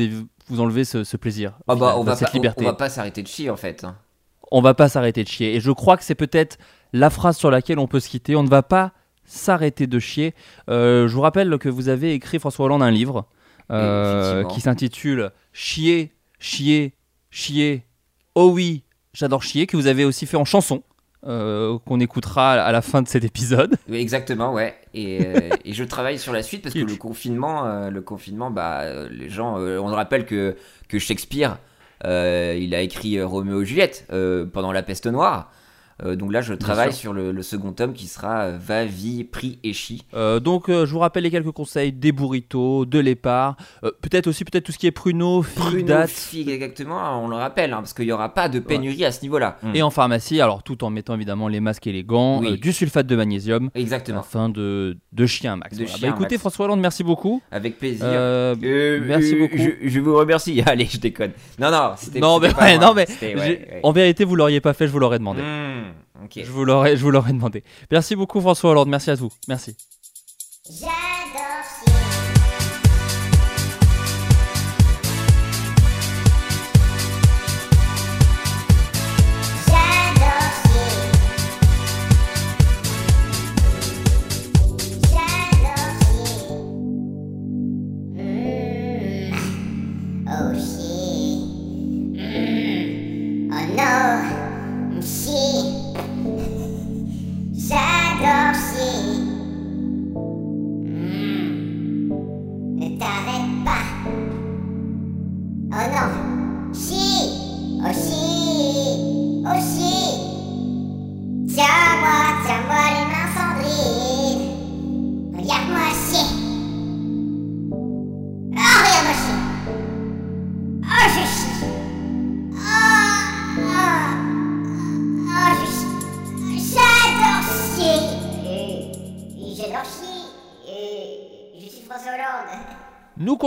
vous 0.50 0.60
enlever 0.60 0.84
ce, 0.86 1.04
ce 1.04 1.18
plaisir. 1.18 1.54
Ah 1.68 1.76
bah, 1.76 1.96
on 1.98 2.04
va 2.04 2.16
cette 2.16 2.28
pas, 2.30 2.34
liberté. 2.34 2.64
on 2.66 2.68
va 2.68 2.74
pas 2.76 2.90
s'arrêter 2.90 3.24
de 3.24 3.28
chier 3.28 3.50
en 3.50 3.56
fait. 3.58 3.84
hein. 3.84 3.96
on 4.52 4.62
va 4.62 4.74
pas 4.74 4.90
s'arrêter 4.90 5.24
de 5.24 5.30
chier. 5.30 5.56
Et 5.56 5.60
je 5.60 5.72
crois 5.72 5.98
que 5.98 6.04
c'est 6.04 6.16
peut-être 6.16 6.58
la 6.94 7.10
phrase 7.10 7.38
sur 7.38 7.50
laquelle 7.52 7.80
on 7.80 7.88
peut 7.88 8.00
se 8.00 8.10
quitter. 8.10 8.36
On 8.36 8.44
ne 8.44 8.50
va 8.50 8.64
pas 8.64 8.92
s'arrêter 9.26 9.88
de 9.88 10.00
chier. 10.00 10.34
Euh, 10.70 11.08
je 11.08 11.14
vous 11.16 11.22
rappelle 11.22 11.58
que 11.58 11.70
vous 11.70 11.88
avez 11.90 12.14
écrit 12.14 12.40
François 12.40 12.66
Hollande 12.66 12.82
un 12.84 12.92
livre 12.92 13.26
euh, 13.72 14.44
qui 14.46 14.60
s'intitule 14.62 15.32
Chier, 15.54 16.14
chier, 16.40 16.96
chier. 17.30 17.86
Oh 18.36 18.50
oui, 18.52 18.84
j'adore 19.14 19.44
chier. 19.44 19.68
Que 19.68 19.78
vous 19.78 19.86
avez 19.88 20.04
aussi 20.06 20.26
fait 20.26 20.38
en 20.38 20.46
chanson. 20.46 20.84
Euh, 21.26 21.78
qu'on 21.86 22.00
écoutera 22.00 22.54
à 22.54 22.72
la 22.72 22.82
fin 22.82 23.02
de 23.02 23.08
cet 23.08 23.24
épisode. 23.24 23.76
Oui, 23.90 23.98
exactement, 23.98 24.54
ouais. 24.54 24.76
Et, 24.94 25.26
euh, 25.26 25.50
et 25.66 25.74
je 25.74 25.84
travaille 25.84 26.18
sur 26.18 26.32
la 26.32 26.44
suite 26.44 26.62
parce 26.62 26.76
que 26.76 26.80
le 26.80 26.96
confinement, 26.96 27.66
euh, 27.66 27.90
le 27.90 28.02
confinement, 28.02 28.52
bah, 28.52 28.82
euh, 28.82 29.10
les 29.12 29.30
gens, 29.30 29.58
on 29.58 29.88
rappelle 29.88 30.26
que, 30.26 30.56
que 30.88 31.00
Shakespeare 31.00 31.58
il 32.06 32.74
a 32.74 32.82
écrit 32.82 33.22
Roméo 33.22 33.62
et 33.62 33.66
Juliette 33.66 34.08
pendant 34.54 34.72
la 34.72 34.84
peste 34.84 35.08
noire. 35.08 35.52
Euh, 36.04 36.16
donc 36.16 36.32
là, 36.32 36.42
je 36.42 36.54
travaille 36.54 36.94
sur 36.94 37.14
le, 37.14 37.32
le 37.32 37.42
second 37.44 37.74
tome 37.74 37.94
qui 37.94 38.08
sera 38.08 38.44
euh, 38.46 38.58
Va, 38.60 38.86
Vie, 38.86 39.24
Prix 39.24 39.60
et 39.64 39.74
Chi. 39.74 40.06
Euh, 40.14 40.40
donc, 40.40 40.70
euh, 40.70 40.86
je 40.86 40.92
vous 40.94 41.00
rappelle 41.00 41.24
les 41.24 41.32
quelques 41.32 41.52
conseils 41.52 41.92
des 41.92 42.12
burritos, 42.12 42.86
de 42.86 43.00
l'épar, 43.00 43.58
euh, 43.84 43.92
peut-être 44.02 44.28
aussi 44.28 44.46
peut-être 44.46 44.64
tout 44.66 44.72
ce 44.72 44.78
qui 44.78 44.88
est 44.88 44.92
pruneau, 44.92 45.42
figues, 45.44 45.86
dattes. 45.86 46.10
figue, 46.10 46.50
exactement, 46.50 47.24
on 47.24 47.28
le 47.28 47.36
rappelle, 47.36 47.74
hein, 47.74 47.78
parce 47.78 47.94
qu'il 47.94 48.06
n'y 48.06 48.12
aura 48.12 48.34
pas 48.34 48.48
de 48.50 48.60
pénurie 48.60 49.04
à 49.06 49.12
ce 49.12 49.22
niveau-là. 49.24 49.58
Et 49.74 49.82
en 49.82 49.90
pharmacie, 49.90 50.40
alors 50.42 50.64
tout 50.64 50.84
en 50.84 50.90
mettant 50.90 51.16
évidemment 51.16 51.48
les 51.48 51.60
masques 51.60 51.88
et 51.88 51.92
les 51.92 52.04
gants, 52.04 52.40
Oui. 52.42 52.58
du 52.60 52.72
sulfate 52.74 53.08
de 53.08 53.16
magnésium, 53.16 53.70
Exactement. 53.76 54.20
afin 54.22 54.50
de, 54.50 54.98
de 55.12 55.26
chier 55.26 55.50
un 55.50 55.58
max. 55.58 55.78
De 55.78 55.84
Voilà. 55.86 56.00
Bah, 56.02 56.08
écoutez, 56.10 56.36
max. 56.36 56.40
François 56.42 56.66
Hollande, 56.66 56.80
merci 56.82 57.04
beaucoup. 57.04 57.42
Avec 57.52 57.78
plaisir. 57.78 58.06
Merci 58.62 59.36
beaucoup. 59.36 59.58
Je, 59.58 59.88
je 59.90 60.00
vous 60.00 60.16
remercie. 60.16 60.62
Allez, 60.66 60.86
je 60.86 60.98
déconne. 61.00 61.32
Non, 61.60 61.72
non, 61.72 61.92
c'était. 61.98 62.20
Non, 62.20 62.40
mais, 62.40 62.48
c'était 62.50 62.60
pas 62.60 62.66
ouais, 62.66 62.78
moi. 62.78 62.88
non, 62.88 62.94
mais 62.94 63.08
ouais, 63.36 63.80
en 63.84 63.92
vérité, 63.92 64.24
vous 64.24 64.36
l'auriez 64.36 64.62
pas 64.62 64.74
fait, 64.74 64.88
je 64.88 64.92
vous 64.92 65.00
l'aurais 65.00 65.20
demandé. 65.20 65.42
Hmm, 65.42 65.89
ok. 66.24 66.40
Je 66.44 66.52
vous 66.52 66.66
l'aurais, 66.66 66.98
je 66.98 67.04
vous 67.04 67.12
l'aurais 67.12 67.34
demandé. 67.34 67.64
Merci 67.92 68.16
beaucoup, 68.16 68.42
François 68.42 68.72
Hollande. 68.72 68.90
Merci 68.90 69.12
à 69.12 69.16
vous. 69.16 69.32
Merci. 69.48 69.76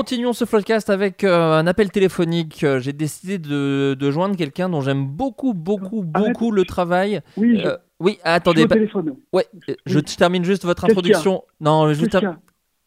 Continuons 0.03 0.33
ce 0.33 0.45
podcast 0.45 0.91
avec 0.91 1.23
euh, 1.23 1.53
un 1.53 1.67
appel 1.69 1.89
téléphonique. 1.93 2.65
Euh, 2.65 2.81
J'ai 2.81 2.93
décidé 2.93 3.39
de, 3.39 3.95
de 3.97 4.11
joindre 4.11 4.35
quelqu'un 4.37 4.69
dont 4.69 4.81
j'aime 4.81 5.07
beaucoup, 5.07 5.55
beaucoup, 5.55 6.03
beaucoup 6.03 6.51
le 6.51 6.65
travail. 6.65 7.21
Oui, 7.37 7.61
je- 7.63 7.69
Euh, 7.69 7.77
oui, 8.01 8.19
attendez. 8.25 8.63
je 8.63 8.63
suis 8.63 8.65
au 8.65 8.69
pas- 8.69 8.75
téléphone. 8.75 9.15
Ouais, 9.33 9.47
je 9.69 9.75
je 9.87 10.01
termine 10.17 10.43
juste 10.45 10.65
votre 10.65 10.85
introduction. 10.87 11.45
Non, 11.61 11.89
y 11.89 11.93
a 12.17 12.37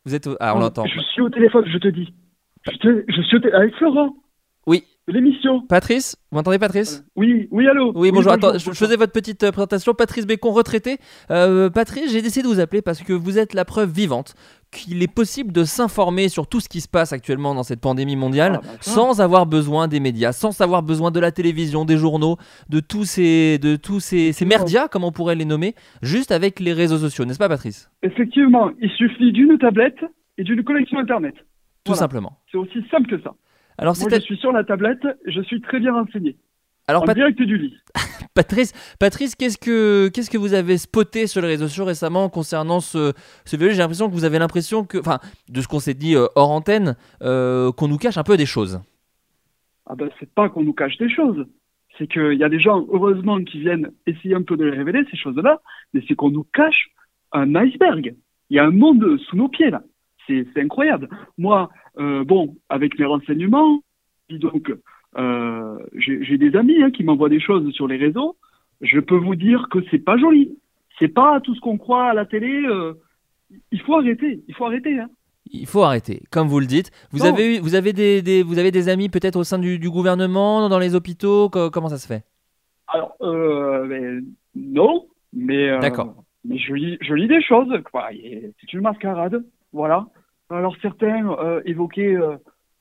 Vous 0.03 0.13
êtes. 0.13 0.30
Ah, 0.41 0.57
on 0.57 0.59
l'entend. 0.59 0.84
Je 0.86 0.99
suis 1.13 1.22
au 1.22 1.30
téléphone, 1.30 1.63
je 1.72 1.78
te 1.78 1.88
dis. 1.88 2.13
Je, 2.70 2.78
te- 2.80 3.05
je 3.07 3.22
suis 3.22 3.38
au 3.38 3.39
téléphone 3.39 3.61
avec 3.61 3.76
Florent. 3.78 4.09
Oui. 4.68 4.84
L'émission. 5.07 5.61
Patrice, 5.61 6.18
vous 6.32 6.38
m'entendez 6.39 6.57
Patrice? 6.57 7.05
Oui, 7.16 7.47
oui, 7.51 7.68
allô. 7.68 7.91
Oui, 7.95 8.09
bonjour. 8.11 8.32
Attends, 8.32 8.53
je- 8.57 8.72
je 8.72 8.76
faisais 8.76 8.95
votre 8.95 9.11
petite 9.11 9.51
présentation. 9.51 9.93
Patrice 9.93 10.26
Bécon, 10.26 10.49
retraité. 10.51 10.97
Euh, 11.30 11.70
Patrice, 11.70 12.11
j'ai 12.11 12.24
décidé 12.24 12.41
de 12.41 12.47
vous 12.51 12.59
appeler 12.59 12.82
parce 12.82 13.03
que 13.03 13.13
vous 13.13 13.38
êtes 13.38 13.53
la 13.53 13.66
preuve 13.66 13.91
vivante 13.91 14.34
qu'il 14.76 15.02
est 15.02 15.14
possible 15.14 15.52
de 15.52 15.64
s'informer 15.64 16.30
sur 16.30 16.48
tout 16.48 16.60
ce 16.60 16.70
qui 16.70 16.82
se 16.82 16.88
passe 16.88 17.14
actuellement 17.14 17.56
dans 17.56 17.64
cette 17.64 17.82
pandémie 17.82 18.16
mondiale 18.16 18.60
Ah, 18.64 18.68
sans 18.82 19.22
avoir 19.22 19.46
besoin 19.46 19.88
des 19.88 20.00
médias, 20.00 20.32
sans 20.32 20.60
avoir 20.62 20.84
besoin 20.84 21.12
de 21.12 21.20
la 21.20 21.32
télévision, 21.32 21.86
des 21.86 21.98
journaux, 21.98 22.38
de 22.70 22.80
tous 22.80 23.06
ces, 23.06 23.58
de 23.58 23.76
tous 23.76 24.00
ces, 24.00 24.34
ces 24.34 24.46
merdias, 24.46 24.88
comme 24.88 25.04
on 25.04 25.12
pourrait 25.12 25.36
les 25.36 25.46
nommer, 25.46 25.74
juste 26.02 26.32
avec 26.32 26.60
les 26.60 26.74
réseaux 26.74 26.98
sociaux, 26.98 27.26
n'est-ce 27.26 27.40
pas, 27.40 27.50
Patrice? 27.50 27.90
Effectivement, 28.04 28.70
il 28.82 28.90
suffit 28.92 29.32
d'une 29.32 29.58
tablette 29.58 30.00
et 30.38 30.44
d'une 30.44 30.64
connexion 30.64 31.00
Internet. 31.00 31.36
Tout 31.36 31.44
Voilà. 31.94 32.00
simplement. 32.00 32.40
C'est 32.52 32.58
aussi 32.58 32.80
simple 32.92 33.08
que 33.10 33.22
ça. 33.22 33.34
Alors, 33.78 33.96
Moi, 34.00 34.10
je 34.12 34.20
suis 34.22 34.38
sur 34.38 34.52
la 34.52 34.64
tablette 34.64 35.06
et 35.26 35.32
je 35.32 35.42
suis 35.42 35.62
très 35.62 35.80
bien 35.80 35.94
renseigné. 35.94 36.38
Alors, 36.88 37.04
en 37.04 37.06
Pat- 37.06 37.16
direct 37.16 37.42
du 37.42 37.58
lit. 37.58 37.74
Patrice, 38.36 38.74
Patrice 39.00 39.34
qu'est-ce 39.34 39.58
que 39.58 40.10
qu'est-ce 40.10 40.30
que 40.30 40.38
vous 40.38 40.54
avez 40.54 40.78
spoté 40.78 41.26
sur 41.26 41.42
les 41.42 41.48
réseaux 41.48 41.70
sociaux 41.70 41.86
récemment 41.86 42.28
concernant 42.28 42.82
ce, 42.82 43.14
ce 43.46 43.58
J'ai 43.58 43.78
l'impression 43.78 44.10
que 44.10 44.14
vous 44.14 44.26
avez 44.26 44.40
l'impression 44.40 44.84
que, 44.84 44.98
enfin, 44.98 45.20
de 45.48 45.62
ce 45.62 45.70
qu'on 45.70 45.80
s'est 45.80 45.94
dit 45.94 46.16
euh, 46.16 46.28
hors 46.36 46.52
antenne, 46.52 46.98
euh, 47.22 47.72
qu'on 47.72 47.88
nous 47.88 47.98
cache 47.98 48.18
un 48.18 48.24
peu 48.24 48.36
des 48.36 48.46
choses. 48.46 48.82
Ah 49.86 49.96
ben, 49.96 50.10
c'est 50.20 50.30
pas 50.30 50.50
qu'on 50.50 50.64
nous 50.64 50.74
cache 50.74 50.98
des 50.98 51.10
choses. 51.10 51.46
C'est 51.98 52.08
qu'il 52.08 52.34
y 52.34 52.44
a 52.44 52.50
des 52.50 52.60
gens, 52.60 52.86
heureusement, 52.92 53.42
qui 53.42 53.60
viennent 53.60 53.92
essayer 54.06 54.36
un 54.36 54.42
peu 54.42 54.58
de 54.58 54.66
les 54.66 54.78
révéler, 54.78 55.06
ces 55.10 55.18
choses-là, 55.18 55.62
mais 55.94 56.04
c'est 56.06 56.16
qu'on 56.16 56.32
nous 56.32 56.46
cache 56.54 56.90
un 57.32 57.56
iceberg. 57.56 58.16
Il 58.50 58.58
y 58.58 58.60
a 58.60 58.66
un 58.66 58.72
monde 58.72 59.18
sous 59.30 59.38
nos 59.38 59.48
pieds, 59.48 59.70
là. 59.70 59.82
C'est 60.28 60.46
incroyable. 60.58 61.08
Moi, 61.38 61.70
euh, 62.00 62.26
bon, 62.26 62.58
avec 62.68 63.00
mes 63.00 63.06
renseignements, 63.06 63.80
donc, 64.30 64.74
euh, 65.18 65.78
j'ai 65.95 66.38
des 66.38 66.55
amis 66.55 66.82
hein, 66.84 66.91
qui 66.91 67.03
m'envoient 67.03 67.30
des 67.30 67.39
choses 67.39 67.70
sur 67.74 67.88
les 67.88 67.97
réseaux. 67.97 68.36
Je 68.82 68.99
peux 68.99 69.16
vous 69.18 69.36
dire 69.36 69.68
que 69.72 69.80
c'est 69.91 69.99
pas 70.03 70.18
joli. 70.18 70.57
C'est 70.99 71.07
pas 71.13 71.39
tout 71.41 71.55
ce 71.55 71.61
qu'on 71.61 71.78
croit 71.78 72.05
à 72.05 72.13
la 72.13 72.26
télé. 72.26 72.61
euh, 72.66 72.93
il 73.72 73.82
faut 73.82 73.95
arrêter. 73.95 74.41
Il 74.47 74.55
faut 74.55 74.66
arrêter. 74.66 74.99
Hein. 74.99 75.09
Il 75.51 75.68
faut 75.68 75.84
arrêter, 75.84 76.24
comme 76.32 76.47
vous 76.47 76.59
le 76.59 76.66
dites. 76.66 76.91
Vous 77.11 77.20
Non. 77.20 77.26
avez 77.34 77.55
eu, 77.55 77.59
vous 77.59 77.76
avez 77.76 77.93
des, 77.93 78.22
des- 78.22 78.43
vous 78.43 78.57
avez 78.57 78.72
des 78.72 78.89
amis 78.89 79.09
peut-être 79.09 79.36
au 79.38 79.43
sein 79.43 79.59
du, 79.59 79.78
du 79.80 79.89
gouvernement, 79.89 80.68
dans 80.70 80.80
les 80.80 80.95
hôpitaux. 80.95 81.49
co- 81.49 81.70
comment 81.70 81.89
ça 81.89 81.97
se 81.97 82.07
fait? 82.07 82.24
Alors, 82.88 83.16
euh, 83.22 83.86
mais 83.86 84.22
non, 84.55 85.05
mais, 85.34 85.80
D'accord. 85.80 86.16
mais 86.43 86.57
je 86.57 86.74
lis, 86.74 86.97
je 87.01 87.13
lis 87.13 87.28
des 87.28 87.41
choses. 87.43 87.68
C'est 88.59 88.74
une 88.74 88.82
mascarade, 88.82 89.43
voilà. 89.74 90.07
Alors 90.49 90.76
certains 90.82 91.36
évoquaient, 91.66 92.16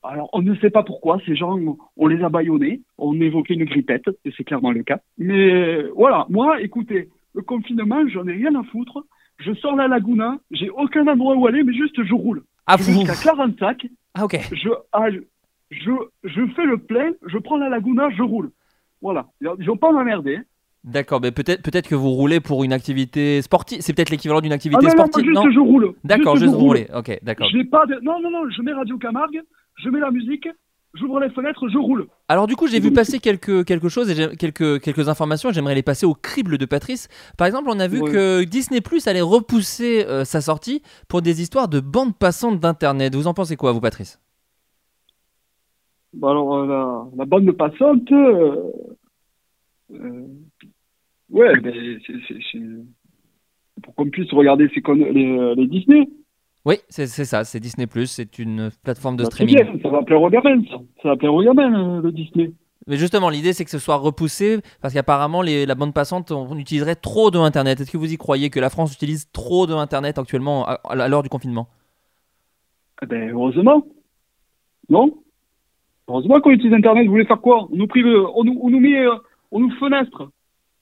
alors 0.04 0.28
on 0.32 0.42
ne 0.42 0.54
sait 0.56 0.70
pas 0.70 0.82
pourquoi 0.82 1.18
ces 1.26 1.34
gens, 1.36 1.58
on 1.96 2.06
les 2.06 2.22
a 2.22 2.28
bâillonnés, 2.28 2.82
on 2.98 3.20
évoquait 3.20 3.54
une 3.54 3.64
grippette, 3.64 4.04
et 4.24 4.32
c'est 4.36 4.44
clairement 4.44 4.70
le 4.72 4.82
cas. 4.82 5.00
Mais 5.18 5.82
voilà, 5.96 6.26
moi, 6.28 6.60
écoutez, 6.60 7.08
le 7.34 7.42
confinement, 7.42 8.06
j'en 8.08 8.26
ai 8.26 8.32
rien 8.32 8.54
à 8.54 8.62
foutre. 8.64 9.04
Je 9.38 9.52
sors 9.54 9.74
la 9.74 9.88
Laguna, 9.88 10.38
j'ai 10.52 10.70
aucun 10.70 11.06
endroit 11.08 11.34
où 11.36 11.46
aller, 11.46 11.64
mais 11.64 11.72
juste 11.72 12.02
je 12.04 12.14
roule. 12.14 12.42
Ah, 12.66 12.76
je 12.78 12.84
jusqu'à 12.84 13.14
Clarensac. 13.14 13.86
Ah 14.14 14.24
ok. 14.24 14.38
Je, 14.52 14.68
ah, 14.92 15.10
je, 15.10 15.18
je, 15.70 15.90
je 16.24 16.46
fais 16.54 16.64
le 16.64 16.78
plein, 16.78 17.10
je 17.26 17.38
prends 17.38 17.56
la 17.56 17.68
Laguna, 17.68 18.08
je 18.16 18.22
roule. 18.22 18.50
Voilà. 19.02 19.26
Ils 19.40 19.66
vont 19.66 19.76
pas 19.76 19.90
m'emmerder. 19.92 20.36
hein. 20.36 20.42
D'accord, 20.84 21.20
mais 21.22 21.32
peut-être 21.32 21.62
peut-être 21.62 21.88
que 21.88 21.94
vous 21.94 22.10
roulez 22.10 22.40
pour 22.40 22.62
une 22.62 22.72
activité 22.74 23.40
sportive. 23.42 23.80
C'est 23.80 23.94
peut-être 23.94 24.10
l'équivalent 24.10 24.42
d'une 24.42 24.52
Ah 24.52 24.56
activité 24.56 24.84
non, 24.84 24.90
non, 24.90 24.96
moi, 24.96 25.06
sportive, 25.06 25.30
juste 25.30 25.52
je 25.54 25.58
roule. 25.60 25.94
D'accord, 26.04 26.36
Juste 26.36 26.50
je 26.52 26.56
roule. 26.56 26.66
rouler. 26.68 26.86
Ok, 26.94 27.18
d'accord. 27.22 27.48
Je 27.50 27.56
n'ai 27.56 27.64
pas 27.64 27.86
de... 27.86 27.94
Non, 28.02 28.20
non, 28.20 28.30
non, 28.30 28.50
je 28.50 28.60
mets 28.62 28.72
Radio 28.72 28.98
Camargue, 28.98 29.40
je 29.76 29.88
mets 29.90 30.00
la 30.00 30.10
musique, 30.10 30.48
j'ouvre 30.94 31.20
les 31.20 31.30
fenêtres, 31.30 31.68
je 31.68 31.78
roule. 31.78 32.06
Alors 32.28 32.46
du 32.46 32.56
coup, 32.56 32.66
j'ai 32.68 32.80
vu 32.80 32.92
passer 32.92 33.18
quelques, 33.18 33.64
quelque 33.64 33.88
chose 33.88 34.10
et 34.10 34.14
j'ai- 34.14 34.36
quelques, 34.36 34.80
quelques 34.80 35.08
informations. 35.08 35.50
et 35.50 35.52
J'aimerais 35.52 35.74
les 35.74 35.82
passer 35.82 36.06
au 36.06 36.14
crible 36.14 36.56
de 36.58 36.66
Patrice. 36.66 37.08
Par 37.36 37.46
exemple, 37.46 37.68
on 37.70 37.80
a 37.80 37.88
vu 37.88 38.00
Ouais. 38.00 38.10
que 38.10 38.44
Disney 38.44 38.80
Plus 38.80 39.06
allait 39.08 39.20
repousser 39.20 40.04
euh, 40.06 40.24
sa 40.24 40.40
sortie 40.40 40.82
pour 41.08 41.20
des 41.22 41.42
histoires 41.42 41.68
de 41.68 41.80
bande 41.80 42.16
passante 42.16 42.60
d'internet. 42.60 43.14
Vous 43.14 43.26
en 43.26 43.34
pensez 43.34 43.56
quoi, 43.56 43.72
vous, 43.72 43.80
Patrice? 43.80 44.20
Bon, 46.12 46.28
alors, 46.28 46.54
euh, 46.54 46.66
la, 46.66 47.04
la 47.16 47.24
bande 47.24 47.50
passante... 47.52 48.10
euh, 48.12 48.62
euh, 49.92 50.26
ouais, 51.30 51.60
mais 51.60 51.98
c'est... 52.06 52.60
Pour 53.82 53.94
qu'on 53.96 54.08
puisse 54.08 54.30
regarder 54.32 54.70
ces 54.72 54.80
conne- 54.80 55.04
les, 55.12 55.54
les 55.56 55.66
Disney. 55.66 56.08
Oui, 56.66 56.76
c'est 56.88 57.06
ça. 57.06 57.44
C'est 57.44 57.60
Disney. 57.60 57.86
C'est 58.06 58.38
une 58.38 58.70
plateforme 58.82 59.16
de 59.16 59.24
Bah, 59.24 59.30
streaming. 59.30 59.54
bien, 59.54 59.78
ça 59.82 59.88
va 59.90 60.02
plaire 60.02 60.22
aux 60.22 60.30
gamins, 60.30 60.62
ça. 60.70 60.76
Ça 61.02 61.08
va 61.10 61.16
plaire 61.16 61.34
aux 61.34 61.42
gamins, 61.42 61.98
euh, 61.98 62.02
le 62.02 62.10
Disney. 62.12 62.52
Mais 62.86 62.96
justement, 62.96 63.30
l'idée 63.30 63.54
c'est 63.54 63.64
que 63.64 63.70
ce 63.70 63.78
soit 63.78 63.96
repoussé 63.96 64.60
parce 64.82 64.92
qu'apparemment 64.92 65.40
la 65.42 65.74
bande 65.74 65.94
passante, 65.94 66.30
on 66.32 66.58
utiliserait 66.58 66.96
trop 66.96 67.30
de 67.30 67.38
Internet. 67.38 67.80
Est-ce 67.80 67.90
que 67.90 67.96
vous 67.96 68.12
y 68.12 68.18
croyez 68.18 68.50
que 68.50 68.60
la 68.60 68.68
France 68.68 68.94
utilise 68.94 69.30
trop 69.32 69.66
de 69.66 69.72
Internet 69.72 70.18
actuellement 70.18 70.66
à, 70.66 70.80
à 70.90 71.08
l'heure 71.08 71.22
du 71.22 71.30
confinement? 71.30 71.68
Eh 73.02 73.06
ben, 73.06 73.30
heureusement. 73.30 73.84
Non? 74.90 75.14
Heureusement 76.08 76.40
qu'on 76.40 76.50
utilise 76.50 76.74
Internet. 76.74 77.06
Vous 77.06 77.12
voulez 77.12 77.24
faire 77.24 77.40
quoi? 77.40 77.68
On 77.72 77.76
nous 77.76 77.86
prive, 77.86 78.06
on 78.06 78.44
nous, 78.44 78.58
on 78.62 78.68
nous 78.68 78.80
met, 78.80 78.98
euh, 79.06 79.14
on 79.50 79.60
nous 79.60 79.70
fenestre. 79.76 80.30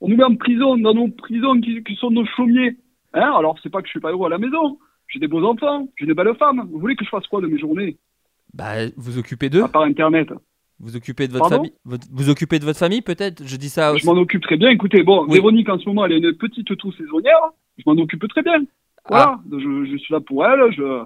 On 0.00 0.08
nous 0.08 0.16
met 0.16 0.24
en 0.24 0.34
prison, 0.34 0.76
dans 0.76 0.94
nos 0.94 1.06
prisons 1.08 1.60
qui, 1.60 1.84
qui 1.84 1.94
sont 1.96 2.10
nos 2.10 2.26
chaumiers. 2.36 2.76
Hein? 3.14 3.32
Alors, 3.38 3.56
c'est 3.62 3.70
pas 3.70 3.80
que 3.80 3.86
je 3.86 3.92
suis 3.92 4.00
pas 4.00 4.10
heureux 4.10 4.26
à 4.26 4.30
la 4.30 4.38
maison. 4.38 4.78
J'ai 5.12 5.18
des 5.20 5.28
beaux 5.28 5.44
enfants, 5.44 5.88
j'ai 5.98 6.06
des 6.06 6.14
belles 6.14 6.34
femmes. 6.38 6.66
Vous 6.72 6.78
voulez 6.78 6.96
que 6.96 7.04
je 7.04 7.10
fasse 7.10 7.26
quoi 7.26 7.40
de 7.42 7.46
mes 7.46 7.58
journées? 7.58 7.98
Bah, 8.54 8.86
vous 8.96 9.18
occupez 9.18 9.50
d'eux 9.50 9.62
À 9.62 9.68
part 9.68 9.82
Internet. 9.82 10.28
Vous 10.80 10.96
occupez 10.96 11.28
de 11.28 11.32
votre 11.32 11.48
Pardon? 11.50 11.56
famille 11.84 12.00
Vous 12.10 12.30
occupez 12.30 12.58
de 12.58 12.64
votre 12.64 12.78
famille 12.78 13.02
peut-être? 13.02 13.46
Je 13.46 13.56
dis 13.56 13.68
ça. 13.68 13.94
Je 13.96 14.06
m'en 14.06 14.12
occupe 14.12 14.42
très 14.42 14.56
bien. 14.56 14.70
Écoutez, 14.70 15.02
bon, 15.02 15.26
Oui. 15.28 15.34
Véronique, 15.34 15.68
en 15.68 15.78
ce 15.78 15.86
moment, 15.86 16.04
elle 16.06 16.12
a 16.12 16.16
une 16.16 16.32
petite 16.34 16.74
toux 16.76 16.92
saisonnière. 16.92 17.38
Je 17.78 17.82
m'en 17.86 17.92
occupe 18.02 18.26
très 18.28 18.42
bien. 18.42 18.64
Voilà, 19.08 19.38
Ah. 19.38 19.40
je, 19.50 19.84
je 19.90 19.96
suis 19.98 20.12
là 20.14 20.20
pour 20.20 20.44
elle. 20.46 20.72
Je... 20.72 21.04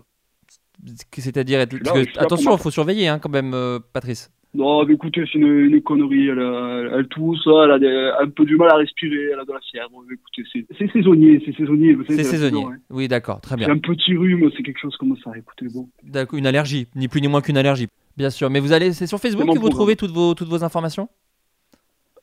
C'est-à-dire 1.13 1.61
être- 1.61 1.77
attention, 2.19 2.53
il 2.57 2.59
faut 2.59 2.71
surveiller 2.71 3.09
hein, 3.09 3.19
quand 3.19 3.29
même, 3.31 3.55
euh, 3.55 3.79
Patrice. 3.93 4.31
Non, 4.55 4.87
mais 4.87 4.95
écoutez, 4.95 5.23
c'est 5.31 5.39
une, 5.39 5.47
une 5.47 5.83
connerie. 5.83 6.29
Elle, 6.29 6.39
a- 6.41 6.89
elle 6.99 7.09
tousse, 7.09 7.47
elle 7.47 7.71
a 7.73 7.79
des- 7.79 8.13
un 8.21 8.29
peu 8.31 8.45
du 8.47 8.57
mal 8.57 8.71
à 8.71 8.77
respirer, 8.77 9.31
elle 9.33 9.39
a 9.41 9.45
de 9.45 9.53
la 9.53 9.61
fièvre. 9.61 10.03
Écoutez, 10.11 10.43
c'est 10.53 10.67
c'est 10.79 10.91
saisonnier, 10.93 11.43
c'est 11.45 11.55
saisonnier. 11.57 11.95
C'est 12.09 12.23
saisonnier. 12.23 12.49
saison, 12.63 12.71
hein. 12.73 12.77
Oui, 12.89 13.07
d'accord, 13.07 13.41
très 13.43 13.57
C'est 13.57 13.65
bien. 13.67 13.71
un 13.75 13.79
petit 13.79 14.17
rhume, 14.17 14.51
c'est 14.57 14.63
quelque 14.63 14.81
chose 14.81 14.97
comme 14.97 15.15
ça. 15.23 15.33
Écoutez, 15.37 15.67
bon. 15.75 15.89
D'accord, 16.03 16.39
une 16.39 16.47
allergie, 16.47 16.87
ni 16.97 17.09
plus 17.09 17.21
ni 17.21 17.29
moins 17.29 17.43
qu'une 17.43 17.59
allergie. 17.59 17.89
Bien 18.17 18.31
sûr, 18.31 18.49
mais 18.49 18.61
vous 18.61 18.73
allez, 18.73 18.93
c'est 18.95 19.07
sur 19.07 19.19
Facebook 19.19 19.43
C'est 19.43 19.47
que 19.49 19.53
vous 19.57 19.61
programme. 19.69 19.77
trouvez 19.79 19.97
toutes 19.97 20.13
vos 20.13 20.33
toutes 20.35 20.49
vos 20.49 20.65
informations? 20.65 21.09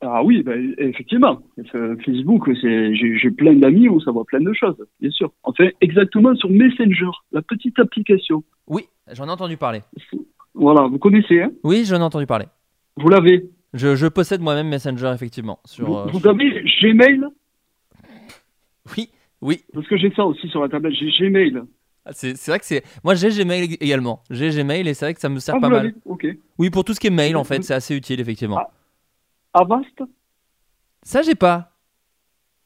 Ah 0.00 0.22
oui, 0.24 0.42
ben, 0.42 0.74
effectivement. 0.78 1.40
Facebook, 2.04 2.50
c'est- 2.60 2.94
j'ai 2.96 3.16
j'ai 3.16 3.30
plein 3.30 3.54
d'amis 3.54 3.88
où 3.88 4.00
ça 4.00 4.10
voit 4.10 4.24
plein 4.24 4.40
de 4.40 4.52
choses, 4.52 4.76
bien 5.00 5.10
sûr. 5.10 5.32
Enfin, 5.44 5.68
exactement 5.80 6.34
sur 6.34 6.50
Messenger, 6.50 7.10
la 7.32 7.42
petite 7.42 7.78
application. 7.78 8.42
Oui, 8.66 8.82
j'en 9.12 9.28
ai 9.28 9.30
entendu 9.30 9.56
parler. 9.56 9.80
Voilà, 10.54 10.82
vous 10.86 10.98
connaissez, 10.98 11.42
hein 11.42 11.50
Oui, 11.64 11.84
j'en 11.84 11.96
ai 11.96 12.02
entendu 12.02 12.26
parler. 12.26 12.46
Vous 12.96 13.08
l'avez 13.08 13.50
Je, 13.72 13.96
je 13.96 14.06
possède 14.06 14.40
moi-même 14.40 14.68
Messenger 14.68 15.10
effectivement. 15.14 15.58
Sur, 15.64 15.86
vous, 15.86 15.96
euh, 15.96 16.06
vous 16.12 16.26
avez 16.28 16.62
Gmail 16.80 17.20
Oui, 18.96 19.10
oui. 19.40 19.64
Parce 19.72 19.86
que 19.88 19.96
j'ai 19.96 20.12
ça 20.14 20.24
aussi 20.24 20.48
sur 20.48 20.62
la 20.62 20.68
tablette, 20.68 20.94
j'ai 20.94 21.10
Gmail. 21.10 21.62
Ah, 22.06 22.10
C'est 22.12 22.36
c'est 22.36 22.50
vrai 22.50 22.58
que 22.58 22.66
c'est. 22.66 22.84
Moi 23.02 23.14
j'ai 23.14 23.30
Gmail 23.30 23.64
ég- 23.66 23.76
également. 23.80 24.22
J'ai 24.30 24.50
Gmail 24.50 24.86
et 24.86 24.94
c'est 24.94 25.06
vrai 25.06 25.14
que 25.14 25.20
ça 25.20 25.28
me 25.30 25.38
sert 25.38 25.54
Ah, 25.56 25.60
pas 25.60 25.68
vous 25.68 25.74
mal. 25.74 25.94
Ok. 26.04 26.26
Oui, 26.58 26.68
pour 26.70 26.84
tout 26.84 26.92
ce 26.94 27.00
qui 27.00 27.06
est 27.06 27.10
mail 27.10 27.34
en 27.36 27.44
fait, 27.44 27.62
c'est 27.62 27.74
assez 27.74 27.96
utile 27.96 28.20
effectivement. 28.20 28.60
Avast 29.54 30.02
Ça 31.02 31.22
j'ai 31.22 31.34
pas. 31.34 31.70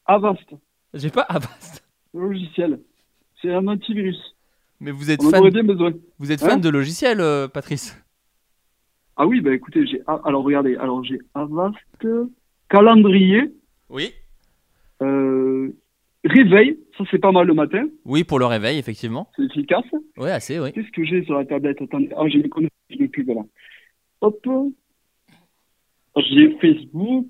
Avast, 0.05 0.53
J'ai 0.93 1.09
pas 1.09 1.21
Avast. 1.21 1.83
le 2.13 2.21
logiciel. 2.29 2.79
C'est 3.41 3.53
un 3.53 3.65
antivirus. 3.67 4.17
Mais 4.79 4.91
vous 4.91 5.11
êtes 5.11 5.21
On 5.23 5.29
fan. 5.29 5.39
aurait 5.41 5.51
bien 5.51 5.63
besoin. 5.63 5.91
Vous 6.19 6.31
êtes 6.31 6.41
Hein 6.43 6.49
fan 6.49 6.61
de 6.61 6.69
logiciels, 6.69 7.19
euh, 7.21 7.47
Patrice? 7.47 7.97
Ah 9.17 9.27
oui, 9.27 9.41
bah 9.41 9.53
écoutez, 9.53 9.85
j'ai. 9.85 10.01
alors 10.07 10.43
regardez, 10.43 10.75
alors 10.77 11.03
j'ai 11.03 11.19
Avast, 11.33 11.75
calendrier, 12.69 13.51
Oui. 13.89 14.13
euh, 15.01 15.69
réveil, 16.23 16.79
ça 16.97 17.03
c'est 17.11 17.19
pas 17.19 17.33
mal 17.33 17.45
le 17.45 17.53
matin, 17.53 17.85
Oui, 18.05 18.23
pour 18.23 18.39
le 18.39 18.45
réveil 18.45 18.77
effectivement. 18.77 19.29
c'est 19.35 19.43
efficace. 19.43 19.83
Oui, 20.17 20.29
assez, 20.29 20.57
oui. 20.59 20.71
Qu'est-ce 20.71 20.91
que 20.91 21.03
j'ai 21.03 21.25
sur 21.25 21.35
la 21.37 21.45
tablette? 21.45 21.81
Attendez, 21.81 22.09
ah 22.15 22.23
j'ai 22.29 22.41
les 22.41 22.47
connexions 22.49 22.77
de 22.91 23.07
pub 23.07 23.27
là. 23.29 23.41
Hop. 24.21 24.47
J'ai 26.15 26.57
Facebook. 26.59 27.27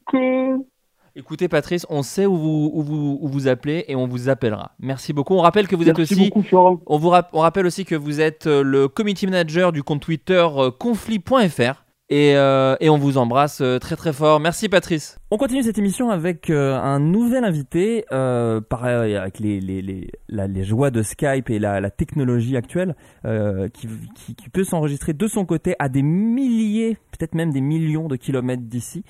Écoutez 1.20 1.50
Patrice, 1.50 1.86
on 1.90 2.02
sait 2.02 2.26
où 2.26 2.38
vous, 2.38 2.72
où 2.74 2.82
vous, 2.82 3.18
où 3.22 3.28
vous 3.28 3.50
appelez 3.50 3.84
et 3.90 3.96
on 3.98 4.08
vous 4.08 4.30
appellera. 4.30 4.72
Merci 4.80 5.12
beaucoup. 5.12 5.34
On 5.34 5.42
rappelle 5.42 5.68
que 5.68 5.76
vous 5.76 5.90
êtes 5.90 6.00
aussi. 6.00 6.16
beaucoup, 6.30 6.42
Florent. 6.44 6.80
On 6.88 6.98
vous 6.98 7.12
on 7.34 7.40
rappelle 7.40 7.66
aussi 7.66 7.84
que 7.84 7.96
vous 7.96 8.22
êtes 8.22 8.48
euh, 8.48 8.64
le 8.64 8.88
community 8.88 9.28
manager 9.28 9.74
du 9.74 9.84
compte 9.84 10.02
Twitter 10.02 10.48
euh, 10.56 10.72
conflit.fr. 10.72 11.84
Et, 12.12 12.36
euh, 12.38 12.76
et 12.80 12.90
on 12.90 12.98
vous 12.98 13.18
embrasse 13.20 13.62
très 13.82 13.96
très 13.96 14.14
fort. 14.14 14.40
Merci 14.40 14.68
Patrice. 14.70 15.20
On 15.30 15.38
continue 15.38 15.62
cette 15.62 15.78
émission 15.78 16.10
avec 16.10 16.50
euh, 16.50 16.76
un 16.76 17.00
nouvel 17.00 17.44
invité, 17.44 18.06
euh, 18.12 18.62
pareil 18.62 19.16
avec 19.16 19.40
les, 19.40 19.60
les, 19.60 19.82
les, 19.84 20.10
la- 20.30 20.48
les 20.48 20.64
joies 20.64 20.90
de 20.90 21.04
Skype 21.04 21.50
et 21.52 21.60
la, 21.60 21.80
la 21.82 21.92
technologie 21.92 22.58
actuelle, 22.58 22.96
euh, 23.26 23.68
qui, 23.68 23.88
qui, 24.16 24.34
qui 24.36 24.50
peut 24.50 24.64
s'enregistrer 24.64 25.14
de 25.14 25.28
son 25.28 25.46
côté 25.46 25.76
à 25.78 25.88
des 25.88 26.02
milliers, 26.02 26.98
peut-être 27.12 27.36
même 27.36 27.52
des 27.52 27.62
millions 27.62 28.08
de 28.08 28.16
kilomètres 28.16 28.64
d'ici. 28.64 29.04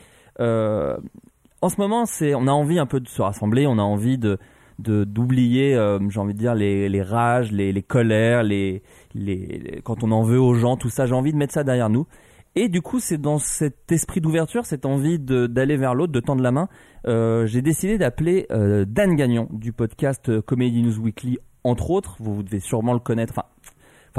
En 1.61 1.69
ce 1.69 1.75
moment, 1.77 2.05
c'est, 2.05 2.33
on 2.35 2.47
a 2.47 2.51
envie 2.51 2.79
un 2.79 2.85
peu 2.85 2.99
de 2.99 3.07
se 3.07 3.21
rassembler, 3.21 3.67
on 3.67 3.77
a 3.77 3.83
envie 3.83 4.17
de 4.17 4.37
d'oublier, 4.79 5.75
euh, 5.75 5.99
j'ai 6.09 6.21
envie 6.21 6.33
de 6.33 6.39
dire 6.39 6.55
les, 6.55 6.87
les 6.87 7.01
rages, 7.01 7.51
les, 7.51 7.73
les 7.73 7.81
colères, 7.83 8.43
les, 8.43 8.81
les 9.13 9.81
quand 9.83 10.05
on 10.05 10.11
en 10.11 10.23
veut 10.23 10.39
aux 10.39 10.53
gens, 10.53 10.77
tout 10.77 10.89
ça. 10.89 11.05
J'ai 11.05 11.15
envie 11.15 11.33
de 11.33 11.37
mettre 11.37 11.53
ça 11.53 11.65
derrière 11.65 11.89
nous. 11.89 12.07
Et 12.55 12.69
du 12.69 12.81
coup, 12.81 13.01
c'est 13.01 13.17
dans 13.17 13.39
cet 13.39 13.91
esprit 13.91 14.21
d'ouverture, 14.21 14.65
cette 14.65 14.85
envie 14.85 15.19
d'aller 15.19 15.75
vers 15.75 15.95
l'autre, 15.95 16.13
de 16.13 16.19
tendre 16.21 16.41
la 16.41 16.51
main, 16.51 16.69
euh, 17.07 17.45
j'ai 17.45 17.61
décidé 17.61 17.97
d'appeler 17.97 18.47
euh, 18.51 18.85
Dan 18.87 19.15
Gagnon 19.15 19.49
du 19.51 19.73
podcast 19.73 20.39
Comedy 20.41 20.81
News 20.81 20.97
Weekly, 20.97 21.39
entre 21.65 21.91
autres. 21.91 22.15
Vous, 22.19 22.35
vous 22.35 22.43
devez 22.43 22.61
sûrement 22.61 22.93
le 22.93 22.99
connaître. 22.99 23.33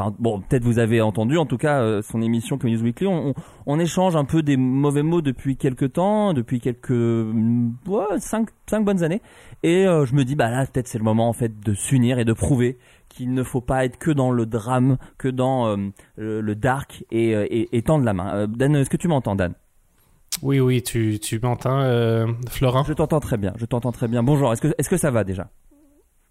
Enfin, 0.01 0.15
bon, 0.19 0.41
peut-être 0.41 0.65
vous 0.65 0.79
avez 0.79 1.03
entendu, 1.03 1.37
en 1.37 1.45
tout 1.45 1.59
cas, 1.59 1.83
euh, 1.83 2.01
son 2.01 2.23
émission 2.23 2.57
Comedy 2.57 2.79
News 2.79 2.85
Weekly. 2.85 3.07
On, 3.07 3.29
on- 3.29 3.35
on 3.67 3.79
échange 3.79 4.17
un 4.17 4.25
peu 4.25 4.43
des 4.43 4.57
mauvais 4.57 5.03
mots 5.03 5.21
depuis 5.21 5.57
quelques 5.57 5.93
temps, 5.93 6.33
depuis 6.33 6.59
quelques 6.61 6.91
mm, 6.91 7.73
ouais, 7.87 8.19
cinq, 8.19 8.49
cinq 8.69 8.85
bonnes 8.85 9.03
années. 9.03 9.21
Et 9.63 9.87
euh, 9.87 10.07
je 10.07 10.15
me 10.15 10.25
dis, 10.25 10.37
bah 10.37 10.49
là, 10.51 10.65
peut-être 10.67 10.89
c'est 10.89 10.97
le 10.99 11.05
moment 11.05 11.29
en 11.29 11.35
fait 11.35 11.61
de 11.61 11.75
s'unir 11.75 12.19
et 12.19 12.25
de 12.25 12.33
prouver 12.33 12.79
qu'il 13.11 13.35
ne 13.35 13.43
faut 13.43 13.61
pas 13.61 13.85
être 13.85 13.99
que 13.99 14.11
dans 14.11 14.31
le 14.31 14.47
drame, 14.47 14.97
que 15.19 15.29
dans 15.29 15.67
euh, 15.67 15.77
le, 16.17 16.41
le 16.41 16.55
dark 16.55 17.05
et, 17.11 17.33
et, 17.33 17.77
et 17.77 17.83
tendre 17.83 18.05
la 18.05 18.15
main. 18.15 18.47
Dan, 18.47 18.75
est-ce 18.77 18.89
que 18.89 18.97
tu 18.97 19.09
m'entends, 19.09 19.35
Dan? 19.37 19.53
Oui, 20.43 20.61
oui, 20.61 20.83
tu, 20.83 21.19
tu 21.21 21.39
m'entends, 21.41 21.81
Florent? 22.49 22.85
Je 22.85 22.95
t'entends 22.95 23.21
très 23.21 23.37
bien, 23.37 23.53
je 23.59 23.67
t'entends 23.67 23.93
très 23.93 24.09
bien. 24.09 24.23
Bonjour, 24.23 24.51
est-ce 24.53 24.63
que, 24.63 24.69
est-ce 24.79 24.89
que 24.89 24.97
ça 24.97 25.11
va 25.11 25.25
déjà? 25.25 25.51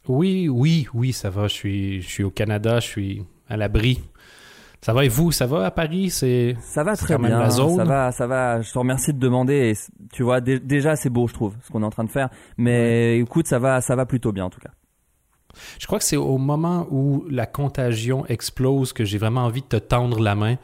Oui, 0.07 0.47
oui, 0.49 0.87
oui, 0.93 1.11
ça 1.13 1.29
va. 1.29 1.47
Je 1.47 1.53
suis, 1.53 2.01
je 2.01 2.07
suis 2.07 2.23
au 2.23 2.31
Canada, 2.31 2.79
je 2.79 2.87
suis 2.87 3.25
à 3.49 3.57
l'abri. 3.57 3.99
Ça 4.81 4.93
va 4.93 5.03
et 5.03 5.09
vous, 5.09 5.33
ça 5.33 5.45
va 5.45 5.65
à 5.65 5.71
Paris? 5.71 6.09
C'est 6.09 6.55
Ça 6.61 6.83
va 6.85 6.95
très 6.95 7.17
bien, 7.17 7.37
la 7.39 7.49
zone. 7.49 7.75
ça 7.75 7.83
va, 7.83 8.11
ça 8.13 8.27
va. 8.27 8.61
Je 8.61 8.71
te 8.71 8.79
remercie 8.79 9.13
de 9.13 9.19
demander. 9.19 9.71
Et 9.71 9.73
tu 10.13 10.23
vois, 10.23 10.39
dé- 10.39 10.59
déjà 10.61 10.95
c'est 10.95 11.09
beau, 11.09 11.27
je 11.27 11.33
trouve, 11.33 11.53
ce 11.63 11.69
qu'on 11.71 11.83
est 11.83 11.85
en 11.85 11.89
train 11.89 12.05
de 12.05 12.09
faire. 12.09 12.29
Mais 12.57 13.19
écoute, 13.19 13.47
ça 13.47 13.59
va, 13.59 13.81
ça 13.81 13.97
va 13.97 14.05
plutôt 14.05 14.31
bien 14.31 14.45
en 14.45 14.49
tout 14.49 14.61
cas. 14.61 14.69
Je 15.79 15.85
crois 15.87 15.99
que 15.99 16.05
c'est 16.05 16.15
au 16.15 16.37
moment 16.37 16.87
où 16.91 17.25
la 17.29 17.45
contagion 17.45 18.25
explose 18.27 18.93
que 18.93 19.03
j'ai 19.03 19.17
vraiment 19.17 19.41
envie 19.43 19.61
de 19.61 19.67
te 19.67 19.75
tendre 19.77 20.21
la 20.21 20.35
main 20.35 20.55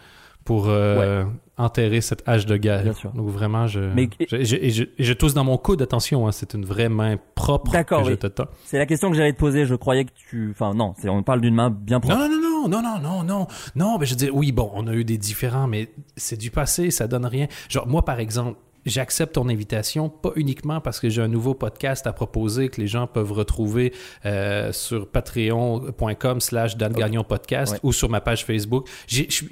pour 0.45 0.69
euh, 0.69 1.25
enterrer 1.57 1.99
cette 2.01 2.21
hache 2.27 2.45
de 2.45 2.55
guerre. 2.55 2.83
Bien 2.83 2.93
sûr. 2.93 3.11
Donc 3.11 3.27
vraiment, 3.29 3.65
je, 3.67 3.79
Mais- 3.95 4.09
je, 4.31 4.43
je- 4.43 4.55
et 4.55 4.69
je, 4.69 4.83
et 4.97 5.03
je 5.03 5.13
tousse 5.13 5.33
dans 5.33 5.43
mon 5.43 5.57
coude. 5.57 5.81
Attention, 5.81 6.25
hein, 6.27 6.31
c'est 6.31 6.53
une 6.53 6.63
vraie 6.65 6.88
main 6.88 7.17
propre 7.33 7.71
que 7.83 8.03
je 8.05 8.13
te 8.13 8.27
tends. 8.27 8.45
C'est 8.63 8.77
la 8.77 8.86
question 8.86 9.09
que 9.09 9.17
j'allais 9.17 9.33
te 9.33 9.39
poser. 9.39 9.65
Je 9.65 9.75
croyais 9.75 10.05
que 10.05 10.11
tu, 10.29 10.51
enfin 10.51 10.73
non, 10.73 10.93
on 11.05 11.23
parle 11.23 11.41
d'une 11.41 11.55
main 11.55 11.69
bien 11.71 11.99
propre. 11.99 12.15
Non, 12.17 12.29
non, 12.29 12.36
non, 12.36 12.41
non, 12.41 12.54
non, 12.68 12.99
non, 13.01 13.24
non, 13.24 13.47
non, 13.76 13.97
mais 13.97 14.05
je 14.05 14.11
veux 14.11 14.18
dire, 14.18 14.36
oui, 14.36 14.51
bon, 14.51 14.72
on 14.74 14.88
a 14.88 14.93
eu 14.93 15.03
des 15.03 15.18
différents, 15.18 15.68
mais 15.68 15.89
c'est 16.18 16.38
du 16.38 16.51
passé, 16.51 16.91
ça 16.91 17.07
donne 17.07 17.26
rien. 17.26 17.47
Genre, 17.70 17.88
moi, 17.88 18.03
par 18.05 18.20
exemple, 18.20 18.57
j'accepte 18.86 19.34
ton 19.34 19.49
invitation, 19.49 20.09
pas 20.09 20.32
uniquement 20.36 20.80
parce 20.80 20.99
que 20.99 21.09
j'ai 21.09 21.22
un 21.22 21.28
nouveau 21.28 21.53
podcast 21.55 22.05
à 22.07 22.13
proposer 22.13 22.70
que 22.70 22.80
les 22.80 22.88
gens 22.88 23.07
peuvent 23.07 23.32
retrouver 23.32 23.93
euh, 24.26 24.72
sur 24.72 25.07
patreon.com 25.09 26.39
slash 26.39 26.78
Dan 26.78 26.93
Gagnon 26.93 27.24
Podcast 27.24 27.74
Ouais. 27.74 27.80
ou 27.84 27.93
sur 27.93 28.09
ma 28.09 28.22
page 28.22 28.45
Facebook. 28.45 28.88
Je 29.07 29.24
suis- 29.30 29.49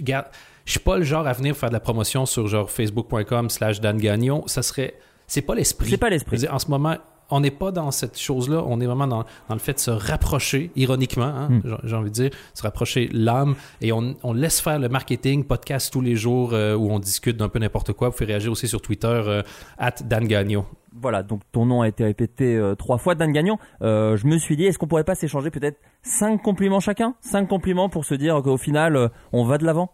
je 0.66 0.72
suis 0.72 0.80
pas 0.80 0.97
le 0.97 1.03
genre 1.03 1.26
à 1.28 1.34
venir 1.34 1.55
faire 1.57 1.70
de 1.70 1.74
la 1.74 1.80
promotion 1.80 2.26
sur 2.26 2.47
genre 2.47 2.70
facebook.com 2.70 3.49
slash 3.49 3.82
Dan 3.82 3.97
Gagnon. 3.97 4.43
Ça 4.47 4.61
serait... 4.61 4.93
C'est 5.26 5.41
pas 5.41 5.55
l'esprit. 5.55 5.89
C'est 5.89 5.97
pas 5.97 6.09
l'esprit. 6.09 6.38
Je 6.38 6.47
En 6.47 6.59
ce 6.59 6.68
moment, 6.70 6.97
on 7.36 7.39
n'est 7.41 7.51
pas 7.51 7.71
dans 7.71 7.91
cette 7.91 8.17
chose-là. 8.19 8.63
On 8.67 8.79
est 8.81 8.86
vraiment 8.86 9.07
dans, 9.07 9.23
dans 9.49 9.55
le 9.55 9.59
fait 9.59 9.73
de 9.73 9.79
se 9.79 9.91
rapprocher, 9.91 10.71
ironiquement, 10.75 11.25
hein, 11.25 11.49
Hmm. 11.49 11.61
j'ai- 11.84 11.95
envie 11.95 12.09
de 12.09 12.15
dire, 12.15 12.29
se 12.53 12.61
rapprocher 12.63 13.09
l'âme 13.11 13.55
et 13.81 13.91
on, 13.91 14.15
on 14.23 14.34
laisse 14.34 14.59
faire 14.61 14.79
le 14.79 14.89
marketing, 14.89 15.43
podcast 15.43 15.91
tous 15.91 16.01
les 16.01 16.15
jours 16.15 16.51
euh, 16.53 16.75
où 16.75 16.89
on 16.91 16.99
discute 16.99 17.38
d'un 17.38 17.49
peu 17.49 17.59
n'importe 17.59 17.93
quoi. 17.93 18.09
Vous 18.09 18.15
pouvez 18.15 18.27
réagir 18.27 18.51
aussi 18.51 18.67
sur 18.67 18.81
Twitter, 18.81 19.07
euh, 19.07 19.41
at 19.77 19.95
Dan 20.05 20.27
Gagnon. 20.27 20.65
Voilà, 20.95 21.23
donc 21.23 21.41
ton 21.51 21.65
nom 21.65 21.81
a 21.81 21.88
été 21.88 22.03
répété 22.03 22.55
euh, 22.55 22.75
trois 22.75 22.99
fois, 22.99 23.15
Dan 23.15 23.31
Gagnon. 23.31 23.57
Je 23.81 24.27
me 24.27 24.38
suis 24.38 24.55
dit, 24.55 24.65
est-ce 24.65 24.77
qu'on 24.77 24.88
pourrait 24.88 25.03
pas 25.03 25.15
s'échanger 25.15 25.49
peut-être 25.49 25.79
cinq 26.03 26.41
compliments 26.43 26.79
chacun, 26.79 27.15
cinq 27.21 27.47
compliments 27.49 27.89
pour 27.89 28.05
se 28.05 28.13
dire 28.13 28.39
qu'au 28.43 28.57
final, 28.57 29.09
on 29.31 29.43
va 29.43 29.57
de 29.57 29.65
l'avant? 29.65 29.91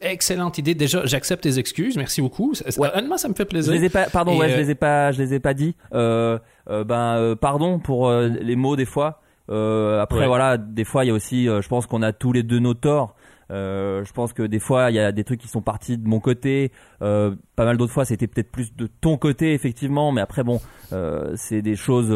Excellente 0.00 0.58
idée. 0.58 0.74
Déjà, 0.74 1.04
j'accepte 1.06 1.42
tes 1.42 1.58
excuses. 1.58 1.96
Merci 1.96 2.20
beaucoup. 2.22 2.54
Ça- 2.54 2.64
Honnêtement, 2.94 3.16
ça 3.16 3.28
me 3.28 3.34
fait 3.34 3.44
Je 3.44 3.48
plaisir. 3.48 3.72
les 3.72 3.84
ai 3.84 3.88
pas, 3.88 4.06
pardon, 4.06 4.32
Et, 4.34 4.38
ouais, 4.38 4.48
je 4.48 4.54
euh, 4.54 4.58
les 4.58 4.70
ai 4.70 4.74
pas, 4.74 5.12
je 5.12 5.22
les 5.22 5.34
ai 5.34 5.40
pas 5.40 5.54
dit. 5.54 5.74
Euh, 5.94 6.38
euh, 6.68 6.84
ben, 6.84 7.16
euh, 7.16 7.34
pardon 7.36 7.78
pour 7.78 8.08
euh, 8.08 8.28
les 8.28 8.56
mots 8.56 8.76
des 8.76 8.84
fois. 8.86 9.20
Euh, 9.50 10.00
après, 10.00 10.20
Ouais. 10.20 10.26
voilà, 10.26 10.56
des 10.58 10.84
fois, 10.84 11.04
il 11.04 11.08
y 11.08 11.10
a 11.10 11.14
aussi, 11.14 11.48
euh, 11.48 11.60
je 11.60 11.68
pense 11.68 11.86
qu'on 11.86 12.02
a 12.02 12.12
tous 12.12 12.32
les 12.32 12.42
deux 12.42 12.58
nos 12.60 12.74
torts. 12.74 13.14
Euh, 13.50 14.04
je 14.04 14.12
pense 14.12 14.32
que 14.32 14.44
des 14.44 14.60
fois, 14.60 14.90
il 14.92 14.94
y 14.94 15.00
a 15.00 15.10
des 15.10 15.24
trucs 15.24 15.40
qui 15.40 15.48
sont 15.48 15.60
partis 15.60 15.98
de 15.98 16.06
mon 16.06 16.20
côté. 16.20 16.70
Euh, 17.02 17.34
pas 17.56 17.64
mal 17.64 17.76
d'autres 17.76 17.92
fois, 17.92 18.04
c'était 18.04 18.28
peut-être 18.28 18.52
plus 18.52 18.76
de 18.76 18.86
ton 19.00 19.16
côté, 19.16 19.54
effectivement. 19.54 20.12
Mais 20.12 20.20
après, 20.20 20.44
bon, 20.44 20.60
euh, 20.92 21.32
c'est 21.34 21.60
des 21.60 21.74
choses. 21.74 22.12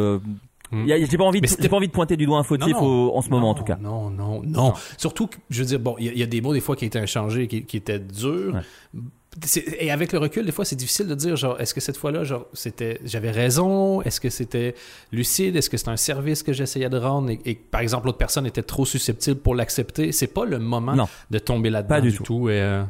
A- 0.92 0.98
J'ai 1.04 1.16
pas 1.18 1.24
envie, 1.24 1.40
de, 1.40 1.68
pas 1.68 1.76
envie 1.76 1.86
de 1.88 1.92
pointer 1.92 2.16
du 2.16 2.26
doigt 2.26 2.38
un 2.38 2.42
fautif 2.44 2.74
en 2.76 3.22
ce 3.22 3.28
moment, 3.30 3.50
en 3.50 3.54
tout 3.54 3.64
cas. 3.64 3.78
Non, 3.80 4.10
non, 4.10 4.42
non. 4.44 4.72
Surtout 4.98 5.26
que, 5.26 5.36
je 5.50 5.60
veux 5.62 5.66
dire, 5.68 5.80
bon, 5.80 5.96
il 5.98 6.06
y, 6.06 6.08
a- 6.08 6.12
il 6.12 6.18
y 6.18 6.22
a 6.22 6.26
des 6.26 6.40
mots 6.40 6.52
des 6.54 6.60
fois 6.60 6.76
qui 6.76 6.84
étaient 6.84 7.02
échangés, 7.02 7.46
qui, 7.48 7.64
qui 7.64 7.76
étaient 7.76 7.98
durs. 7.98 8.60
Et 9.80 9.90
avec 9.90 10.12
le 10.12 10.20
recul, 10.20 10.46
des 10.46 10.52
fois, 10.52 10.64
c'est 10.64 10.76
difficile 10.76 11.08
de 11.08 11.14
dire, 11.16 11.34
genre, 11.34 11.60
est-ce 11.60 11.74
que 11.74 11.80
cette 11.80 11.96
fois-là, 11.96 12.22
genre, 12.22 12.46
c'était, 12.52 13.00
j'avais 13.04 13.32
raison? 13.32 14.00
Est-ce 14.02 14.20
que 14.20 14.30
c'était 14.30 14.76
lucide? 15.10 15.56
Est-ce 15.56 15.68
que 15.68 15.76
c'était 15.76 15.90
un 15.90 15.96
service 15.96 16.44
que 16.44 16.52
j'essayais 16.52 16.88
de 16.88 16.96
rendre? 16.98 17.30
Et, 17.30 17.40
et 17.44 17.54
par 17.56 17.80
exemple, 17.80 18.06
l'autre 18.06 18.18
personne 18.18 18.46
était 18.46 18.62
trop 18.62 18.84
susceptible 18.86 19.40
pour 19.40 19.56
l'accepter? 19.56 20.12
C'est 20.12 20.28
pas 20.28 20.44
le 20.44 20.60
moment 20.60 20.94
Non. 20.94 21.08
de 21.32 21.38
tomber 21.40 21.70
là-dedans 21.70 21.96
Pas 21.96 22.00
du 22.00 22.12
du, 22.12 22.18
tout. 22.18 22.48
Et, 22.48 22.60
euh, 22.60 22.84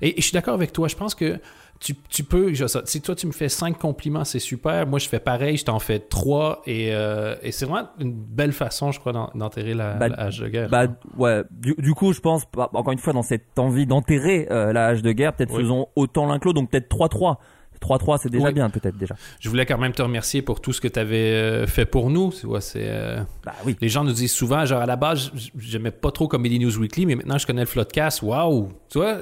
Et, 0.00 0.10
et 0.16 0.20
je 0.20 0.22
suis 0.26 0.32
d'accord 0.34 0.54
avec 0.54 0.72
toi. 0.72 0.86
Je 0.86 0.94
pense 0.94 1.16
que 1.16 1.40
tu, 1.80 1.94
tu 2.08 2.24
peux, 2.24 2.52
je- 2.54 2.64
si 2.84 3.00
toi 3.00 3.14
tu 3.14 3.26
me 3.26 3.32
fais 3.32 3.48
cinq 3.48 3.78
compliments, 3.78 4.24
c'est 4.24 4.38
super. 4.40 4.86
Moi, 4.86 4.98
je 4.98 5.08
fais 5.08 5.20
pareil, 5.20 5.56
je 5.56 5.64
t'en 5.64 5.78
fais 5.78 5.98
trois. 6.00 6.60
Et, 6.66 6.88
euh, 6.92 7.36
et 7.42 7.52
c'est 7.52 7.66
vraiment 7.66 7.88
une 8.00 8.12
belle 8.12 8.52
façon, 8.52 8.90
je 8.92 8.98
crois, 8.98 9.12
d'en- 9.12 9.30
d'enterrer 9.34 9.74
la, 9.74 9.94
Bah, 9.94 10.08
la 10.08 10.16
hache 10.20 10.38
de 10.40 10.48
guerre. 10.48 10.68
Bah 10.68 10.86
ouais, 11.16 11.42
du, 11.50 11.74
du 11.78 11.94
coup 11.94 12.12
je 12.12 12.20
pense, 12.20 12.42
bah, 12.54 12.68
encore 12.72 12.92
une 12.92 12.98
fois 12.98 13.12
dans 13.12 13.22
cette 13.22 13.58
envie 13.58 13.86
d'enterrer 13.86 14.48
euh, 14.50 14.72
la 14.72 14.86
hache 14.88 15.02
de 15.02 15.12
guerre, 15.12 15.32
peut-être 15.34 15.52
Oui. 15.54 15.62
faisons 15.62 15.86
autant 15.96 16.26
l'un 16.26 16.34
l'autre, 16.42 16.54
donc 16.54 16.70
peut-être 16.70 16.88
3-3. 16.88 17.36
3-3 17.80 18.18
c'est 18.20 18.28
déjà 18.28 18.50
bien 18.50 18.70
peut-être 18.70 18.96
déjà. 18.98 19.14
Je 19.38 19.48
voulais 19.48 19.64
quand 19.64 19.78
même 19.78 19.92
te 19.92 20.02
remercier 20.02 20.42
pour 20.42 20.60
tout 20.60 20.72
ce 20.72 20.80
que 20.80 20.88
tu 20.88 20.98
avais 20.98 21.64
fait 21.68 21.84
pour 21.86 22.10
nous. 22.10 22.32
Tu 22.32 22.44
vois, 22.44 22.60
c'est. 22.60 22.82
euh, 22.88 23.20
Bah 23.46 23.52
Les 23.80 23.88
gens 23.88 24.02
nous 24.02 24.10
disent 24.12 24.32
souvent, 24.32 24.64
genre 24.64 24.80
à 24.82 24.86
la 24.86 24.96
base, 24.96 25.30
j'aimais 25.56 25.92
pas 25.92 26.10
trop 26.10 26.26
Comedy 26.26 26.58
News 26.58 26.76
Weekly, 26.76 27.06
mais 27.06 27.14
maintenant 27.14 27.38
je 27.38 27.46
connais 27.46 27.60
le 27.60 27.68
Floodcast. 27.68 28.22
Waouh! 28.22 28.70
Tu 28.90 28.98
vois, 28.98 29.18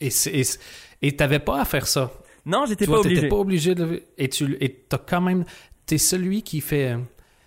et 0.00 0.06
et 0.06 0.10
c'est- 0.10 0.60
et 1.02 1.16
t'avais 1.16 1.38
pas 1.38 1.60
à 1.60 1.64
faire 1.64 1.86
ça. 1.86 2.10
Non, 2.44 2.64
j'étais 2.66 2.86
pas 2.86 2.92
vois, 2.92 3.02
t'étais 3.02 3.14
obligé. 3.14 3.28
pas 3.28 3.36
obligé 3.36 3.74
de. 3.74 4.02
Et 4.18 4.28
tu 4.28 4.56
et 4.60 4.72
t'as 4.88 4.98
quand 4.98 5.20
même. 5.20 5.44
T'es 5.86 5.98
celui 5.98 6.42
qui 6.42 6.60
fait. 6.60 6.96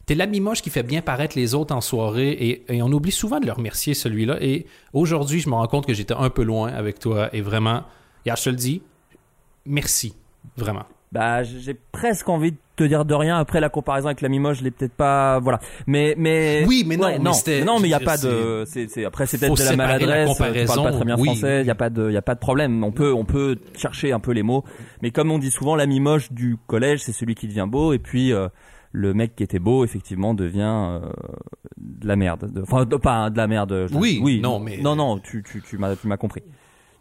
T'es 0.05 0.15
l'ami 0.15 0.39
moche 0.39 0.61
qui 0.61 0.69
fait 0.69 0.83
bien 0.83 1.01
paraître 1.01 1.37
les 1.37 1.53
autres 1.53 1.73
en 1.73 1.81
soirée 1.81 2.31
et, 2.31 2.75
et 2.75 2.81
on 2.81 2.87
oublie 2.87 3.11
souvent 3.11 3.39
de 3.39 3.45
le 3.45 3.51
remercier 3.51 3.93
celui-là. 3.93 4.37
Et 4.41 4.65
aujourd'hui, 4.91 5.39
je 5.39 5.49
me 5.49 5.53
rends 5.53 5.67
compte 5.67 5.85
que 5.85 5.93
j'étais 5.93 6.15
un 6.15 6.29
peu 6.31 6.43
loin 6.43 6.69
avec 6.69 6.99
toi 6.99 7.29
et 7.33 7.41
vraiment, 7.41 7.83
hier, 8.25 8.35
je 8.35 8.45
te 8.45 8.49
le 8.49 8.55
dis, 8.55 8.81
merci. 9.65 10.15
Vraiment. 10.57 10.85
Bah, 11.11 11.41
j'ai 11.43 11.73
presque 11.73 12.29
envie 12.29 12.51
de 12.51 12.57
te 12.75 12.83
dire 12.83 13.03
de 13.03 13.15
rien. 13.15 13.37
Après, 13.39 13.59
la 13.59 13.69
comparaison 13.69 14.07
avec 14.07 14.21
l'ami 14.21 14.37
moche, 14.37 14.59
je 14.59 14.63
l'ai 14.63 14.69
peut-être 14.69 14.93
pas. 14.93 15.39
Voilà. 15.39 15.59
Mais, 15.87 16.13
mais. 16.17 16.63
Oui, 16.67 16.83
mais 16.85 16.97
non, 16.97 17.05
Ouais, 17.05 17.17
non, 17.17 17.31
non, 17.65 17.79
mais 17.79 17.87
il 17.87 17.91
y 17.91 17.95
a 17.95 17.99
pas 17.99 18.17
de. 18.17 18.63
C'est, 18.67 18.87
c'est- 18.89 19.05
après, 19.05 19.25
c'est 19.25 19.39
peut-être 19.39 19.55
de 19.55 19.63
la 19.63 19.69
séparer 19.71 19.99
la 20.05 20.05
maladresse. 20.07 20.37
tu 20.37 20.65
parles 20.67 20.83
pas 20.83 20.91
très 20.91 21.05
bien 21.05 21.15
oui. 21.17 21.25
français. 21.29 21.61
Il 21.61 21.67
y 21.67 21.71
a 21.71 21.75
pas 21.75 21.89
de, 21.89 22.09
il 22.09 22.13
y 22.13 22.17
a 22.17 22.21
pas 22.21 22.35
de 22.35 22.39
problème. 22.39 22.83
On 22.83 22.91
peut, 22.91 23.11
on 23.11 23.25
peut 23.25 23.57
chercher 23.75 24.11
un 24.11 24.19
peu 24.19 24.31
les 24.33 24.43
mots. 24.43 24.63
Mais 25.01 25.09
comme 25.09 25.31
on 25.31 25.39
dit 25.39 25.49
souvent, 25.49 25.75
l'ami 25.75 25.99
moche 25.99 26.31
du 26.31 26.57
collège, 26.67 26.99
c'est 27.01 27.11
celui 27.11 27.33
qui 27.33 27.47
devient 27.47 27.65
beau. 27.67 27.91
Et 27.93 27.99
puis, 27.99 28.31
euh, 28.31 28.47
le 28.91 29.15
mec 29.15 29.35
qui 29.35 29.41
était 29.43 29.57
beau, 29.59 29.83
effectivement, 29.83 30.35
devient 30.35 30.61
euh, 30.61 30.99
de 31.77 32.07
la 32.07 32.15
merde. 32.15 32.51
De- 32.53 32.61
Enfin, 32.61 32.85
de- 32.85 32.95
pas 32.97 33.31
de 33.31 33.37
la 33.37 33.47
merde. 33.47 33.87
je- 33.91 33.95
Oui, 33.97 34.19
oui. 34.21 34.41
non, 34.41 34.59
mais- 34.59 34.77
Non, 34.77 34.95
non, 34.95 35.17
tu, 35.17 35.41
tu, 35.43 35.61
tu 35.63 35.79
m'as, 35.79 35.95
tu 35.95 36.07
m'as 36.07 36.17
compris. 36.17 36.43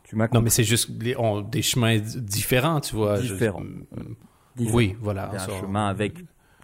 Tu 0.09 0.17
m'as 0.17 0.29
Non, 0.33 0.41
mais 0.41 0.51
c'est 0.51 0.65
juste 0.65 0.91
les- 1.01 1.17
on- 1.17 1.41
des 1.43 1.63
chemins 1.63 1.99
différents, 1.99 2.81
tu 2.81 2.97
vois. 2.97 3.21
je- 3.21 3.33
Différents. 3.33 3.63
Différent. 4.57 4.77
Oui, 4.77 4.97
voilà. 5.01 5.31
Un 5.33 5.61
chemin 5.61 5.87
avec 5.89 6.15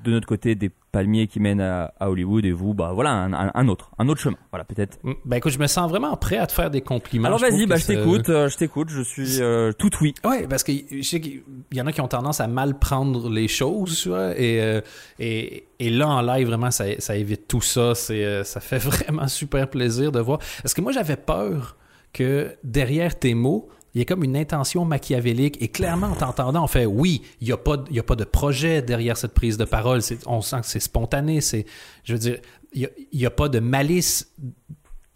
de 0.02 0.10
notre 0.10 0.26
côté 0.26 0.54
des 0.54 0.70
palmiers 0.92 1.26
qui 1.26 1.40
mènent 1.40 1.62
à, 1.62 1.92
à 1.98 2.10
Hollywood 2.10 2.44
et 2.44 2.52
vous, 2.52 2.74
bah 2.74 2.92
voilà, 2.94 3.10
un, 3.10 3.32
un- 3.32 3.50
un 3.54 3.68
autre, 3.68 3.90
un 3.98 4.06
autre 4.08 4.20
chemin. 4.20 4.36
Voilà, 4.50 4.64
peut-être. 4.64 4.98
Ben 5.24 5.36
écoute, 5.38 5.52
je 5.52 5.58
me 5.58 5.66
sens 5.66 5.88
vraiment 5.90 6.14
prêt 6.16 6.36
à 6.36 6.46
te 6.46 6.52
faire 6.52 6.70
des 6.70 6.82
compliments. 6.82 7.26
Alors 7.26 7.38
Je 7.38 7.46
vas-y, 7.46 7.66
bah 7.66 7.76
je 7.76 7.86
t'écoute, 7.86 8.28
euh, 8.28 8.48
je 8.48 8.56
t'écoute, 8.56 8.88
je 8.90 9.00
suis 9.02 9.40
euh, 9.40 9.72
tout 9.72 9.90
oui. 10.02 10.14
Ouais, 10.24 10.46
parce 10.46 10.62
que 10.62 10.72
je 10.90 11.00
sais 11.02 11.20
qu'il 11.20 11.42
y 11.72 11.80
en 11.80 11.86
a 11.86 11.92
qui 11.92 12.00
ont 12.02 12.08
tendance 12.08 12.40
à 12.40 12.46
mal 12.48 12.78
prendre 12.78 13.30
les 13.30 13.48
choses, 13.48 13.98
tu 14.02 14.10
vois, 14.10 14.38
et, 14.38 14.60
euh, 14.62 14.80
et, 15.18 15.66
et 15.78 15.90
là 15.90 16.06
en 16.08 16.20
live, 16.22 16.46
vraiment, 16.48 16.70
ça, 16.70 16.84
ça 17.00 17.16
évite 17.16 17.48
tout 17.48 17.62
ça. 17.62 17.94
C'est, 17.94 18.24
euh, 18.24 18.44
ça 18.44 18.60
fait 18.60 18.78
vraiment 18.78 19.26
super 19.28 19.68
plaisir 19.70 20.12
de 20.12 20.20
voir. 20.20 20.38
Parce 20.62 20.74
que 20.74 20.80
moi, 20.82 20.92
j'avais 20.92 21.16
peur 21.16 21.76
que 22.14 22.56
derrière 22.64 23.18
tes 23.18 23.34
mots, 23.34 23.68
il 23.92 23.98
y 23.98 24.02
ait 24.02 24.06
comme 24.06 24.24
une 24.24 24.36
intention 24.36 24.86
machiavélique. 24.86 25.60
Et 25.60 25.68
clairement, 25.68 26.06
en 26.06 26.14
t'entendant, 26.14 26.64
on 26.64 26.66
fait 26.66 26.86
oui, 26.86 27.22
il 27.42 27.46
n'y 27.46 27.52
a, 27.52 27.58
pas 27.58 27.76
il 27.90 27.96
y 27.96 28.00
a 28.00 28.02
pas 28.02 28.16
de 28.16 28.24
projet 28.24 28.80
derrière 28.80 29.18
cette 29.18 29.34
prise 29.34 29.58
de 29.58 29.66
parole. 29.66 30.00
On 30.26 30.40
sent 30.40 30.60
que 30.62 30.66
c'est 30.66 30.80
spontané. 30.80 31.42
C'est, 31.42 31.66
je 32.04 32.14
veux 32.14 32.18
dire, 32.18 32.38
il 32.72 32.88
n'y 33.12 33.24
a, 33.24 33.28
a 33.28 33.30
pas 33.30 33.48
de 33.48 33.60
malice 33.60 34.32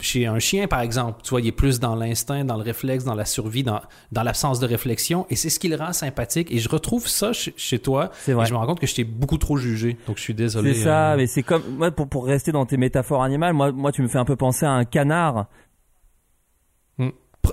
chez 0.00 0.26
un 0.26 0.38
chien, 0.38 0.68
par 0.68 0.80
exemple, 0.80 1.22
tu 1.24 1.30
vois, 1.30 1.40
il 1.40 1.48
est 1.48 1.52
plus 1.52 1.80
dans 1.80 1.96
l'instinct, 1.96 2.44
dans 2.44 2.56
le 2.56 2.62
réflexe, 2.62 3.02
dans 3.02 3.16
la 3.16 3.24
survie, 3.24 3.64
dans, 3.64 3.80
dans 4.12 4.22
l'absence 4.22 4.60
de 4.60 4.66
réflexion, 4.66 5.26
et 5.28 5.34
c'est 5.34 5.50
ce 5.50 5.58
qui 5.58 5.66
le 5.66 5.74
rend 5.74 5.92
sympathique. 5.92 6.52
Et 6.52 6.58
je 6.58 6.68
retrouve 6.68 7.08
ça 7.08 7.32
chez, 7.32 7.52
chez 7.56 7.80
toi. 7.80 8.10
C'est 8.20 8.32
vrai. 8.32 8.44
Et 8.44 8.46
je 8.46 8.52
me 8.52 8.58
rends 8.58 8.66
compte 8.66 8.78
que 8.78 8.86
je 8.86 8.94
t'ai 8.94 9.02
beaucoup 9.02 9.38
trop 9.38 9.56
jugé, 9.56 9.96
donc 10.06 10.18
je 10.18 10.22
suis 10.22 10.34
désolé. 10.34 10.74
C'est 10.74 10.84
ça, 10.84 11.12
euh, 11.12 11.16
mais 11.16 11.26
c'est 11.26 11.42
comme 11.42 11.62
moi 11.76 11.90
pour 11.90 12.08
pour 12.08 12.26
rester 12.26 12.52
dans 12.52 12.64
tes 12.64 12.76
métaphores 12.76 13.24
animales, 13.24 13.54
moi 13.54 13.72
moi 13.72 13.90
tu 13.90 14.02
me 14.02 14.08
fais 14.08 14.18
un 14.18 14.24
peu 14.24 14.36
penser 14.36 14.66
à 14.66 14.70
un 14.70 14.84
canard. 14.84 15.46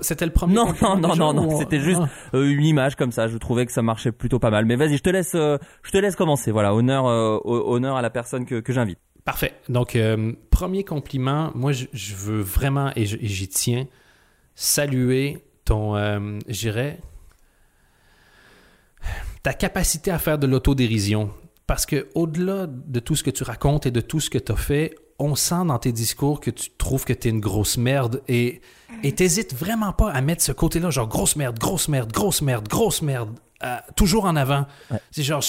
C'était 0.01 0.25
le 0.25 0.31
premier. 0.33 0.55
Non 0.55 0.65
compliment 0.67 0.97
non 0.97 1.15
non 1.15 1.33
non 1.33 1.47
non, 1.47 1.57
c'était 1.57 1.79
juste 1.79 2.01
Ah. 2.03 2.09
euh, 2.37 2.49
une 2.51 2.65
image 2.65 2.95
comme 2.97 3.11
ça. 3.13 3.27
Je 3.29 3.37
trouvais 3.37 3.65
que 3.65 3.71
ça 3.71 3.81
marchait 3.81 4.11
plutôt 4.11 4.39
pas 4.39 4.49
mal. 4.49 4.65
Mais 4.65 4.75
vas-y, 4.75 4.97
je 4.97 5.03
te 5.03 5.09
laisse 5.09 5.35
euh, 5.35 5.57
je 5.83 5.91
te 5.91 5.97
laisse 5.97 6.15
commencer. 6.17 6.51
Voilà, 6.51 6.75
honneur 6.75 7.05
euh, 7.07 7.39
honneur 7.45 7.95
à 7.95 8.01
la 8.01 8.09
personne 8.09 8.45
que 8.45 8.59
que 8.59 8.73
j'invite. 8.73 8.99
Parfait. 9.23 9.53
Donc, 9.69 9.97
premier 10.51 10.83
compliment, 10.83 11.51
moi, 11.55 11.71
je, 11.71 11.85
je 11.93 12.13
veux 12.13 12.41
vraiment, 12.41 12.91
et 12.95 13.05
j'y 13.05 13.47
tiens, 13.47 13.87
saluer 14.53 15.43
ton, 15.63 15.95
je 15.95 16.59
dirais, 16.59 16.99
ta 19.43 19.53
capacité 19.53 20.11
à 20.11 20.19
faire 20.19 20.37
de 20.37 20.45
l'autodérision. 20.47 21.31
Parce 21.67 21.85
que 21.87 22.07
au-delà 22.13 22.67
de 22.67 22.99
tout 22.99 23.15
ce 23.15 23.23
que 23.23 23.31
tu 23.31 23.43
racontes 23.43 23.87
et 23.87 23.91
de 23.91 24.01
tout 24.01 24.19
ce 24.19 24.29
que 24.29 24.37
tu 24.37 24.51
as 24.51 24.55
fait, 24.55 24.95
on 25.19 25.35
sent 25.35 25.65
dans 25.67 25.79
tes 25.79 25.91
discours 25.91 26.39
que 26.41 26.51
tu 26.51 26.69
trouves 26.77 27.05
que 27.05 27.13
tu 27.13 27.27
es 27.27 27.31
une 27.31 27.39
grosse 27.39 27.77
merde 27.77 28.21
et 28.27 28.61
et 29.03 29.11
t'hésites 29.13 29.53
vraiment 29.55 29.91
pas 29.93 30.11
à 30.11 30.21
mettre 30.21 30.41
ce 30.43 30.51
côté-là, 30.51 30.89
genre 30.89 31.07
grosse 31.07 31.35
merde, 31.35 31.57
grosse 31.59 31.87
merde, 31.89 32.11
grosse 32.13 32.41
merde, 32.41 32.67
grosse 32.67 33.01
merde, 33.01 33.37
euh, 33.63 33.75
toujours 33.95 34.25
en 34.25 34.35
avant. 34.35 34.65
C'est 35.11 35.23
genre, 35.23 35.43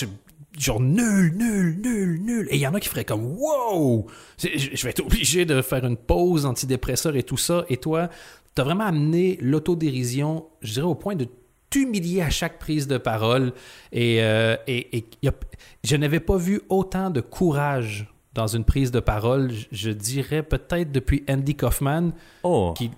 genre 0.59 0.81
nul, 0.81 1.33
nul, 1.37 1.79
nul, 1.81 2.21
nul. 2.23 2.49
Et 2.51 2.57
il 2.57 2.61
y 2.61 2.67
en 2.67 2.75
a 2.75 2.81
qui 2.81 2.89
feraient 2.89 3.05
comme 3.05 3.37
wow! 3.39 4.07
Je 4.39 4.83
vais 4.83 4.91
être 4.91 5.01
obligé 5.05 5.45
de 5.45 5.63
faire 5.63 5.85
une 5.85 5.97
pause 5.97 6.45
antidépresseur 6.47 7.15
et 7.15 7.23
tout 7.23 7.37
ça. 7.37 7.65
Et 7.69 7.77
toi, 7.77 8.09
t'as 8.55 8.65
vraiment 8.65 8.85
amené 8.85 9.39
l'autodérision, 9.41 10.47
je 10.63 10.73
dirais, 10.75 10.87
au 10.87 10.95
point 10.97 11.15
de 11.15 11.29
t'humilier 11.71 12.23
à 12.23 12.31
chaque 12.31 12.59
prise 12.59 12.87
de 12.89 12.99
parole. 12.99 13.53
Et, 13.93 14.23
euh, 14.23 14.57
et, 14.67 15.05
et 15.23 15.29
a- 15.29 15.33
je 15.85 15.97
n'avais 15.97 16.21
pas 16.21 16.37
vu 16.37 16.63
autant 16.69 17.11
de 17.11 17.21
courage 17.21 18.13
dans 18.37 18.47
une 18.47 18.65
prise 18.65 18.91
de 18.93 19.01
parole, 19.01 19.51
je, 19.51 19.67
je 19.73 19.91
dirais 19.91 20.43
peut-être 20.45 20.93
depuis 20.93 21.25
Andy 21.29 21.57
Kaufman, 21.57 22.13
qui 22.77 22.91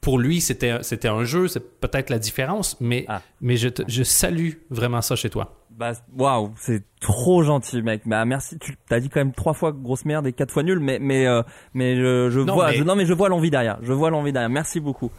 pour 0.00 0.18
lui 0.18 0.40
c'était 0.40 0.70
un- 0.70 0.82
c'était 0.82 1.06
un 1.08 1.22
jeu, 1.24 1.46
c'est 1.46 1.78
peut-être 1.80 2.10
la 2.10 2.18
différence, 2.18 2.76
mais, 2.80 3.06
mais 3.40 3.56
je, 3.56 3.68
te- 3.68 3.82
je 3.86 4.02
salue 4.02 4.54
vraiment 4.70 5.00
ça 5.00 5.14
chez 5.14 5.30
toi. 5.30 5.54
Bah 5.70 5.92
waouh, 6.18 6.52
c'est 6.56 6.82
trop 7.00 7.42
gentil 7.42 7.80
mec. 7.82 8.02
Bah 8.06 8.24
merci, 8.24 8.58
tu 8.58 8.76
t'as 8.88 9.00
dit 9.00 9.08
quand 9.08 9.20
même 9.20 9.32
trois 9.32 9.54
fois 9.54 9.72
grosse 9.72 10.04
merde 10.04 10.26
et 10.26 10.32
quatre 10.32 10.50
fois 10.52 10.62
nul, 10.62 10.80
mais 10.80 10.98
mais 10.98 11.26
euh, 11.26 11.42
mais 11.72 11.96
je, 11.96 12.28
je 12.30 12.40
Non, 12.40 12.54
vois, 12.54 12.70
mais- 12.72 12.76
je- 12.78 12.84
non 12.84 12.94
mais 12.96 13.06
je 13.06 13.12
vois 13.14 13.28
l'envie 13.28 13.50
derrière. 13.50 13.78
Je 13.82 13.92
vois 13.92 14.10
l'envie 14.10 14.32
derrière. 14.32 14.50
Merci 14.50 14.80
beaucoup. 14.80 15.10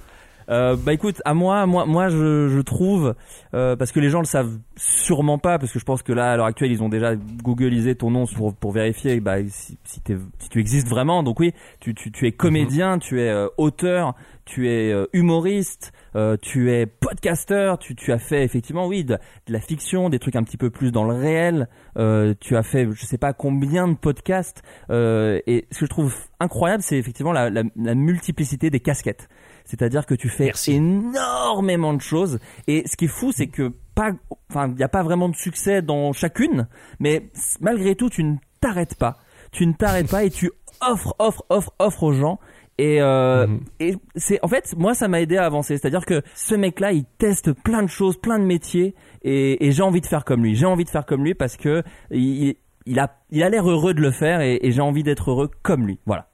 Euh, 0.50 0.76
bah 0.78 0.94
écoute, 0.94 1.22
à 1.26 1.34
moi, 1.34 1.66
moi, 1.66 1.86
moi, 1.86 2.10
je, 2.10 2.48
je 2.50 2.62
trouve 2.62 3.16
euh, 3.54 3.76
parce 3.76 3.92
que 3.92 4.00
les 4.00 4.10
gens 4.10 4.20
le 4.20 4.26
savent 4.26 4.58
sûrement 4.76 5.38
pas, 5.38 5.60
parce 5.60 5.72
que 5.72 5.80
je 5.80 5.86
pense 5.86 6.04
que 6.04 6.14
là, 6.14 6.32
à 6.32 6.38
l'heure 6.38 6.46
actuelle, 6.46 6.72
ils 6.72 6.84
ont 6.84 6.90
déjà 6.90 7.16
googlisé 7.16 7.96
ton 7.96 8.12
nom 8.12 8.26
pour 8.26 8.54
pour 8.56 8.72
vérifier 8.72 9.20
bah, 9.20 9.38
si 9.48 9.78
si, 9.84 10.02
tu 10.02 10.60
existes 10.60 10.88
vraiment. 10.88 11.24
Donc 11.24 11.40
oui, 11.40 11.54
tu 11.80 11.94
tu, 11.96 12.12
tu 12.12 12.28
es 12.28 12.32
comédien, 12.32 13.00
tu 13.00 13.22
es 13.22 13.30
euh, 13.30 13.48
auteur, 13.58 14.16
tu 14.46 14.70
es 14.70 14.92
euh, 14.92 15.06
humoriste, 15.14 15.94
euh, 16.16 16.38
tu 16.42 16.72
es 16.72 16.86
podcasteur, 16.86 17.78
tu 17.80 17.96
tu 17.96 18.12
as 18.12 18.20
fait 18.20 18.44
effectivement 18.44 18.88
oui 18.88 19.04
de, 19.04 19.14
de 19.48 19.54
la 19.54 19.60
fiction, 19.60 20.10
des 20.10 20.20
trucs 20.20 20.36
un 20.36 20.44
petit 20.44 20.58
peu 20.58 20.70
plus 20.70 20.92
dans 20.92 21.06
le 21.06 21.14
réel. 21.14 21.68
Euh, 21.98 22.34
tu 22.40 22.58
as 22.58 22.64
fait 22.64 22.88
je 22.92 23.06
sais 23.06 23.18
pas 23.18 23.34
combien 23.34 23.88
de 23.88 23.96
podcasts. 23.96 24.62
euh, 24.90 25.40
et 25.48 25.66
ce 25.72 25.80
que 25.82 25.86
je 25.86 25.90
trouve 25.90 26.16
incroyable, 26.40 26.84
c'est 26.84 26.98
effectivement 26.98 27.32
la, 27.32 27.50
la, 27.50 27.64
la 27.76 27.96
multiplicité 27.96 28.70
des 28.70 28.80
casquettes. 28.80 29.30
C'est-à-dire 29.66 30.06
que 30.06 30.16
tu 30.16 30.30
fais 30.30 30.52
énormément 30.68 31.94
de 31.94 32.02
choses. 32.02 32.40
Et 32.68 32.84
ce 32.88 32.96
qui 32.96 33.06
est 33.06 33.10
fou, 33.10 33.32
c'est 33.32 33.48
que 33.48 33.72
pas, 33.96 34.12
enfin, 34.50 34.68
il 34.70 34.76
n'y 34.76 34.84
a 34.84 34.90
pas 34.90 35.04
vraiment 35.04 35.30
de 35.30 35.36
succès 35.36 35.82
dans 35.82 36.14
chacune, 36.14 36.68
mais 37.00 37.30
malgré 37.62 37.96
tout, 37.96 38.10
tu 38.10 38.24
ne 38.24 38.36
t'arrêtes 38.60 38.96
pas. 38.96 39.18
Tu 39.52 39.66
ne 39.68 39.74
t'arrêtes 39.74 40.10
pas 40.10 40.24
et 40.24 40.30
tu 40.30 40.52
offres, 40.82 41.16
offres, 41.20 41.46
offres, 41.50 41.74
offres 41.80 42.04
aux 42.04 42.14
gens. 42.14 42.40
Et, 42.80 43.02
euh, 43.02 43.46
et 43.80 43.96
c'est 44.16 44.44
en 44.44 44.48
fait 44.48 44.74
moi 44.76 44.96
ça 44.96 45.08
m'a 45.08 45.22
aidé 45.22 45.38
à 45.38 45.46
avancer 45.46 45.78
c'est 45.78 45.86
à 45.86 45.92
dire 45.92 46.08
que 46.08 46.24
ce 46.34 46.56
mec 46.56 46.80
là 46.80 46.92
il 46.92 47.06
teste 47.20 47.54
plein 47.54 47.84
de 47.84 47.88
choses 47.88 48.18
plein 48.18 48.40
de 48.40 48.46
métiers 48.46 48.96
et, 49.22 49.68
et 49.68 49.72
j'ai 49.72 49.84
envie 49.84 50.02
de 50.02 50.08
faire 50.08 50.26
comme 50.26 50.44
lui 50.44 50.56
j'ai 50.56 50.66
envie 50.66 50.84
de 50.84 50.90
faire 50.90 51.06
comme 51.06 51.24
lui 51.24 51.36
parce 51.36 51.56
que 51.56 51.84
il, 52.10 52.56
il 52.88 53.00
a 53.00 53.22
il 53.30 53.44
a 53.44 53.50
l'air 53.50 53.70
heureux 53.70 53.94
de 53.94 54.02
le 54.02 54.10
faire 54.10 54.42
et, 54.42 54.58
et 54.60 54.72
j'ai 54.72 54.82
envie 54.82 55.04
d'être 55.04 55.30
heureux 55.30 55.52
comme 55.62 55.86
lui 55.86 56.00
voilà 56.08 56.32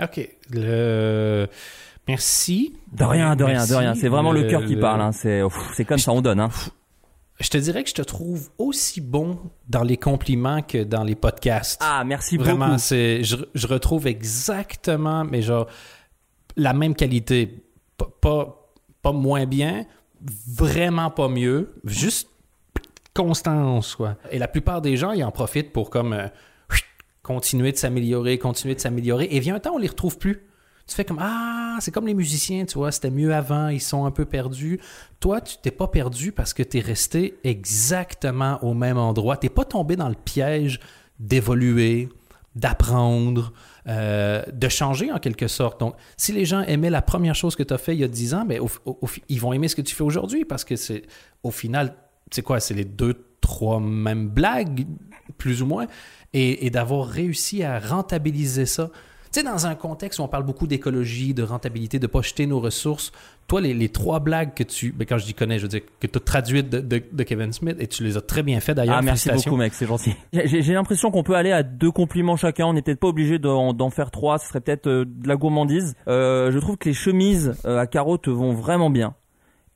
Ok. 0.00 0.28
Le... 0.50 1.46
Merci. 2.08 2.76
de 2.92 3.04
rien 3.04 3.34
de 3.36 3.44
rien 3.44 3.54
Merci. 3.54 3.70
de 3.70 3.76
rien 3.76 3.94
c'est 3.94 4.08
vraiment 4.08 4.32
le, 4.32 4.42
Le- 4.42 4.48
cœur 4.48 4.64
qui 4.64 4.74
le- 4.74 4.80
parle 4.80 5.00
hein. 5.00 5.12
c'est 5.12 5.42
c'est 5.74 5.84
comme 5.84 5.98
ça 5.98 6.12
on 6.12 6.20
donne 6.20 6.40
hein. 6.40 6.50
Je 7.40 7.48
te 7.48 7.58
dirais 7.58 7.82
que 7.82 7.88
je 7.90 7.94
te 7.94 8.02
trouve 8.02 8.48
aussi 8.58 9.00
bon 9.00 9.38
dans 9.68 9.82
les 9.82 9.96
compliments 9.96 10.62
que 10.62 10.84
dans 10.84 11.02
les 11.02 11.16
podcasts. 11.16 11.80
Ah, 11.84 12.04
merci 12.04 12.36
Vraiment, 12.36 12.66
beaucoup. 12.66 12.78
c'est 12.78 13.24
je, 13.24 13.36
je 13.56 13.66
retrouve 13.66 14.06
exactement, 14.06 15.24
mais 15.24 15.42
genre 15.42 15.66
la 16.56 16.72
même 16.74 16.94
qualité, 16.94 17.64
pas, 17.96 18.08
pas 18.20 18.70
pas 19.02 19.10
moins 19.10 19.46
bien, 19.46 19.84
vraiment 20.48 21.10
pas 21.10 21.28
mieux, 21.28 21.74
juste 21.82 22.28
constance 23.14 23.96
quoi. 23.96 24.16
Et 24.30 24.38
la 24.38 24.46
plupart 24.48 24.80
des 24.80 24.96
gens, 24.96 25.10
ils 25.10 25.24
en 25.24 25.32
profitent 25.32 25.72
pour 25.72 25.90
comme 25.90 26.12
euh, 26.12 26.28
continuer 27.24 27.72
de 27.72 27.76
s'améliorer, 27.76 28.38
continuer 28.38 28.76
de 28.76 28.80
s'améliorer. 28.80 29.26
Et 29.32 29.40
vient 29.40 29.56
un 29.56 29.60
temps, 29.60 29.74
on 29.74 29.78
les 29.78 29.88
retrouve 29.88 30.18
plus. 30.18 30.46
Tu 30.86 30.94
fais 30.94 31.04
comme 31.04 31.18
Ah, 31.20 31.78
c'est 31.80 31.90
comme 31.90 32.06
les 32.06 32.14
musiciens, 32.14 32.66
tu 32.66 32.78
vois, 32.78 32.92
c'était 32.92 33.10
mieux 33.10 33.34
avant, 33.34 33.68
ils 33.68 33.80
sont 33.80 34.04
un 34.04 34.10
peu 34.10 34.26
perdus. 34.26 34.80
Toi, 35.18 35.40
tu 35.40 35.56
t'es 35.62 35.70
pas 35.70 35.88
perdu 35.88 36.30
parce 36.30 36.52
que 36.52 36.62
tu 36.62 36.78
es 36.78 36.80
resté 36.80 37.38
exactement 37.42 38.62
au 38.62 38.74
même 38.74 38.98
endroit. 38.98 39.36
Tu 39.36 39.48
pas 39.48 39.64
tombé 39.64 39.96
dans 39.96 40.08
le 40.08 40.14
piège 40.14 40.80
d'évoluer, 41.18 42.10
d'apprendre, 42.54 43.52
euh, 43.88 44.42
de 44.52 44.68
changer 44.68 45.10
en 45.10 45.18
quelque 45.18 45.48
sorte. 45.48 45.80
Donc, 45.80 45.94
si 46.18 46.32
les 46.32 46.44
gens 46.44 46.60
aimaient 46.60 46.90
la 46.90 47.02
première 47.02 47.34
chose 47.34 47.56
que 47.56 47.62
tu 47.62 47.72
as 47.72 47.78
fait 47.78 47.94
il 47.94 48.00
y 48.00 48.04
a 48.04 48.08
10 48.08 48.34
ans, 48.34 48.44
ben, 48.44 48.60
ils 49.28 49.40
vont 49.40 49.52
aimer 49.54 49.68
ce 49.68 49.76
que 49.76 49.82
tu 49.82 49.94
fais 49.94 50.04
aujourd'hui 50.04 50.44
parce 50.44 50.64
que 50.64 50.76
c'est 50.76 51.02
au 51.42 51.50
final, 51.50 51.94
c'est 52.30 52.42
quoi, 52.42 52.60
c'est 52.60 52.74
les 52.74 52.84
deux, 52.84 53.14
trois 53.40 53.80
mêmes 53.80 54.28
blagues, 54.28 54.86
plus 55.38 55.62
ou 55.62 55.66
moins, 55.66 55.86
et 56.32 56.68
d'avoir 56.70 57.06
réussi 57.06 57.62
à 57.62 57.78
rentabiliser 57.78 58.66
ça. 58.66 58.90
Tu 59.34 59.40
sais, 59.40 59.46
dans 59.46 59.66
un 59.66 59.74
contexte 59.74 60.20
où 60.20 60.22
on 60.22 60.28
parle 60.28 60.44
beaucoup 60.44 60.68
d'écologie, 60.68 61.34
de 61.34 61.42
rentabilité, 61.42 61.98
de 61.98 62.06
pas 62.06 62.22
jeter 62.22 62.46
nos 62.46 62.60
ressources, 62.60 63.10
toi, 63.48 63.60
les, 63.60 63.74
les 63.74 63.88
trois 63.88 64.20
blagues 64.20 64.54
que 64.54 64.62
tu, 64.62 64.92
ben, 64.92 65.06
quand 65.08 65.18
je 65.18 65.24
dis 65.24 65.34
connais, 65.34 65.58
je 65.58 65.62
veux 65.62 65.68
dire 65.68 65.80
que 65.98 66.06
tu 66.06 66.16
as 66.16 66.20
traduites 66.20 66.70
de, 66.70 66.78
de- 66.78 67.02
de 67.10 67.22
Kevin 67.24 67.52
Smith, 67.52 67.76
et 67.80 67.88
tu 67.88 68.04
les 68.04 68.16
as 68.16 68.20
très 68.20 68.44
bien 68.44 68.60
fait 68.60 68.74
d'ailleurs. 68.74 68.94
Ah, 68.96 69.02
merci 69.02 69.28
beaucoup, 69.50 69.56
mec, 69.56 69.74
c'est 69.74 69.86
gentil. 69.88 70.14
J'ai 70.32 70.72
l'impression 70.72 71.10
qu'on 71.10 71.24
peut 71.24 71.34
aller 71.34 71.50
à 71.50 71.64
deux 71.64 71.90
compliments 71.90 72.36
chacun. 72.36 72.66
On 72.66 72.74
n'est 72.74 72.82
peut-être 72.82 73.00
pas 73.00 73.08
obligé 73.08 73.40
d'en 73.40 73.72
d'en 73.72 73.90
faire 73.90 74.12
trois. 74.12 74.38
Ce 74.38 74.46
serait 74.46 74.60
peut-être 74.60 74.86
euh, 74.86 75.04
de 75.04 75.26
la 75.26 75.34
gourmandise. 75.34 75.96
Euh, 76.06 76.52
je 76.52 76.58
trouve 76.60 76.76
que 76.76 76.88
les 76.88 76.94
chemises 76.94 77.56
euh, 77.64 77.78
à 77.80 77.88
carreaux 77.88 78.18
te 78.18 78.30
vont 78.30 78.52
vraiment 78.54 78.88
bien. 78.88 79.14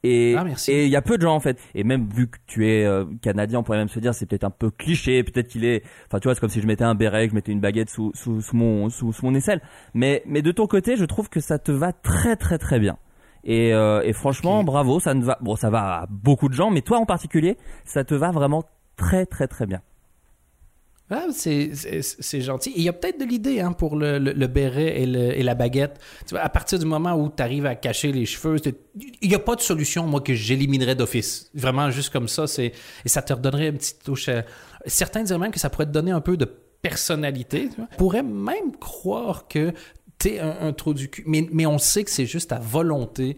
Et 0.04 0.36
Ah, 0.38 0.44
et 0.68 0.84
il 0.84 0.90
y 0.90 0.96
a 0.96 1.02
peu 1.02 1.16
de 1.16 1.22
gens 1.22 1.34
en 1.34 1.40
fait. 1.40 1.58
Et 1.74 1.84
même 1.84 2.08
vu 2.08 2.28
que 2.28 2.38
tu 2.46 2.68
es 2.68 2.84
euh, 2.84 3.04
canadien, 3.20 3.58
on 3.60 3.62
pourrait 3.62 3.78
même 3.78 3.88
se 3.88 3.98
dire 3.98 4.14
c'est 4.14 4.26
peut-être 4.26 4.44
un 4.44 4.50
peu 4.50 4.70
cliché. 4.70 5.22
Peut-être 5.24 5.48
qu'il 5.48 5.64
est. 5.64 5.82
Enfin, 6.06 6.20
tu 6.20 6.28
vois, 6.28 6.34
c'est 6.34 6.40
comme 6.40 6.50
si 6.50 6.60
je 6.60 6.66
mettais 6.66 6.84
un 6.84 6.94
béret, 6.94 7.26
que 7.26 7.30
je 7.32 7.34
mettais 7.34 7.52
une 7.52 7.60
baguette 7.60 7.90
sous 7.90 8.12
sous, 8.14 8.40
sous 8.40 8.56
mon 8.56 8.88
sous, 8.90 9.12
sous 9.12 9.26
mon 9.26 9.34
aisselle. 9.34 9.60
Mais 9.94 10.22
mais 10.26 10.42
de 10.42 10.52
ton 10.52 10.66
côté, 10.66 10.96
je 10.96 11.04
trouve 11.04 11.28
que 11.28 11.40
ça 11.40 11.58
te 11.58 11.72
va 11.72 11.92
très 11.92 12.36
très 12.36 12.58
très 12.58 12.78
bien. 12.78 12.96
Et, 13.44 13.72
euh, 13.72 14.02
et 14.02 14.12
franchement, 14.12 14.62
bravo, 14.64 15.00
ça 15.00 15.14
ne 15.14 15.24
va. 15.24 15.38
Bon, 15.40 15.56
ça 15.56 15.70
va 15.70 16.02
à 16.02 16.06
beaucoup 16.08 16.48
de 16.48 16.54
gens, 16.54 16.70
mais 16.70 16.82
toi 16.82 16.98
en 16.98 17.06
particulier, 17.06 17.56
ça 17.84 18.04
te 18.04 18.14
va 18.14 18.30
vraiment 18.30 18.64
très 18.96 19.26
très 19.26 19.48
très 19.48 19.66
bien. 19.66 19.80
Ah, 21.10 21.26
c'est, 21.32 21.70
gentil. 22.40 22.70
Et 22.70 22.78
il 22.78 22.82
y 22.82 22.88
a 22.88 22.92
peut-être 22.92 23.18
de 23.18 23.24
l'idée 23.24 23.60
hein, 23.60 23.72
pour 23.72 23.96
le, 23.96 24.18
le, 24.18 24.32
le 24.32 24.46
béret 24.46 25.00
et, 25.00 25.06
le- 25.06 25.38
et 25.38 25.42
la 25.42 25.54
baguette. 25.54 25.98
Tu 26.26 26.34
vois, 26.34 26.40
à 26.40 26.48
partir 26.50 26.78
du 26.78 26.84
moment 26.84 27.14
où 27.14 27.30
tu 27.34 27.42
arrives 27.42 27.64
à 27.66 27.74
cacher 27.74 28.12
les 28.12 28.26
cheveux, 28.26 28.56
il 29.22 29.28
n'y 29.28 29.34
a 29.34 29.38
pas 29.38 29.56
de 29.56 29.60
solution, 29.62 30.06
moi, 30.06 30.20
que 30.20 30.34
j'éliminerais 30.34 30.94
d'office. 30.94 31.50
Vraiment, 31.54 31.90
juste 31.90 32.10
comme 32.10 32.28
ça. 32.28 32.44
Et 32.58 32.72
ça 33.06 33.22
te 33.22 33.32
redonnerait 33.32 33.68
une 33.68 33.78
petite 33.78 34.02
touche. 34.04 34.28
euh, 34.28 34.42
Certains 34.86 35.22
diraient 35.22 35.38
même 35.38 35.50
que 35.52 35.58
ça 35.60 35.70
pourrait 35.70 35.86
te 35.86 35.92
donner 35.92 36.10
un 36.10 36.20
peu 36.20 36.36
de 36.36 36.44
personnalité. 36.82 37.68
Tu 37.70 37.76
vois. 37.76 37.88
On 37.92 37.96
pourrait 37.96 38.22
même 38.22 38.76
croire 38.78 39.48
que 39.48 39.72
tu 40.18 40.28
es 40.28 40.40
un, 40.40 40.56
un 40.60 40.72
trou 40.72 40.94
du 40.94 41.08
cul. 41.08 41.24
Mais, 41.26 41.46
mais 41.52 41.66
on 41.66 41.78
sait 41.78 42.04
que 42.04 42.10
c'est 42.10 42.26
juste 42.26 42.50
ta 42.50 42.58
volonté 42.58 43.36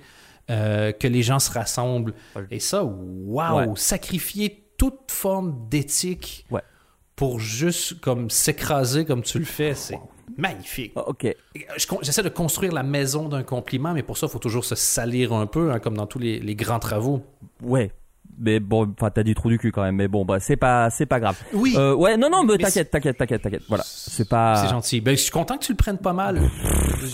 euh, 0.50 0.92
que 0.92 1.06
les 1.06 1.22
gens 1.22 1.38
se 1.38 1.50
rassemblent. 1.52 2.14
Et 2.50 2.58
ça, 2.58 2.82
waouh! 2.84 3.58
Ouais. 3.70 3.76
Sacrifier 3.76 4.64
toute 4.76 5.10
forme 5.10 5.68
d'éthique 5.68 6.46
Ouais. 6.50 6.62
Pour 7.20 7.38
juste 7.38 8.00
comme 8.00 8.30
s'écraser 8.30 9.04
comme 9.04 9.20
tu 9.20 9.38
le 9.38 9.44
fais, 9.44 9.74
c'est 9.74 9.98
magnifique. 10.38 10.92
Ah, 10.96 11.06
Ok. 11.06 11.26
J'essaie 12.00 12.22
de 12.22 12.30
construire 12.30 12.72
la 12.72 12.82
maison 12.82 13.28
d'un 13.28 13.42
compliment, 13.42 13.92
mais 13.92 14.02
pour 14.02 14.16
ça, 14.16 14.26
il 14.26 14.30
faut 14.30 14.38
toujours 14.38 14.64
se 14.64 14.74
salir 14.74 15.34
un 15.34 15.44
peu, 15.44 15.70
hein, 15.70 15.80
comme 15.80 15.98
dans 15.98 16.06
tous 16.06 16.18
les, 16.18 16.40
les 16.40 16.54
grands 16.54 16.78
travaux. 16.78 17.22
Ouais. 17.62 17.92
Mais 18.40 18.58
bon, 18.58 18.90
enfin, 18.98 19.10
t'as 19.10 19.22
dit 19.22 19.34
trou 19.34 19.50
du 19.50 19.58
cul 19.58 19.70
quand 19.70 19.82
même. 19.82 19.96
Mais 19.96 20.08
bon, 20.08 20.24
bah, 20.24 20.40
c'est 20.40 20.56
pas, 20.56 20.88
c'est 20.90 21.06
pas 21.06 21.20
grave. 21.20 21.36
Oui. 21.52 21.74
Euh, 21.76 21.94
ouais, 21.94 22.16
non, 22.16 22.30
non, 22.30 22.42
mais 22.44 22.56
t'inquiète, 22.56 22.90
t'inquiète, 22.90 23.18
t'inquiète, 23.18 23.42
t'inquiète. 23.42 23.62
Voilà. 23.68 23.84
C'est 23.86 24.28
pas. 24.28 24.56
C'est 24.56 24.70
gentil. 24.70 25.00
Ben, 25.00 25.16
je 25.16 25.22
suis 25.22 25.30
content 25.30 25.58
que 25.58 25.64
tu 25.64 25.72
le 25.72 25.76
prennes 25.76 25.98
pas 25.98 26.12
mal. 26.12 26.40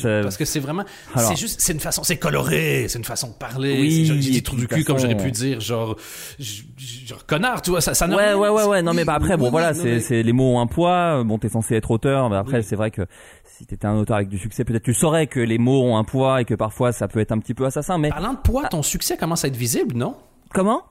Parce 0.03 0.37
que 0.37 0.45
c'est 0.45 0.61
vraiment. 0.61 0.85
C'est 1.17 1.37
juste. 1.37 1.61
C'est 1.61 1.73
une 1.73 1.81
façon. 1.81 2.05
C'est 2.05 2.19
coloré. 2.19 2.87
C'est 2.89 2.99
une 2.99 3.05
façon 3.05 3.29
de 3.29 3.35
parler. 3.35 3.79
Oui, 3.81 4.05
J'ai 4.07 4.15
dit 4.17 4.43
trou 4.43 4.57
du 4.57 4.69
cul 4.69 4.85
comme 4.85 4.99
j'aurais 4.99 5.17
pu 5.17 5.31
dire, 5.31 5.61
genre. 5.61 5.97
Genre 6.39 7.27
connard, 7.27 7.63
tu 7.63 7.71
vois. 7.71 7.81
Ça, 7.81 7.95
ça 7.95 8.07
Ouais, 8.07 8.35
ouais, 8.35 8.49
ouais, 8.49 8.65
ouais. 8.65 8.83
Non, 8.83 8.95
mais 8.95 9.05
bah 9.05 9.15
après, 9.15 9.37
bon, 9.37 9.51
voilà, 9.51 9.75
c'est, 9.75 10.01
c'est 10.01 10.23
les 10.23 10.33
mots 10.33 10.57
ont 10.57 10.61
un 10.61 10.67
poids. 10.67 11.23
Bon, 11.25 11.39
t'es 11.39 11.49
censé 11.49 11.75
être 11.75 11.91
auteur, 11.91 12.31
mais 12.31 12.37
après, 12.37 12.63
c'est 12.63 12.77
vrai 12.77 12.91
que 12.91 13.03
si 13.45 13.67
t'étais 13.67 13.87
un 13.87 13.97
auteur 13.97 14.17
avec 14.17 14.29
du 14.29 14.39
succès, 14.39 14.65
peut-être 14.65 14.83
tu 14.83 14.95
saurais 14.95 15.27
que 15.27 15.41
les 15.41 15.59
mots 15.59 15.83
ont 15.83 15.97
un 15.97 16.05
poids 16.05 16.41
et 16.41 16.45
que 16.45 16.55
parfois 16.55 16.93
ça 16.93 17.09
peut 17.09 17.21
être 17.21 17.33
un 17.33 17.39
petit 17.39 17.55
peu 17.55 17.65
assassin. 17.65 17.99
Mais 17.99 18.11
Parlant 18.11 18.35
de 18.35 18.39
poids, 18.39 18.69
ton 18.69 18.83
succès 18.83 19.17
commence 19.17 19.45
à 19.45 19.49
être 19.49 19.57
visible, 19.57 19.97
non? 19.97 20.15
comment? 20.53 20.83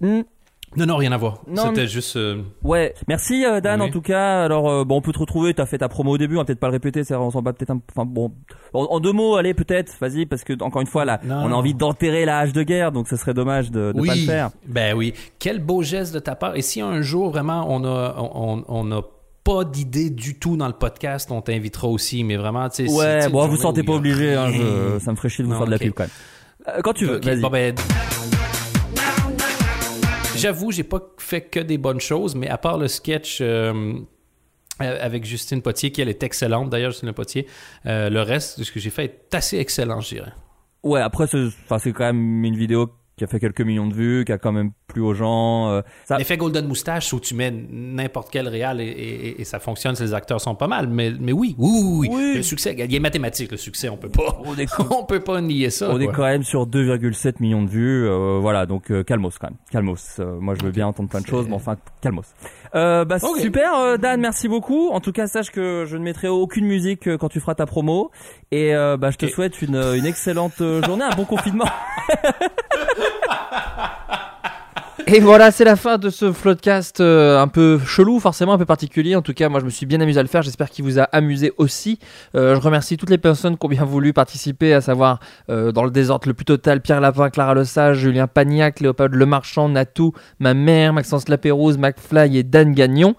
Hmm. 0.00 0.22
Non, 0.74 0.86
non, 0.86 0.96
rien 0.96 1.12
à 1.12 1.18
voir. 1.18 1.42
C'était 1.54 1.70
mais- 1.82 1.86
juste. 1.86 2.16
euh, 2.16 2.40
Ouais, 2.64 2.94
merci 3.06 3.44
euh, 3.44 3.60
Dan 3.60 3.82
Oui. 3.82 3.88
en 3.88 3.90
tout 3.90 4.00
cas. 4.00 4.42
Alors 4.44 4.70
euh, 4.70 4.84
bon, 4.84 4.96
on 4.96 5.00
peut 5.02 5.12
te 5.12 5.18
retrouver. 5.18 5.52
T'as 5.52 5.66
fait 5.66 5.76
ta 5.76 5.88
promo 5.90 6.12
au 6.12 6.18
début, 6.18 6.36
on 6.36 6.38
va 6.38 6.44
peut-être 6.46 6.60
pas 6.60 6.68
le 6.68 6.72
répéter. 6.72 7.04
C'est 7.04 7.14
on 7.14 7.30
s'en 7.30 7.42
bat 7.42 7.52
peut-être 7.52 7.72
un. 7.72 7.80
Enfin 7.94 8.06
bon, 8.06 8.32
en, 8.72 8.84
en 8.84 8.98
deux 8.98 9.12
mots, 9.12 9.36
allez 9.36 9.52
peut-être. 9.52 9.92
Vas-y, 10.00 10.24
parce 10.24 10.44
que 10.44 10.54
encore 10.62 10.80
une 10.80 10.86
fois 10.86 11.04
là, 11.04 11.20
Non, 11.24 11.34
on 11.34 11.44
a 11.44 11.48
non. 11.50 11.56
envie 11.56 11.74
d'enterrer 11.74 12.24
la 12.24 12.38
hache 12.38 12.54
de 12.54 12.62
guerre, 12.62 12.90
donc 12.90 13.06
ce 13.08 13.16
serait 13.16 13.34
dommage 13.34 13.70
de, 13.70 13.92
oui. 13.94 14.08
pas 14.08 14.14
le 14.14 14.20
faire. 14.22 14.50
Ben 14.66 14.96
oui. 14.96 15.12
Quel 15.38 15.58
beau 15.58 15.82
geste 15.82 16.14
de 16.14 16.20
ta 16.20 16.36
part. 16.36 16.56
Et 16.56 16.62
si 16.62 16.80
un 16.80 17.02
jour 17.02 17.28
vraiment 17.30 17.66
on 17.68 17.84
a 17.84 18.16
on, 18.18 18.64
on 18.66 18.92
a 18.92 19.02
pas 19.44 19.64
d'idée 19.64 20.08
du 20.08 20.38
tout 20.38 20.56
dans 20.56 20.68
le 20.68 20.72
podcast, 20.72 21.30
on 21.32 21.42
t'invitera 21.42 21.88
aussi. 21.88 22.24
Mais 22.24 22.36
vraiment, 22.38 22.66
tu 22.70 22.86
sais. 22.88 22.94
Ouais, 22.94 23.28
bon, 23.28 23.46
vous 23.46 23.56
sentez 23.58 23.82
pas 23.82 23.92
obligé. 23.92 24.32
Hein, 24.36 24.50
je- 24.52 24.98
ça 25.00 25.10
me 25.10 25.16
ferait 25.16 25.28
chier 25.28 25.42
de 25.44 25.48
vous 25.48 25.52
Non, 25.52 25.58
faire 25.58 25.66
de 25.66 25.72
la 25.72 25.78
pub 25.78 25.92
quand 25.92 26.04
même. 26.04 26.80
Quand 26.82 26.92
tu 26.94 27.04
veux, 27.04 27.20
vas-y. 27.20 27.40
bon, 27.40 27.50
ben, 27.50 27.74
J'avoue, 30.42 30.72
j'ai 30.72 30.82
pas 30.82 31.00
fait 31.18 31.42
que 31.42 31.60
des 31.60 31.78
bonnes 31.78 32.00
choses, 32.00 32.34
mais 32.34 32.48
à 32.48 32.58
part 32.58 32.76
le 32.76 32.88
sketch 32.88 33.38
euh, 33.40 33.94
euh, 34.80 34.98
avec 35.00 35.24
Justine 35.24 35.62
Potier, 35.62 35.92
qui 35.92 36.00
elle 36.00 36.08
est 36.08 36.22
excellente 36.24 36.68
d'ailleurs, 36.68 36.90
Justine 36.90 37.12
Potier, 37.12 37.46
euh, 37.86 38.10
le 38.10 38.22
reste 38.22 38.58
de 38.58 38.64
ce 38.64 38.72
que 38.72 38.80
j'ai 38.80 38.90
fait 38.90 39.04
est 39.04 39.34
assez 39.34 39.58
excellent, 39.58 40.00
je 40.00 40.16
dirais. 40.16 40.32
Ouais, 40.82 41.00
après, 41.00 41.26
c'est 41.28 41.92
quand 41.92 42.04
même 42.04 42.44
une 42.44 42.56
vidéo 42.56 42.90
qui 43.16 43.24
a 43.24 43.26
fait 43.26 43.38
quelques 43.40 43.60
millions 43.60 43.86
de 43.86 43.94
vues, 43.94 44.24
qui 44.24 44.32
a 44.32 44.38
quand 44.38 44.52
même 44.52 44.70
plu 44.86 45.00
aux 45.02 45.12
gens. 45.14 45.70
euh, 45.70 45.82
ça... 46.04 46.16
L'effet 46.18 46.36
Golden 46.36 46.66
Moustache 46.66 47.12
où 47.12 47.20
tu 47.20 47.34
mets 47.34 47.50
n'importe 47.50 48.28
quel 48.32 48.48
réal 48.48 48.80
et, 48.80 48.84
et- 48.84 49.40
et 49.40 49.44
ça 49.44 49.58
fonctionne, 49.60 49.94
si 49.96 50.02
les 50.02 50.14
acteurs 50.14 50.40
sont 50.40 50.54
pas 50.54 50.66
mal, 50.66 50.88
mais, 50.88 51.12
mais 51.20 51.32
oui, 51.32 51.54
oui, 51.58 51.70
oui, 51.84 52.08
oui. 52.10 52.34
Le 52.36 52.42
succès, 52.42 52.74
il 52.78 52.94
est 52.94 53.00
mathématique, 53.00 53.50
le 53.50 53.56
succès, 53.58 53.88
on 53.90 53.96
peut 53.96 54.08
pas, 54.08 54.38
on, 54.90 55.04
peut 55.06 55.20
pas 55.20 55.40
nier 55.40 55.70
ça. 55.70 55.90
On 55.90 56.00
est 56.00 56.06
quand 56.06 56.22
même 56.24 56.42
sur 56.42 56.66
2,7 56.66 57.34
millions 57.40 57.62
de 57.62 57.68
vues, 57.68 58.06
euh, 58.08 58.38
voilà, 58.40 58.66
donc 58.66 58.90
euh, 58.90 59.02
calmos 59.04 59.38
quand 59.38 59.48
même, 59.48 59.58
calmos. 59.70 60.16
Euh, 60.18 60.38
moi 60.40 60.54
je 60.58 60.64
veux 60.64 60.72
bien 60.72 60.86
entendre 60.86 61.08
plein 61.08 61.20
de 61.20 61.26
choses, 61.26 61.46
mais 61.48 61.54
enfin 61.54 61.76
calmos. 62.00 62.26
Euh, 62.74 63.04
bah 63.04 63.18
super, 63.18 63.74
euh, 63.78 63.96
Dan, 63.98 64.20
merci 64.20 64.48
beaucoup. 64.48 64.88
En 64.90 65.00
tout 65.00 65.12
cas, 65.12 65.26
sache 65.26 65.50
que 65.50 65.84
je 65.86 65.96
ne 65.98 66.02
mettrai 66.02 66.28
aucune 66.28 66.64
musique 66.66 67.16
quand 67.18 67.28
tu 67.28 67.40
feras 67.40 67.54
ta 67.54 67.66
promo, 67.66 68.10
et 68.50 68.74
euh, 68.74 68.96
bah 68.96 69.10
je 69.10 69.18
te 69.18 69.26
souhaite 69.26 69.60
une, 69.60 69.76
une 69.76 70.06
excellente 70.06 70.58
journée, 70.86 71.04
un 71.04 71.14
bon 71.14 71.24
confinement. 71.26 71.66
Et 75.14 75.20
voilà, 75.20 75.50
c'est 75.50 75.64
la 75.64 75.76
fin 75.76 75.98
de 75.98 76.08
ce 76.08 76.32
floodcast 76.32 77.02
euh, 77.02 77.38
un 77.38 77.46
peu 77.46 77.78
chelou, 77.84 78.18
forcément 78.18 78.54
un 78.54 78.58
peu 78.58 78.64
particulier. 78.64 79.14
En 79.14 79.20
tout 79.20 79.34
cas, 79.34 79.50
moi, 79.50 79.60
je 79.60 79.66
me 79.66 79.70
suis 79.70 79.84
bien 79.84 80.00
amusé 80.00 80.18
à 80.18 80.22
le 80.22 80.28
faire. 80.28 80.40
J'espère 80.40 80.70
qu'il 80.70 80.86
vous 80.86 80.98
a 80.98 81.02
amusé 81.02 81.52
aussi. 81.58 81.98
Euh, 82.34 82.54
je 82.54 82.60
remercie 82.60 82.96
toutes 82.96 83.10
les 83.10 83.18
personnes 83.18 83.58
qui 83.58 83.66
ont 83.66 83.68
bien 83.68 83.84
voulu 83.84 84.14
participer, 84.14 84.72
à 84.72 84.80
savoir 84.80 85.20
euh, 85.50 85.70
dans 85.70 85.84
le 85.84 85.90
désordre 85.90 86.26
le 86.28 86.32
plus 86.32 86.46
total 86.46 86.80
Pierre 86.80 87.02
Lapin, 87.02 87.28
Clara 87.28 87.54
Lesage, 87.54 87.98
Julien 87.98 88.26
Pagnac, 88.26 88.80
Léopold 88.80 89.12
Lemarchand, 89.12 89.68
Natou, 89.68 90.14
ma 90.38 90.54
mère, 90.54 90.94
Maxence 90.94 91.28
Lapérouse, 91.28 91.76
McFly 91.76 92.38
et 92.38 92.42
Dan 92.42 92.72
Gagnon. 92.72 93.14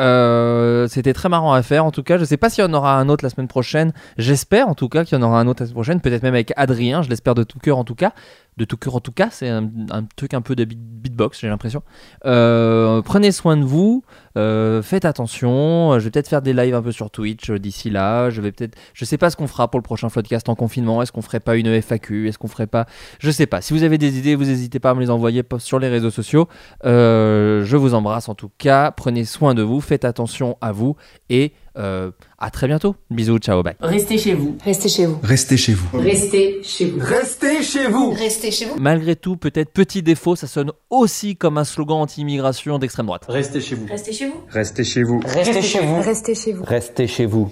Euh, 0.00 0.86
C'était 0.88 1.12
très 1.12 1.28
marrant 1.28 1.52
à 1.52 1.62
faire 1.62 1.84
en 1.84 1.90
tout 1.90 2.02
cas. 2.02 2.18
Je 2.18 2.24
sais 2.24 2.36
pas 2.36 2.50
s'il 2.50 2.64
y 2.64 2.66
en 2.66 2.72
aura 2.74 2.98
un 2.98 3.08
autre 3.08 3.24
la 3.24 3.30
semaine 3.30 3.48
prochaine. 3.48 3.92
J'espère 4.16 4.68
en 4.68 4.74
tout 4.74 4.88
cas 4.88 5.04
qu'il 5.04 5.18
y 5.18 5.20
en 5.20 5.24
aura 5.26 5.40
un 5.40 5.46
autre 5.46 5.62
la 5.62 5.66
semaine 5.66 5.74
prochaine. 5.74 6.00
Peut-être 6.00 6.22
même 6.22 6.34
avec 6.34 6.52
Adrien. 6.56 7.02
Je 7.02 7.08
l'espère 7.08 7.34
de 7.34 7.42
tout 7.42 7.58
cœur 7.58 7.78
en 7.78 7.84
tout 7.84 7.94
cas. 7.94 8.12
De 8.56 8.64
tout 8.64 8.76
cœur 8.76 8.94
en 8.96 9.00
tout 9.00 9.12
cas. 9.12 9.28
C'est 9.30 9.48
un, 9.48 9.68
un 9.90 10.04
truc 10.16 10.34
un 10.34 10.40
peu 10.40 10.54
de 10.56 10.64
beat- 10.64 10.78
beatbox, 10.78 11.40
j'ai 11.40 11.48
l'impression. 11.48 11.82
Euh, 12.26 13.02
prenez 13.02 13.32
soin 13.32 13.56
de 13.56 13.64
vous. 13.64 14.02
Euh, 14.38 14.82
faites 14.82 15.04
attention. 15.04 15.98
Je 15.98 16.04
vais 16.04 16.10
peut-être 16.10 16.28
faire 16.28 16.42
des 16.42 16.52
lives 16.52 16.74
un 16.74 16.82
peu 16.82 16.92
sur 16.92 17.10
Twitch 17.10 17.50
euh, 17.50 17.58
d'ici 17.58 17.90
là. 17.90 18.30
Je 18.30 18.40
vais 18.40 18.52
peut-être. 18.52 18.76
Je 18.94 19.04
sais 19.04 19.18
pas 19.18 19.30
ce 19.30 19.36
qu'on 19.36 19.48
fera 19.48 19.68
pour 19.68 19.78
le 19.78 19.82
prochain 19.82 20.08
podcast 20.08 20.48
en 20.48 20.54
confinement. 20.54 21.02
Est-ce 21.02 21.10
qu'on 21.10 21.22
ferait 21.22 21.40
pas 21.40 21.56
une 21.56 21.66
FAQ 21.82 22.28
Est-ce 22.28 22.38
qu'on 22.38 22.48
ferait 22.48 22.68
pas 22.68 22.86
Je 23.18 23.30
sais 23.30 23.46
pas. 23.46 23.60
Si 23.60 23.72
vous 23.72 23.82
avez 23.82 23.98
des 23.98 24.18
idées, 24.18 24.36
vous 24.36 24.44
n'hésitez 24.44 24.78
pas 24.78 24.90
à 24.90 24.94
me 24.94 25.00
les 25.00 25.10
envoyer 25.10 25.42
sur 25.58 25.78
les 25.80 25.88
réseaux 25.88 26.10
sociaux. 26.10 26.48
Euh, 26.84 27.64
je 27.64 27.76
vous 27.76 27.94
embrasse 27.94 28.28
en 28.28 28.34
tout 28.34 28.50
cas. 28.58 28.92
Prenez 28.92 29.24
soin 29.24 29.54
de 29.54 29.62
vous. 29.62 29.80
Faites 29.80 30.04
attention 30.04 30.56
à 30.60 30.70
vous 30.70 30.96
et 31.30 31.52
euh, 31.78 32.10
à 32.38 32.50
très 32.50 32.66
bientôt. 32.66 32.96
Bisous. 33.10 33.38
Ciao. 33.38 33.62
Bye. 33.62 33.76
Restez 33.80 34.18
chez 34.18 34.34
vous. 34.34 34.58
Restez 34.64 34.88
chez 34.88 35.06
vous. 35.06 35.18
Restez 35.22 35.56
chez 35.56 35.74
vous. 35.74 35.88
Restez 35.98 36.62
chez 36.62 36.86
vous. 36.86 37.00
Restez 37.00 37.62
chez 37.62 37.86
vous. 37.88 38.10
Restez 38.10 38.50
chez 38.50 38.64
vous. 38.66 38.76
Malgré 38.78 39.16
tout, 39.16 39.36
peut-être 39.36 39.72
petit 39.72 40.02
défaut, 40.02 40.36
ça 40.36 40.46
sonne 40.46 40.72
aussi 40.90 41.36
comme 41.36 41.58
un 41.58 41.64
slogan 41.64 41.98
anti-immigration 41.98 42.78
d'extrême 42.78 43.06
droite. 43.06 43.24
Restez 43.28 43.60
chez 43.60 43.74
vous. 43.74 43.86
Restez 43.86 44.12
chez 44.12 44.26
vous. 44.26 44.44
Restez 44.50 44.84
chez 44.84 45.02
vous. 45.02 45.20
Restez 45.24 45.62
chez 45.62 45.80
vous. 45.80 46.00
Restez 46.02 46.34
chez 46.34 46.52
vous. 46.52 46.64
Restez 46.64 47.06
chez 47.06 47.26
vous. 47.26 47.50